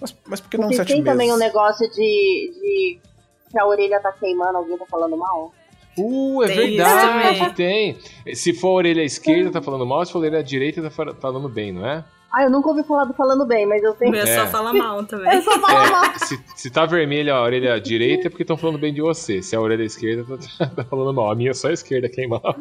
Mas, 0.00 0.14
mas 0.26 0.40
por 0.40 0.50
que 0.50 0.58
não 0.58 0.64
Vocês 0.66 0.76
sete 0.78 0.88
têm 0.88 0.96
meses? 1.02 1.10
também 1.12 1.32
um 1.32 1.36
negócio 1.38 1.88
de, 1.90 1.94
de 1.96 2.98
que 3.50 3.58
a 3.58 3.66
orelha 3.66 3.98
tá 4.00 4.12
queimando, 4.12 4.58
alguém 4.58 4.76
tá 4.76 4.84
falando 4.86 5.16
mal? 5.16 5.52
Uh, 5.96 6.42
é 6.44 6.46
Tem 6.48 6.56
verdade, 6.76 7.54
tem. 7.54 7.98
Se 8.34 8.52
for 8.52 8.68
a 8.68 8.72
orelha 8.74 9.02
esquerda, 9.02 9.50
tá 9.50 9.62
falando 9.62 9.84
mal. 9.86 10.04
Se 10.04 10.12
for 10.12 10.18
a 10.18 10.20
orelha 10.28 10.44
direita, 10.44 10.82
tá 10.82 10.90
fa- 10.90 11.14
falando 11.14 11.48
bem, 11.48 11.72
não 11.72 11.84
é? 11.86 12.04
Ah, 12.30 12.44
eu 12.44 12.50
nunca 12.50 12.68
ouvi 12.68 12.82
falar 12.82 13.04
do 13.04 13.14
falando 13.14 13.46
bem, 13.46 13.64
mas 13.66 13.82
eu 13.82 13.92
O 13.92 13.96
sei 13.96 14.10
meu 14.10 14.20
É. 14.22 14.34
só 14.34 14.46
fala 14.48 14.72
mal 14.74 15.02
também. 15.04 15.32
Eu 15.34 15.42
só 15.42 15.58
falo 15.58 15.90
mal. 15.90 16.04
É, 16.04 16.18
se, 16.18 16.38
se 16.54 16.70
tá 16.70 16.84
vermelha 16.84 17.32
a 17.34 17.42
orelha 17.42 17.80
direita, 17.80 18.26
é 18.26 18.30
porque 18.30 18.42
estão 18.42 18.56
falando 18.58 18.78
bem 18.78 18.92
de 18.92 19.00
você. 19.00 19.40
Se 19.40 19.56
a 19.56 19.60
orelha 19.60 19.82
esquerda, 19.82 20.24
tá, 20.58 20.66
tá 20.76 20.84
falando 20.84 21.14
mal. 21.14 21.30
A 21.30 21.34
minha 21.34 21.50
é 21.52 21.54
só 21.54 21.68
a 21.68 21.72
esquerda 21.72 22.06
queimava. 22.08 22.54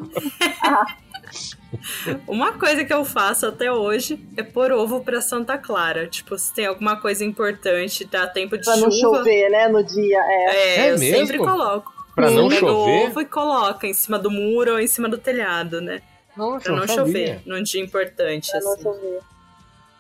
Uma 2.28 2.53
coisa 2.53 2.86
que 2.86 2.93
eu 2.93 3.03
faço 3.03 3.45
até 3.45 3.72
hoje 3.72 4.20
é 4.38 4.43
pôr 4.43 4.72
ovo 4.72 5.01
pra 5.01 5.20
Santa 5.22 5.57
Clara. 5.57 6.07
Tipo, 6.07 6.38
se 6.38 6.53
tem 6.53 6.65
alguma 6.65 6.95
coisa 7.01 7.26
importante, 7.26 8.05
dá 8.05 8.26
tempo 8.28 8.57
de 8.57 8.63
Pra 8.63 8.78
não 8.78 8.89
chuva. 8.89 9.18
chover, 9.18 9.49
né, 9.49 9.68
no 9.68 9.84
dia. 9.84 10.18
É. 10.20 10.45
É, 10.55 10.78
É 10.88 10.91
eu 10.93 10.97
mesmo? 10.99 11.18
sempre 11.18 11.38
coloco. 11.39 11.91
Pra 12.15 12.32
não 12.32 12.47
Pega 12.49 12.65
o 12.65 12.70
chover? 12.70 13.07
ovo 13.09 13.22
e 13.22 13.26
coloca 13.26 13.86
em 13.86 13.93
cima 13.93 14.18
do 14.18 14.32
muro 14.32 14.72
ou 14.74 14.80
em 14.80 14.88
cima 14.88 15.07
do 15.09 15.18
telhado, 15.18 15.82
né? 15.82 16.01
Nossa, 16.36 16.65
Pra 16.65 16.76
não 16.76 16.88
chover 16.88 17.41
num 17.45 17.61
dia 17.61 17.82
importante, 17.84 18.49
Pra 18.49 18.59
não 18.61 18.74
assim. 18.74 18.84
chover. 18.84 19.20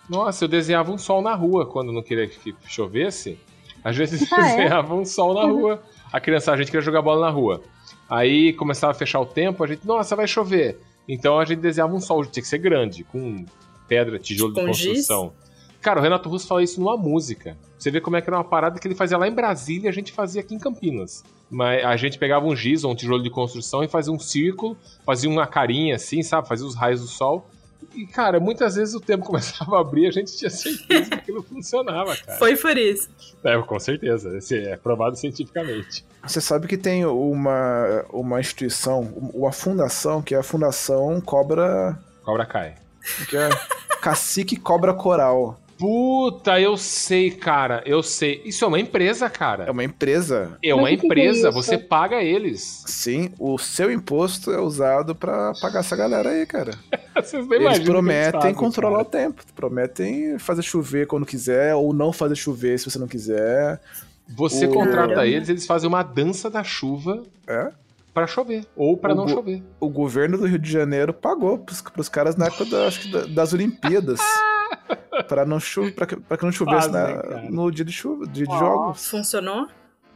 Nossa, 0.09 0.45
eu 0.45 0.47
desenhava 0.47 0.91
um 0.91 0.97
sol 0.97 1.21
na 1.21 1.33
rua 1.33 1.65
quando 1.65 1.91
não 1.91 2.01
queria 2.01 2.27
que 2.27 2.55
chovesse. 2.67 3.37
Às 3.83 3.95
vezes 3.95 4.27
Ah, 4.33 4.49
é? 4.49 4.55
desenhava 4.57 4.93
um 4.95 5.05
sol 5.05 5.33
na 5.33 5.43
rua. 5.45 5.81
A 6.11 6.19
criança, 6.21 6.51
a 6.53 6.57
gente 6.57 6.67
queria 6.67 6.81
jogar 6.81 7.01
bola 7.01 7.25
na 7.25 7.29
rua. 7.31 7.61
Aí 8.09 8.53
começava 8.53 8.91
a 8.91 8.95
fechar 8.95 9.19
o 9.19 9.25
tempo, 9.25 9.61
a 9.61 9.67
gente, 9.67 9.85
nossa, 9.85 10.15
vai 10.15 10.25
chover. 10.25 10.79
Então 11.07 11.37
a 11.37 11.43
gente 11.43 11.59
desenhava 11.59 11.93
um 11.93 11.99
sol, 11.99 12.25
tinha 12.25 12.41
que 12.41 12.47
ser 12.47 12.59
grande, 12.59 13.03
com 13.03 13.45
pedra, 13.87 14.17
tijolo 14.17 14.53
de 14.53 14.61
Com 14.61 14.71
giz? 14.71 14.87
construção. 14.87 15.33
Cara, 15.81 15.99
o 15.99 16.03
Renato 16.03 16.29
Russo 16.29 16.47
fala 16.47 16.63
isso 16.63 16.79
numa 16.79 16.95
música. 16.95 17.57
Você 17.77 17.91
vê 17.91 17.99
como 17.99 18.15
é 18.15 18.21
que 18.21 18.29
era 18.29 18.37
uma 18.37 18.43
parada 18.43 18.79
que 18.79 18.87
ele 18.87 18.95
fazia 18.95 19.17
lá 19.17 19.27
em 19.27 19.31
Brasília 19.33 19.87
e 19.87 19.89
a 19.89 19.93
gente 19.93 20.11
fazia 20.13 20.41
aqui 20.41 20.55
em 20.55 20.59
Campinas. 20.59 21.23
Mas 21.49 21.83
a 21.83 21.95
gente 21.97 22.17
pegava 22.17 22.45
um 22.45 22.55
giz 22.55 22.83
ou 22.85 22.91
um 22.91 22.95
tijolo 22.95 23.21
de 23.21 23.29
construção 23.29 23.83
e 23.83 23.87
fazia 23.87 24.11
um 24.11 24.19
círculo, 24.19 24.77
fazia 25.05 25.29
uma 25.29 25.45
carinha 25.45 25.95
assim, 25.95 26.23
sabe? 26.23 26.47
Fazia 26.47 26.65
os 26.65 26.75
raios 26.75 27.01
do 27.01 27.07
sol. 27.07 27.49
E, 27.95 28.05
cara, 28.05 28.39
muitas 28.39 28.75
vezes 28.75 28.93
o 28.93 28.99
tempo 28.99 29.25
começava 29.27 29.77
a 29.77 29.81
abrir 29.81 30.03
e 30.03 30.07
a 30.07 30.11
gente 30.11 30.35
tinha 30.37 30.49
certeza 30.49 31.09
que 31.09 31.15
aquilo 31.15 31.43
funcionava, 31.43 32.15
cara. 32.15 32.37
Foi 32.37 32.55
por 32.55 32.77
isso. 32.77 33.09
É, 33.43 33.57
com 33.61 33.79
certeza. 33.79 34.37
Esse 34.37 34.57
é 34.57 34.77
provado 34.77 35.15
cientificamente. 35.15 36.05
Você 36.23 36.41
sabe 36.41 36.67
que 36.67 36.77
tem 36.77 37.05
uma, 37.05 38.05
uma 38.11 38.39
instituição, 38.39 39.01
uma 39.33 39.51
fundação, 39.51 40.21
que 40.21 40.35
é 40.35 40.37
a 40.37 40.43
Fundação 40.43 41.21
Cobra. 41.21 41.97
Cobra 42.23 42.45
cai. 42.45 42.75
Que 43.29 43.37
é 43.37 43.49
Cacique 44.01 44.57
Cobra 44.57 44.93
Coral. 44.93 45.59
Puta, 45.77 46.59
eu 46.59 46.75
sei, 46.75 47.29
cara. 47.31 47.83
Eu 47.85 48.01
sei. 48.01 48.41
Isso 48.45 48.65
é 48.65 48.67
uma 48.67 48.79
empresa, 48.79 49.29
cara. 49.29 49.65
É 49.65 49.71
uma 49.71 49.83
empresa. 49.83 50.57
É 50.63 50.73
uma 50.73 50.89
é 50.89 50.93
empresa. 50.93 51.51
Você 51.51 51.77
paga 51.77 52.21
eles. 52.23 52.83
Sim, 52.87 53.31
o 53.39 53.57
seu 53.57 53.91
imposto 53.91 54.51
é 54.51 54.59
usado 54.59 55.13
pra 55.13 55.53
pagar 55.61 55.81
essa 55.81 55.95
galera 55.95 56.29
aí, 56.29 56.45
cara. 56.45 56.71
Vocês 57.15 57.45
não 57.47 57.53
Eles 57.55 57.79
prometem 57.79 58.39
fazem, 58.41 58.53
controlar 58.55 59.05
cara. 59.05 59.07
o 59.07 59.11
tempo. 59.11 59.43
Prometem 59.55 60.39
fazer 60.39 60.61
chover 60.63 61.05
quando 61.07 61.25
quiser, 61.25 61.75
ou 61.75 61.93
não 61.93 62.11
fazer 62.13 62.35
chover 62.35 62.79
se 62.79 62.89
você 62.89 62.97
não 62.99 63.07
quiser. 63.07 63.79
Você 64.35 64.65
O- 64.67 64.71
contrata 64.73 65.25
eles, 65.25 65.47
eles 65.49 65.65
fazem 65.65 65.87
uma 65.87 66.03
dança 66.03 66.49
da 66.49 66.63
chuva 66.63 67.23
É? 67.47 67.71
pra 68.13 68.27
chover. 68.27 68.65
Ou 68.75 68.97
pra 68.97 69.13
O 69.13 69.15
não 69.15 69.27
chover. 69.27 69.63
O 69.79 69.89
governo 69.89 70.37
do 70.37 70.45
Rio 70.47 70.59
de 70.59 70.71
Janeiro 70.71 71.13
pagou 71.13 71.57
pros, 71.59 71.81
pros 71.81 72.09
caras 72.09 72.35
na 72.35 72.47
época 72.47 72.65
da- 72.65 72.87
acho 72.87 73.01
que 73.01 73.11
da- 73.11 73.25
das 73.25 73.53
Olimpíadas. 73.53 74.19
pra, 75.27 75.45
não 75.45 75.59
cho 75.59 75.91
pra, 75.91 76.05
que, 76.05 76.15
pra 76.15 76.37
que 76.37 76.45
não 76.45 76.51
chovesse 76.51 76.89
na- 76.89 77.13
cara. 77.21 77.41
no 77.49 77.71
dia 77.71 77.85
de 77.85 77.91
chuva, 77.91 78.25
dia 78.27 78.45
de 78.45 78.51
Ó. 78.53 78.57
jogos. 78.59 79.07
Funcionou? 79.07 79.67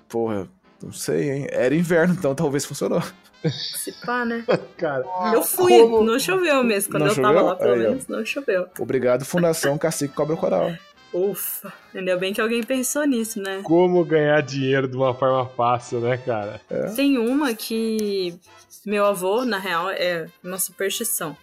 Porra, 0.08 0.48
não 0.82 0.92
sei, 0.92 1.32
hein? 1.32 1.48
Era 1.50 1.74
inverno, 1.76 2.14
então 2.14 2.34
talvez 2.36 2.66
funcionou. 2.66 3.02
Se 3.50 3.92
pá, 4.06 4.24
né? 4.24 4.44
Cara, 4.78 5.04
Eu 5.34 5.42
fui, 5.42 5.80
Como? 5.80 6.04
não 6.04 6.20
choveu 6.20 6.64
mesmo. 6.64 6.92
Quando 6.92 7.04
Não 7.04 7.10
eu 7.10 7.16
tava 7.16 7.28
choveu? 7.34 7.46
lá, 7.46 7.56
pelo 7.56 7.74
Aí, 7.74 7.80
ó. 7.86 7.90
menos, 7.90 8.08
não 8.08 8.26
choveu. 8.26 8.68
Obrigado, 8.80 9.26
Fundação 9.26 9.78
Cacique 9.78 10.14
Cobra 10.14 10.36
Coral. 10.36 10.72
Ufa, 11.14 11.74
ainda 11.94 12.16
bem 12.18 12.34
que 12.34 12.40
alguém 12.40 12.64
pensou 12.64 13.04
nisso, 13.06 13.42
né? 13.42 13.60
como 13.64 14.06
ganhar 14.06 14.42
dinheiro 14.42 14.88
de 14.88 14.96
uma 14.96 15.14
forma 15.14 15.46
fácil, 15.58 16.00
né, 16.00 16.16
cara? 16.18 16.62
Tem 16.96 17.18
uma 17.18 17.54
que 17.54 18.40
meu 18.86 19.06
avô, 19.06 19.44
na 19.44 19.58
real, 19.58 19.90
é 19.90 20.28
uma 20.44 20.58
superstição. 20.58 21.36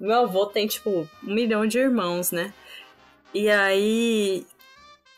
Meu 0.00 0.20
avô 0.20 0.46
tem, 0.46 0.66
tipo, 0.66 1.06
um 1.22 1.34
milhão 1.34 1.66
de 1.66 1.78
irmãos, 1.78 2.32
né? 2.32 2.54
E 3.34 3.50
aí. 3.50 4.46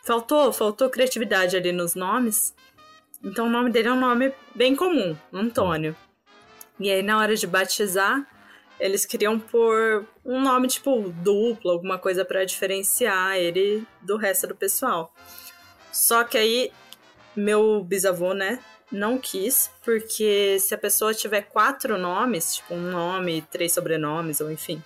Faltou, 0.04 0.52
faltou 0.52 0.90
criatividade 0.90 1.56
ali 1.56 1.70
nos 1.70 1.94
nomes. 1.94 2.52
Então 3.22 3.46
o 3.46 3.50
nome 3.50 3.70
dele 3.70 3.86
é 3.86 3.92
um 3.92 4.00
nome 4.00 4.32
bem 4.52 4.74
comum, 4.74 5.16
Antônio. 5.32 5.94
E 6.80 6.90
aí, 6.90 7.02
na 7.02 7.18
hora 7.18 7.36
de 7.36 7.46
batizar, 7.46 8.26
eles 8.80 9.06
queriam 9.06 9.38
pôr 9.38 10.04
um 10.24 10.40
nome, 10.40 10.66
tipo, 10.66 11.08
duplo, 11.22 11.70
alguma 11.70 11.98
coisa 11.98 12.24
pra 12.24 12.44
diferenciar 12.44 13.36
ele 13.36 13.86
do 14.00 14.16
resto 14.16 14.48
do 14.48 14.56
pessoal. 14.56 15.14
Só 15.92 16.24
que 16.24 16.36
aí, 16.36 16.72
meu 17.36 17.84
bisavô, 17.84 18.34
né, 18.34 18.58
não 18.92 19.18
quis, 19.18 19.70
porque 19.84 20.58
se 20.60 20.74
a 20.74 20.78
pessoa 20.78 21.14
tiver 21.14 21.42
quatro 21.42 21.96
nomes, 21.98 22.56
tipo 22.56 22.74
um 22.74 22.90
nome, 22.90 23.42
três 23.50 23.72
sobrenomes, 23.72 24.40
ou 24.40 24.50
enfim, 24.52 24.82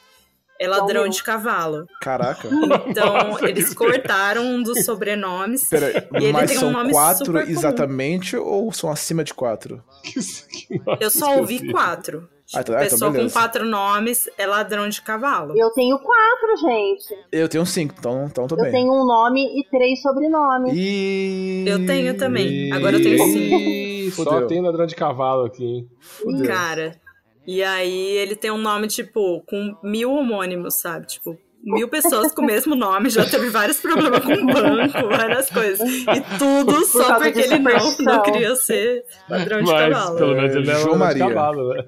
é 0.59 0.67
ladrão 0.67 1.03
Então, 1.03 1.09
de 1.11 1.23
cavalo. 1.23 1.87
Caraca. 2.01 2.49
Então, 2.87 3.13
Nossa, 3.29 3.47
eles 3.49 3.75
cortaram 3.75 4.43
um 4.45 4.63
dos 4.63 4.85
sobrenomes. 4.87 5.69
Pera, 5.69 6.09
E 6.19 6.25
ele 6.25 6.33
mas 6.33 6.49
tem 6.51 6.57
um 6.59 6.61
são 6.61 6.71
nome 6.71 6.93
quatro 6.93 7.27
super 7.27 7.41
comum. 7.43 7.53
exatamente 7.53 8.37
ou 8.37 8.73
são 8.73 8.91
acima 8.91 9.23
de 9.23 9.35
quatro? 9.35 9.85
Eu 11.01 11.11
só 11.11 11.37
ouvi 11.37 11.71
quatro. 11.71 12.29
Ah, 12.55 12.63
tá, 12.63 12.73
ah, 12.73 12.77
então 12.77 12.91
Pessoa 12.91 13.11
com 13.11 13.17
beleza. 13.17 13.33
quatro 13.35 13.65
nomes 13.65 14.29
é 14.39 14.47
ladrão 14.47 14.89
de 14.89 15.03
cavalo. 15.03 15.53
Eu 15.57 15.71
tenho 15.71 15.99
quatro, 15.99 16.57
gente. 16.59 17.15
Eu 17.33 17.49
tenho 17.49 17.67
cinco, 17.67 17.95
então, 17.99 18.27
então 18.27 18.47
tô 18.47 18.57
Eu 18.57 18.63
bem. 18.63 18.73
tenho 18.73 18.93
um 18.93 19.05
nome 19.05 19.59
e 19.59 19.65
três 19.69 20.01
sobrenomes. 20.01 20.73
E... 20.77 21.65
Eu 21.67 21.85
tenho 21.87 22.17
também. 22.17 22.73
Agora 22.73 22.97
eu 22.97 23.03
tenho 23.03 23.19
cinco. 23.19 23.57
Ih, 23.57 24.11
Só 24.13 24.25
Fudeu. 24.25 24.47
tem 24.47 24.63
ladrão 24.63 24.87
de 24.87 24.95
cavalo 24.95 25.47
aqui, 25.47 25.65
hein? 25.65 25.89
Fudeu. 26.01 26.47
Cara. 26.47 27.01
E 27.47 27.63
aí 27.63 28.17
ele 28.17 28.35
tem 28.37 28.51
um 28.51 28.59
nome, 28.59 28.89
tipo, 28.89 29.43
com 29.47 29.77
mil 29.83 30.13
homônimos, 30.13 30.81
sabe? 30.81 31.07
Tipo, 31.07 31.37
mil 31.67 31.89
pessoas 31.89 32.33
com 32.33 32.43
o 32.43 32.47
mesmo 32.47 32.75
nome, 32.75 33.11
já 33.11 33.25
teve 33.29 33.51
vários 33.51 33.81
problemas 33.81 34.25
com 34.25 34.33
o 34.33 34.47
banco, 34.47 35.09
várias 35.09 35.51
coisas. 35.51 35.81
E 35.89 36.39
tudo 36.39 36.85
só 36.85 37.19
porque 37.19 37.41
ele 37.41 37.59
não, 37.59 37.71
superstição. 37.81 38.15
não 38.15 38.23
queria 38.23 38.55
ser 38.57 39.05
ladrão 39.29 39.63
de 39.63 39.73
Mas 39.73 39.95
cavalo. 39.95 40.17
pelo 40.17 40.35
menos 40.37 40.55
ele 40.57 40.67
não 40.67 40.73
é 40.73 40.79
João 40.81 40.93
de 40.93 40.99
Maria. 40.99 41.29
cavalo, 41.29 41.69
né? 41.75 41.85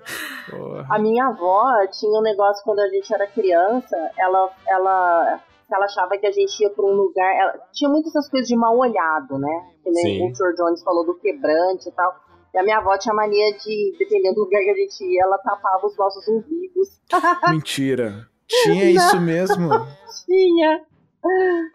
A 0.91 0.99
minha 0.99 1.27
avó 1.27 1.65
tinha 1.93 2.19
um 2.19 2.23
negócio 2.23 2.63
quando 2.65 2.81
a 2.81 2.89
gente 2.89 3.13
era 3.15 3.27
criança, 3.29 3.97
ela, 4.19 4.51
ela, 4.69 5.41
ela 5.73 5.85
achava 5.85 6.17
que 6.19 6.27
a 6.27 6.33
gente 6.33 6.61
ia 6.63 6.71
pra 6.71 6.85
um 6.85 6.95
lugar. 6.95 7.33
ela- 7.41 7.55
tinha 7.73 7.89
muitas 7.91 8.15
essas 8.15 8.29
coisas 8.31 8.49
de 8.49 8.57
mal 8.57 8.77
olhado, 8.77 9.39
né? 9.39 9.63
Que 9.85 9.91
nem 9.91 10.05
Sim. 10.19 10.31
o 10.31 10.35
Sr. 10.35 10.55
Jones 10.57 10.83
falou 10.83 11.05
do 11.07 11.15
quebrante 11.19 11.89
e 11.89 11.93
tal. 11.93 12.13
E 12.55 12.59
a 12.59 12.63
minha 12.63 12.79
avó 12.79 12.97
tinha 12.99 13.15
mania 13.15 13.53
de, 13.59 13.95
dependendo 13.99 14.37
do 14.37 14.41
lugar 14.45 14.61
que 14.63 14.71
a 14.71 14.75
gente 14.75 15.05
ia, 15.05 15.23
ela 15.25 15.37
tapava 15.39 15.87
os 15.87 15.97
nossos 15.99 16.27
umbigos. 16.29 16.89
Mentira. 17.51 18.27
Tinha 18.49 18.85
isso 18.91 19.21
mesmo? 19.21 19.69
Tinha. 20.27 20.81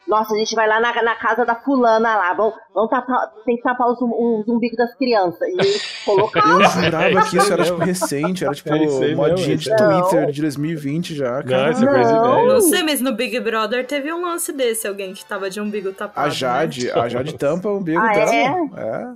Nossa, 0.07 0.33
a 0.33 0.37
gente 0.37 0.55
vai 0.55 0.67
lá 0.67 0.79
na, 0.79 1.03
na 1.03 1.15
casa 1.15 1.45
da 1.45 1.53
fulana 1.53 2.15
lá. 2.15 2.33
Vamos, 2.33 2.55
vamos 2.73 2.89
tapar, 2.89 3.29
tem 3.45 3.57
que 3.57 3.61
tapar 3.61 3.89
os, 3.91 4.01
um- 4.01 4.39
os 4.39 4.47
umbigos 4.47 4.77
das 4.77 4.95
crianças. 4.95 5.41
E 5.49 6.05
colocar. 6.05 6.39
Eu 6.47 6.63
jurava 6.63 7.29
que 7.29 7.37
isso 7.37 7.53
era, 7.53 7.63
tipo, 7.63 7.77
recente. 7.77 8.45
Era, 8.45 8.53
tipo, 8.53 8.69
É 8.73 9.13
modinha 9.13 9.57
de. 9.57 9.69
Twitter 9.69 10.21
Não. 10.21 10.31
de 10.31 10.41
2020 10.41 11.13
já, 11.15 11.37
Não, 11.39 11.43
cara. 11.43 11.71
isso 11.71 11.83
é 11.83 12.03
Não. 12.13 12.47
Não 12.47 12.61
sei, 12.61 12.83
mas 12.83 13.01
no 13.01 13.13
Big 13.13 13.37
Brother 13.41 13.85
teve 13.85 14.11
um 14.13 14.21
lance 14.21 14.51
desse, 14.53 14.87
alguém 14.87 15.13
que 15.13 15.25
tava 15.25 15.49
de 15.49 15.59
umbigo 15.59 15.91
tapado. 15.91 16.25
A 16.25 16.29
Jade, 16.29 16.87
né? 16.87 16.93
a 16.93 17.09
Jade 17.09 17.33
tampa 17.37 17.67
o 17.69 17.77
umbigo 17.77 17.99
Ah, 17.99 18.13
dela. 18.13 18.33
é? 18.33 18.45
É. 18.77 19.07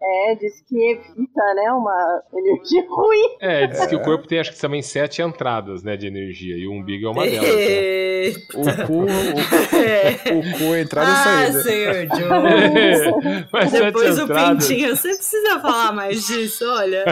É, 0.00 0.34
diz 0.36 0.60
que 0.68 0.76
evita, 0.92 1.54
né? 1.56 1.72
Uma 1.72 2.22
energia 2.32 2.84
ruim. 2.88 3.36
É, 3.40 3.66
diz 3.66 3.84
que 3.86 3.96
o 3.96 4.00
corpo 4.02 4.28
tem 4.28 4.38
acho 4.38 4.52
que 4.52 4.60
também 4.60 4.80
sete 4.80 5.20
entradas, 5.22 5.82
né, 5.82 5.96
de 5.96 6.06
energia, 6.06 6.56
e 6.56 6.68
o 6.68 6.72
umbigo 6.72 7.06
é 7.06 7.10
uma 7.10 7.24
delas. 7.24 7.48
né? 7.48 8.28
O 8.54 8.86
cu, 8.86 8.92
o, 9.02 10.38
o 10.38 10.58
cu, 10.58 10.74
entrada 10.78 11.10
e 11.10 11.12
Ah, 11.12 11.24
saída. 11.52 11.62
senhor 11.62 12.06
Jones. 12.16 13.46
Mas 13.52 13.70
sete 13.70 13.84
Depois 13.86 14.18
o 14.18 14.22
entradas, 14.22 14.66
pintinho, 14.68 14.96
você 14.96 15.08
precisa 15.08 15.60
falar 15.60 15.92
mais 15.92 16.26
disso, 16.26 16.64
olha. 16.64 17.04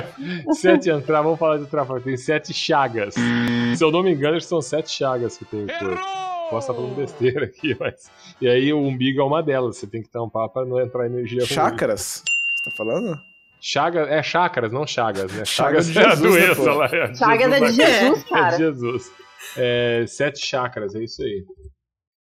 sete 0.53 0.89
entradas, 0.91 1.25
vamos 1.25 1.39
falar 1.41 1.57
de 1.57 1.63
outra 1.63 1.85
forma, 1.85 2.03
tem 2.03 2.17
sete 2.17 2.55
chagas. 2.55 3.15
Se 3.15 3.83
eu 3.83 3.91
não 3.91 4.03
me 4.03 4.13
engano, 4.13 4.37
acho 4.37 4.47
que 4.47 4.51
são 4.51 4.63
sete 4.63 4.91
chagas 4.93 5.37
que 5.37 5.45
tem 5.45 5.65
o 5.65 5.67
corpo. 5.67 6.03
Posso 6.51 6.71
estar 6.71 6.75
falando 6.75 6.95
besteira 6.95 7.45
aqui, 7.47 7.77
mas... 7.81 8.09
E 8.41 8.47
aí 8.49 8.73
o 8.73 8.79
umbigo 8.79 9.21
é 9.21 9.25
uma 9.25 9.43
delas, 9.43 9.79
você 9.79 9.87
tem 9.89 10.01
que 10.01 10.09
tampar 10.09 10.49
pra 10.49 10.65
não 10.65 10.81
entrar 10.81 11.07
energia 11.07 11.41
ruim. 11.41 11.49
Chácaras? 11.49 12.23
Você 12.25 12.36
tá 12.71 12.77
falando? 12.77 13.19
Chagas, 13.61 14.09
é 14.09 14.23
chácaras, 14.23 14.73
não 14.73 14.87
chagas, 14.87 15.33
né? 15.33 15.45
Chaga 15.45 15.83
Chagas 15.83 15.87
de 15.93 15.99
é 15.99 16.03
a 16.05 16.09
né, 16.09 16.17
doença 16.17 16.55
pô? 16.63 16.75
lá. 16.75 16.87
É 16.87 17.15
Chagas 17.15 17.53
é 17.53 17.61
de 17.61 17.73
Jesus, 17.73 18.25
É 18.25 18.29
cara. 18.29 18.51
de 18.51 18.57
Jesus. 18.59 19.13
É, 19.57 20.05
sete 20.07 20.47
chakras, 20.47 20.95
é 20.95 21.03
isso 21.05 21.23
aí. 21.23 21.45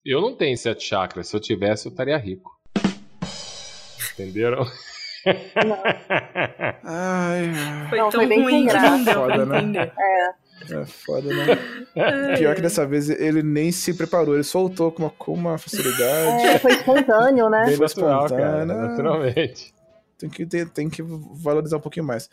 Eu 0.05 0.21
não 0.21 0.35
tenho 0.35 0.57
sete 0.57 0.83
chakras. 0.83 1.27
Se 1.27 1.35
eu 1.35 1.39
tivesse, 1.39 1.87
eu 1.87 1.91
estaria 1.91 2.17
rico. 2.17 2.49
Entenderam? 4.13 4.65
Ai, 6.83 7.51
ai. 7.53 7.89
Foi 7.89 7.97
Não, 7.99 8.09
tão 8.09 8.19
foi 8.21 8.27
bem 8.27 8.41
ruim 8.41 8.65
graça. 8.65 8.97
não 8.97 9.13
Foda, 9.13 9.45
né? 9.45 9.57
entender. 9.59 9.91
é 10.71 10.85
foda, 10.85 11.29
né? 11.33 12.35
Pior 12.37 12.55
que 12.55 12.61
dessa 12.61 12.85
vez 12.85 13.09
ele 13.09 13.43
nem 13.43 13.71
se 13.71 13.93
preparou, 13.93 14.33
ele 14.35 14.43
soltou 14.43 14.91
com 14.91 15.03
uma, 15.03 15.09
com 15.11 15.33
uma 15.33 15.57
facilidade. 15.57 16.47
É, 16.47 16.59
foi 16.59 16.71
espontâneo, 16.71 17.49
né? 17.49 17.65
Bem 17.65 17.77
Natural, 17.77 18.29
cara, 18.29 18.41
espontânea. 18.63 18.65
naturalmente. 18.75 19.73
Tem 20.19 20.29
que, 20.29 20.45
tem, 20.45 20.67
tem 20.67 20.89
que 20.89 21.01
valorizar 21.01 21.77
um 21.77 21.81
pouquinho 21.81 22.05
mais. 22.05 22.29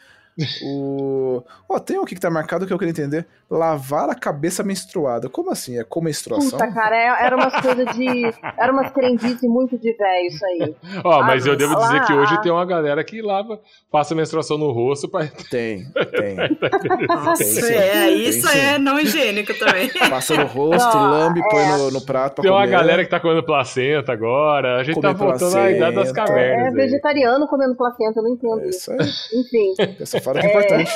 O... 0.63 1.43
Ó, 1.69 1.79
tem 1.79 1.99
um 1.99 2.03
aqui 2.03 2.15
que 2.15 2.21
tá 2.21 2.31
marcado 2.31 2.67
que 2.67 2.73
eu 2.73 2.79
queria 2.79 2.91
entender. 2.91 3.27
Lavar 3.51 4.11
a 4.11 4.15
cabeça 4.15 4.63
menstruada. 4.63 5.29
Como 5.29 5.51
assim? 5.51 5.79
É 5.79 5.85
com 5.85 6.01
menstruação? 6.03 6.51
Puta, 6.59 6.67
cara, 6.73 6.97
é- 6.97 7.25
era 7.27 7.37
umas 7.37 7.55
coisas 7.61 7.87
de. 7.97 8.31
Era 8.59 8.73
umas 8.73 8.91
crendices 8.93 9.41
muito 9.43 9.79
de 9.79 9.93
velho 9.93 10.27
isso 10.27 10.45
aí. 10.45 10.75
Ó, 11.05 11.23
mas 11.23 11.47
Ah, 11.47 11.51
eu 11.51 11.57
devo 11.57 11.75
lá- 11.75 11.87
dizer 11.87 12.05
que 12.07 12.13
hoje 12.13 12.43
tem 12.43 12.51
uma 12.53 12.65
galera 12.67 13.03
que 13.05 13.23
lava, 13.23 13.61
passa 13.91 14.15
menstruação 14.15 14.59
no 14.59 14.73
rosto 14.73 15.09
pra. 15.09 15.27
Tem, 15.51 15.85
tem. 16.11 16.37
Nossa, 17.09 17.43
Tem 17.45 17.47
sim, 17.53 17.73
é, 17.73 18.07
tem 18.07 18.29
isso 18.29 18.49
sim. 18.49 18.59
é 18.59 18.79
não 18.79 18.99
higiênico 18.99 19.55
também. 19.59 19.89
Passa 20.11 20.35
no 20.37 20.47
rosto, 20.47 20.97
Não, 20.97 21.11
lambe, 21.11 21.41
põe 21.49 21.63
é. 21.63 21.77
no, 21.77 21.91
no 21.93 22.01
prato 22.05 22.35
pra 22.37 22.43
Tem 22.43 22.51
uma 22.51 22.61
comer. 22.61 22.71
galera 22.73 23.05
que 23.05 23.11
tá 23.11 23.21
comendo 23.21 23.43
placenta 23.45 24.13
agora. 24.13 24.77
A 24.81 24.85
gente 24.85 24.95
Comer 24.97 25.09
tá 25.09 25.13
voltando 25.13 25.57
à 25.57 25.71
idade 25.71 25.95
das 25.97 26.13
placenta. 26.13 26.21
É, 26.39 26.49
cavernas. 26.51 26.67
aí. 26.67 26.75
vegetariano 26.75 27.47
comendo 27.47 27.75
placenta, 27.77 28.19
eu 28.21 28.23
não 28.25 28.31
entendo 28.33 28.61
É 28.61 28.69
isso. 28.69 28.93
isso 28.93 29.33
aí. 29.33 29.41
Enfim. 29.41 29.75
Essa 30.01 30.21
fala 30.27 30.41
que 30.41 30.47
é 30.47 30.51
importante. 30.51 30.93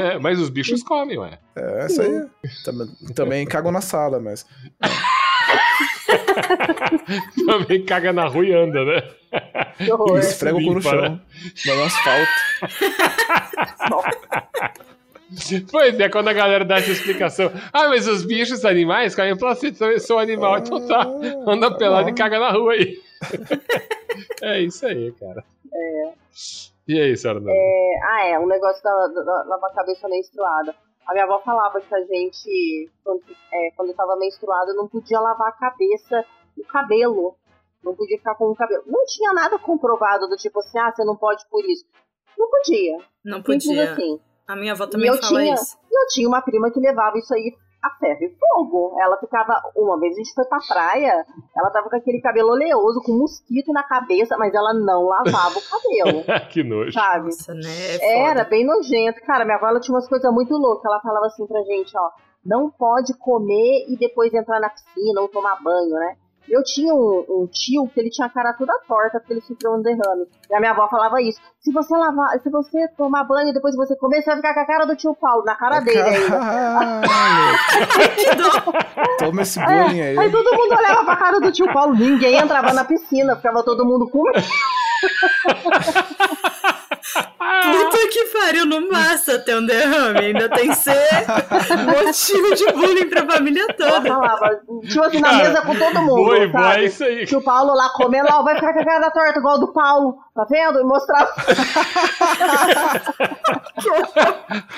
É, 0.00 0.18
mas 0.18 0.38
os 0.38 0.48
bichos 0.48 0.82
comem, 0.82 1.18
ué. 1.18 1.38
É, 1.56 1.86
isso 1.86 2.00
aí. 2.00 2.26
Também, 2.64 2.86
também 3.14 3.46
cagam 3.46 3.72
na 3.72 3.80
sala, 3.80 4.20
mas. 4.20 4.46
Também 7.46 7.84
caga 7.84 8.12
na 8.12 8.26
rua 8.26 8.44
e 8.44 8.52
anda, 8.54 8.84
né? 8.84 9.02
Que 9.76 9.90
horror. 9.92 10.18
Esfrega 10.18 10.56
o 10.56 10.64
cu 10.64 10.74
no 10.74 10.82
chão. 10.82 11.00
né? 11.00 11.20
No 11.66 11.84
asfalto. 11.84 12.30
Pois 15.70 16.00
é, 16.00 16.08
quando 16.08 16.28
a 16.28 16.32
galera 16.32 16.64
dá 16.64 16.78
essa 16.78 16.90
explicação. 16.90 17.52
Ah, 17.70 17.88
mas 17.88 18.08
os 18.08 18.24
bichos 18.24 18.64
animais 18.64 19.14
comem 19.14 19.36
placenta, 19.36 19.84
eu 19.84 20.00
sou 20.00 20.18
animal, 20.18 20.56
então 20.58 20.86
tá. 20.86 21.06
Anda 21.46 21.70
tá 21.70 21.76
pelado 21.76 22.04
bom. 22.04 22.10
e 22.10 22.14
caga 22.14 22.38
na 22.40 22.50
rua 22.50 22.72
aí. 22.72 22.98
É 24.42 24.60
isso 24.62 24.86
aí, 24.86 25.12
cara. 25.12 25.44
E 26.88 26.98
aí, 26.98 27.16
senhora? 27.16 27.42
É, 27.46 28.00
ah, 28.02 28.26
é, 28.28 28.38
um 28.38 28.46
negócio 28.46 28.82
da, 28.82 29.06
da, 29.08 29.22
da 29.22 29.42
lavar 29.44 29.70
a 29.70 29.74
cabeça 29.74 30.08
menstruada. 30.08 30.74
A 31.06 31.12
minha 31.12 31.24
avó 31.24 31.38
falava 31.40 31.80
que 31.80 31.94
a 31.94 32.00
gente, 32.04 32.90
quando, 33.04 33.22
é, 33.52 33.70
quando 33.76 33.94
tava 33.94 34.16
menstruada, 34.16 34.72
não 34.74 34.88
podia 34.88 35.20
lavar 35.20 35.48
a 35.48 35.52
cabeça, 35.52 36.24
o 36.56 36.64
cabelo. 36.64 37.36
Não 37.84 37.94
podia 37.94 38.18
ficar 38.18 38.34
com 38.34 38.46
o 38.46 38.56
cabelo. 38.56 38.82
Não 38.86 39.04
tinha 39.06 39.32
nada 39.32 39.58
comprovado 39.58 40.28
do 40.28 40.36
tipo 40.36 40.58
assim, 40.60 40.78
ah, 40.78 40.90
você 40.90 41.04
não 41.04 41.16
pode 41.16 41.46
por 41.48 41.64
isso. 41.64 41.84
Não 42.36 42.48
podia. 42.50 42.98
Não 43.24 43.38
Simples 43.38 43.66
podia. 43.66 43.92
assim. 43.92 44.20
A 44.46 44.56
minha 44.56 44.72
avó 44.72 44.84
E 44.84 44.90
também 44.90 45.08
eu 45.08 45.14
fala 45.18 45.28
tinha, 45.42 45.54
isso. 45.54 45.78
e 45.90 45.94
eu 46.02 46.06
tinha 46.08 46.28
uma 46.28 46.40
prima 46.42 46.70
que 46.70 46.80
levava 46.80 47.18
isso 47.18 47.34
aí 47.34 47.54
a 47.88 47.98
ferro 47.98 48.22
e 48.22 48.36
fogo. 48.38 48.96
Ela 49.00 49.16
ficava. 49.18 49.60
Uma 49.76 49.98
vez 49.98 50.14
a 50.14 50.18
gente 50.18 50.32
foi 50.34 50.44
pra 50.44 50.58
praia, 50.66 51.26
ela 51.56 51.70
tava 51.70 51.90
com 51.90 51.96
aquele 51.96 52.20
cabelo 52.20 52.50
oleoso, 52.50 53.02
com 53.02 53.12
mosquito 53.18 53.72
na 53.72 53.82
cabeça, 53.82 54.36
mas 54.38 54.54
ela 54.54 54.72
não 54.72 55.04
lavava 55.04 55.58
o 55.58 55.62
cabelo, 55.62 56.24
que 56.50 56.62
nojo. 56.62 56.92
sabe? 56.92 57.24
Nossa, 57.26 57.54
né? 57.54 57.96
É 58.00 58.20
Era 58.28 58.44
bem 58.44 58.64
nojento. 58.64 59.20
Cara, 59.22 59.44
minha 59.44 59.56
avó 59.56 59.68
ela 59.68 59.80
tinha 59.80 59.94
umas 59.94 60.08
coisas 60.08 60.32
muito 60.32 60.54
loucas. 60.54 60.84
Ela 60.84 61.00
falava 61.00 61.26
assim 61.26 61.46
pra 61.46 61.62
gente, 61.62 61.96
ó. 61.96 62.10
Não 62.44 62.70
pode 62.70 63.12
comer 63.18 63.86
e 63.88 63.96
depois 63.98 64.32
entrar 64.32 64.60
na 64.60 64.70
piscina 64.70 65.20
ou 65.20 65.28
tomar 65.28 65.60
banho, 65.62 65.90
né? 65.90 66.16
Eu 66.50 66.62
tinha 66.62 66.94
um, 66.94 67.24
um 67.28 67.46
tio 67.46 67.86
que 67.88 68.00
ele 68.00 68.08
tinha 68.10 68.26
a 68.26 68.30
cara 68.30 68.54
toda 68.54 68.72
torta 68.86 69.18
porque 69.20 69.34
ele 69.34 69.40
sofreu 69.42 69.74
um 69.74 69.82
derrame. 69.82 70.26
E 70.50 70.54
a 70.54 70.60
minha 70.60 70.72
avó 70.72 70.88
falava 70.88 71.20
isso. 71.20 71.38
Se 71.60 71.70
você 71.72 71.94
lavar, 71.96 72.38
se 72.40 72.48
você 72.48 72.88
tomar 72.96 73.24
banho 73.24 73.50
e 73.50 73.52
depois 73.52 73.76
você 73.76 73.94
comer, 73.96 74.22
você 74.22 74.30
vai 74.30 74.36
ficar 74.36 74.54
com 74.54 74.60
a 74.60 74.66
cara 74.66 74.86
do 74.86 74.96
tio 74.96 75.14
Paulo, 75.14 75.44
na 75.44 75.54
cara 75.54 75.80
dele 75.80 76.00
ainda. 76.00 76.38
Toma 79.18 79.42
esse 79.42 79.60
bullying 79.60 80.00
aí. 80.00 80.18
Aí 80.18 80.30
todo 80.30 80.56
mundo 80.56 80.74
olhava 80.74 81.04
pra 81.04 81.16
cara 81.16 81.38
do 81.40 81.52
tio 81.52 81.70
Paulo, 81.72 81.94
ninguém 81.94 82.38
entrava 82.38 82.72
na 82.72 82.84
piscina, 82.84 83.36
ficava 83.36 83.62
todo 83.62 83.84
mundo 83.84 84.08
com 84.08 84.22
Puta 87.12 88.08
que 88.10 88.24
pariu, 88.26 88.66
não 88.66 88.88
basta 88.88 89.38
ter 89.38 89.56
um 89.56 89.64
derrame. 89.64 90.18
Ainda 90.26 90.48
tem 90.48 90.68
que 90.70 90.74
ser 90.76 90.96
motivo 91.86 92.54
de 92.54 92.72
bullying 92.72 93.08
pra 93.08 93.26
família 93.26 93.66
toda. 93.76 94.02
falava, 94.08 94.60
tipo 94.88 95.02
assim, 95.04 95.20
na 95.20 95.32
mesa 95.34 95.60
com 95.62 95.74
todo 95.74 96.00
mundo, 96.02 96.24
Boi, 96.24 96.44
é 96.44 96.50
sabe? 96.52 96.84
isso 96.86 97.04
aí. 97.04 97.26
Tio 97.26 97.42
Paulo 97.42 97.74
lá 97.74 97.88
comendo, 97.90 98.28
ó, 98.30 98.42
vai 98.42 98.54
ficar 98.56 98.72
com 98.72 98.80
a 98.80 98.84
cara 98.84 99.10
torta 99.10 99.38
igual 99.38 99.58
do 99.58 99.72
Paulo, 99.72 100.16
tá 100.34 100.44
vendo? 100.50 100.80
E 100.80 100.84
mostrava. 100.84 101.32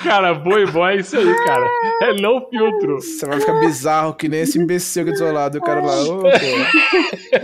Cara, 0.03 0.35
boi 0.35 0.67
boy 0.67 0.93
é 0.93 0.97
isso 0.97 1.17
aí, 1.17 1.45
cara. 1.47 1.67
É 2.03 2.15
não 2.21 2.47
filtro. 2.49 2.97
Você 3.01 3.27
vai 3.27 3.41
ficar 3.41 3.61
bizarro 3.61 4.15
que 4.15 4.29
nem 4.29 4.41
esse 4.41 4.59
imbecil 4.59 5.05
que 5.05 5.11
é 5.11 5.13
desolado. 5.13 5.57
E 5.57 5.61
o 5.61 5.63
cara 5.63 5.81
lá, 5.81 6.01
ô, 6.03 6.21
pô. 6.23 6.29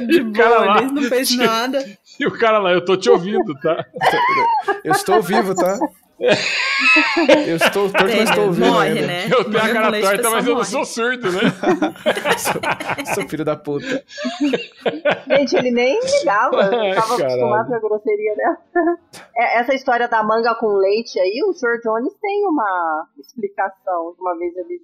De 0.06 0.20
O 0.22 0.32
cara 0.32 0.58
lá- 0.60 0.80
não 0.82 1.02
fez 1.02 1.36
nada. 1.36 1.84
E 2.20 2.26
o 2.26 2.38
cara 2.38 2.58
lá, 2.58 2.72
eu 2.72 2.84
tô 2.84 2.96
te 2.96 3.10
ouvindo, 3.10 3.54
tá? 3.60 3.84
Eu 4.84 4.92
estou 4.92 5.20
vivo, 5.22 5.54
tá? 5.54 5.78
Eu 7.46 7.56
estou 7.56 7.90
torto, 7.90 8.04
mas 8.04 8.30
estou 8.30 8.44
ouvindo 8.46 8.66
Morre, 8.68 8.88
ainda. 8.88 9.06
né? 9.06 9.26
Eu 9.26 9.44
tenho 9.44 9.58
a 9.58 9.64
Manga 9.66 9.68
com 9.68 9.74
cara 9.74 10.00
torta, 10.00 10.30
mas 10.30 10.46
eu 10.46 10.50
não 10.50 10.56
morre. 10.60 10.70
sou 10.70 10.84
surdo, 10.86 11.30
né? 11.32 11.40
Sou 13.14 13.28
filho 13.28 13.44
da 13.44 13.54
puta. 13.54 14.02
Gente, 15.28 15.56
ele 15.56 15.70
nem 15.72 16.00
ligava. 16.00 16.56
Ai, 16.74 16.90
Eu 16.92 16.94
tava 16.94 17.16
caralho. 17.18 17.24
acostumado 17.26 17.68
com 17.68 17.74
a 17.74 17.78
grosseria 17.80 18.34
dela. 18.36 18.56
É, 19.36 19.58
Essa 19.60 19.74
história 19.74 20.08
da 20.08 20.22
manga 20.22 20.54
com 20.54 20.68
leite 20.76 21.18
aí, 21.20 21.42
o 21.46 21.52
Sr. 21.52 21.80
Jones 21.84 22.14
tem 22.20 22.46
uma 22.46 23.06
explicação. 23.18 24.14
Uma 24.18 24.36
vez 24.38 24.56
ele, 24.56 24.80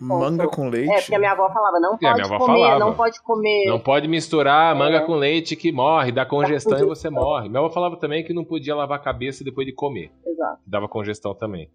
Manga 0.00 0.48
com 0.48 0.68
leite? 0.70 0.90
É, 0.90 1.00
porque 1.00 1.14
a 1.14 1.18
minha 1.18 1.32
avó 1.32 1.50
falava, 1.52 1.78
não 1.78 1.94
É, 1.94 1.98
pode 1.98 2.14
minha 2.14 2.24
avó 2.24 2.38
comer, 2.38 2.58
falava. 2.60 2.78
não 2.78 2.94
pode 2.94 3.22
comer. 3.22 3.66
Não 3.66 3.78
pode 3.78 4.08
misturar 4.08 4.74
manga 4.74 4.96
É. 4.96 5.00
com 5.00 5.14
leite 5.14 5.54
que 5.54 5.70
morre, 5.70 6.10
dá 6.10 6.24
congestão 6.24 6.72
e 6.78 6.80
congestão. 6.82 6.88
você 6.88 7.10
morre. 7.10 7.48
Minha 7.50 7.60
avó 7.60 7.68
falava 7.70 7.96
também 7.98 8.24
que 8.24 8.32
não 8.32 8.44
podia 8.44 8.74
lavar 8.74 8.98
a 8.98 9.02
cabeça 9.02 9.44
depois 9.44 9.66
de 9.66 9.72
comer. 9.74 10.10
Exato. 10.26 10.58
Dava 10.66 10.88
congestão 10.88 11.34
também. 11.34 11.68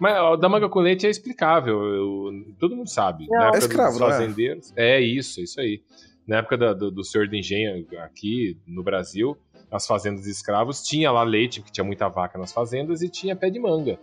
Mas 0.00 0.16
ó, 0.18 0.36
da 0.36 0.48
manga 0.48 0.68
com 0.68 0.80
leite 0.80 1.06
é 1.06 1.10
explicável, 1.10 1.80
eu- 1.84 2.32
todo 2.58 2.74
mundo 2.76 2.88
sabe. 2.88 3.26
Não. 3.28 3.38
Na 3.38 3.44
É 3.44 3.48
época 3.48 3.58
escravo, 3.58 3.90
dos 3.92 4.00
não 4.00 4.06
é? 4.08 4.10
fazendeiros. 4.10 4.72
É 4.76 5.00
isso, 5.00 5.40
isso 5.40 5.60
aí. 5.60 5.80
Na 6.26 6.38
época 6.38 6.56
da- 6.58 6.72
do, 6.74 6.90
do 6.90 7.04
senhor 7.04 7.26
de 7.28 7.38
engenho 7.38 7.86
aqui 8.04 8.56
no 8.66 8.82
Brasil, 8.82 9.36
as 9.70 9.86
fazendas 9.86 10.22
de 10.24 10.30
escravos, 10.30 10.82
tinha 10.82 11.10
lá 11.12 11.22
leite, 11.22 11.60
porque 11.60 11.72
tinha 11.72 11.84
muita 11.84 12.08
vaca 12.08 12.38
nas 12.38 12.52
fazendas, 12.52 13.02
e 13.02 13.08
tinha 13.08 13.34
pé 13.36 13.50
de 13.50 13.58
manga. 13.60 13.98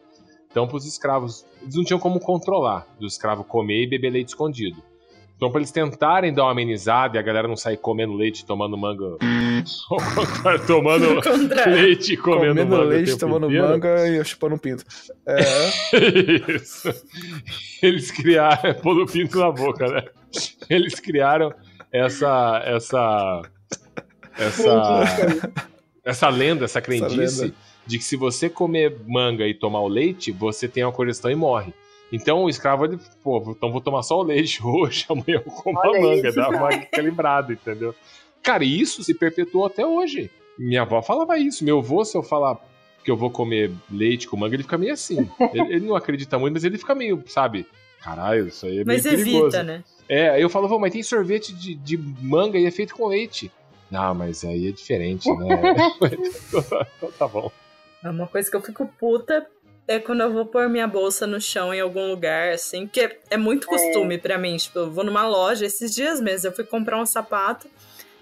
Então, 0.56 0.65
para 0.65 0.77
os 0.77 0.86
escravos, 0.86 1.45
eles 1.61 1.76
não 1.76 1.84
tinham 1.84 1.99
como 1.99 2.18
controlar 2.18 2.88
do 2.98 3.06
escravo 3.06 3.44
comer 3.44 3.84
e 3.84 3.88
beber 3.88 4.10
leite 4.10 4.30
escondido. 4.30 4.82
Então, 5.36 5.52
para 5.52 5.60
eles 5.60 5.69
tentarem 5.69 6.34
dar 6.34 6.44
uma 6.44 6.52
amenizada 6.53 7.18
e 7.18 7.19
a 7.19 7.22
galera 7.22 7.45
não 7.45 7.57
sair 7.57 7.76
comendo 7.76 8.14
leite, 8.14 8.44
e 8.44 8.45
tomando 8.45 8.77
manga. 8.77 9.18
Tomando 10.65 11.19
leite 11.72 12.14
e 12.14 12.18
comendo, 12.18 12.56
Comendo 12.56 12.69
manga. 12.72 12.84
leite, 12.86 13.07
tempo 13.07 13.19
tomando 13.19 13.48
inteiro. 13.48 13.68
manga 13.68 14.07
e 14.07 14.23
chupando 14.23 14.56
um 14.56 14.57
pinto. 14.57 14.86
É, 15.27 15.41
Isso. 16.56 16.90
Eles 17.84 18.10
criaram. 18.11 18.76
Pôr 18.76 19.02
o 19.02 19.06
pinto 19.06 19.38
na 19.38 19.52
boca, 19.52 19.88
né? 19.88 20.06
Eles 20.69 21.02
criaram 21.02 21.53
essa. 21.91 22.61
Essa. 22.65 23.41
Essa. 24.38 25.52
Essa 26.06 26.30
lenda, 26.30 26.64
essa 26.64 26.80
crendice 26.80 27.41
lenda. 27.41 27.56
De 27.85 27.97
que 27.97 28.03
se 28.03 28.15
você 28.15 28.49
comer 28.49 28.95
manga 29.05 29.47
e 29.47 29.53
tomar 29.53 29.81
o 29.81 29.87
leite, 29.87 30.31
você 30.31 30.67
tem 30.67 30.83
uma 30.83 30.91
congestão 30.91 31.29
e 31.29 31.35
morre. 31.35 31.73
Então 32.11 32.43
o 32.43 32.49
escravo, 32.49 32.85
ele, 32.85 32.99
pô, 33.23 33.43
então 33.49 33.71
vou 33.71 33.81
tomar 33.81 34.03
só 34.03 34.19
o 34.19 34.23
leite 34.23 34.59
hoje, 34.65 35.05
amanhã 35.09 35.23
eu 35.27 35.41
como 35.41 35.79
a 35.79 35.87
Olha 35.89 36.01
manga, 36.01 36.27
isso, 36.29 36.35
dá 36.37 36.49
uma 36.49 36.73
equilibrada, 36.73 37.53
entendeu? 37.53 37.93
Cara, 38.41 38.63
e 38.63 38.79
isso 38.79 39.03
se 39.03 39.13
perpetuou 39.13 39.65
até 39.65 39.85
hoje. 39.85 40.29
Minha 40.57 40.83
avó 40.83 41.01
falava 41.01 41.37
isso. 41.37 41.65
Meu 41.65 41.79
avô, 41.79 42.05
se 42.05 42.15
eu 42.15 42.23
falar 42.23 42.57
que 43.03 43.09
eu 43.11 43.17
vou 43.17 43.29
comer 43.29 43.71
leite 43.91 44.27
com 44.27 44.37
manga, 44.37 44.55
ele 44.55 44.63
fica 44.63 44.77
meio 44.77 44.93
assim. 44.93 45.29
Ele, 45.53 45.75
ele 45.75 45.85
não 45.87 45.95
acredita 45.95 46.39
muito, 46.39 46.53
mas 46.53 46.63
ele 46.63 46.77
fica 46.77 46.95
meio, 46.95 47.23
sabe? 47.27 47.65
Caralho, 48.01 48.47
isso 48.47 48.65
aí 48.65 48.73
é 48.79 48.83
meio 48.83 48.85
Mas 48.85 49.03
perigoso. 49.03 49.57
evita, 49.57 49.63
né? 49.63 49.83
É, 50.07 50.29
aí 50.29 50.41
eu 50.41 50.49
falo, 50.49 50.67
"Vô, 50.67 50.77
mas 50.77 50.93
tem 50.93 51.01
sorvete 51.01 51.53
de, 51.53 51.73
de 51.73 51.97
manga 51.97 52.57
e 52.59 52.65
é 52.65 52.71
feito 52.71 52.95
com 52.95 53.07
leite. 53.07 53.51
Não, 53.89 54.13
mas 54.13 54.43
aí 54.45 54.67
é 54.67 54.71
diferente, 54.71 55.27
né? 55.27 55.47
então 56.97 57.11
tá 57.17 57.27
bom. 57.27 57.51
É 58.06 58.10
Uma 58.10 58.27
coisa 58.27 58.49
que 58.49 58.56
eu 58.56 58.61
fico 58.61 58.86
puta 58.99 59.45
é 59.88 59.99
quando 59.99 60.22
eu 60.22 60.32
vou 60.32 60.45
pôr 60.45 60.69
minha 60.69 60.88
bolsa 60.88 61.26
no 61.27 61.41
chão 61.41 61.73
em 61.73 61.80
algum 61.82 62.07
lugar, 62.10 62.53
assim, 62.53 62.86
porque 62.88 63.18
é 63.30 63.38
muito 63.38 63.68
costume 63.68 64.18
pra 64.18 64.38
mim. 64.38 64.56
Tipo, 64.57 64.80
eu 64.80 64.91
vou 64.91 65.03
numa 65.03 65.27
loja, 65.27 65.65
esses 65.65 65.94
dias 65.94 66.22
mesmo, 66.22 66.49
eu 66.49 66.56
fui 66.56 66.64
comprar 66.64 66.99
um 67.02 67.06
sapato, 67.06 67.68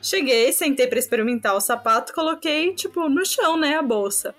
cheguei, 0.02 0.52
sentei 0.52 0.88
pra 0.88 1.00
experimentar 1.00 1.56
o 1.56 1.62
sapato, 1.62 2.14
coloquei, 2.14 2.74
tipo, 2.74 3.08
no 3.10 3.26
chão, 3.26 3.58
né, 3.58 3.76
a 3.76 3.82
bolsa. 3.82 4.34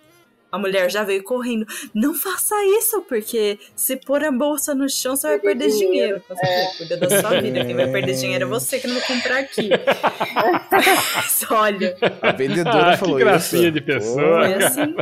A 0.53 0.59
mulher 0.59 0.89
já 0.89 1.03
veio 1.03 1.25
correndo. 1.25 1.66
Não 1.93 2.15
faça 2.15 2.55
isso, 2.79 3.03
porque 3.09 3.59
se 3.75 3.97
pôr 3.97 4.23
a 4.23 4.31
bolsa 4.31 4.73
no 4.73 4.89
chão, 4.89 5.16
você 5.16 5.27
vai 5.27 5.39
perder 5.41 5.69
dinheiro. 5.69 6.23
Eu 6.31 6.37
falei, 6.37 6.66
Cuida 6.79 6.97
da 6.97 7.21
sua 7.21 7.41
vida. 7.41 7.65
Quem 7.65 7.75
vai 7.75 7.91
perder 7.91 8.15
dinheiro 8.15 8.45
é 8.45 8.47
você 8.47 8.79
que 8.79 8.87
não 8.87 8.95
vai 8.95 9.05
comprar 9.05 9.39
aqui. 9.39 9.69
Mas 10.71 11.45
olha, 11.51 11.97
a 12.23 12.31
vendedora 12.31 12.93
Ah, 12.93 12.97
falou 12.97 13.16
que 13.16 13.25
gracinha 13.25 13.62
isso. 13.62 13.73
de 13.73 13.81
pessoa. 13.81 14.15
Pô, 14.15 14.45
foi 14.45 14.55
assim. 14.65 14.95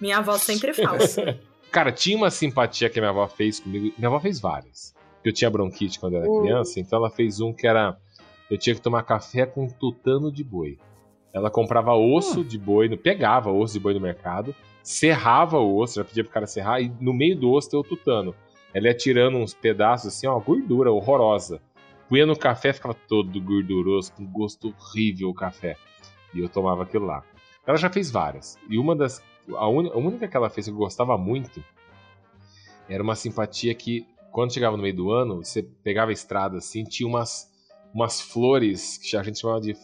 Minha 0.00 0.18
avó 0.18 0.36
sempre 0.38 0.72
fala. 0.72 0.98
Cara, 1.70 1.92
tinha 1.92 2.16
uma 2.16 2.30
simpatia 2.30 2.88
que 2.88 2.98
a 2.98 3.02
minha 3.02 3.10
avó 3.10 3.26
fez 3.28 3.60
comigo. 3.60 3.92
Minha 3.98 4.08
avó 4.08 4.18
fez 4.20 4.40
várias. 4.40 4.94
Eu 5.24 5.32
tinha 5.32 5.50
bronquite 5.50 5.98
quando 6.00 6.14
eu 6.14 6.20
era 6.22 6.30
Hum. 6.30 6.40
criança, 6.40 6.80
então 6.80 6.98
ela 6.98 7.10
fez 7.10 7.40
um 7.40 7.52
que 7.52 7.66
era. 7.66 7.98
Eu 8.50 8.56
tinha 8.56 8.74
que 8.74 8.80
tomar 8.80 9.02
café 9.02 9.44
com 9.44 9.68
tutano 9.68 10.32
de 10.32 10.42
boi. 10.42 10.78
Ela 11.32 11.50
comprava 11.50 11.94
osso 11.94 12.42
de 12.42 12.58
boi, 12.58 12.88
no- 12.88 12.96
pegava 12.96 13.50
osso 13.52 13.74
de 13.74 13.80
boi 13.80 13.92
no 13.92 14.00
mercado, 14.00 14.54
serrava 14.82 15.58
o 15.58 15.76
osso, 15.76 15.96
já 15.96 16.04
pedia 16.04 16.24
pro 16.24 16.32
cara 16.32 16.46
serrar, 16.46 16.80
e 16.80 16.90
no 17.00 17.12
meio 17.12 17.36
do 17.38 17.50
osso 17.52 17.68
tem 17.68 17.78
o 17.78 17.84
tutano. 17.84 18.34
Ela 18.72 18.86
ia 18.86 18.94
tirando 18.94 19.36
uns 19.36 19.52
pedaços 19.52 20.08
assim, 20.14 20.26
ó, 20.26 20.38
gordura 20.40 20.90
horrorosa. 20.90 21.60
Punha 22.08 22.24
no 22.24 22.34
café, 22.38 22.72
ficava 22.72 22.94
todo 22.94 23.38
gorduroso, 23.40 24.12
com 24.14 24.24
gosto 24.24 24.68
horrível 24.78 25.28
o 25.28 25.34
café. 25.34 25.76
E 26.32 26.40
eu 26.40 26.48
tomava 26.48 26.84
aquilo 26.84 27.04
lá. 27.04 27.22
Ela 27.66 27.76
já 27.76 27.90
fez 27.90 28.10
várias. 28.10 28.56
E 28.70 28.78
uma 28.78 28.96
das. 28.96 29.22
A, 29.56 29.68
uni- 29.68 29.90
a 29.90 29.96
única 29.96 30.28
que 30.28 30.36
ela 30.36 30.50
fez 30.50 30.66
que 30.66 30.72
eu 30.72 30.76
gostava 30.76 31.16
muito 31.16 31.62
era 32.88 33.02
uma 33.02 33.14
simpatia 33.14 33.74
que, 33.74 34.06
quando 34.32 34.52
chegava 34.52 34.76
no 34.76 34.82
meio 34.82 34.96
do 34.96 35.10
ano, 35.10 35.44
você 35.44 35.62
pegava 35.62 36.10
a 36.10 36.12
estrada 36.14 36.58
assim, 36.58 36.84
tinha 36.84 37.08
umas, 37.08 37.50
umas 37.92 38.20
flores 38.20 38.98
que 38.98 39.16
a 39.16 39.22
gente 39.22 39.38
chamava 39.40 39.60
de 39.60 39.76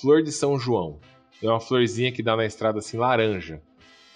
flor 0.00 0.22
de 0.22 0.32
São 0.32 0.58
João. 0.58 0.98
É 1.42 1.48
uma 1.48 1.60
florzinha 1.60 2.12
que 2.12 2.22
dá 2.22 2.36
na 2.36 2.44
estrada 2.44 2.78
assim, 2.78 2.96
laranja. 2.96 3.62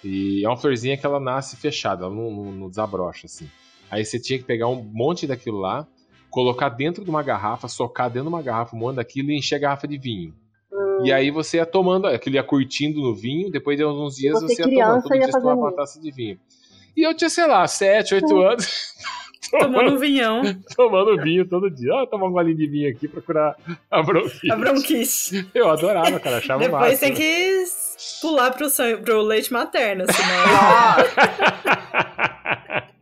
E 0.03 0.43
é 0.45 0.47
uma 0.47 0.57
florzinha 0.57 0.97
que 0.97 1.05
ela 1.05 1.19
nasce 1.19 1.55
fechada, 1.55 2.05
ela 2.05 2.13
não, 2.13 2.29
não- 2.31 2.51
não 2.51 2.69
desabrocha 2.69 3.25
assim. 3.25 3.49
Aí 3.89 4.03
você 4.05 4.19
tinha 4.19 4.37
que 4.39 4.45
pegar 4.45 4.67
um 4.67 4.83
monte 4.83 5.25
daquilo 5.27 5.57
lá, 5.59 5.87
colocar 6.29 6.69
dentro 6.69 7.03
de 7.03 7.09
uma 7.09 7.23
garrafa, 7.23 7.67
socar 7.67 8.07
dentro 8.09 8.23
de 8.23 8.29
uma 8.35 8.41
garrafa 8.41 8.75
um 8.75 8.79
monte 8.79 8.95
daquilo 8.97 9.31
e 9.31 9.37
encher 9.37 9.55
a 9.55 9.59
garrafa 9.59 9.87
de 9.87 9.97
vinho. 9.97 10.35
E 11.03 11.11
aí 11.11 11.31
você 11.31 11.57
ia 11.57 11.65
tomando, 11.65 12.07
aquilo 12.07 12.35
ia 12.35 12.43
curtindo 12.43 13.01
no 13.01 13.15
vinho, 13.15 13.51
depois 13.51 13.77
de 13.77 13.83
alguns 13.83 14.15
dias 14.15 14.33
você 14.41 14.55
você, 14.55 14.61
ia 14.61 14.67
criança 14.67 14.89
tomando, 14.89 15.03
todo 15.03 15.15
ia 15.15 15.23
dia 15.23 15.31
tomava 15.31 15.59
uma 15.59 15.71
taça 15.73 15.99
de 15.99 16.11
vinho. 16.11 16.39
E 16.95 17.03
eu 17.03 17.13
tinha, 17.15 17.29
sei 17.29 17.45
lá, 17.47 17.67
7, 17.67 18.15
8 18.15 18.41
anos, 18.41 18.93
Tomando 19.51 19.93
um 19.93 19.97
vinhão. 19.97 20.41
tomando 20.75 21.21
vinho 21.21 21.47
todo 21.47 21.69
dia. 21.69 21.93
Ah, 21.93 22.07
tomar 22.07 22.27
um 22.27 22.31
golinho 22.31 22.57
de 22.57 22.67
vinho 22.67 22.89
aqui 22.89 23.07
pra 23.07 23.21
curar 23.21 23.55
a 23.91 24.01
bronquite. 24.01 24.51
A 24.51 24.55
bronquite. 24.55 25.47
Eu 25.53 25.69
adorava, 25.69 26.19
cara, 26.19 26.37
achava 26.37 26.59
Depois 26.63 26.81
massa. 26.93 27.05
tem 27.05 27.13
que 27.13 27.63
pular 28.21 28.51
pro, 28.51 28.69
sangue, 28.69 29.03
pro 29.03 29.21
leite 29.21 29.53
materno, 29.53 30.05
senão. 30.11 30.45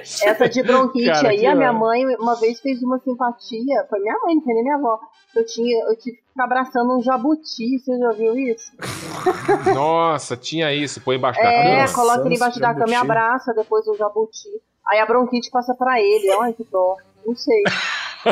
Essa 0.00 0.48
de 0.48 0.62
bronquite 0.62 1.06
Cara, 1.06 1.28
aí, 1.30 1.46
a 1.46 1.54
minha 1.54 1.72
mãe 1.72 2.04
uma 2.16 2.34
vez 2.36 2.60
fez 2.60 2.82
uma 2.82 2.98
simpatia. 2.98 3.86
Foi 3.88 4.00
minha 4.00 4.14
mãe, 4.24 4.34
não 4.36 4.42
foi 4.42 4.54
nem 4.54 4.62
minha 4.62 4.76
avó. 4.76 4.98
Eu, 5.34 5.46
tinha, 5.46 5.84
eu 5.84 5.96
tive 5.96 6.16
que 6.16 6.22
ficar 6.28 6.44
abraçando 6.44 6.96
um 6.96 7.02
jabuti. 7.02 7.78
Você 7.78 7.98
já 7.98 8.12
viu 8.12 8.36
isso? 8.36 8.72
Nossa, 9.74 10.36
tinha 10.36 10.72
isso, 10.74 11.00
põe 11.00 11.16
embaixo 11.16 11.40
da 11.40 11.48
É, 11.52 11.84
cama. 11.84 11.94
coloca 11.94 12.26
ele 12.26 12.34
embaixo 12.36 12.60
da 12.60 12.74
cama 12.74 12.90
e 12.90 12.94
abraça 12.94 13.52
depois 13.54 13.86
o 13.86 13.94
jabuti. 13.96 14.48
Aí 14.88 14.98
a 14.98 15.06
bronquite 15.06 15.50
passa 15.50 15.74
pra 15.74 16.00
ele. 16.00 16.30
Ai, 16.40 16.52
que 16.52 16.64
dó. 16.64 16.96
Não 17.26 17.36
sei. 17.36 17.62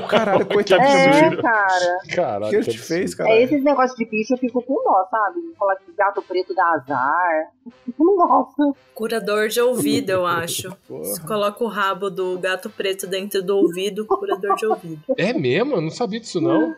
Caralho, 0.09 0.47
coitado 0.47 0.83
É, 0.83 1.37
cara. 1.37 1.99
Caralho, 2.15 2.47
O 2.47 2.51
que 2.51 2.57
ele 2.57 2.65
te 2.65 2.79
fez, 2.79 3.15
cara? 3.15 3.31
É 3.31 3.43
esses 3.43 3.63
negócios 3.63 3.97
de 3.97 4.05
bicho, 4.05 4.35
eu 4.35 4.39
fico 4.39 4.63
com 4.63 4.75
dó, 4.85 5.07
sabe? 5.11 5.41
Falar 5.59 5.77
que 5.77 5.93
gato 5.97 6.23
preto 6.23 6.55
dá 6.55 6.73
azar. 6.73 7.51
Eu 7.67 8.05
não 8.05 8.17
gosto. 8.17 8.77
Curador 8.95 9.49
de 9.49 9.61
ouvido, 9.61 10.11
eu 10.11 10.27
acho. 10.27 10.71
Porra. 10.87 11.05
Você 11.05 11.21
coloca 11.23 11.65
o 11.65 11.69
rabo 11.69 12.11
do 12.11 12.39
gato 12.39 12.69
preto 12.69 13.07
dentro 13.07 13.43
do 13.43 13.57
ouvido, 13.57 14.07
curador 14.07 14.55
de 14.57 14.67
ouvido. 14.67 15.03
É 15.17 15.33
mesmo? 15.33 15.75
Eu 15.77 15.81
não 15.81 15.91
sabia 15.91 16.21
disso, 16.21 16.41
não. 16.41 16.75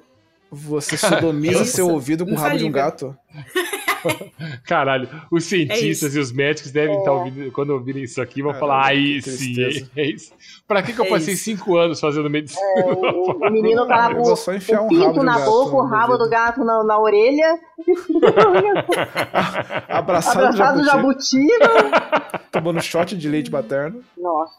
Você 0.53 0.97
sodomiza 0.97 1.62
Isso. 1.62 1.77
seu 1.77 1.89
ouvido 1.89 2.27
com 2.27 2.32
o 2.32 2.35
rabo 2.35 2.57
de 2.57 2.65
um 2.65 2.73
gato? 2.73 3.16
Caralho, 4.64 5.09
os 5.31 5.44
É 5.44 5.48
cientistas 5.48 6.14
e 6.14 6.18
os 6.18 6.32
médicos 6.32 6.70
devem 6.70 6.98
estar 6.98 7.12
ouvindo, 7.12 7.51
quando 7.52 7.70
ouvirem 7.70 8.02
isso 8.02 8.20
aqui, 8.20 8.43
vão 8.43 8.52
Caralho, 8.52 8.72
falar, 8.72 8.86
aí 8.86 9.22
sim, 9.22 9.55
é 9.97 10.06
isso. 10.06 10.32
Pra 10.66 10.82
que, 10.82 10.93
que 10.93 11.01
eu 11.01 11.05
É 11.06 11.09
passei 11.09 11.35
isso. 11.35 11.44
cinco 11.44 11.77
anos 11.77 12.01
fazendo 12.01 12.28
medicina? 12.31 12.60
É, 12.77 12.85
o, 12.85 13.32
o 13.32 13.39
menino 13.51 13.86
tá 13.86 14.10
Eu 14.10 14.16
com 14.16 14.22
vou 14.24 14.36
só 14.36 14.55
enfiar 14.55 14.82
o 14.82 14.86
um 14.86 14.89
pinto 14.89 15.20
um 15.20 15.22
na 15.22 15.39
boca, 15.40 15.77
o 15.77 15.82
no 15.82 15.89
rabo 15.89 16.16
do 16.16 16.28
gato 16.28 16.64
na, 16.64 16.82
na 16.85 16.98
orelha, 16.98 17.59
Abraçado, 19.89 20.47
abraçado 20.47 20.78
do 20.81 20.85
jabuti, 20.85 20.85
jabuti. 20.85 21.47
né? 21.59 22.40
tomando 22.52 22.81
shot 22.82 23.16
de 23.16 23.28
leite 23.28 23.51
materno. 23.51 24.02
Nossa, 24.16 24.52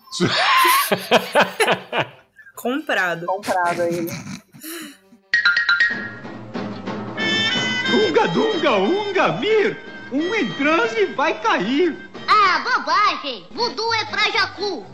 Comprado. 2.56 3.26
comprado 3.26 3.82
aí. 3.82 4.08
Dunga, 7.92 8.28
dunga, 8.30 8.72
unga, 8.78 9.34
mir. 9.34 9.78
Um 10.14 10.34
em 10.34 10.50
transe 10.54 11.08
vai 11.08 11.38
cair. 11.42 12.10
Ah, 12.26 12.60
bobagem. 12.60 13.46
Vudu 13.52 13.94
é 13.94 14.06
pra 14.06 14.32
jacu. 14.32 14.86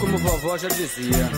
Como 0.00 0.18
vovó 0.18 0.58
já 0.58 0.68
dizia. 0.68 1.30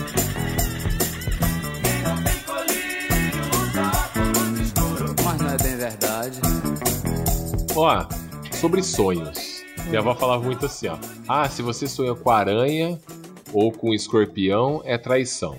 Mas 5.23 5.37
não 5.39 5.49
é 5.49 5.57
bem 5.57 5.77
verdade. 5.77 6.39
Ó, 7.75 8.07
sobre 8.59 8.81
sonhos. 8.81 9.50
Minha 9.91 9.99
avó 9.99 10.15
falava 10.15 10.41
muito 10.43 10.65
assim, 10.65 10.87
ó. 10.87 10.97
Ah, 11.27 11.47
se 11.49 11.61
você 11.61 11.85
sonha 11.85 12.15
com 12.15 12.31
aranha 12.31 12.97
ou 13.53 13.71
com 13.73 13.93
escorpião, 13.93 14.81
é 14.85 14.97
traição. 14.97 15.57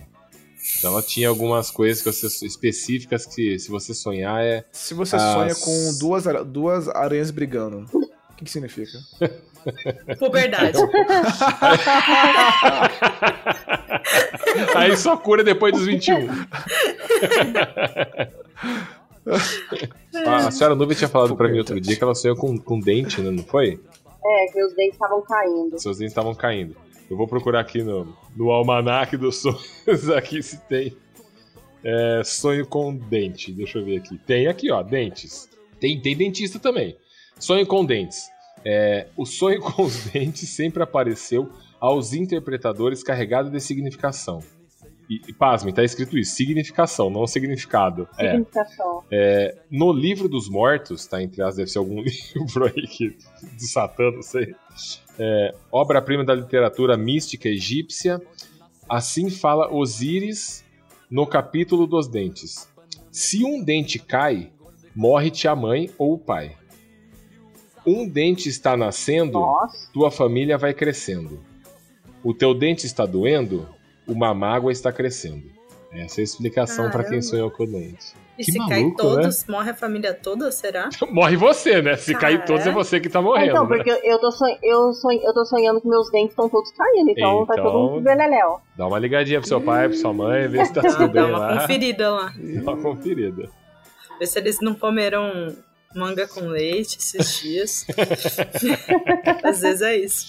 Então 0.79 0.93
ela 0.93 1.03
tinha 1.03 1.29
algumas 1.29 1.71
coisas 1.71 2.03
que 2.03 2.11
você, 2.11 2.47
específicas 2.47 3.27
que 3.27 3.59
se 3.59 3.71
você 3.71 3.93
sonhar 3.93 4.43
é. 4.43 4.65
Se 4.73 4.95
você 4.95 5.17
as- 5.17 5.23
sonha 5.23 5.55
com 5.55 5.99
duas, 5.99 6.25
duas 6.47 6.89
aranhas 6.89 7.31
brigando, 7.31 7.85
o 7.93 8.01
que, 8.37 8.47
que 8.47 8.51
significa? 8.51 8.99
Puberdade. 10.19 10.79
Aí 14.75 14.97
só 14.97 15.15
cura 15.17 15.45
depois 15.45 15.73
dos 15.75 15.85
21. 15.85 16.27
a, 20.27 20.37
a 20.37 20.51
senhora 20.51 20.75
Nuvem 20.75 20.97
tinha 20.97 21.09
falado 21.09 21.37
pra 21.37 21.49
mim 21.49 21.59
outro 21.59 21.79
dia 21.81 21.97
que 21.97 22.03
ela 22.03 22.15
sonhou 22.15 22.37
com, 22.37 22.57
com 22.59 22.81
dente, 22.81 23.21
né? 23.21 23.31
Não 23.31 23.45
foi? 23.45 23.79
É, 24.25 24.47
que 24.53 24.63
os 24.63 24.75
dentes 24.75 24.95
estavam 24.95 25.23
caindo. 25.23 25.79
Seus 25.79 25.99
dentes 25.99 26.13
estavam 26.13 26.35
caindo. 26.35 26.77
Eu 27.11 27.17
vou 27.17 27.27
procurar 27.27 27.61
aqui 27.61 27.83
no, 27.83 28.17
no 28.37 28.51
almanac 28.51 29.17
dos 29.17 29.37
sonhos 29.37 30.09
aqui 30.17 30.43
se 30.43 30.59
tem 30.67 30.97
é, 31.85 32.23
sonho 32.25 32.67
com 32.67 32.95
dente. 32.95 33.53
Deixa 33.53 33.79
eu 33.79 33.85
ver 33.85 33.99
aqui. 33.99 34.19
Tem 34.19 34.47
aqui, 34.47 34.71
ó, 34.71 34.83
dentes. 34.83 35.49
Tem, 35.81 36.01
tem 36.01 36.17
dentista 36.17 36.59
também. 36.59 36.97
Sonho 37.39 37.67
com 37.67 37.85
dentes. 37.85 38.31
É, 38.65 39.09
o 39.17 39.27
sonho 39.27 39.61
com 39.63 39.83
os 39.83 40.05
dentes 40.07 40.49
sempre 40.49 40.83
apareceu 40.83 41.51
aos 41.81 42.13
interpretadores 42.13 43.03
carregado 43.03 43.51
de 43.51 43.61
significação. 43.61 44.41
E, 45.13 45.21
e 45.29 45.33
pasmem, 45.33 45.75
tá 45.75 45.85
escrito 45.85 46.17
isso, 46.17 46.35
significação, 46.35 47.11
não 47.11 47.27
significado. 47.27 48.09
É. 48.17 48.31
Significação. 48.31 49.05
É, 49.11 49.59
no 49.71 49.93
livro 49.93 50.27
dos 50.27 50.49
mortos, 50.49 51.07
tá? 51.07 51.23
Entre 51.23 51.43
as, 51.43 51.57
deve 51.57 51.71
ser 51.71 51.79
algum 51.79 52.01
livro 52.01 52.65
aí 52.65 52.87
que, 52.87 53.11
do 53.11 53.63
Satã, 53.63 54.11
não 54.11 54.23
sei. 54.23 54.55
É, 55.19 55.55
Obra-prima 55.71 56.25
da 56.25 56.35
literatura 56.35 56.97
mística 56.97 57.47
egípcia. 57.47 58.23
Assim 58.89 59.29
fala 59.29 59.71
Osíris 59.73 60.65
no 61.11 61.27
capítulo 61.27 61.87
dos 61.87 62.09
dentes. 62.09 62.69
Se 63.11 63.45
um 63.45 63.63
dente 63.63 63.99
cai, 63.99 64.51
morre-te 64.95 65.47
a 65.47 65.55
mãe 65.55 65.91
ou 65.99 66.15
o 66.15 66.19
pai. 66.19 66.57
Um 67.87 68.09
dente 68.09 68.49
está 68.49 68.77
nascendo, 68.79 69.33
Nossa. 69.33 69.93
tua 69.93 70.11
família 70.11 70.57
vai 70.57 70.73
crescendo. 70.73 71.41
O 72.25 72.33
teu 72.33 72.55
dente 72.55 72.87
está 72.87 73.05
doendo, 73.05 73.69
uma 74.07 74.33
mágoa 74.35 74.73
está 74.73 74.93
crescendo. 74.93 75.51
Essa 75.93 76.21
é 76.21 76.23
a 76.23 76.25
explicação 76.25 76.91
para 76.91 77.05
quem 77.05 77.21
sonhou 77.21 77.51
com 77.51 77.65
o 77.65 77.67
dente. 77.67 78.15
E 78.39 78.45
Que 78.45 78.53
se 78.53 78.59
maluco, 78.59 78.71
cai 78.75 78.85
né? 78.85 78.95
todos, 78.97 79.47
morre 79.47 79.71
a 79.71 79.75
família 79.75 80.15
toda, 80.15 80.51
será? 80.51 80.89
Morre 81.13 81.37
você, 81.37 81.83
né? 81.83 81.97
Se 81.99 82.15
cair 82.15 82.37
Cara. 82.39 82.47
todos, 82.47 82.67
é 82.67 82.71
você 82.71 82.99
que 82.99 83.11
tá 83.11 83.21
morrendo. 83.21 83.51
então, 83.51 83.69
né? 83.69 83.77
porque 83.77 83.91
eu 84.03 84.19
tô, 84.19 84.33
sonho, 84.33 84.57
eu, 84.63 84.93
sonho, 84.95 85.21
eu 85.23 85.35
tô 85.35 85.45
sonhando 85.45 85.83
que 85.83 85.87
meus 85.87 86.11
dentes 86.11 86.31
estão 86.31 86.49
todos 86.49 86.73
caindo, 86.73 87.11
então, 87.11 87.45
tá 87.45 87.53
Então- 87.53 87.65
todo 87.71 87.91
mundo 87.91 88.01
beleléu. 88.05 88.59
Dá 88.75 88.87
uma 88.87 88.99
ligadinha 88.99 89.39
pro 89.39 89.47
seu 89.49 89.61
pai, 89.61 89.87
pra 89.91 89.99
sua 89.99 90.15
mãe, 90.15 90.49
vê 90.49 90.65
se 90.65 90.73
tá 90.73 90.81
tudo 90.81 90.97
Dá 90.99 91.07
bem 91.09 91.25
uma 91.25 91.39
lá. 91.39 91.61
conferida 91.61 92.11
lá. 92.11 92.33
Dá 92.39 92.63
uma 92.73 92.77
conferida. 92.81 93.51
Ver 94.19 94.27
se 94.27 94.39
eles 94.39 94.61
não 94.63 94.75
comeram 94.75 95.55
manga 95.95 96.27
com 96.27 96.41
leite 96.47 96.97
esses 96.99 97.39
dias. 97.43 97.87
Às 99.45 99.61
vezes 99.61 99.83
é 99.83 99.97
isso. 99.99 100.27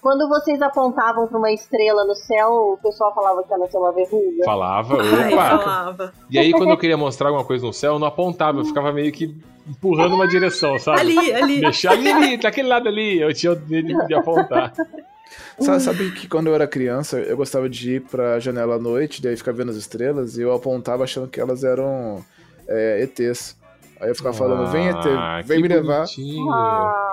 Quando 0.00 0.28
vocês 0.28 0.60
apontavam 0.62 1.26
pra 1.28 1.38
uma 1.38 1.52
estrela 1.52 2.04
no 2.04 2.14
céu, 2.14 2.74
o 2.74 2.78
pessoal 2.82 3.14
falava 3.14 3.42
que 3.42 3.50
ia 3.52 3.58
nascer 3.58 3.76
uma 3.76 3.92
verruga. 3.92 4.44
Falava, 4.44 4.96
Ai, 5.02 5.32
opa! 5.34 5.58
falava. 5.58 6.12
E 6.30 6.38
aí, 6.38 6.52
quando 6.52 6.70
eu 6.70 6.78
queria 6.78 6.96
mostrar 6.96 7.28
alguma 7.28 7.44
coisa 7.44 7.66
no 7.66 7.72
céu, 7.72 7.94
eu 7.94 7.98
não 7.98 8.06
apontava, 8.06 8.58
eu 8.60 8.64
ficava 8.64 8.92
meio 8.92 9.12
que 9.12 9.34
empurrando 9.68 10.14
uma 10.14 10.26
direção, 10.26 10.78
sabe? 10.78 11.00
Ali, 11.00 11.32
ali. 11.34 11.60
Deixar 11.60 11.92
ali, 11.92 12.10
ali, 12.10 12.36
daquele 12.36 12.68
lado 12.68 12.88
ali. 12.88 13.20
Eu 13.20 13.32
tinha 13.34 13.52
o 13.52 13.56
dele 13.56 13.94
de 14.06 14.14
apontar. 14.14 14.72
Sabe, 15.60 15.80
sabe 15.80 16.10
que 16.12 16.26
quando 16.26 16.46
eu 16.48 16.54
era 16.54 16.66
criança, 16.66 17.18
eu 17.18 17.36
gostava 17.36 17.68
de 17.68 17.96
ir 17.96 18.00
pra 18.00 18.40
janela 18.40 18.76
à 18.76 18.78
noite, 18.78 19.22
daí 19.22 19.36
ficar 19.36 19.52
vendo 19.52 19.70
as 19.70 19.76
estrelas, 19.76 20.36
e 20.38 20.42
eu 20.42 20.52
apontava 20.52 21.04
achando 21.04 21.28
que 21.28 21.38
elas 21.38 21.62
eram 21.62 22.24
é, 22.66 23.02
ETs. 23.02 23.56
Aí 24.00 24.08
eu 24.08 24.14
ficava 24.14 24.34
falando, 24.34 24.70
vem 24.72 24.88
ET, 24.88 24.96
Ah, 25.06 25.42
vem 25.44 25.60
me 25.60 25.68
levar. 25.68 25.98
bonitinho. 25.98 26.50
Ah, 26.50 27.09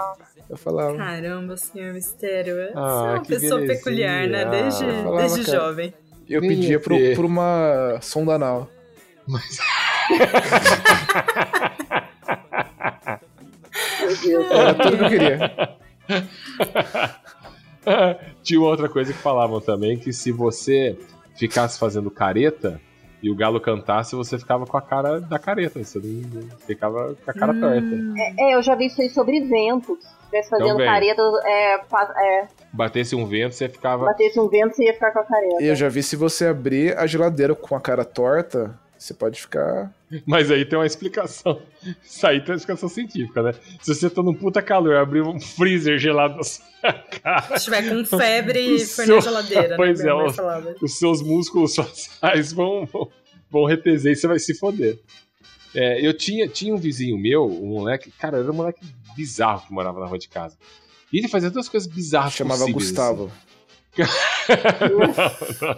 Eu 0.50 0.58
falava, 0.58 0.96
Caramba, 0.96 1.58
senhor 1.58 1.94
mistério. 1.94 2.56
Você 2.56 2.72
Ah, 2.76 3.04
é 3.08 3.12
uma 3.16 3.22
que 3.22 3.28
pessoa 3.28 3.60
belezinha. 3.62 3.78
peculiar, 3.78 4.28
né? 4.28 4.46
Desde, 4.46 4.86
falava, 4.86 5.18
desde 5.18 5.46
cara. 5.46 5.58
jovem. 5.58 5.94
eu 6.30 6.42
pedia 6.42 6.80
pro, 6.80 6.96
por 7.16 7.26
uma 7.26 8.00
sonda 8.02 8.36
anal. 8.36 8.70
Deus. 14.24 14.52
Era 14.52 14.74
tudo 14.74 14.98
que 14.98 15.04
eu 15.04 15.10
queria. 15.10 15.78
Tinha 18.44 18.60
uma 18.60 18.70
outra 18.70 18.90
coisa 18.90 19.14
que 19.14 19.20
falavam 19.20 19.60
também, 19.62 19.98
que 19.98 20.12
se 20.14 20.32
você 20.32 20.98
ficasse 21.36 21.78
fazendo 21.80 22.10
careta 22.10 22.80
e 23.22 23.30
o 23.30 23.36
galo 23.36 23.60
cantasse, 23.60 24.16
você 24.16 24.38
ficava 24.38 24.66
com 24.66 24.78
a 24.78 24.82
cara 24.82 25.20
da 25.20 25.40
careta. 25.40 25.84
Você 25.84 26.00
não 26.00 26.48
ficava 26.66 27.16
com 27.24 27.32
a 27.32 27.34
cara 27.34 27.54
Hum. 27.54 27.60
torta. 27.60 28.42
É, 28.42 28.56
eu 28.56 28.62
já 28.62 28.76
vi 28.76 28.88
isso 28.88 29.02
aí 29.02 29.10
sobre 29.10 29.42
vento. 29.42 29.98
Se 30.30 30.38
estivesse 30.38 30.50
fazendo 30.50 30.70
Também. 30.72 30.86
careta, 30.86 31.22
é, 31.46 31.74
é, 31.76 32.48
Batesse 32.74 33.16
um 33.16 33.26
vento, 33.26 33.56
você 33.56 33.70
ficava. 33.70 34.06
batesse 34.06 34.40
um 34.40 34.48
vento, 34.48 34.76
você 34.76 34.84
ia 34.86 34.94
ficar 34.94 35.12
com 35.12 35.20
a 35.20 35.24
careta. 35.24 35.64
E 35.64 35.68
eu 35.68 35.76
já 35.76 35.88
vi 35.90 36.04
se 36.04 36.16
você 36.16 36.48
abrir 36.48 36.98
a 36.98 37.08
geladeira 37.08 37.56
com 37.56 37.76
a 37.76 37.82
cara 37.82 38.04
torta, 38.04 38.78
você 38.98 39.14
pode 39.14 39.40
ficar. 39.40 39.92
Mas 40.26 40.52
aí 40.52 40.66
tem 40.66 40.78
uma 40.78 40.86
explicação. 40.86 41.62
Isso 42.04 42.26
aí 42.28 42.40
tem 42.42 42.52
uma 42.52 42.58
explicação 42.58 42.90
científica, 42.90 43.42
né? 43.42 43.54
Se 43.82 43.94
você 43.96 44.10
tá 44.10 44.22
num 44.22 44.34
puta 44.34 44.62
calor, 44.62 44.96
abrir 44.98 45.22
um 45.22 45.40
freezer 45.40 45.98
gelado 45.98 46.36
na 46.38 46.44
sua 46.44 46.66
cara. 47.24 47.58
Se 47.58 47.66
tiver 47.66 47.88
com 47.90 48.06
febre 48.18 48.60
e 48.60 48.80
for 48.86 49.06
seu- 49.06 49.16
na 49.16 49.22
geladeira, 49.22 49.76
Pois 49.78 50.00
né? 50.04 50.10
É, 50.10 50.14
mãe 50.14 50.28
o- 50.28 50.34
falava. 50.34 50.76
os 50.82 50.98
seus 51.00 51.22
músculos 51.22 51.76
faciais 51.76 52.52
vão, 52.52 52.86
vão, 52.86 53.10
vão 53.50 53.66
reteser 53.66 54.12
e 54.12 54.16
você 54.16 54.28
vai 54.28 54.40
se 54.40 54.54
foder. 54.54 55.00
É, 55.76 56.06
eu 56.06 56.14
tinha, 56.14 56.48
tinha 56.48 56.74
um 56.74 56.78
vizinho 56.78 57.18
meu, 57.18 57.46
um 57.46 57.68
moleque, 57.68 58.10
cara, 58.12 58.40
era 58.40 58.52
um 58.52 58.56
moleque 58.56 58.80
bizarro 59.18 59.66
que 59.66 59.74
morava 59.74 60.00
na 60.00 60.06
rua 60.06 60.20
de 60.20 60.30
casa. 60.30 60.56
E 61.12 61.18
ele 61.18 61.28
fazia 61.28 61.50
duas 61.50 61.68
coisas 61.68 61.92
bizarras 61.92 62.34
Chamava 62.34 62.60
possíveis, 62.60 62.88
Gustavo. 62.90 63.32
Não, 64.02 65.00
não. 65.68 65.78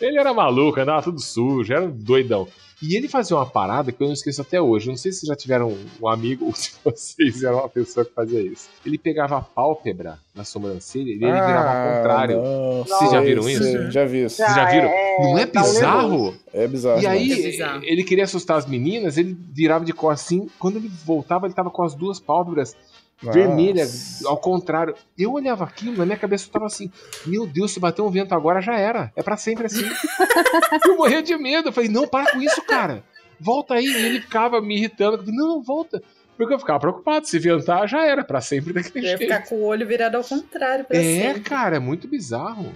Ele 0.00 0.18
era 0.18 0.32
maluco, 0.34 0.80
andava 0.80 1.02
tudo 1.02 1.20
sujo, 1.20 1.72
era 1.72 1.84
um 1.84 1.90
doidão. 1.90 2.46
E 2.82 2.94
ele 2.94 3.08
fazia 3.08 3.34
uma 3.34 3.46
parada 3.46 3.90
que 3.90 4.02
eu 4.02 4.06
não 4.06 4.12
esqueço 4.12 4.42
até 4.42 4.60
hoje. 4.60 4.86
Não 4.88 4.98
sei 4.98 5.10
se 5.10 5.20
vocês 5.20 5.28
já 5.28 5.34
tiveram 5.34 5.74
um 5.98 6.08
amigo 6.08 6.44
ou 6.44 6.52
se 6.54 6.72
vocês 6.84 7.42
eram 7.42 7.60
uma 7.60 7.68
pessoa 7.70 8.04
que 8.04 8.12
fazia 8.12 8.38
isso. 8.40 8.68
Ele 8.84 8.98
pegava 8.98 9.38
a 9.38 9.40
pálpebra 9.40 10.18
na 10.34 10.44
sobrancelha 10.44 11.08
e 11.08 11.12
ele 11.14 11.24
virava 11.24 11.70
ao 11.70 11.96
contrário. 11.96 12.36
não. 12.42 12.84
Vocês 12.84 13.10
já 13.10 13.20
viram 13.22 13.48
isso? 13.48 13.62
sei, 13.62 13.90
Já 13.90 14.04
vi 14.04 14.24
isso. 14.24 14.36
Vocês 14.36 14.54
já 14.54 14.62
Ah, 14.68 14.70
viram? 14.70 14.88
é- 14.88 15.16
não 15.22 15.38
é 15.38 15.46
bizarro? 15.46 16.34
É 16.52 16.68
bizarro. 16.68 17.00
E 17.00 17.06
aí, 17.06 17.32
É 17.32 17.50
bizarro. 17.50 17.80
ele 17.82 18.04
queria 18.04 18.24
assustar 18.24 18.58
as 18.58 18.66
meninas, 18.66 19.16
ele 19.16 19.34
virava 19.54 19.82
de 19.82 19.94
cor 19.94 20.12
assim. 20.12 20.46
Quando 20.58 20.76
ele 20.76 20.90
voltava, 21.06 21.46
ele 21.46 21.54
tava 21.54 21.70
com 21.70 21.82
as 21.82 21.94
duas 21.94 22.20
pálpebras 22.20 22.76
Nossa. 23.22 23.38
vermelhas, 23.38 24.24
ao 24.24 24.36
contrário. 24.36 24.94
Eu 25.18 25.32
olhava 25.32 25.64
aquilo, 25.64 25.96
na 25.96 26.04
minha 26.04 26.18
cabeça 26.18 26.46
eu 26.46 26.52
tava 26.52 26.66
assim: 26.66 26.90
Meu 27.24 27.46
Deus, 27.46 27.70
se 27.72 27.80
bater 27.80 28.02
um 28.02 28.10
vento 28.10 28.34
agora 28.34 28.60
já 28.60 28.76
era. 28.78 29.10
É 29.16 29.22
pra 29.22 29.36
sempre 29.36 29.66
assim. 29.66 29.84
eu 30.86 30.96
morria 30.96 31.22
de 31.22 31.36
medo. 31.36 31.68
Eu 31.68 31.72
falei: 31.72 31.88
Não, 31.88 32.06
para 32.06 32.30
com 32.32 32.42
isso, 32.42 32.60
cara. 32.62 33.02
Volta 33.40 33.74
aí. 33.74 33.86
E 33.86 34.06
ele 34.06 34.20
ficava 34.20 34.60
me 34.60 34.76
irritando. 34.76 35.16
Eu 35.16 35.18
falei, 35.20 35.34
não, 35.34 35.48
não, 35.56 35.62
volta. 35.62 36.02
Porque 36.36 36.52
eu 36.54 36.58
ficava 36.58 36.78
preocupado. 36.80 37.26
Se 37.26 37.38
ventar, 37.38 37.86
já 37.88 38.04
era. 38.04 38.22
Pra 38.24 38.40
sempre 38.40 38.72
daquele 38.72 39.06
Eu 39.06 39.10
ia 39.12 39.16
jeito. 39.18 39.32
ficar 39.32 39.46
com 39.48 39.56
o 39.56 39.64
olho 39.64 39.86
virado 39.86 40.16
ao 40.16 40.24
contrário 40.24 40.84
pra 40.84 40.96
É, 40.98 41.02
sempre. 41.02 41.40
cara, 41.40 41.76
é 41.76 41.78
muito 41.78 42.06
bizarro. 42.08 42.72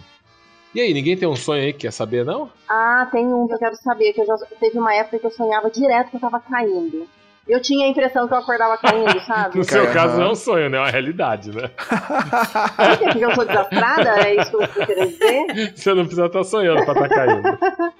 E 0.75 0.81
aí, 0.81 0.95
ninguém 0.95 1.17
tem 1.17 1.27
um 1.29 1.35
sonho 1.35 1.63
aí 1.65 1.73
que 1.73 1.81
quer 1.81 1.93
saber, 1.93 2.25
não? 2.25 2.49
Ah, 2.69 3.09
tem 3.11 3.27
um 3.27 3.47
que 3.49 3.55
eu 3.55 3.59
quero 3.59 3.75
saber, 3.77 4.13
que 4.13 4.21
eu 4.21 4.27
já 4.27 4.37
teve 4.61 4.79
uma 4.79 4.95
época 4.95 5.19
que 5.19 5.27
eu 5.27 5.31
sonhava 5.33 5.69
direto 5.69 6.11
que 6.11 6.17
eu 6.17 6.21
tava 6.21 6.39
caindo. 6.41 7.09
Eu 7.49 7.61
tinha 7.61 7.87
a 7.87 7.89
impressão 7.89 8.29
que 8.29 8.35
eu 8.35 8.39
acordava 8.39 8.79
caindo, 8.79 9.21
sabe? 9.27 9.59
No 9.59 9.65
seu 9.65 9.91
caso, 9.93 10.17
não 10.19 10.27
é 10.27 10.31
um 10.31 10.35
sonho, 10.35 10.69
né? 10.71 10.77
É 10.79 10.81
uma 10.81 10.91
realidade, 10.91 11.51
né? 11.55 11.69
Por 11.69 12.99
quê? 12.99 13.05
Porque 13.07 13.25
eu 13.25 13.35
sou 13.35 13.45
desastrada? 13.45 14.11
É 14.29 14.37
isso 14.37 14.51
que 14.51 14.57
eu 14.57 14.69
tô 14.69 14.87
querendo 14.87 15.09
dizer? 15.11 15.73
Você 15.77 15.95
não 15.95 16.03
precisa 16.05 16.27
estar 16.27 16.45
sonhando 16.45 16.85
pra 16.85 16.93
estar 16.93 17.09
caindo. 17.09 17.59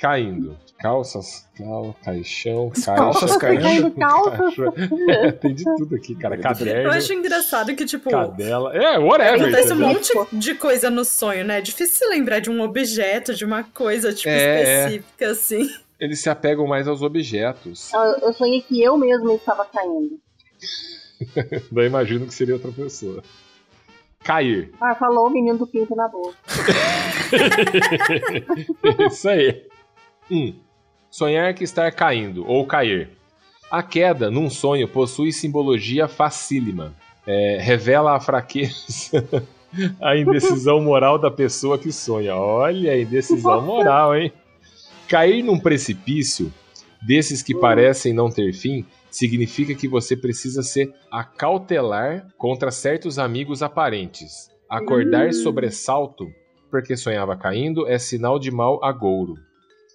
caindo. 0.00 0.56
Calças, 0.78 1.46
cal, 1.58 1.94
caixão, 2.02 2.70
caixa. 2.70 2.94
Calças 2.94 3.36
caindo? 3.36 3.90
Calças. 3.90 4.54
É, 5.10 5.30
tem 5.32 5.54
de 5.54 5.64
tudo 5.76 5.94
aqui, 5.94 6.14
cara. 6.14 6.38
Caderno, 6.38 6.84
Eu 6.84 6.90
acho 6.92 7.12
engraçado 7.12 7.74
que, 7.76 7.84
tipo, 7.84 8.08
cadela. 8.08 8.74
É, 8.74 8.98
whatever. 8.98 9.42
acontece 9.42 9.72
um 9.74 9.76
monte 9.76 10.10
de 10.32 10.54
coisa 10.54 10.88
no 10.88 11.04
sonho, 11.04 11.44
né? 11.44 11.58
É 11.58 11.60
difícil 11.60 11.96
se 11.98 12.06
lembrar 12.06 12.38
de 12.38 12.48
um 12.48 12.62
objeto, 12.62 13.34
de 13.34 13.44
uma 13.44 13.62
coisa, 13.62 14.10
tipo, 14.10 14.30
É, 14.30 14.62
é. 14.62 14.78
específica, 14.86 15.30
assim. 15.30 15.68
Eles 16.00 16.20
se 16.20 16.30
apegam 16.30 16.66
mais 16.66 16.88
aos 16.88 17.02
objetos. 17.02 17.92
Eu, 17.92 18.00
eu 18.00 18.32
sonhei 18.32 18.62
que 18.62 18.82
eu 18.82 18.96
mesma 18.96 19.34
estava 19.34 19.66
caindo. 19.66 20.18
Daí 21.70 21.86
imagino 21.86 22.26
que 22.26 22.32
seria 22.32 22.54
outra 22.54 22.72
pessoa. 22.72 23.22
Cair. 24.24 24.72
Ah, 24.80 24.94
falou 24.94 25.26
o 25.26 25.30
menino 25.30 25.58
do 25.58 25.66
pinto 25.66 25.94
na 25.94 26.08
boca. 26.08 26.36
Isso 29.10 29.28
aí. 29.28 29.66
Um. 30.30 30.54
Sonhar 31.10 31.52
que 31.54 31.64
estar 31.64 31.90
caindo 31.92 32.46
ou 32.46 32.66
cair. 32.66 33.10
A 33.70 33.82
queda 33.82 34.30
num 34.30 34.48
sonho 34.48 34.88
possui 34.88 35.32
simbologia 35.32 36.08
facílima. 36.08 36.94
É, 37.26 37.58
revela 37.60 38.16
a 38.16 38.20
fraqueza, 38.20 39.26
a 40.00 40.16
indecisão 40.16 40.80
moral 40.80 41.18
da 41.18 41.30
pessoa 41.30 41.78
que 41.78 41.92
sonha. 41.92 42.34
Olha 42.34 42.92
a 42.92 43.00
indecisão 43.00 43.62
moral, 43.62 44.16
hein? 44.16 44.32
Cair 45.10 45.42
num 45.42 45.58
precipício 45.58 46.52
desses 47.02 47.42
que 47.42 47.52
parecem 47.52 48.12
não 48.12 48.30
ter 48.30 48.52
fim 48.52 48.86
significa 49.10 49.74
que 49.74 49.88
você 49.88 50.16
precisa 50.16 50.62
se 50.62 50.88
acautelar 51.10 52.28
contra 52.38 52.70
certos 52.70 53.18
amigos 53.18 53.60
aparentes. 53.60 54.48
Acordar 54.68 55.30
Hum. 55.30 55.32
sobressalto 55.32 56.28
porque 56.70 56.96
sonhava 56.96 57.36
caindo 57.36 57.88
é 57.88 57.98
sinal 57.98 58.38
de 58.38 58.52
mau 58.52 58.78
agouro. 58.84 59.34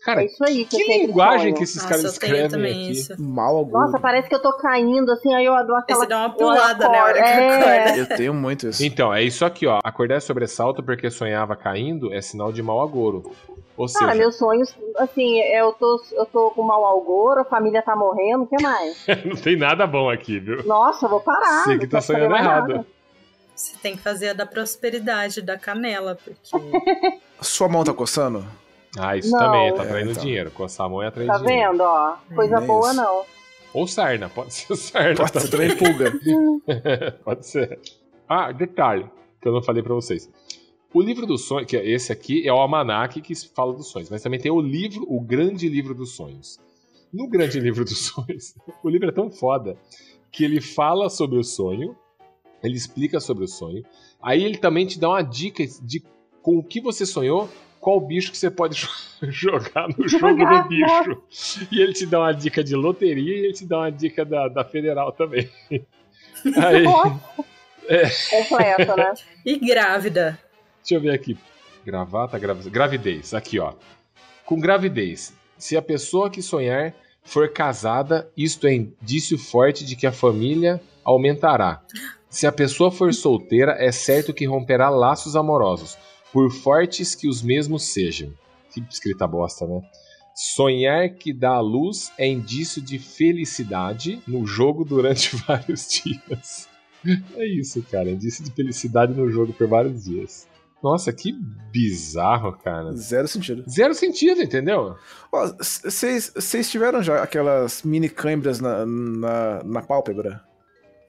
Cara, 0.05 0.21
É 0.21 0.25
isso 0.25 0.43
aí 0.43 0.65
que, 0.65 0.77
que 0.77 0.97
linguagem 1.07 1.51
que 1.55 1.63
esses 1.63 1.77
Nossa, 1.77 1.87
caras 1.89 2.01
tenho 2.19 2.35
escrevem 2.35 2.71
aqui. 2.71 2.91
isso. 2.91 3.19
Mal 3.19 3.57
algum. 3.57 3.71
Nossa, 3.79 3.99
parece 3.99 4.29
que 4.29 4.35
eu 4.35 4.41
tô 4.41 4.53
caindo, 4.53 5.11
assim, 5.11 5.33
aí 5.33 5.45
eu 5.45 5.53
dou 5.65 5.75
aquela... 5.75 5.99
Aí 5.99 6.03
você 6.03 6.05
dá 6.07 6.19
uma 6.19 6.29
pulada, 6.29 6.87
né, 6.87 6.99
a 6.99 7.03
hora 7.05 7.13
que 7.13 7.19
acordo. 7.27 7.53
acorda. 7.55 7.89
É, 7.89 7.99
Eu 7.99 8.07
tenho 8.09 8.33
muito 8.33 8.67
isso. 8.67 8.85
Então, 8.85 9.11
é 9.11 9.23
isso 9.23 9.43
aqui, 9.43 9.65
ó. 9.65 9.79
Acordar 9.83 10.21
sobressalto 10.21 10.83
porque 10.83 11.09
sonhava 11.09 11.55
caindo 11.55 12.13
é 12.13 12.21
sinal 12.21 12.51
de 12.51 12.61
mau 12.61 12.81
agouro. 12.83 13.35
Ou 13.75 13.87
Cara, 13.91 14.05
seja, 14.11 14.15
meus 14.15 14.37
sonhos, 14.37 14.73
assim, 14.97 15.39
eu 15.39 15.73
tô, 15.73 16.01
eu 16.13 16.25
tô 16.27 16.51
com 16.51 16.61
mau 16.61 16.85
algor, 16.85 17.39
a 17.39 17.43
família 17.43 17.81
tá 17.81 17.95
morrendo, 17.95 18.43
o 18.43 18.47
que 18.47 18.61
mais? 18.61 19.05
não 19.25 19.35
tem 19.35 19.57
nada 19.57 19.85
bom 19.87 20.09
aqui, 20.09 20.39
viu? 20.39 20.63
Nossa, 20.65 21.07
eu 21.07 21.09
vou 21.09 21.19
parar. 21.19 21.63
Você 21.63 21.71
não 21.71 21.79
que 21.79 21.87
tá 21.87 21.99
sonhando 21.99 22.35
errado. 22.35 22.67
nada. 22.69 22.85
Você 23.55 23.75
tem 23.81 23.95
que 23.97 24.03
fazer 24.03 24.29
a 24.29 24.33
da 24.33 24.45
prosperidade, 24.45 25.41
da 25.41 25.57
canela, 25.57 26.15
porque 26.23 26.39
Sua 27.41 27.67
mão 27.67 27.83
tá 27.83 27.91
coçando? 27.93 28.45
Ah, 28.97 29.17
isso 29.17 29.31
Não. 29.31 29.39
também, 29.39 29.73
tá 29.75 29.83
É, 29.83 29.85
atraindo 29.85 30.11
então. 30.11 30.23
dinheiro. 30.23 30.51
Coçar 30.51 30.85
a 30.85 30.89
mão 30.89 31.01
é 31.01 31.07
atrair 31.07 31.27
Tá 31.27 31.37
dinheiro. 31.37 31.71
vendo, 31.71 31.81
ó? 31.83 32.17
Coisa 32.33 32.57
É 32.57 32.61
boa 32.61 32.87
isso. 32.91 33.01
não. 33.01 33.23
Ou 33.73 33.87
sarna, 33.87 34.29
pode 34.29 34.53
ser 34.53 34.75
sarna. 34.77 35.15
Pode 35.15 35.41
ser 35.41 35.49
também 35.49 35.75
pulga. 35.75 36.13
pode 37.23 37.45
ser. 37.45 37.79
Ah, 38.27 38.51
detalhe, 38.51 39.09
que 39.41 39.47
eu 39.47 39.51
não 39.51 39.61
falei 39.61 39.83
pra 39.83 39.93
vocês. 39.93 40.29
O 40.93 41.01
livro 41.01 41.25
dos 41.25 41.45
sonhos, 41.45 41.67
que 41.67 41.75
é 41.75 41.85
esse 41.85 42.11
aqui 42.11 42.47
é 42.47 42.53
o 42.53 42.55
almanac 42.57 43.19
que 43.21 43.35
fala 43.53 43.73
dos 43.73 43.87
sonhos, 43.91 44.09
mas 44.09 44.21
também 44.23 44.39
tem 44.39 44.49
o 44.51 44.61
livro, 44.61 45.05
o 45.09 45.19
grande 45.19 45.67
livro 45.67 45.93
dos 45.93 46.15
sonhos. 46.15 46.57
No 47.13 47.27
grande 47.27 47.59
livro 47.59 47.83
dos 47.83 47.97
sonhos, 48.07 48.55
o 48.81 48.89
livro 48.89 49.09
é 49.09 49.11
tão 49.11 49.29
foda 49.29 49.77
que 50.31 50.43
ele 50.45 50.61
fala 50.61 51.09
sobre 51.09 51.37
o 51.37 51.43
sonho, 51.43 51.95
ele 52.63 52.75
explica 52.75 53.19
sobre 53.19 53.43
o 53.43 53.47
sonho, 53.47 53.83
aí 54.21 54.41
ele 54.43 54.57
também 54.57 54.85
te 54.87 54.97
dá 54.97 55.09
uma 55.09 55.21
dica 55.21 55.65
de 55.81 56.01
com 56.41 56.57
o 56.57 56.63
que 56.63 56.79
você 56.79 57.05
sonhou, 57.05 57.49
qual 57.85 58.01
bicho 58.01 58.31
que 58.31 58.37
você 58.39 58.49
pode 58.49 58.75
jo- 58.81 58.89
jogar 59.31 59.87
no 59.95 60.07
jogo 60.09 60.43
do 60.43 60.63
bicho. 60.67 61.67
E 61.71 61.79
ele 61.79 61.93
te 61.93 62.03
dá 62.07 62.19
uma 62.21 62.31
dica 62.33 62.63
de 62.63 62.75
loteria 62.75 63.35
e 63.35 63.45
ele 63.45 63.53
te 63.53 63.63
dá 63.63 63.77
uma 63.77 63.91
dica 63.91 64.25
da, 64.25 64.47
da 64.47 64.63
federal 64.65 65.11
também. 65.11 65.47
Aí, 66.63 66.81
Nossa, 66.81 67.19
é, 67.87 68.09
completo, 68.31 68.95
né? 68.97 69.13
E 69.45 69.59
grávida. 69.59 70.39
deixa 70.81 70.95
eu 70.95 71.01
ver 71.01 71.11
aqui. 71.13 71.37
Gravata, 71.85 72.39
gravi- 72.39 72.69
gravidez. 72.71 73.35
Aqui, 73.35 73.59
ó. 73.59 73.73
Com 74.43 74.59
gravidez, 74.59 75.31
se 75.57 75.77
a 75.77 75.81
pessoa 75.81 76.29
que 76.29 76.41
sonhar 76.41 76.91
for 77.23 77.47
casada, 77.49 78.27
isto 78.35 78.65
é 78.65 78.73
indício 78.73 79.37
forte 79.37 79.85
de 79.85 79.95
que 79.95 80.07
a 80.07 80.11
família 80.11 80.81
aumentará. 81.03 81.81
Se 82.29 82.47
a 82.47 82.51
pessoa 82.51 82.91
for 82.91 83.13
solteira, 83.13 83.75
é 83.79 83.91
certo 83.91 84.33
que 84.33 84.45
romperá 84.45 84.89
laços 84.89 85.35
amorosos, 85.35 85.97
por 86.35 86.51
fortes 86.51 87.15
que 87.15 87.29
os 87.29 87.41
mesmos 87.41 87.93
sejam. 87.93 88.33
Que 88.69 88.83
escrita 88.91 89.25
bosta, 89.25 89.65
né? 89.65 89.81
Sonhar 90.35 91.11
que 91.11 91.31
dá 91.31 91.51
à 91.51 91.61
luz 91.61 92.11
é 92.17 92.27
indício 92.27 92.81
de 92.81 92.99
felicidade 92.99 94.21
no 94.27 94.45
jogo 94.45 94.83
durante 94.83 95.33
vários 95.47 95.87
dias. 95.87 96.67
É 97.37 97.47
isso, 97.47 97.81
cara. 97.89 98.11
Indício 98.11 98.43
de 98.43 98.51
felicidade 98.51 99.13
no 99.13 99.31
jogo 99.31 99.53
por 99.53 99.65
vários 99.65 100.03
dias. 100.03 100.45
Nossa, 100.83 101.13
que 101.13 101.31
bizarro, 101.71 102.51
cara. 102.51 102.91
Zero 102.97 103.29
sentido. 103.29 103.63
Zero 103.69 103.93
sentido, 103.93 104.41
entendeu? 104.41 104.97
Vocês 105.31 106.33
vocês 106.35 106.69
tiveram 106.69 107.01
já 107.01 107.23
aquelas 107.23 107.81
mini 107.83 108.09
câimbras 108.09 108.59
na, 108.59 108.85
na, 108.85 109.63
na 109.63 109.81
pálpebra? 109.81 110.43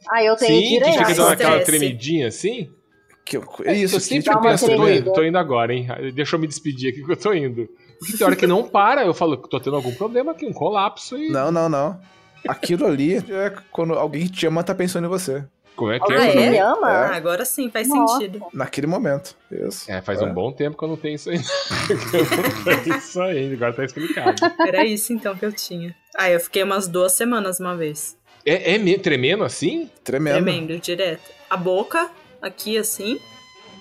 Ah, 0.09 0.23
eu 0.23 0.37
tenho 0.37 0.55
Sim, 0.55 0.63
que 0.63 0.79
direto. 0.79 0.99
fica 0.99 1.15
dando 1.15 1.33
aquela 1.33 1.65
tremidinha 1.65 2.29
assim. 2.29 2.71
Que 3.27 3.37
eu, 3.37 3.45
é 3.65 3.75
isso, 3.75 3.97
eu 3.97 3.99
que 4.01 4.07
sempre 4.07 4.33
dá 4.33 4.39
uma 4.39 4.51
penso, 4.51 4.67
tô 4.67 4.89
indo, 4.89 5.13
tô 5.13 5.23
indo 5.25 5.37
agora, 5.37 5.75
hein? 5.75 5.89
Deixa 6.15 6.37
eu 6.37 6.41
me 6.41 6.47
despedir 6.47 6.91
aqui 6.93 7.05
que 7.05 7.11
eu 7.13 7.17
tô 7.17 7.35
indo. 7.35 7.69
Porque 7.99 8.17
tem 8.17 8.25
hora 8.27 8.37
que 8.37 8.47
não 8.47 8.63
para, 8.63 9.05
eu 9.05 9.13
falo 9.13 9.37
que 9.37 9.51
tô 9.51 9.59
tendo 9.59 9.75
algum 9.75 9.93
problema 9.93 10.31
aqui, 10.31 10.47
um 10.47 10.53
colapso 10.53 11.19
e. 11.19 11.29
Não, 11.29 11.51
não, 11.51 11.69
não. 11.69 11.99
Aquilo 12.47 12.87
ali 12.87 13.17
é 13.17 13.53
quando 13.73 13.95
alguém 13.95 14.27
que 14.27 14.31
te 14.33 14.47
ama 14.47 14.63
tá 14.63 14.75
pensando 14.75 15.07
em 15.07 15.11
você. 15.11 15.45
Como 15.75 15.91
é 15.93 15.99
que 16.01 16.11
é? 16.13 16.33
que 16.33 16.39
é? 16.39 16.51
me 16.51 16.59
ama? 16.59 16.89
Ah, 16.89 17.17
agora 17.17 17.45
sim, 17.45 17.69
faz 17.69 17.87
Nossa. 17.89 18.15
sentido. 18.15 18.41
Naquele 18.55 18.87
momento. 18.87 19.37
Isso. 19.51 19.91
É, 19.91 20.01
faz 20.01 20.23
um 20.23 20.33
bom 20.33 20.51
tempo 20.51 20.79
que 20.79 20.83
eu 20.85 20.89
não 20.89 20.97
tenho 20.97 21.17
isso 21.17 21.29
aí. 21.29 21.37
eu 21.91 22.75
não 22.77 22.83
tenho 22.83 22.97
isso 22.97 23.21
aí, 23.21 23.53
agora 23.53 23.73
tá 23.75 23.85
explicado. 23.85 24.37
Era 24.67 24.85
isso 24.87 25.13
então 25.13 25.37
que 25.37 25.45
eu 25.45 25.53
tinha. 25.53 25.95
Ah, 26.17 26.31
eu 26.31 26.41
fiquei 26.41 26.63
umas 26.63 26.89
duas 26.89 27.13
semanas 27.13 27.61
uma 27.61 27.77
vez. 27.77 28.17
É, 28.45 28.75
é 28.75 28.79
me- 28.79 28.97
tremendo 28.99 29.45
assim? 29.45 29.91
Tremendo. 30.03 30.35
Tremendo, 30.45 30.79
direto. 30.79 31.31
A 31.51 31.57
boca, 31.59 32.09
aqui 32.41 32.79
assim, 32.79 33.21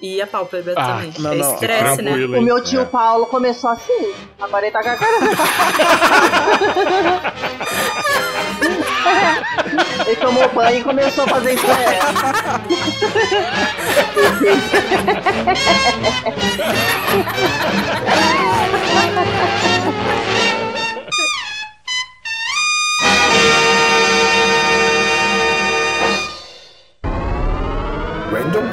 e 0.01 0.21
a 0.21 0.27
pálpebra 0.27 0.73
Ah, 0.77 0.97
também. 1.01 1.13
não, 1.19 1.31
é 1.33 1.35
não, 1.37 1.53
estresse, 1.53 2.01
né? 2.01 2.11
O 2.37 2.41
meu 2.41 2.61
tio 2.63 2.81
É. 2.81 2.85
Paulo 2.85 3.25
começou 3.27 3.69
assim. 3.69 4.13
Agora 4.39 4.65
ele 4.65 4.73
tá 4.73 4.83
com 4.83 4.89
a 4.89 4.95
cara. 4.95 5.17
ele 10.07 10.15
tomou 10.17 10.47
banho 10.49 10.79
e 10.79 10.83
começou 10.83 11.23
a 11.23 11.27
fazer 11.27 11.53
isso. 11.53 11.65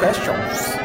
questions. 0.02 0.76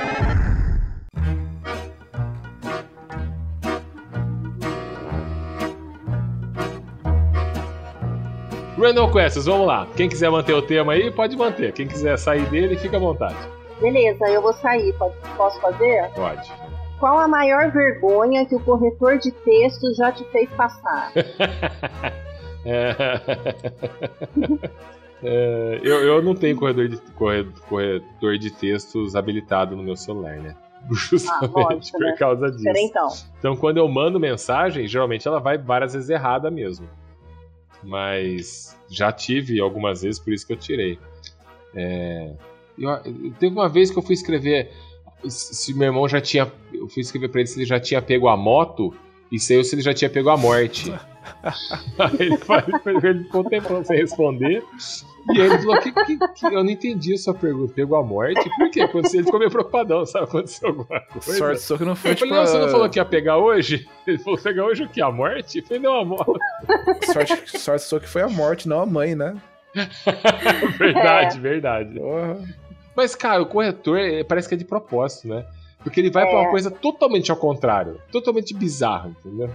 Random 8.77 9.11
Questions, 9.11 9.45
vamos 9.45 9.67
lá. 9.67 9.87
Quem 9.95 10.07
quiser 10.07 10.29
manter 10.29 10.53
o 10.53 10.61
tema 10.61 10.93
aí, 10.93 11.09
pode 11.11 11.35
manter. 11.35 11.71
Quem 11.73 11.87
quiser 11.87 12.17
sair 12.17 12.45
dele, 12.49 12.77
fica 12.77 12.97
à 12.97 12.99
vontade. 12.99 13.35
Beleza, 13.81 14.25
eu 14.29 14.41
vou 14.41 14.53
sair. 14.53 14.93
Pode- 14.93 15.15
Posso 15.35 15.59
fazer? 15.61 16.09
Pode. 16.15 16.51
Qual 16.99 17.17
a 17.17 17.27
maior 17.27 17.71
vergonha 17.71 18.45
que 18.45 18.55
o 18.55 18.59
corretor 18.59 19.17
de 19.17 19.31
texto 19.31 19.93
já 19.95 20.11
te 20.11 20.23
fez 20.31 20.49
passar? 20.51 21.11
É. 25.23 25.79
Eu, 25.83 26.01
eu 26.03 26.21
não 26.21 26.35
tenho 26.35 26.55
corredor 26.55 26.87
de, 26.87 26.97
corre- 27.13 27.45
corretor 27.67 28.37
de 28.37 28.51
textos 28.51 29.15
habilitado 29.15 29.75
no 29.75 29.83
meu 29.83 29.95
celular, 29.95 30.37
né? 30.37 30.55
Justamente 30.91 31.51
lógico, 31.53 31.97
por 31.97 32.05
né? 32.05 32.15
causa 32.17 32.45
disso. 32.51 32.59
Espera 32.67 32.79
então. 32.79 33.07
Então, 33.39 33.55
quando 33.57 33.77
eu 33.77 33.87
mando 33.87 34.19
mensagem, 34.19 34.87
geralmente 34.87 35.27
ela 35.27 35.39
vai 35.39 35.57
várias 35.57 35.93
vezes 35.93 36.09
errada 36.09 36.49
mesmo. 36.51 36.87
Mas 37.83 38.77
já 38.89 39.11
tive 39.11 39.59
algumas 39.59 40.01
vezes, 40.01 40.19
por 40.19 40.33
isso 40.33 40.45
que 40.45 40.53
eu 40.53 40.57
tirei. 40.57 40.99
É, 41.75 42.31
eu- 42.77 43.31
teve 43.39 43.53
uma 43.55 43.69
vez 43.69 43.89
que 43.91 43.97
eu 43.97 44.03
fui 44.03 44.13
escrever. 44.13 44.71
Se 45.27 45.55
se 45.55 45.73
meu 45.73 45.87
irmão 45.87 46.07
já 46.07 46.21
tinha. 46.21 46.51
Eu 46.73 46.87
fui 46.87 47.01
escrever 47.01 47.29
pra 47.29 47.41
ele 47.41 47.47
se 47.47 47.57
ele 47.59 47.65
já 47.65 47.79
tinha 47.79 48.01
pego 48.01 48.27
a 48.27 48.37
moto 48.37 48.93
e 49.31 49.39
saiu 49.39 49.63
se 49.63 49.73
ele 49.75 49.81
já 49.81 49.93
tinha 49.93 50.09
pego 50.09 50.29
a 50.29 50.37
morte. 50.37 50.93
Aí 51.99 52.15
ele, 52.19 52.37
fa- 52.37 52.63
ele 52.85 53.23
ficou 53.23 53.41
um 53.41 53.43
tempão 53.49 53.83
sem 53.83 53.97
responder. 53.97 54.63
E 55.33 55.39
ele 55.39 55.57
falou: 55.59 55.79
que, 55.81 55.91
que- 55.91 56.17
que- 56.17 56.45
Eu 56.45 56.63
não 56.63 56.69
entendi 56.69 57.13
a 57.13 57.17
sua 57.17 57.33
pergunta. 57.33 57.73
Pegou 57.73 57.97
a 57.97 58.03
morte? 58.03 58.49
Por 58.57 58.69
quê? 58.71 58.81
Aconteceu, 58.81 59.19
ele 59.19 59.25
ficou 59.25 59.39
meio 59.39 59.51
preocupadão, 59.51 60.05
sabe? 60.05 60.25
Aconteceu 60.25 60.69
alguma 60.69 60.99
coisa. 61.01 61.37
Sorte 61.37 61.61
só 61.61 61.77
que 61.77 61.85
não 61.85 61.95
foi 61.95 62.11
Eu 62.11 62.15
tipo. 62.15 62.27
falei, 62.29 62.43
não, 62.43 62.51
você 62.51 62.57
não 62.59 62.69
falou 62.69 62.89
que 62.89 62.99
ia 62.99 63.05
pegar 63.05 63.37
hoje? 63.37 63.87
Ele 64.05 64.17
falou, 64.17 64.39
pegar 64.39 64.65
hoje 64.65 64.83
o 64.83 64.89
quê? 64.89 65.01
A 65.01 65.11
morte? 65.11 65.61
Falei, 65.61 65.81
não, 65.83 65.99
a 65.99 66.05
morte. 66.05 66.31
Sorte, 67.11 67.59
sorte 67.59 67.83
só 67.83 67.99
que 67.99 68.07
foi 68.07 68.21
a 68.21 68.29
morte, 68.29 68.67
não 68.67 68.81
a 68.81 68.85
mãe, 68.85 69.15
né? 69.15 69.35
verdade, 70.77 71.39
verdade. 71.39 71.99
Porra. 71.99 72.37
Mas, 72.95 73.15
cara, 73.15 73.41
o 73.41 73.45
corretor 73.45 73.99
eh, 73.99 74.23
parece 74.23 74.47
que 74.47 74.55
é 74.55 74.57
de 74.57 74.65
propósito, 74.65 75.27
né? 75.27 75.45
Porque 75.83 75.99
ele 75.99 76.09
vai 76.09 76.25
pra 76.25 76.39
uma 76.39 76.47
É. 76.47 76.51
coisa 76.51 76.71
totalmente 76.71 77.29
ao 77.31 77.37
contrário. 77.37 78.01
Totalmente 78.11 78.53
bizarro, 78.55 79.15
entendeu? 79.23 79.49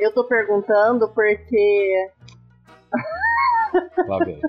Eu 0.00 0.12
tô 0.12 0.24
perguntando 0.24 1.08
porque 1.08 2.10
Lá 4.06 4.18
vem. 4.24 4.40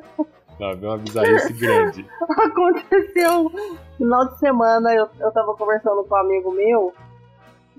Lá 0.60 0.74
vem 0.74 0.90
uma 0.90 0.98
bizarrice 0.98 1.54
grande. 1.54 2.06
aconteceu 2.22 3.52
final 3.98 4.28
de 4.30 4.40
semana. 4.40 4.94
Eu, 4.94 5.08
eu 5.20 5.32
tava 5.32 5.56
conversando 5.56 6.04
com 6.04 6.16
um 6.16 6.20
amigo 6.20 6.52
meu 6.52 6.94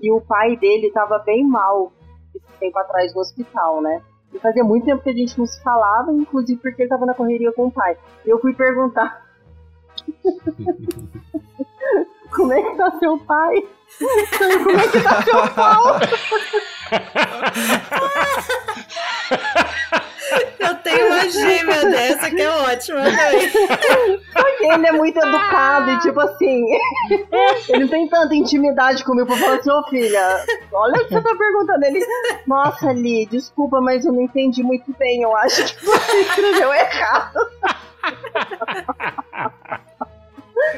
e 0.01 0.11
o 0.11 0.21
pai 0.21 0.55
dele 0.57 0.91
tava 0.91 1.19
bem 1.19 1.47
mal 1.47 1.91
esse 2.33 2.59
tempo 2.59 2.79
atrás 2.79 3.13
no 3.13 3.21
hospital, 3.21 3.81
né? 3.81 4.01
E 4.33 4.39
fazia 4.39 4.63
muito 4.63 4.85
tempo 4.85 5.03
que 5.03 5.09
a 5.09 5.13
gente 5.13 5.37
não 5.37 5.45
se 5.45 5.61
falava, 5.61 6.11
inclusive 6.11 6.59
porque 6.59 6.81
ele 6.81 6.89
tava 6.89 7.05
na 7.05 7.13
correria 7.13 7.51
com 7.51 7.67
o 7.67 7.71
pai. 7.71 7.97
E 8.25 8.29
eu 8.29 8.39
fui 8.39 8.53
perguntar. 8.53 9.21
Como 12.35 12.53
é 12.53 12.61
que 12.61 12.75
tá 12.75 12.91
seu 12.99 13.17
pai? 13.19 13.63
Como 13.99 14.79
é 14.79 14.87
que 14.87 15.01
tá 15.01 15.21
seu 15.23 15.47
pau? 15.49 15.99
Eu 20.59 20.75
tenho 20.75 21.07
uma 21.07 21.29
gêmea 21.29 21.85
dessa 21.85 22.29
que 22.29 22.41
é 22.41 22.49
ótima. 22.49 23.01
Porque 24.33 24.65
ele 24.65 24.87
é 24.87 24.91
muito 24.93 25.19
educado 25.19 25.91
e 25.91 25.99
tipo 25.99 26.19
assim, 26.21 26.65
ele 27.69 27.83
não 27.83 27.87
tem 27.87 28.07
tanta 28.07 28.33
intimidade 28.33 29.03
comigo 29.03 29.27
pra 29.27 29.37
falar 29.37 29.55
assim, 29.57 29.71
ô 29.71 29.83
filha, 29.83 30.45
olha 30.71 31.01
o 31.01 31.05
que 31.05 31.13
você 31.13 31.21
tá 31.21 31.35
perguntando. 31.35 31.85
Ele, 31.85 32.05
nossa, 32.47 32.91
Li, 32.93 33.25
desculpa, 33.25 33.81
mas 33.81 34.05
eu 34.05 34.13
não 34.13 34.21
entendi 34.21 34.63
muito 34.63 34.91
bem, 34.97 35.21
eu 35.21 35.35
acho 35.37 35.75
que 35.75 35.85
você 35.85 36.21
escreveu 36.21 36.73
errado. 36.73 37.39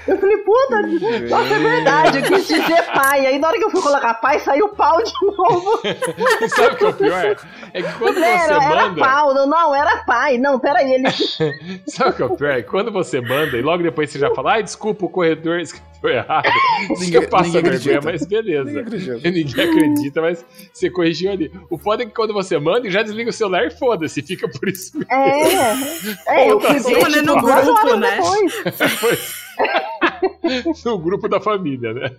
Eu 0.08 0.18
falei, 0.20 0.38
puta, 0.38 0.82
nossa, 1.30 1.54
é 1.54 1.60
verdade, 1.60 2.18
eu 2.20 2.24
quis 2.24 2.48
dizer 2.48 2.84
pai. 2.94 3.26
Aí 3.26 3.40
na 3.40 3.48
hora 3.48 3.58
que 3.58 3.64
eu 3.64 3.70
fui 3.72 3.82
colocar 3.82 4.14
pai, 4.16 4.40
saiu 4.40 4.70
pau 4.70 5.02
de 5.04 5.12
novo. 5.26 5.80
Sabe 6.50 6.74
o 6.74 6.78
que 6.78 6.84
é 6.84 6.88
o 6.88 6.94
pior? 6.94 7.38
É 7.74 7.82
que 7.82 7.94
quando 7.98 8.24
Era, 8.24 8.40
você 8.60 8.66
era 8.66 8.88
manda. 8.88 9.02
pau, 9.02 9.34
não, 9.34 9.48
não, 9.48 9.76
era 9.76 9.98
pai. 10.04 10.38
Não, 10.38 10.60
peraí, 10.60 10.94
ele. 10.94 11.10
Sabe 11.88 12.10
o 12.12 12.14
que 12.14 12.22
é 12.22 12.26
o 12.26 12.36
pior? 12.36 12.52
É 12.52 12.62
que 12.62 12.70
quando 12.70 12.92
você 12.92 13.22
manda 13.22 13.58
e 13.58 13.62
logo 13.62 13.84
depois 13.84 14.10
você 14.12 14.20
já 14.20 14.34
fala, 14.34 14.54
ai, 14.54 14.64
desculpa, 14.64 15.06
o 15.06 15.10
corredor 15.10 15.60
escreveu 15.60 15.86
errado. 16.10 16.46
Ninguém- 17.00 17.28
passa 17.30 17.46
ninguém 17.46 17.62
vergonha, 17.64 17.98
acredita. 18.00 18.02
mas 18.12 18.26
beleza. 18.26 18.64
Ninguém 18.66 18.82
acredita. 18.82 19.30
Ninguém 19.32 19.70
acredita, 19.70 20.22
mas 20.22 20.46
você 20.72 20.90
corrigiu 20.90 21.32
ali. 21.32 21.52
O 21.70 21.78
foda 21.78 22.04
é 22.04 22.06
que 22.06 22.12
quando 22.14 22.34
você 22.34 22.58
manda 22.60 22.88
e 22.88 22.92
já 22.92 23.02
desliga 23.02 23.30
o 23.30 23.34
celular 23.34 23.66
e 23.66 23.72
foda-se, 23.72 24.22
fica 24.22 24.48
por 24.48 24.70
isso 24.70 24.98
mesmo. 24.98 25.12
É, 25.12 26.44
é, 26.46 26.52
eu 26.52 26.60
fui 26.60 26.80
ver 26.80 26.92
é 26.98 27.00
tipo, 27.00 27.22
no 27.24 27.36
grupo, 27.42 27.96
né? 27.98 28.18
depois. 28.18 29.45
no 30.86 30.98
grupo 31.00 31.28
da 31.28 31.40
família, 31.40 31.94
né? 31.94 32.12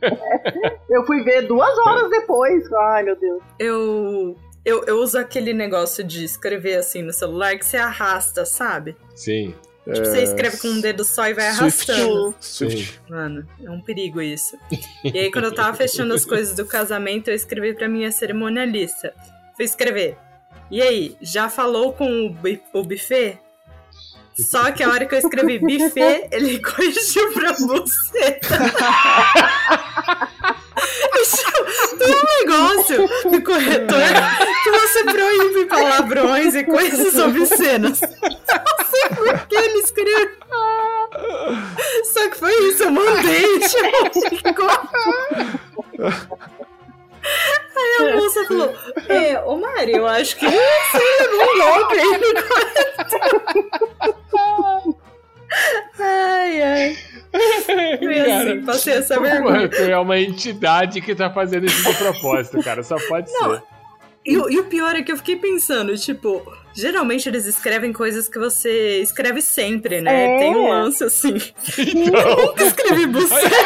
Eu 0.90 1.04
fui 1.04 1.22
ver 1.22 1.42
duas 1.46 1.76
horas 1.78 2.10
depois. 2.10 2.70
Ai, 2.72 3.02
meu 3.04 3.16
Deus. 3.16 3.42
Eu, 3.58 4.36
eu, 4.64 4.84
eu 4.84 4.98
uso 4.98 5.18
aquele 5.18 5.52
negócio 5.52 6.02
de 6.04 6.24
escrever 6.24 6.76
assim 6.76 7.02
no 7.02 7.12
celular 7.12 7.56
que 7.58 7.64
você 7.66 7.76
arrasta, 7.76 8.44
sabe? 8.44 8.96
Sim. 9.14 9.54
Tipo, 9.84 10.04
você 10.04 10.22
escreve 10.24 10.56
com 10.58 10.66
um 10.66 10.80
dedo 10.80 11.04
só 11.04 11.28
e 11.28 11.34
vai 11.34 11.52
Swift. 11.52 11.92
arrastando. 11.92 12.34
Swift. 12.40 13.00
Mano, 13.08 13.46
é 13.62 13.70
um 13.70 13.80
perigo 13.80 14.20
isso. 14.20 14.56
E 15.04 15.16
aí, 15.16 15.30
quando 15.30 15.44
eu 15.44 15.54
tava 15.54 15.76
fechando 15.76 16.12
as 16.12 16.24
coisas 16.24 16.56
do 16.56 16.66
casamento, 16.66 17.28
eu 17.28 17.34
escrevi 17.36 17.72
pra 17.72 17.88
minha 17.88 18.10
cerimonialista. 18.10 19.14
Fui 19.54 19.64
escrever. 19.64 20.16
E 20.72 20.82
aí, 20.82 21.16
já 21.20 21.48
falou 21.48 21.92
com 21.92 22.26
o, 22.26 22.30
bu- 22.30 22.58
o 22.72 22.82
buffet? 22.82 23.38
Só 24.38 24.70
que 24.70 24.82
a 24.82 24.90
hora 24.90 25.06
que 25.06 25.14
eu 25.14 25.18
escrevi 25.18 25.58
buffet, 25.64 26.28
ele 26.30 26.58
corrigiu 26.62 27.32
pra 27.32 27.52
você. 27.52 28.38
Tem 31.98 32.14
um 32.14 32.22
negócio 32.44 33.08
do 33.30 33.42
corretor 33.42 34.02
que 34.62 34.70
você 34.70 35.04
proíbe 35.04 35.64
palavrões 35.66 36.54
e 36.54 36.64
coisas 36.64 37.16
obscenas. 37.16 38.00
Não 38.00 38.84
sei 38.90 39.08
por 39.16 39.46
que 39.46 39.56
ele 39.56 39.78
escreveu. 39.78 40.30
Só 42.04 42.28
que 42.28 42.36
foi 42.36 42.52
isso, 42.68 42.82
eu 42.84 42.90
mandei, 42.90 43.58
tipo, 43.60 44.36
ficou. 44.36 44.70
Aí 47.76 48.08
a 48.08 48.16
moça 48.16 48.44
falou: 48.46 48.74
É, 49.08 49.40
ô 49.40 49.56
Mari, 49.56 49.92
eu 49.92 50.06
acho 50.06 50.36
que 50.36 50.46
você 50.46 50.98
levou 51.20 51.54
um 51.54 51.58
golpe 51.58 51.94
aí 51.98 52.18
no 52.18 52.42
corretor. 52.42 53.46
Ai, 55.98 56.62
ai. 56.62 56.96
Foi 57.98 58.30
assim, 58.30 58.64
passei 58.64 58.94
essa 58.94 59.20
vergonha. 59.20 59.70
é 59.90 59.98
uma 59.98 60.18
entidade 60.18 61.00
que 61.00 61.14
tá 61.14 61.30
fazendo 61.30 61.66
isso 61.66 61.82
de 61.90 61.96
propósito, 61.96 62.62
cara. 62.62 62.82
Só 62.82 62.96
pode 63.08 63.30
ser. 63.30 63.62
E, 64.26 64.36
o- 64.36 64.50
e 64.50 64.58
o 64.58 64.64
pior 64.64 64.96
é 64.96 65.02
que 65.02 65.12
eu 65.12 65.16
fiquei 65.16 65.36
pensando, 65.36 65.96
tipo, 65.96 66.42
geralmente 66.74 67.28
eles 67.28 67.46
escrevem 67.46 67.92
coisas 67.92 68.28
que 68.28 68.38
você 68.38 69.00
escreve 69.00 69.40
sempre, 69.40 70.00
né? 70.00 70.36
É. 70.36 70.38
Tem 70.38 70.56
um 70.56 70.68
lance 70.68 71.04
assim. 71.04 71.34
Então, 71.78 72.20
Eu 72.20 72.46
nunca 72.46 72.64
escrevi 72.64 73.06
buceta 73.06 73.56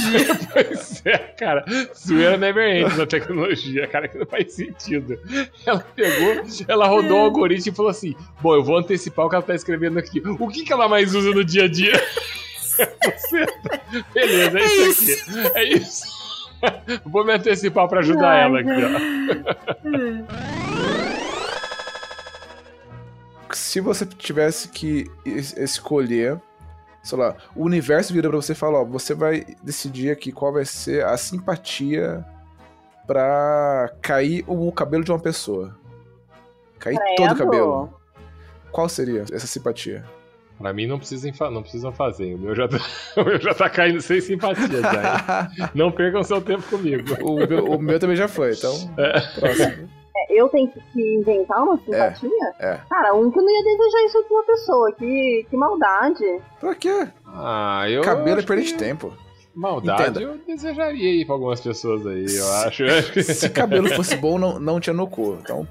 Pois 0.51 1.01
é, 1.05 1.17
cara. 1.17 1.63
Zoeira 1.95 2.37
never 2.37 2.67
ends 2.75 2.97
na 2.97 3.05
tecnologia, 3.05 3.87
cara, 3.87 4.07
que 4.07 4.17
não 4.17 4.25
faz 4.25 4.53
sentido. 4.53 5.17
Ela 5.65 5.79
pegou, 5.95 6.43
ela 6.67 6.87
rodou 6.87 7.17
o 7.17 7.21
algoritmo 7.25 7.71
e 7.71 7.75
falou 7.75 7.91
assim: 7.91 8.15
Bom, 8.41 8.55
eu 8.55 8.63
vou 8.63 8.77
antecipar 8.77 9.25
o 9.25 9.29
que 9.29 9.35
ela 9.35 9.43
tá 9.45 9.55
escrevendo 9.55 9.99
aqui. 9.99 10.21
O 10.39 10.47
que, 10.47 10.63
que 10.63 10.73
ela 10.73 10.87
mais 10.87 11.13
usa 11.13 11.31
no 11.31 11.43
dia 11.43 11.65
a 11.65 11.67
dia? 11.67 11.93
Beleza, 14.13 14.59
é, 14.59 14.61
É 14.61 14.65
isso 14.65 15.11
aqui. 15.31 15.57
É 15.57 15.63
isso. 15.63 16.17
Vou 17.05 17.23
me 17.25 17.33
antecipar 17.33 17.87
pra 17.87 17.99
ajudar 17.99 18.29
Ai, 18.31 18.43
ela 18.43 18.59
aqui, 18.59 18.69
ó. 20.27 20.57
Se 23.53 23.79
você 23.79 24.05
tivesse 24.05 24.67
que 24.69 25.09
es- 25.25 25.55
escolher, 25.55 26.39
sei 27.01 27.17
lá, 27.17 27.35
o 27.55 27.63
universo 27.63 28.13
vira 28.13 28.27
pra 28.29 28.37
você 28.37 28.51
e 28.51 28.55
fala, 28.55 28.79
ó, 28.81 28.85
você 28.85 29.13
vai 29.13 29.45
decidir 29.63 30.11
aqui 30.11 30.31
qual 30.31 30.51
vai 30.51 30.65
ser 30.65 31.05
a 31.05 31.15
simpatia 31.17 32.25
pra 33.05 33.89
cair 34.01 34.43
o 34.47 34.71
cabelo 34.71 35.03
de 35.03 35.11
uma 35.11 35.19
pessoa. 35.19 35.77
Cair 36.77 36.97
todo 37.15 37.31
o 37.31 37.35
Credo. 37.35 37.37
cabelo. 37.37 37.93
Qual 38.71 38.89
seria 38.89 39.23
essa 39.31 39.47
simpatia? 39.47 40.03
Pra 40.57 40.73
mim 40.73 40.87
não 40.87 40.97
precisam, 40.97 41.31
não 41.51 41.61
precisam 41.61 41.91
fazer. 41.91 42.33
O 42.33 42.39
meu, 42.39 42.55
já 42.55 42.67
tá, 42.67 42.77
o 43.21 43.23
meu 43.23 43.39
já 43.39 43.53
tá 43.53 43.69
caindo 43.69 44.01
sem 44.01 44.19
simpatia 44.19 44.81
já. 44.81 45.49
Não 45.75 45.91
percam 45.91 46.23
seu 46.23 46.41
tempo 46.41 46.63
comigo. 46.63 47.15
o, 47.21 47.35
meu, 47.47 47.65
o 47.65 47.79
meu 47.81 47.99
também 47.99 48.15
já 48.15 48.27
foi, 48.27 48.53
então. 48.53 48.73
Próximo. 49.39 49.89
É, 50.17 50.41
eu 50.41 50.49
tenho 50.49 50.71
que 50.71 51.15
inventar 51.15 51.63
uma 51.63 51.77
simpatia? 51.77 52.29
É. 52.59 52.79
Cara, 52.89 53.13
um 53.13 53.29
que 53.29 53.37
eu 53.37 53.43
não 53.43 53.51
ia 53.51 53.63
desejar 53.63 54.05
isso 54.05 54.23
de 54.27 54.33
uma 54.33 54.43
pessoa. 54.43 54.91
Que, 54.93 55.45
que 55.47 55.55
maldade. 55.55 56.41
Pra 56.59 56.73
quê? 56.73 57.07
Ah, 57.27 57.85
eu. 57.87 58.01
Cabelo 58.01 58.39
é 58.39 58.43
perda 58.43 58.63
que 58.63 58.69
de 58.69 58.73
tempo. 58.73 59.13
Maldade 59.53 60.01
Entenda. 60.03 60.21
eu 60.21 60.37
desejaria 60.45 61.09
aí 61.09 61.25
pra 61.25 61.33
algumas 61.33 61.59
pessoas 61.59 62.05
aí, 62.05 62.25
eu 62.35 62.51
acho. 62.65 62.83
Eu 62.83 62.93
acho 62.97 63.23
Se 63.23 63.49
cabelo 63.49 63.89
fosse 63.89 64.15
bom, 64.15 64.37
não, 64.37 64.59
não 64.59 64.79
tinha 64.79 64.93
no 64.93 65.07
cu. 65.07 65.37
Então. 65.41 65.67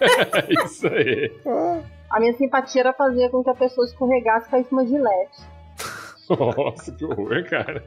é 0.00 0.64
isso 0.64 0.86
aí. 0.88 1.32
ah, 1.46 1.80
A 2.10 2.20
minha 2.20 2.32
simpatia 2.34 2.80
era 2.80 2.92
fazer 2.92 3.30
com 3.30 3.44
que 3.44 3.50
a 3.50 3.54
pessoa 3.54 3.86
escorregasse 3.86 4.48
e 4.48 4.50
caísse 4.50 4.72
uma 4.72 4.86
gilete. 4.86 5.38
Nossa, 6.28 6.92
que 6.92 7.04
horror, 7.04 7.44
cara. 7.48 7.84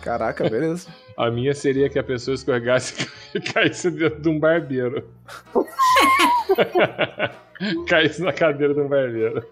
Caraca, 0.00 0.48
beleza. 0.48 0.88
A 1.16 1.30
minha 1.30 1.54
seria 1.54 1.88
que 1.88 1.98
a 1.98 2.04
pessoa 2.04 2.34
escorregasse 2.34 3.08
e 3.34 3.40
caísse 3.40 3.90
dentro 3.90 4.20
de 4.20 4.28
um 4.28 4.38
barbeiro. 4.38 5.08
caísse 7.88 8.22
na 8.22 8.32
cadeira 8.32 8.74
de 8.74 8.80
um 8.80 8.88
barbeiro. 8.88 9.46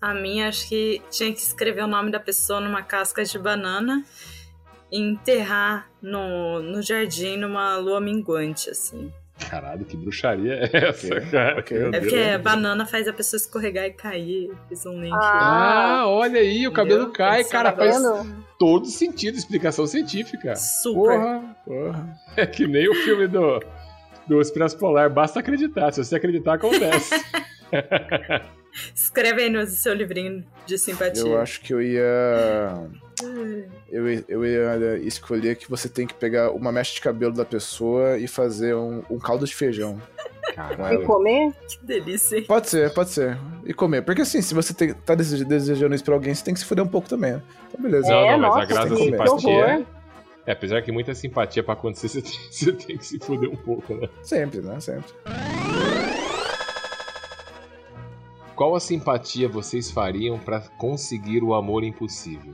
A 0.00 0.14
minha, 0.14 0.48
acho 0.48 0.68
que 0.68 1.02
tinha 1.10 1.32
que 1.32 1.40
escrever 1.40 1.84
o 1.84 1.86
nome 1.86 2.10
da 2.10 2.20
pessoa 2.20 2.60
numa 2.60 2.82
casca 2.82 3.24
de 3.24 3.38
banana 3.38 4.04
e 4.90 4.98
enterrar 4.98 5.88
no, 6.00 6.60
no 6.60 6.82
jardim 6.82 7.36
numa 7.36 7.76
lua 7.76 8.00
minguante, 8.00 8.70
assim. 8.70 9.12
Caralho, 9.48 9.84
que 9.84 9.96
bruxaria 9.96 10.68
é 10.72 10.88
essa, 10.88 11.20
cara? 11.22 11.58
ok. 11.60 11.78
Meu 11.78 11.88
É 11.94 12.00
porque 12.00 12.16
a 12.16 12.38
banana 12.38 12.86
faz 12.86 13.08
a 13.08 13.12
pessoa 13.12 13.38
escorregar 13.38 13.86
e 13.86 13.92
cair. 13.92 14.50
Fiz 14.68 14.84
um 14.86 15.00
link. 15.00 15.12
Ah, 15.14 16.04
olha 16.06 16.40
aí, 16.40 16.66
o 16.68 16.72
cabelo 16.72 17.02
Entendeu? 17.04 17.12
cai, 17.14 17.44
Tá 17.44 17.50
cara, 17.50 17.72
faz 17.72 17.96
vendo? 17.96 18.44
todo 18.58 18.86
sentido, 18.86 19.36
explicação 19.36 19.86
científica. 19.86 20.54
Super. 20.56 21.18
Porra, 21.18 21.56
porra. 21.64 22.18
É 22.36 22.46
que 22.46 22.66
nem 22.66 22.88
o 22.88 22.94
filme 22.94 23.26
do, 23.26 23.60
do 24.28 24.40
Expresso 24.40 24.78
Polar, 24.78 25.10
basta 25.10 25.40
acreditar, 25.40 25.92
se 25.92 26.04
você 26.04 26.16
acreditar, 26.16 26.54
acontece. 26.54 27.14
Escreve 28.94 29.42
aí 29.42 29.50
no 29.50 29.66
seu 29.66 29.92
livrinho 29.92 30.44
de 30.64 30.78
simpatia. 30.78 31.22
Eu 31.22 31.40
acho 31.40 31.60
que 31.60 31.74
eu 31.74 31.82
ia. 31.82 32.88
Eu, 33.88 34.08
ia- 34.10 34.24
eu 34.28 34.44
ia 34.44 34.96
escolher 34.98 35.56
que 35.56 35.68
você 35.68 35.88
tem 35.88 36.06
que 36.06 36.14
pegar 36.14 36.50
uma 36.52 36.70
mecha 36.72 36.94
de 36.94 37.00
cabelo 37.00 37.32
da 37.32 37.44
pessoa 37.44 38.16
e 38.18 38.26
fazer 38.28 38.74
um, 38.74 39.02
um 39.10 39.18
caldo 39.18 39.44
de 39.46 39.54
feijão. 39.54 40.00
E 40.92 41.04
comer? 41.04 41.52
Que 41.68 41.86
delícia. 41.86 42.36
hein? 42.38 42.44
Pode 42.44 42.68
ser, 42.68 42.92
pode 42.92 43.10
ser. 43.10 43.38
E 43.64 43.72
comer. 43.72 44.02
Porque 44.02 44.22
assim, 44.22 44.42
se 44.42 44.52
você 44.54 44.74
tem- 44.74 44.92
tá 44.94 45.14
dese- 45.14 45.44
desejando 45.44 45.94
isso 45.94 46.04
pra 46.04 46.14
alguém, 46.14 46.34
você 46.34 46.44
tem 46.44 46.54
que 46.54 46.60
se 46.60 46.66
fuder 46.66 46.84
um 46.84 46.88
pouco 46.88 47.08
também. 47.08 47.32
né? 47.34 47.42
Então, 47.68 47.80
beleza. 47.82 48.08
Não, 48.08 48.16
É, 48.18 48.32
não, 48.32 48.38
mas 48.38 48.48
nossa, 48.48 48.62
a 48.62 48.64
graça 48.66 48.88
da 48.88 48.96
simpatia 48.96 49.86
é... 50.46 50.52
Apesar 50.52 50.82
que 50.82 50.90
muita 50.90 51.14
simpatia 51.14 51.62
pra 51.62 51.74
acontecer, 51.74 52.08
você 52.08 52.20
tem, 52.22 52.32
você 52.50 52.72
tem 52.72 52.98
que 52.98 53.06
se 53.06 53.18
fuder 53.18 53.48
um 53.50 53.56
pouco, 53.56 53.94
né? 53.94 54.08
Sempre, 54.22 54.60
né? 54.60 54.80
Sempre. 54.80 55.12
Qual 58.56 58.74
a 58.74 58.80
simpatia 58.80 59.48
vocês 59.48 59.90
fariam 59.90 60.38
pra 60.38 60.60
conseguir 60.78 61.42
o 61.42 61.54
amor 61.54 61.82
impossível? 61.84 62.52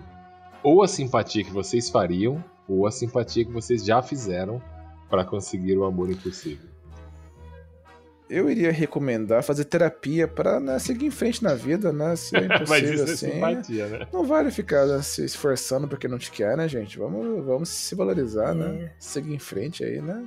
Ou 0.66 0.82
a 0.82 0.88
simpatia 0.88 1.44
que 1.44 1.52
vocês 1.52 1.88
fariam 1.88 2.44
ou 2.66 2.88
a 2.88 2.90
simpatia 2.90 3.44
que 3.44 3.52
vocês 3.52 3.84
já 3.84 4.02
fizeram 4.02 4.60
para 5.09 5.24
conseguir 5.24 5.78
o 5.78 5.84
amor 5.84 6.10
impossível? 6.10 6.68
Eu 8.28 8.51
iria 8.51 8.72
recomendar 8.72 9.44
fazer 9.44 9.64
terapia 9.66 10.26
pra 10.26 10.59
né, 10.59 10.76
seguir 10.80 11.06
em 11.06 11.10
frente 11.12 11.40
na 11.40 11.55
vida, 11.55 11.93
né? 11.93 12.16
Se 12.16 12.36
é 12.36 12.40
impossível 12.47 12.66
Mas 12.68 12.82
isso 12.90 13.01
é 13.01 13.12
assim. 13.12 13.30
simpatia, 13.30 13.86
né? 13.86 14.09
Não 14.12 14.24
vale 14.24 14.51
ficar 14.51 14.86
né, 14.86 15.01
se 15.02 15.24
esforçando 15.24 15.86
porque 15.86 16.09
não 16.09 16.18
te 16.18 16.32
quer, 16.32 16.56
né, 16.56 16.68
gente? 16.68 16.98
Vamos, 16.98 17.47
vamos 17.47 17.68
se 17.68 17.94
valorizar, 17.94 18.52
né? 18.52 18.90
Seguir 18.98 19.34
em 19.34 19.38
frente 19.38 19.84
aí, 19.84 20.01
né? 20.01 20.26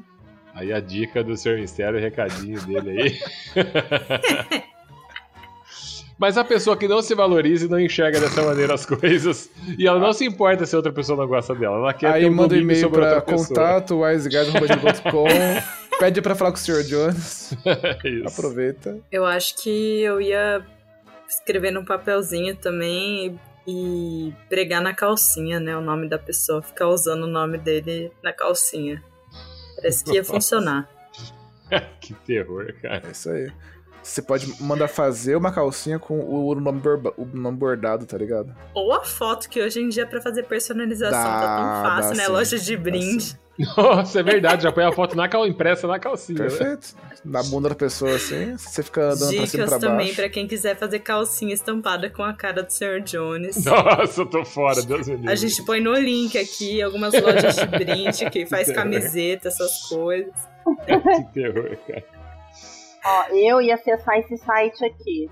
Aí 0.53 0.71
a 0.71 0.79
dica 0.79 1.21
do 1.21 1.35
Sr. 1.35 1.59
Mistério, 1.59 1.99
o 1.99 2.01
recadinho 2.01 2.61
dele 2.61 2.91
aí. 2.91 4.63
Mas 6.19 6.37
a 6.37 6.43
pessoa 6.43 6.75
que 6.75 6.87
não 6.87 7.01
se 7.01 7.15
valoriza 7.15 7.65
e 7.65 7.69
não 7.69 7.79
enxerga 7.79 8.19
dessa 8.19 8.43
maneira 8.43 8.73
as 8.73 8.85
coisas, 8.85 9.49
e 9.77 9.87
ela 9.87 9.99
não 9.99 10.11
se 10.11 10.25
importa 10.25 10.65
se 10.65 10.75
outra 10.75 10.91
pessoa 10.91 11.17
não 11.17 11.25
gosta 11.25 11.55
dela, 11.55 11.77
ela 11.77 11.93
quer 11.93 12.11
aí 12.11 12.23
ter 12.23 12.29
um 12.29 12.33
manda 12.33 12.53
um 12.53 12.57
e-mail 12.57 12.89
pessoa. 12.89 13.21
contato 13.21 14.01
wiseguys.com 14.01 15.27
Pede 15.99 16.21
pra 16.21 16.33
falar 16.33 16.51
com 16.51 16.57
o 16.57 16.59
Sr. 16.59 16.83
Jones. 16.83 17.53
Isso. 18.05 18.27
Aproveita. 18.27 18.99
Eu 19.11 19.25
acho 19.25 19.61
que 19.61 20.01
eu 20.01 20.21
ia 20.21 20.65
escrever 21.27 21.71
num 21.71 21.83
papelzinho 21.83 22.55
também 22.55 23.37
e 23.67 24.33
pregar 24.47 24.81
na 24.81 24.93
calcinha, 24.93 25.59
né? 25.59 25.75
O 25.75 25.81
nome 25.81 26.07
da 26.07 26.17
pessoa, 26.17 26.61
ficar 26.61 26.87
usando 26.87 27.23
o 27.23 27.27
nome 27.27 27.57
dele 27.57 28.13
na 28.23 28.31
calcinha. 28.31 29.03
Parece 29.75 30.03
que 30.05 30.13
ia 30.13 30.21
Nossa. 30.21 30.33
funcionar. 30.33 30.89
que 31.99 32.13
terror, 32.13 32.73
cara. 32.81 33.03
É 33.05 33.11
isso 33.11 33.29
aí. 33.29 33.51
Você 34.01 34.21
pode 34.21 34.53
mandar 34.61 34.87
fazer 34.87 35.35
uma 35.35 35.51
calcinha 35.51 35.99
com 35.99 36.19
o 36.19 36.55
nome, 36.55 36.79
borba- 36.79 37.13
o 37.17 37.25
nome 37.25 37.57
bordado, 37.57 38.05
tá 38.05 38.17
ligado? 38.17 38.55
Ou 38.73 38.93
a 38.93 39.03
foto, 39.03 39.49
que 39.49 39.61
hoje 39.61 39.81
em 39.81 39.89
dia 39.89 40.05
pra 40.07 40.21
fazer 40.21 40.43
personalização 40.43 41.11
tá 41.21 41.41
Dá, 41.41 41.57
tão 41.57 41.83
fácil, 41.95 42.17
né? 42.17 42.25
sim, 42.25 42.31
Loja 42.31 42.57
de 42.59 42.77
brinde. 42.77 43.39
Nossa, 43.75 44.21
é 44.21 44.23
verdade, 44.23 44.63
já 44.63 44.71
põe 44.71 44.85
a 44.85 44.91
foto 44.93 45.17
na 45.17 45.27
cal... 45.27 45.45
impressa 45.45 45.85
na 45.85 45.99
calcinha. 45.99 46.39
né? 46.39 46.47
Perfeito. 46.47 46.95
Na 47.25 47.43
bunda 47.43 47.67
da 47.67 47.75
pessoa 47.75 48.15
assim, 48.15 48.55
você 48.57 48.81
fica 48.81 49.01
andando 49.11 49.17
pra 49.19 49.27
cima 49.27 49.43
e 49.43 49.47
Dicas 49.47 49.69
pra 49.69 49.79
também 49.79 49.97
baixo. 50.05 50.15
pra 50.15 50.29
quem 50.29 50.47
quiser 50.47 50.77
fazer 50.77 50.99
calcinha 50.99 51.53
estampada 51.53 52.09
com 52.09 52.23
a 52.23 52.31
cara 52.33 52.63
do 52.63 52.71
Sr. 52.71 53.01
Jones. 53.03 53.65
Nossa, 53.65 54.21
eu 54.21 54.25
tô 54.25 54.45
fora, 54.45 54.81
Deus 54.81 55.05
me 55.09 55.15
livre. 55.17 55.29
A 55.29 55.35
gente 55.35 55.61
põe 55.65 55.81
no 55.81 55.93
link 55.93 56.37
aqui 56.37 56.81
algumas 56.81 57.13
lojas 57.21 57.57
de 57.57 57.65
brinde 57.65 58.29
que 58.29 58.45
faz 58.45 58.69
Que 58.69 58.73
camiseta, 58.73 59.49
essas 59.49 59.81
coisas. 59.89 60.31
Que 60.85 61.33
terror, 61.33 61.75
cara. 61.85 62.03
Ó, 63.05 63.23
eu 63.29 63.61
ia 63.61 63.75
acessar 63.75 64.17
esse 64.19 64.37
site 64.37 64.83
aqui. 64.85 65.29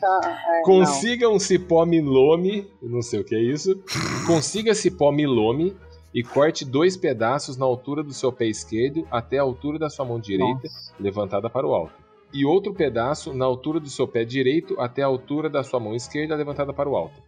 Tá, 0.00 0.20
é, 0.24 0.56
não. 0.56 0.62
Consiga 0.64 1.28
um 1.28 1.38
cipó 1.38 1.84
milome, 1.86 2.66
não 2.82 3.02
sei 3.02 3.20
o 3.20 3.24
que 3.24 3.34
é 3.34 3.40
isso. 3.40 3.80
Consiga 4.26 4.74
cipó 4.74 5.12
milome 5.12 5.76
e 6.14 6.22
corte 6.22 6.64
dois 6.64 6.96
pedaços 6.96 7.56
na 7.56 7.64
altura 7.64 8.02
do 8.02 8.12
seu 8.12 8.32
pé 8.32 8.46
esquerdo 8.46 9.06
até 9.10 9.38
a 9.38 9.42
altura 9.42 9.78
da 9.78 9.88
sua 9.88 10.04
mão 10.04 10.20
direita, 10.20 10.68
levantada 11.00 11.48
para 11.48 11.66
o 11.66 11.74
alto. 11.74 11.94
E 12.32 12.44
outro 12.44 12.72
pedaço 12.72 13.32
na 13.34 13.44
altura 13.44 13.78
do 13.78 13.88
seu 13.88 14.06
pé 14.08 14.24
direito 14.24 14.78
até 14.80 15.02
a 15.02 15.06
altura 15.06 15.50
da 15.50 15.62
sua 15.62 15.80
mão 15.80 15.94
esquerda, 15.94 16.34
levantada 16.34 16.72
para 16.72 16.88
o 16.88 16.96
alto. 16.96 17.22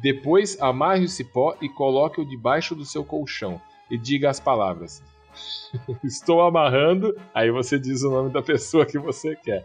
Depois, 0.00 0.60
amarre 0.60 1.04
o 1.04 1.08
cipó 1.08 1.56
e 1.60 1.68
coloque-o 1.68 2.24
debaixo 2.24 2.74
do 2.74 2.84
seu 2.84 3.04
colchão 3.04 3.60
e 3.90 3.96
diga 3.96 4.30
as 4.30 4.40
palavras. 4.40 5.02
Estou 6.04 6.40
amarrando. 6.40 7.16
Aí 7.32 7.50
você 7.50 7.78
diz 7.78 8.02
o 8.02 8.10
nome 8.10 8.30
da 8.30 8.42
pessoa 8.42 8.86
que 8.86 8.98
você 8.98 9.36
quer. 9.36 9.64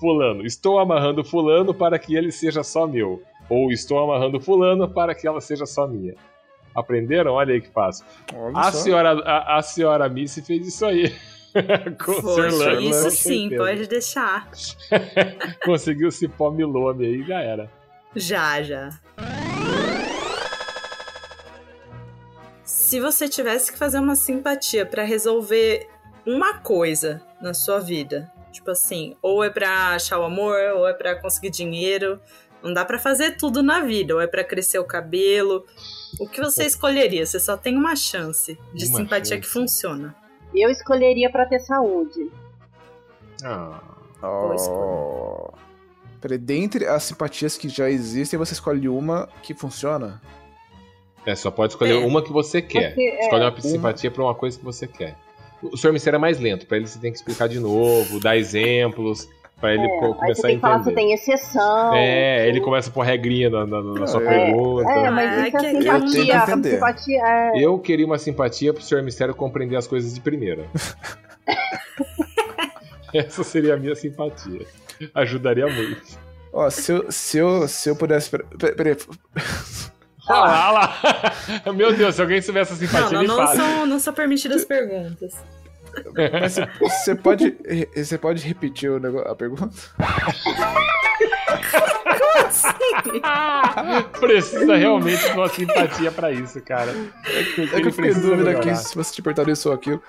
Fulano, 0.00 0.44
estou 0.44 0.80
amarrando 0.80 1.24
Fulano 1.24 1.72
para 1.72 1.98
que 1.98 2.16
ele 2.16 2.32
seja 2.32 2.64
só 2.64 2.86
meu. 2.86 3.22
Ou 3.48 3.70
estou 3.70 3.98
amarrando 3.98 4.40
Fulano 4.40 4.88
para 4.88 5.14
que 5.14 5.26
ela 5.26 5.40
seja 5.40 5.66
só 5.66 5.86
minha. 5.86 6.14
Aprenderam? 6.74 7.32
Olha 7.32 7.54
aí 7.54 7.60
que 7.60 7.68
fácil. 7.68 8.04
Olha 8.34 8.56
A 8.58 8.72
só. 8.72 8.78
senhora, 8.78 9.10
a, 9.24 9.58
a 9.58 9.62
senhora 9.62 10.08
Missy 10.08 10.42
fez 10.42 10.66
isso 10.66 10.84
aí. 10.84 11.14
Com. 12.04 12.20
Poxa, 12.20 12.48
Lando, 12.50 12.80
isso 12.80 13.04
com 13.04 13.10
sim, 13.10 13.48
certeza. 13.48 13.62
pode 13.62 13.86
deixar. 13.86 14.48
Conseguiu 15.64 16.08
esse 16.08 16.26
pó 16.26 16.50
milome 16.50 17.06
aí 17.06 17.22
já 17.22 17.40
era. 17.40 17.70
Já, 18.16 18.60
já. 18.62 18.90
Se 22.64 22.98
você 23.00 23.28
tivesse 23.28 23.72
que 23.72 23.78
fazer 23.78 23.98
uma 23.98 24.16
simpatia 24.16 24.84
pra 24.86 25.02
resolver 25.04 25.88
uma 26.26 26.54
coisa 26.58 27.22
na 27.40 27.52
sua 27.52 27.78
vida, 27.78 28.30
tipo 28.50 28.70
assim, 28.70 29.14
ou 29.20 29.44
é 29.44 29.50
pra 29.50 29.90
achar 29.94 30.18
o 30.18 30.24
amor, 30.24 30.56
ou 30.76 30.88
é 30.88 30.92
pra 30.94 31.14
conseguir 31.20 31.50
dinheiro, 31.50 32.20
não 32.64 32.72
dá 32.74 32.84
pra 32.84 32.98
fazer 32.98 33.36
tudo 33.36 33.62
na 33.62 33.80
vida, 33.82 34.14
ou 34.14 34.20
é 34.20 34.26
pra 34.26 34.42
crescer 34.42 34.78
o 34.78 34.84
cabelo. 34.84 35.64
O 36.18 36.26
que 36.28 36.40
você 36.40 36.64
escolheria? 36.64 37.24
Você 37.26 37.38
só 37.38 37.56
tem 37.56 37.76
uma 37.76 37.94
chance 37.94 38.58
de 38.72 38.86
Uma 38.86 38.96
simpatia 38.98 39.36
chance. 39.36 39.40
que 39.40 39.46
funciona. 39.46 40.14
Eu 40.54 40.70
escolheria 40.70 41.30
pra 41.30 41.44
ter 41.46 41.60
saúde. 41.60 42.30
Ah, 43.44 43.80
Oh. 44.26 45.52
Peraí, 46.20 46.38
dentre 46.38 46.86
as 46.86 47.02
simpatias 47.02 47.58
que 47.58 47.68
já 47.68 47.90
existem, 47.90 48.38
você 48.38 48.54
escolhe 48.54 48.88
uma 48.88 49.28
que 49.42 49.52
funciona? 49.52 50.22
É, 51.26 51.34
só 51.34 51.50
pode 51.50 51.74
escolher 51.74 52.00
É. 52.02 52.06
uma 52.06 52.22
que 52.22 52.32
você 52.32 52.62
quer. 52.62 52.88
Porque, 52.94 53.02
é, 53.02 53.20
Escolhe 53.24 53.42
uma 53.44 53.50
uma- 53.50 53.60
simpatia 53.60 54.10
pra 54.10 54.22
uma 54.22 54.34
coisa 54.34 54.58
que 54.58 54.64
você 54.64 54.86
quer. 54.86 55.14
O 55.62 55.76
Sr. 55.76 55.92
Mistério 55.92 56.16
é 56.16 56.20
mais 56.20 56.38
lento, 56.40 56.66
pra 56.66 56.76
ele 56.78 56.86
você 56.86 56.98
tem 56.98 57.10
que 57.12 57.18
explicar 57.18 57.48
de 57.48 57.58
novo, 57.60 58.18
dar 58.20 58.36
exemplos, 58.36 59.28
pra 59.60 59.72
ele 59.74 59.84
É, 59.84 59.88
co- 60.00 60.06
aí 60.06 60.12
você 60.12 60.18
começar 60.18 60.46
a 60.46 60.48
tem 60.48 60.54
que 60.56 60.60
falar 60.60 60.74
se 60.74 60.80
entender. 60.90 60.94
tem 60.96 61.12
exceção. 61.14 61.94
É, 61.94 62.48
ele 62.48 62.60
começa 62.60 62.90
a 62.90 62.92
pôr 62.92 63.02
regrinha 63.02 63.48
na, 63.50 63.66
na- 63.66 63.82
na 63.82 64.06
sua 64.06 64.22
É, 64.22 64.26
pergunta. 64.28 64.90
É, 64.90 65.10
mas 65.10 65.30
Ah, 65.30 65.48
isso 65.48 65.56
é 65.56 65.60
que- 65.60 65.66
eu 65.66 65.82
simpatia. 65.82 66.36
entender. 66.36 66.70
simpatia 66.70 67.22
é. 67.26 67.52
Eu 67.64 67.78
queria 67.78 68.06
uma 68.06 68.18
simpatia 68.18 68.72
pro 68.74 68.82
Sr. 68.82 69.02
Mistério 69.02 69.34
compreender 69.34 69.76
as 69.76 69.86
coisas 69.86 70.14
de 70.14 70.20
primeira. 70.20 70.64
Essa 73.14 73.44
seria 73.44 73.74
a 73.74 73.76
minha 73.76 73.94
simpatia. 73.94 74.66
Ajudaria 75.14 75.66
muito. 75.66 76.02
Ó, 76.52 76.68
se 76.70 76.92
eu, 76.92 77.10
se 77.10 77.38
eu, 77.38 77.68
se 77.68 77.88
eu 77.88 77.96
pudesse. 77.96 78.30
Peraí, 78.30 78.74
peraí, 78.74 78.96
Olha 80.28 80.38
lá, 80.40 80.70
olha 80.70 81.62
lá. 81.66 81.72
Meu 81.72 81.92
Deus, 81.96 82.14
se 82.14 82.22
alguém 82.22 82.40
soubesse 82.40 82.72
essa 82.72 82.82
Não, 82.82 82.88
simpatia, 82.88 83.12
não, 83.12 83.20
me 83.22 83.26
não 83.28 83.36
fala. 83.36 83.56
são, 83.56 83.86
não 83.86 83.98
são 83.98 84.14
permitidas 84.14 84.64
perguntas. 84.64 85.34
Mas 86.40 86.56
você- 86.80 87.14
pode, 87.14 87.56
você 87.94 88.18
pode 88.18 88.46
repetir 88.46 88.90
o 88.90 88.98
negócio, 88.98 89.30
a 89.30 89.34
pergunta? 89.36 89.70
Precisa 94.20 94.76
realmente 94.76 95.24
de 95.24 95.32
uma 95.32 95.48
simpatia 95.48 96.10
pra 96.12 96.32
isso, 96.32 96.60
cara. 96.62 96.94
É 97.26 97.42
que, 97.44 97.62
É 97.62 97.80
que 97.80 97.88
eu 97.88 97.92
fiquei 97.92 98.10
em 98.10 98.20
dúvida 98.20 98.50
aqui 98.50 98.74
se 98.76 98.94
você 98.94 99.14
te 99.14 99.22
perguntar 99.22 99.50
isso 99.50 99.68
ou 99.68 99.74
aquilo. 99.74 100.02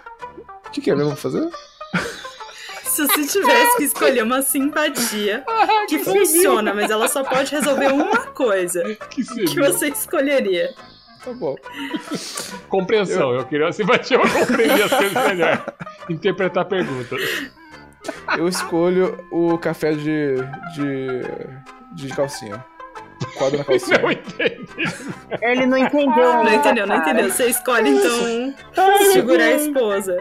O 0.67 0.69
que, 0.71 0.81
que 0.81 0.91
é 0.91 0.95
mesmo 0.95 1.15
fazer? 1.15 1.47
Se 2.83 3.05
você 3.07 3.27
tivesse 3.27 3.77
que 3.77 3.83
escolher 3.83 4.23
uma 4.23 4.41
simpatia 4.41 5.43
que 5.89 5.99
funciona, 5.99 6.73
mas 6.73 6.89
ela 6.89 7.07
só 7.07 7.23
pode 7.23 7.51
resolver 7.53 7.87
uma 7.91 8.17
coisa, 8.27 8.83
Que 9.09 9.23
que 9.23 9.59
você 9.59 9.89
escolheria? 9.89 10.73
Tá 11.25 11.33
bom. 11.33 11.55
Compreensão. 12.69 13.33
Eu... 13.33 13.45
queria 13.45 13.65
uma 13.65 13.71
simpatia 13.71 14.19
pra 14.19 14.29
compreender 14.29 14.83
as 14.83 14.93
coisas 14.93 15.27
melhor. 15.27 15.65
Interpretar 16.09 16.65
perguntas. 16.65 17.19
Eu 18.37 18.47
escolho 18.47 19.17
o 19.31 19.57
café 19.57 19.93
de. 19.93 20.35
de. 20.75 21.21
de 21.95 22.15
calcinha. 22.15 22.63
Quadro 23.37 23.57
na 23.57 23.63
calcinha. 23.65 23.97
Não 23.99 24.11
entendi. 24.11 24.65
Ele 25.41 25.65
não 25.65 25.77
entendeu. 25.77 26.15
Não 26.15 26.43
né, 26.43 26.55
entendeu, 26.55 26.85
não 26.85 26.97
entendeu. 26.97 27.29
Você 27.31 27.47
escolhe, 27.47 27.89
então, 27.89 28.55
segurar 29.11 29.45
a 29.45 29.51
esposa. 29.53 30.17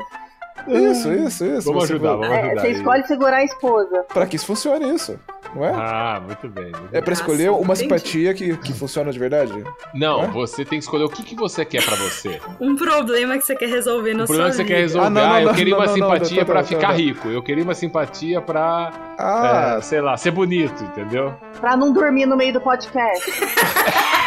Isso, 0.67 1.13
isso, 1.13 1.45
isso. 1.45 1.67
Vamos 1.69 1.87
Você 1.87 1.93
ajudar, 1.95 2.17
vai- 2.17 2.29
vamos 2.29 2.35
É, 2.37 2.41
ajudar. 2.47 2.61
você 2.63 2.67
aí. 2.69 2.73
escolhe 2.73 3.07
segurar 3.07 3.37
a 3.37 3.45
esposa. 3.45 4.05
Pra 4.15 4.27
que 4.27 4.37
isso 4.37 4.47
funcione 4.47 4.95
isso? 4.95 5.19
Não 5.55 5.65
é? 5.65 5.71
Ah, 5.73 6.21
muito 6.25 6.49
bem. 6.49 6.65
muito 6.73 6.89
É 6.93 7.01
pra 7.01 7.13
escolher 7.13 7.47
Ah, 7.49 7.53
uma 7.53 7.63
entendi. 7.75 7.79
simpatia 7.81 8.35
que, 8.35 8.57
que 8.57 8.73
funciona 8.73 9.13
de 9.13 9.19
verdade? 9.19 9.53
Não, 9.95 10.25
É? 10.25 10.27
você 10.29 10.65
tem 10.65 10.79
que 10.79 10.85
escolher 10.85 11.05
o 11.05 11.09
que, 11.09 11.23
que 11.23 11.35
você 11.37 11.65
quer 11.65 11.85
pra 11.85 11.95
você. 11.97 12.41
Um 12.61 12.75
problema 12.75 13.39
que 13.39 13.45
você 13.45 13.55
quer 13.55 13.69
resolver 13.69 14.15
na 14.15 14.25
O 14.25 14.27
problema 14.27 14.53
sua 14.53 14.65
que 14.65 14.69
você 14.69 14.75
quer 14.75 14.81
resolver. 14.81 15.07
Ah, 15.07 15.11
não, 15.11 15.23
não, 15.23 15.33
Ah, 15.35 15.41
eu 15.43 15.47
não, 15.49 15.55
queria 15.55 15.73
não, 15.75 15.79
uma 15.81 15.87
não, 15.87 15.97
não, 15.97 16.11
simpatia 16.13 16.45
pra 16.45 16.55
tá, 16.57 16.65
ficar 16.65 16.93
rico. 16.93 17.29
Eu 17.29 17.43
queria 17.43 17.63
uma 17.63 17.75
simpatia 17.75 18.41
pra, 18.41 18.93
Ah, 19.19 19.75
é, 19.79 19.81
sei 19.81 20.01
lá, 20.01 20.17
ser 20.17 20.31
bonito, 20.33 20.83
entendeu? 20.83 21.35
Pra 21.61 21.77
não 21.77 21.93
dormir 21.93 22.27
no 22.27 22.37
meio 22.37 22.53
do 22.53 22.61
podcast. 22.61 23.25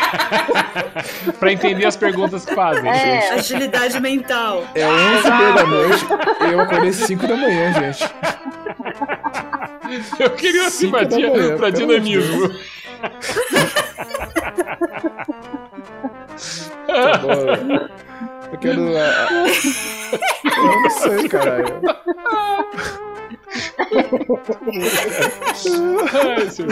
Pra 1.38 1.52
entender 1.52 1.86
as 1.86 1.98
perguntas 1.98 2.46
que 2.46 2.56
fazem. 2.56 2.90
É. 2.90 3.34
Agilidade 3.34 4.00
mental. 4.00 4.64
é 4.74 4.88
11 4.88 5.28
h 5.28 5.52
da 5.52 5.66
noite 5.66 6.06
e 6.48 6.52
eu 6.54 6.60
acordei 6.62 6.94
5 6.94 7.28
da 7.28 7.36
manhã, 7.36 7.74
gente. 7.74 8.10
Eu 10.20 10.30
queria 10.32 10.62
uma 10.64 10.70
simpatia 10.70 11.30
manhã, 11.30 11.58
pra 11.58 11.70
dinamismo. 11.70 12.50
Tá 16.88 17.18
bom. 17.18 17.88
Eu 18.52 18.58
quero. 18.60 18.98
ah, 18.98 19.28
ah, 19.30 19.46
Eu 20.58 20.82
não 20.82 20.90
sei, 20.90 21.30
caralho. 21.30 21.82
Ai, 26.14 26.50
seu 26.50 26.66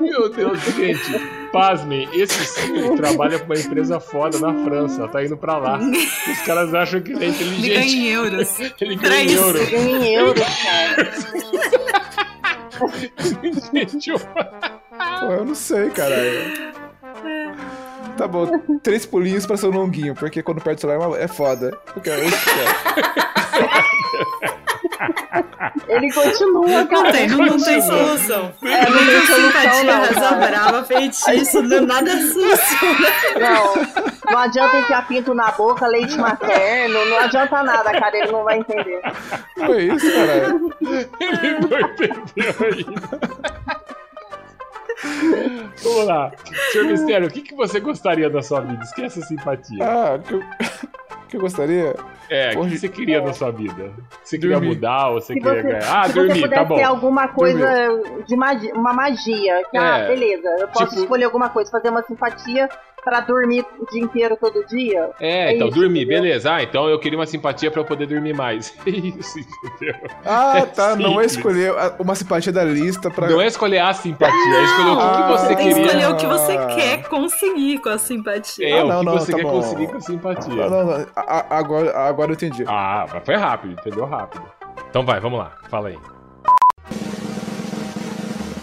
Meu 0.00 0.28
Deus, 0.30 0.58
gente, 0.76 1.18
pasmem, 1.52 2.08
esse 2.12 2.44
sim 2.46 2.96
trabalha 2.96 3.38
pra 3.38 3.46
uma 3.46 3.56
empresa 3.60 4.00
foda 4.00 4.38
na 4.38 4.52
França, 4.64 5.06
tá 5.08 5.24
indo 5.24 5.36
pra 5.36 5.58
lá. 5.58 5.78
Os 5.78 6.38
caras 6.46 6.72
acham 6.74 7.00
que 7.00 7.12
ele 7.12 7.24
é 7.24 7.28
Ele 7.28 7.38
ganha 7.38 7.58
inteligente. 7.58 7.96
em 7.96 8.06
euros. 8.08 8.60
Ele 8.80 8.96
ganha 8.96 9.22
em 9.22 9.26
isso. 9.32 9.38
euro. 9.44 9.58
Em 9.74 10.14
euros, 10.14 10.42
cara. 10.64 11.12
Gente, 13.72 14.10
eu- 14.10 14.18
Pô, 14.18 15.26
eu 15.32 15.44
não 15.44 15.54
sei, 15.54 15.90
caralho. 15.90 16.68
Tá 18.16 18.26
bom, 18.26 18.46
três 18.82 19.06
pulinhos 19.06 19.46
pra 19.46 19.56
ser 19.56 19.66
um 19.66 19.70
longuinho, 19.70 20.14
porque 20.14 20.42
quando 20.42 20.60
perde 20.60 20.78
o 20.78 20.80
celular 20.88 21.18
é 21.18 21.24
é 21.24 21.28
foda. 21.28 21.78
Eu 21.94 22.02
quero, 22.02 22.22
eu 22.22 22.30
quero. 22.30 22.68
Ele 25.88 26.12
continua, 26.12 26.66
Não 26.68 26.86
cara. 26.86 27.12
tem, 27.12 27.28
não, 27.28 27.38
não 27.38 27.62
tem 27.62 27.80
solução. 27.82 28.52
É, 28.62 28.90
não 28.90 28.98
tem 28.98 29.26
solução, 29.26 29.46
Simpatia, 29.46 29.84
não, 29.84 30.14
cara. 30.14 30.46
brava, 30.48 30.84
feitiço, 30.84 31.62
não, 31.62 31.86
nada 31.86 32.10
soluciona. 32.10 33.08
Não, 33.40 33.74
não 34.30 34.38
adianta 34.38 34.78
enfiar 34.78 35.06
pinto 35.06 35.34
na 35.34 35.50
boca, 35.52 35.86
leite 35.86 36.16
materno, 36.16 37.04
não 37.06 37.18
adianta 37.20 37.62
nada, 37.62 37.92
cara, 37.92 38.16
ele 38.18 38.32
não 38.32 38.44
vai 38.44 38.58
entender. 38.58 39.00
Não 39.56 39.74
é 39.74 39.82
isso, 39.82 40.12
caralho. 40.12 40.74
Ele 41.20 41.58
não 41.60 41.80
entendeu 41.80 42.54
ainda. 42.60 43.18
Vamos 45.82 46.06
lá. 46.06 46.32
Senhor 46.72 46.86
Mistério, 46.88 47.28
o 47.28 47.30
que, 47.30 47.42
que 47.42 47.54
você 47.54 47.78
gostaria 47.80 48.28
da 48.28 48.42
sua 48.42 48.60
vida? 48.60 48.82
Esquece 48.82 49.20
a 49.20 49.26
simpatia. 49.26 49.84
Ah, 49.84 50.14
o 50.16 50.22
que 50.22 50.32
eu, 50.34 50.42
que 51.28 51.36
eu 51.36 51.40
gostaria. 51.40 51.94
É, 52.30 52.50
o 52.58 52.66
que 52.68 52.76
você 52.78 52.88
queria 52.88 53.20
da 53.20 53.32
sua 53.32 53.50
vida? 53.50 53.90
Você 54.22 54.38
queria 54.38 54.56
Dormir. 54.56 54.74
mudar 54.74 55.08
ou 55.08 55.20
você 55.20 55.32
Se 55.34 55.40
queria 55.40 55.62
você, 55.62 55.68
ganhar? 55.68 55.92
Ah, 56.04 56.08
dormir, 56.08 56.34
você 56.34 56.40
tá 56.42 56.46
pudesse 56.48 56.64
bom. 56.68 56.74
ter 56.76 56.82
alguma 56.82 57.28
coisa 57.28 57.68
de 58.26 58.36
magia, 58.36 58.74
uma 58.74 58.92
magia, 58.92 59.62
que, 59.70 59.78
ah, 59.78 59.98
É, 59.98 60.08
beleza, 60.08 60.48
eu 60.60 60.68
posso 60.68 60.88
tipo- 60.90 61.00
escolher 61.02 61.24
alguma 61.24 61.48
coisa, 61.48 61.70
fazer 61.70 61.88
uma 61.88 62.02
simpatia 62.02 62.68
pra 63.08 63.20
dormir 63.20 63.64
o 63.80 63.86
dia 63.90 64.02
inteiro 64.02 64.36
todo 64.38 64.64
dia. 64.66 65.10
É, 65.18 65.54
então, 65.54 65.68
isso, 65.68 65.78
dormir, 65.78 66.02
entendeu? 66.02 66.22
beleza. 66.22 66.52
Ah, 66.52 66.62
então 66.62 66.88
eu 66.88 66.98
queria 66.98 67.18
uma 67.18 67.24
simpatia 67.26 67.70
pra 67.70 67.80
eu 67.80 67.84
poder 67.86 68.06
dormir 68.06 68.34
mais. 68.34 68.74
Isso, 68.86 69.38
entendeu? 69.38 69.94
Ah, 70.26 70.66
tá. 70.74 70.94
Não 70.96 71.12
é 71.20 71.26
simples. 71.26 71.32
escolher 71.36 71.70
a- 71.70 71.94
uma 71.98 72.14
simpatia 72.14 72.52
da 72.52 72.64
lista 72.64 73.10
pra. 73.10 73.28
Não 73.28 73.40
é 73.40 73.46
escolher 73.46 73.78
a 73.78 73.94
simpatia, 73.94 74.34
é 74.36 74.64
escolher 74.64 74.90
o 74.90 74.96
que, 74.96 75.02
Ah, 75.02 75.28
você 75.28 75.46
tem 75.48 75.56
queria. 75.56 75.82
escolher 75.86 76.08
o 76.08 76.16
que 76.16 76.26
você 76.26 76.58
quer 76.74 77.08
conseguir 77.08 77.78
com 77.80 77.88
a 77.88 77.98
simpatia. 77.98 78.68
É, 78.68 78.78
Ah, 78.80 78.84
o 78.84 78.88
não, 78.88 78.98
que 79.00 79.04
não, 79.06 79.12
você 79.18 79.30
tá 79.32 79.36
quer 79.38 79.42
bom. 79.44 79.50
conseguir 79.52 79.86
com 79.86 79.96
a 79.96 80.00
simpatia. 80.00 80.54
Não, 80.54 80.70
não, 80.70 80.84
não. 80.98 81.06
A- 81.16 81.46
agora, 81.58 81.98
agora 81.98 82.30
eu 82.30 82.34
entendi. 82.34 82.64
Ah, 82.66 83.06
mas 83.12 83.22
foi 83.24 83.36
rápido, 83.36 83.72
entendeu? 83.72 84.04
Rápido. 84.04 84.42
Então 84.90 85.04
vai, 85.04 85.18
vamos 85.20 85.38
lá. 85.38 85.52
Fala 85.70 85.88
aí. 85.88 85.98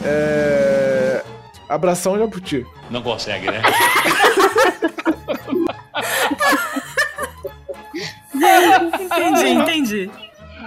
É. 0.04 1.24
Abração 1.68 2.18
Jabuti. 2.18 2.66
Não 2.90 3.02
consegue, 3.02 3.50
né? 3.52 3.62
Entendi, 9.00 9.50
entendi. 9.50 10.12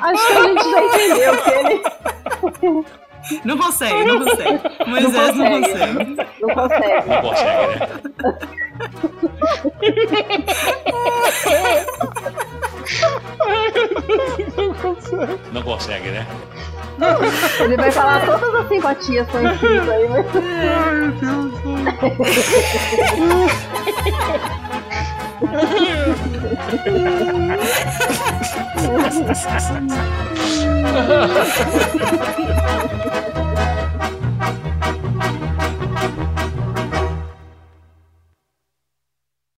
Acho 0.00 0.26
que 0.26 0.32
a 0.32 0.42
gente 0.42 0.70
já 0.70 0.82
entendeu 0.82 1.36
que 1.42 1.50
ele 1.50 2.84
Não 3.44 3.58
consegue, 3.58 4.04
não 4.04 4.24
consegue. 4.24 4.60
Moisés 4.86 5.36
não 5.36 5.50
consegue. 5.50 6.16
consegue. 6.54 7.08
não 7.10 7.22
consegue. 14.74 15.38
Não 15.52 15.62
consegue, 15.62 16.10
né? 16.10 16.26
Não 16.98 17.14
consegue, 17.14 17.48
né? 17.58 17.64
Ele 17.64 17.76
vai 17.76 17.92
falar 17.92 18.24
todas 18.24 18.54
as 18.54 18.68
simpatias 18.68 19.28
que 19.28 19.36
estão 19.36 19.52
escritas 19.52 19.98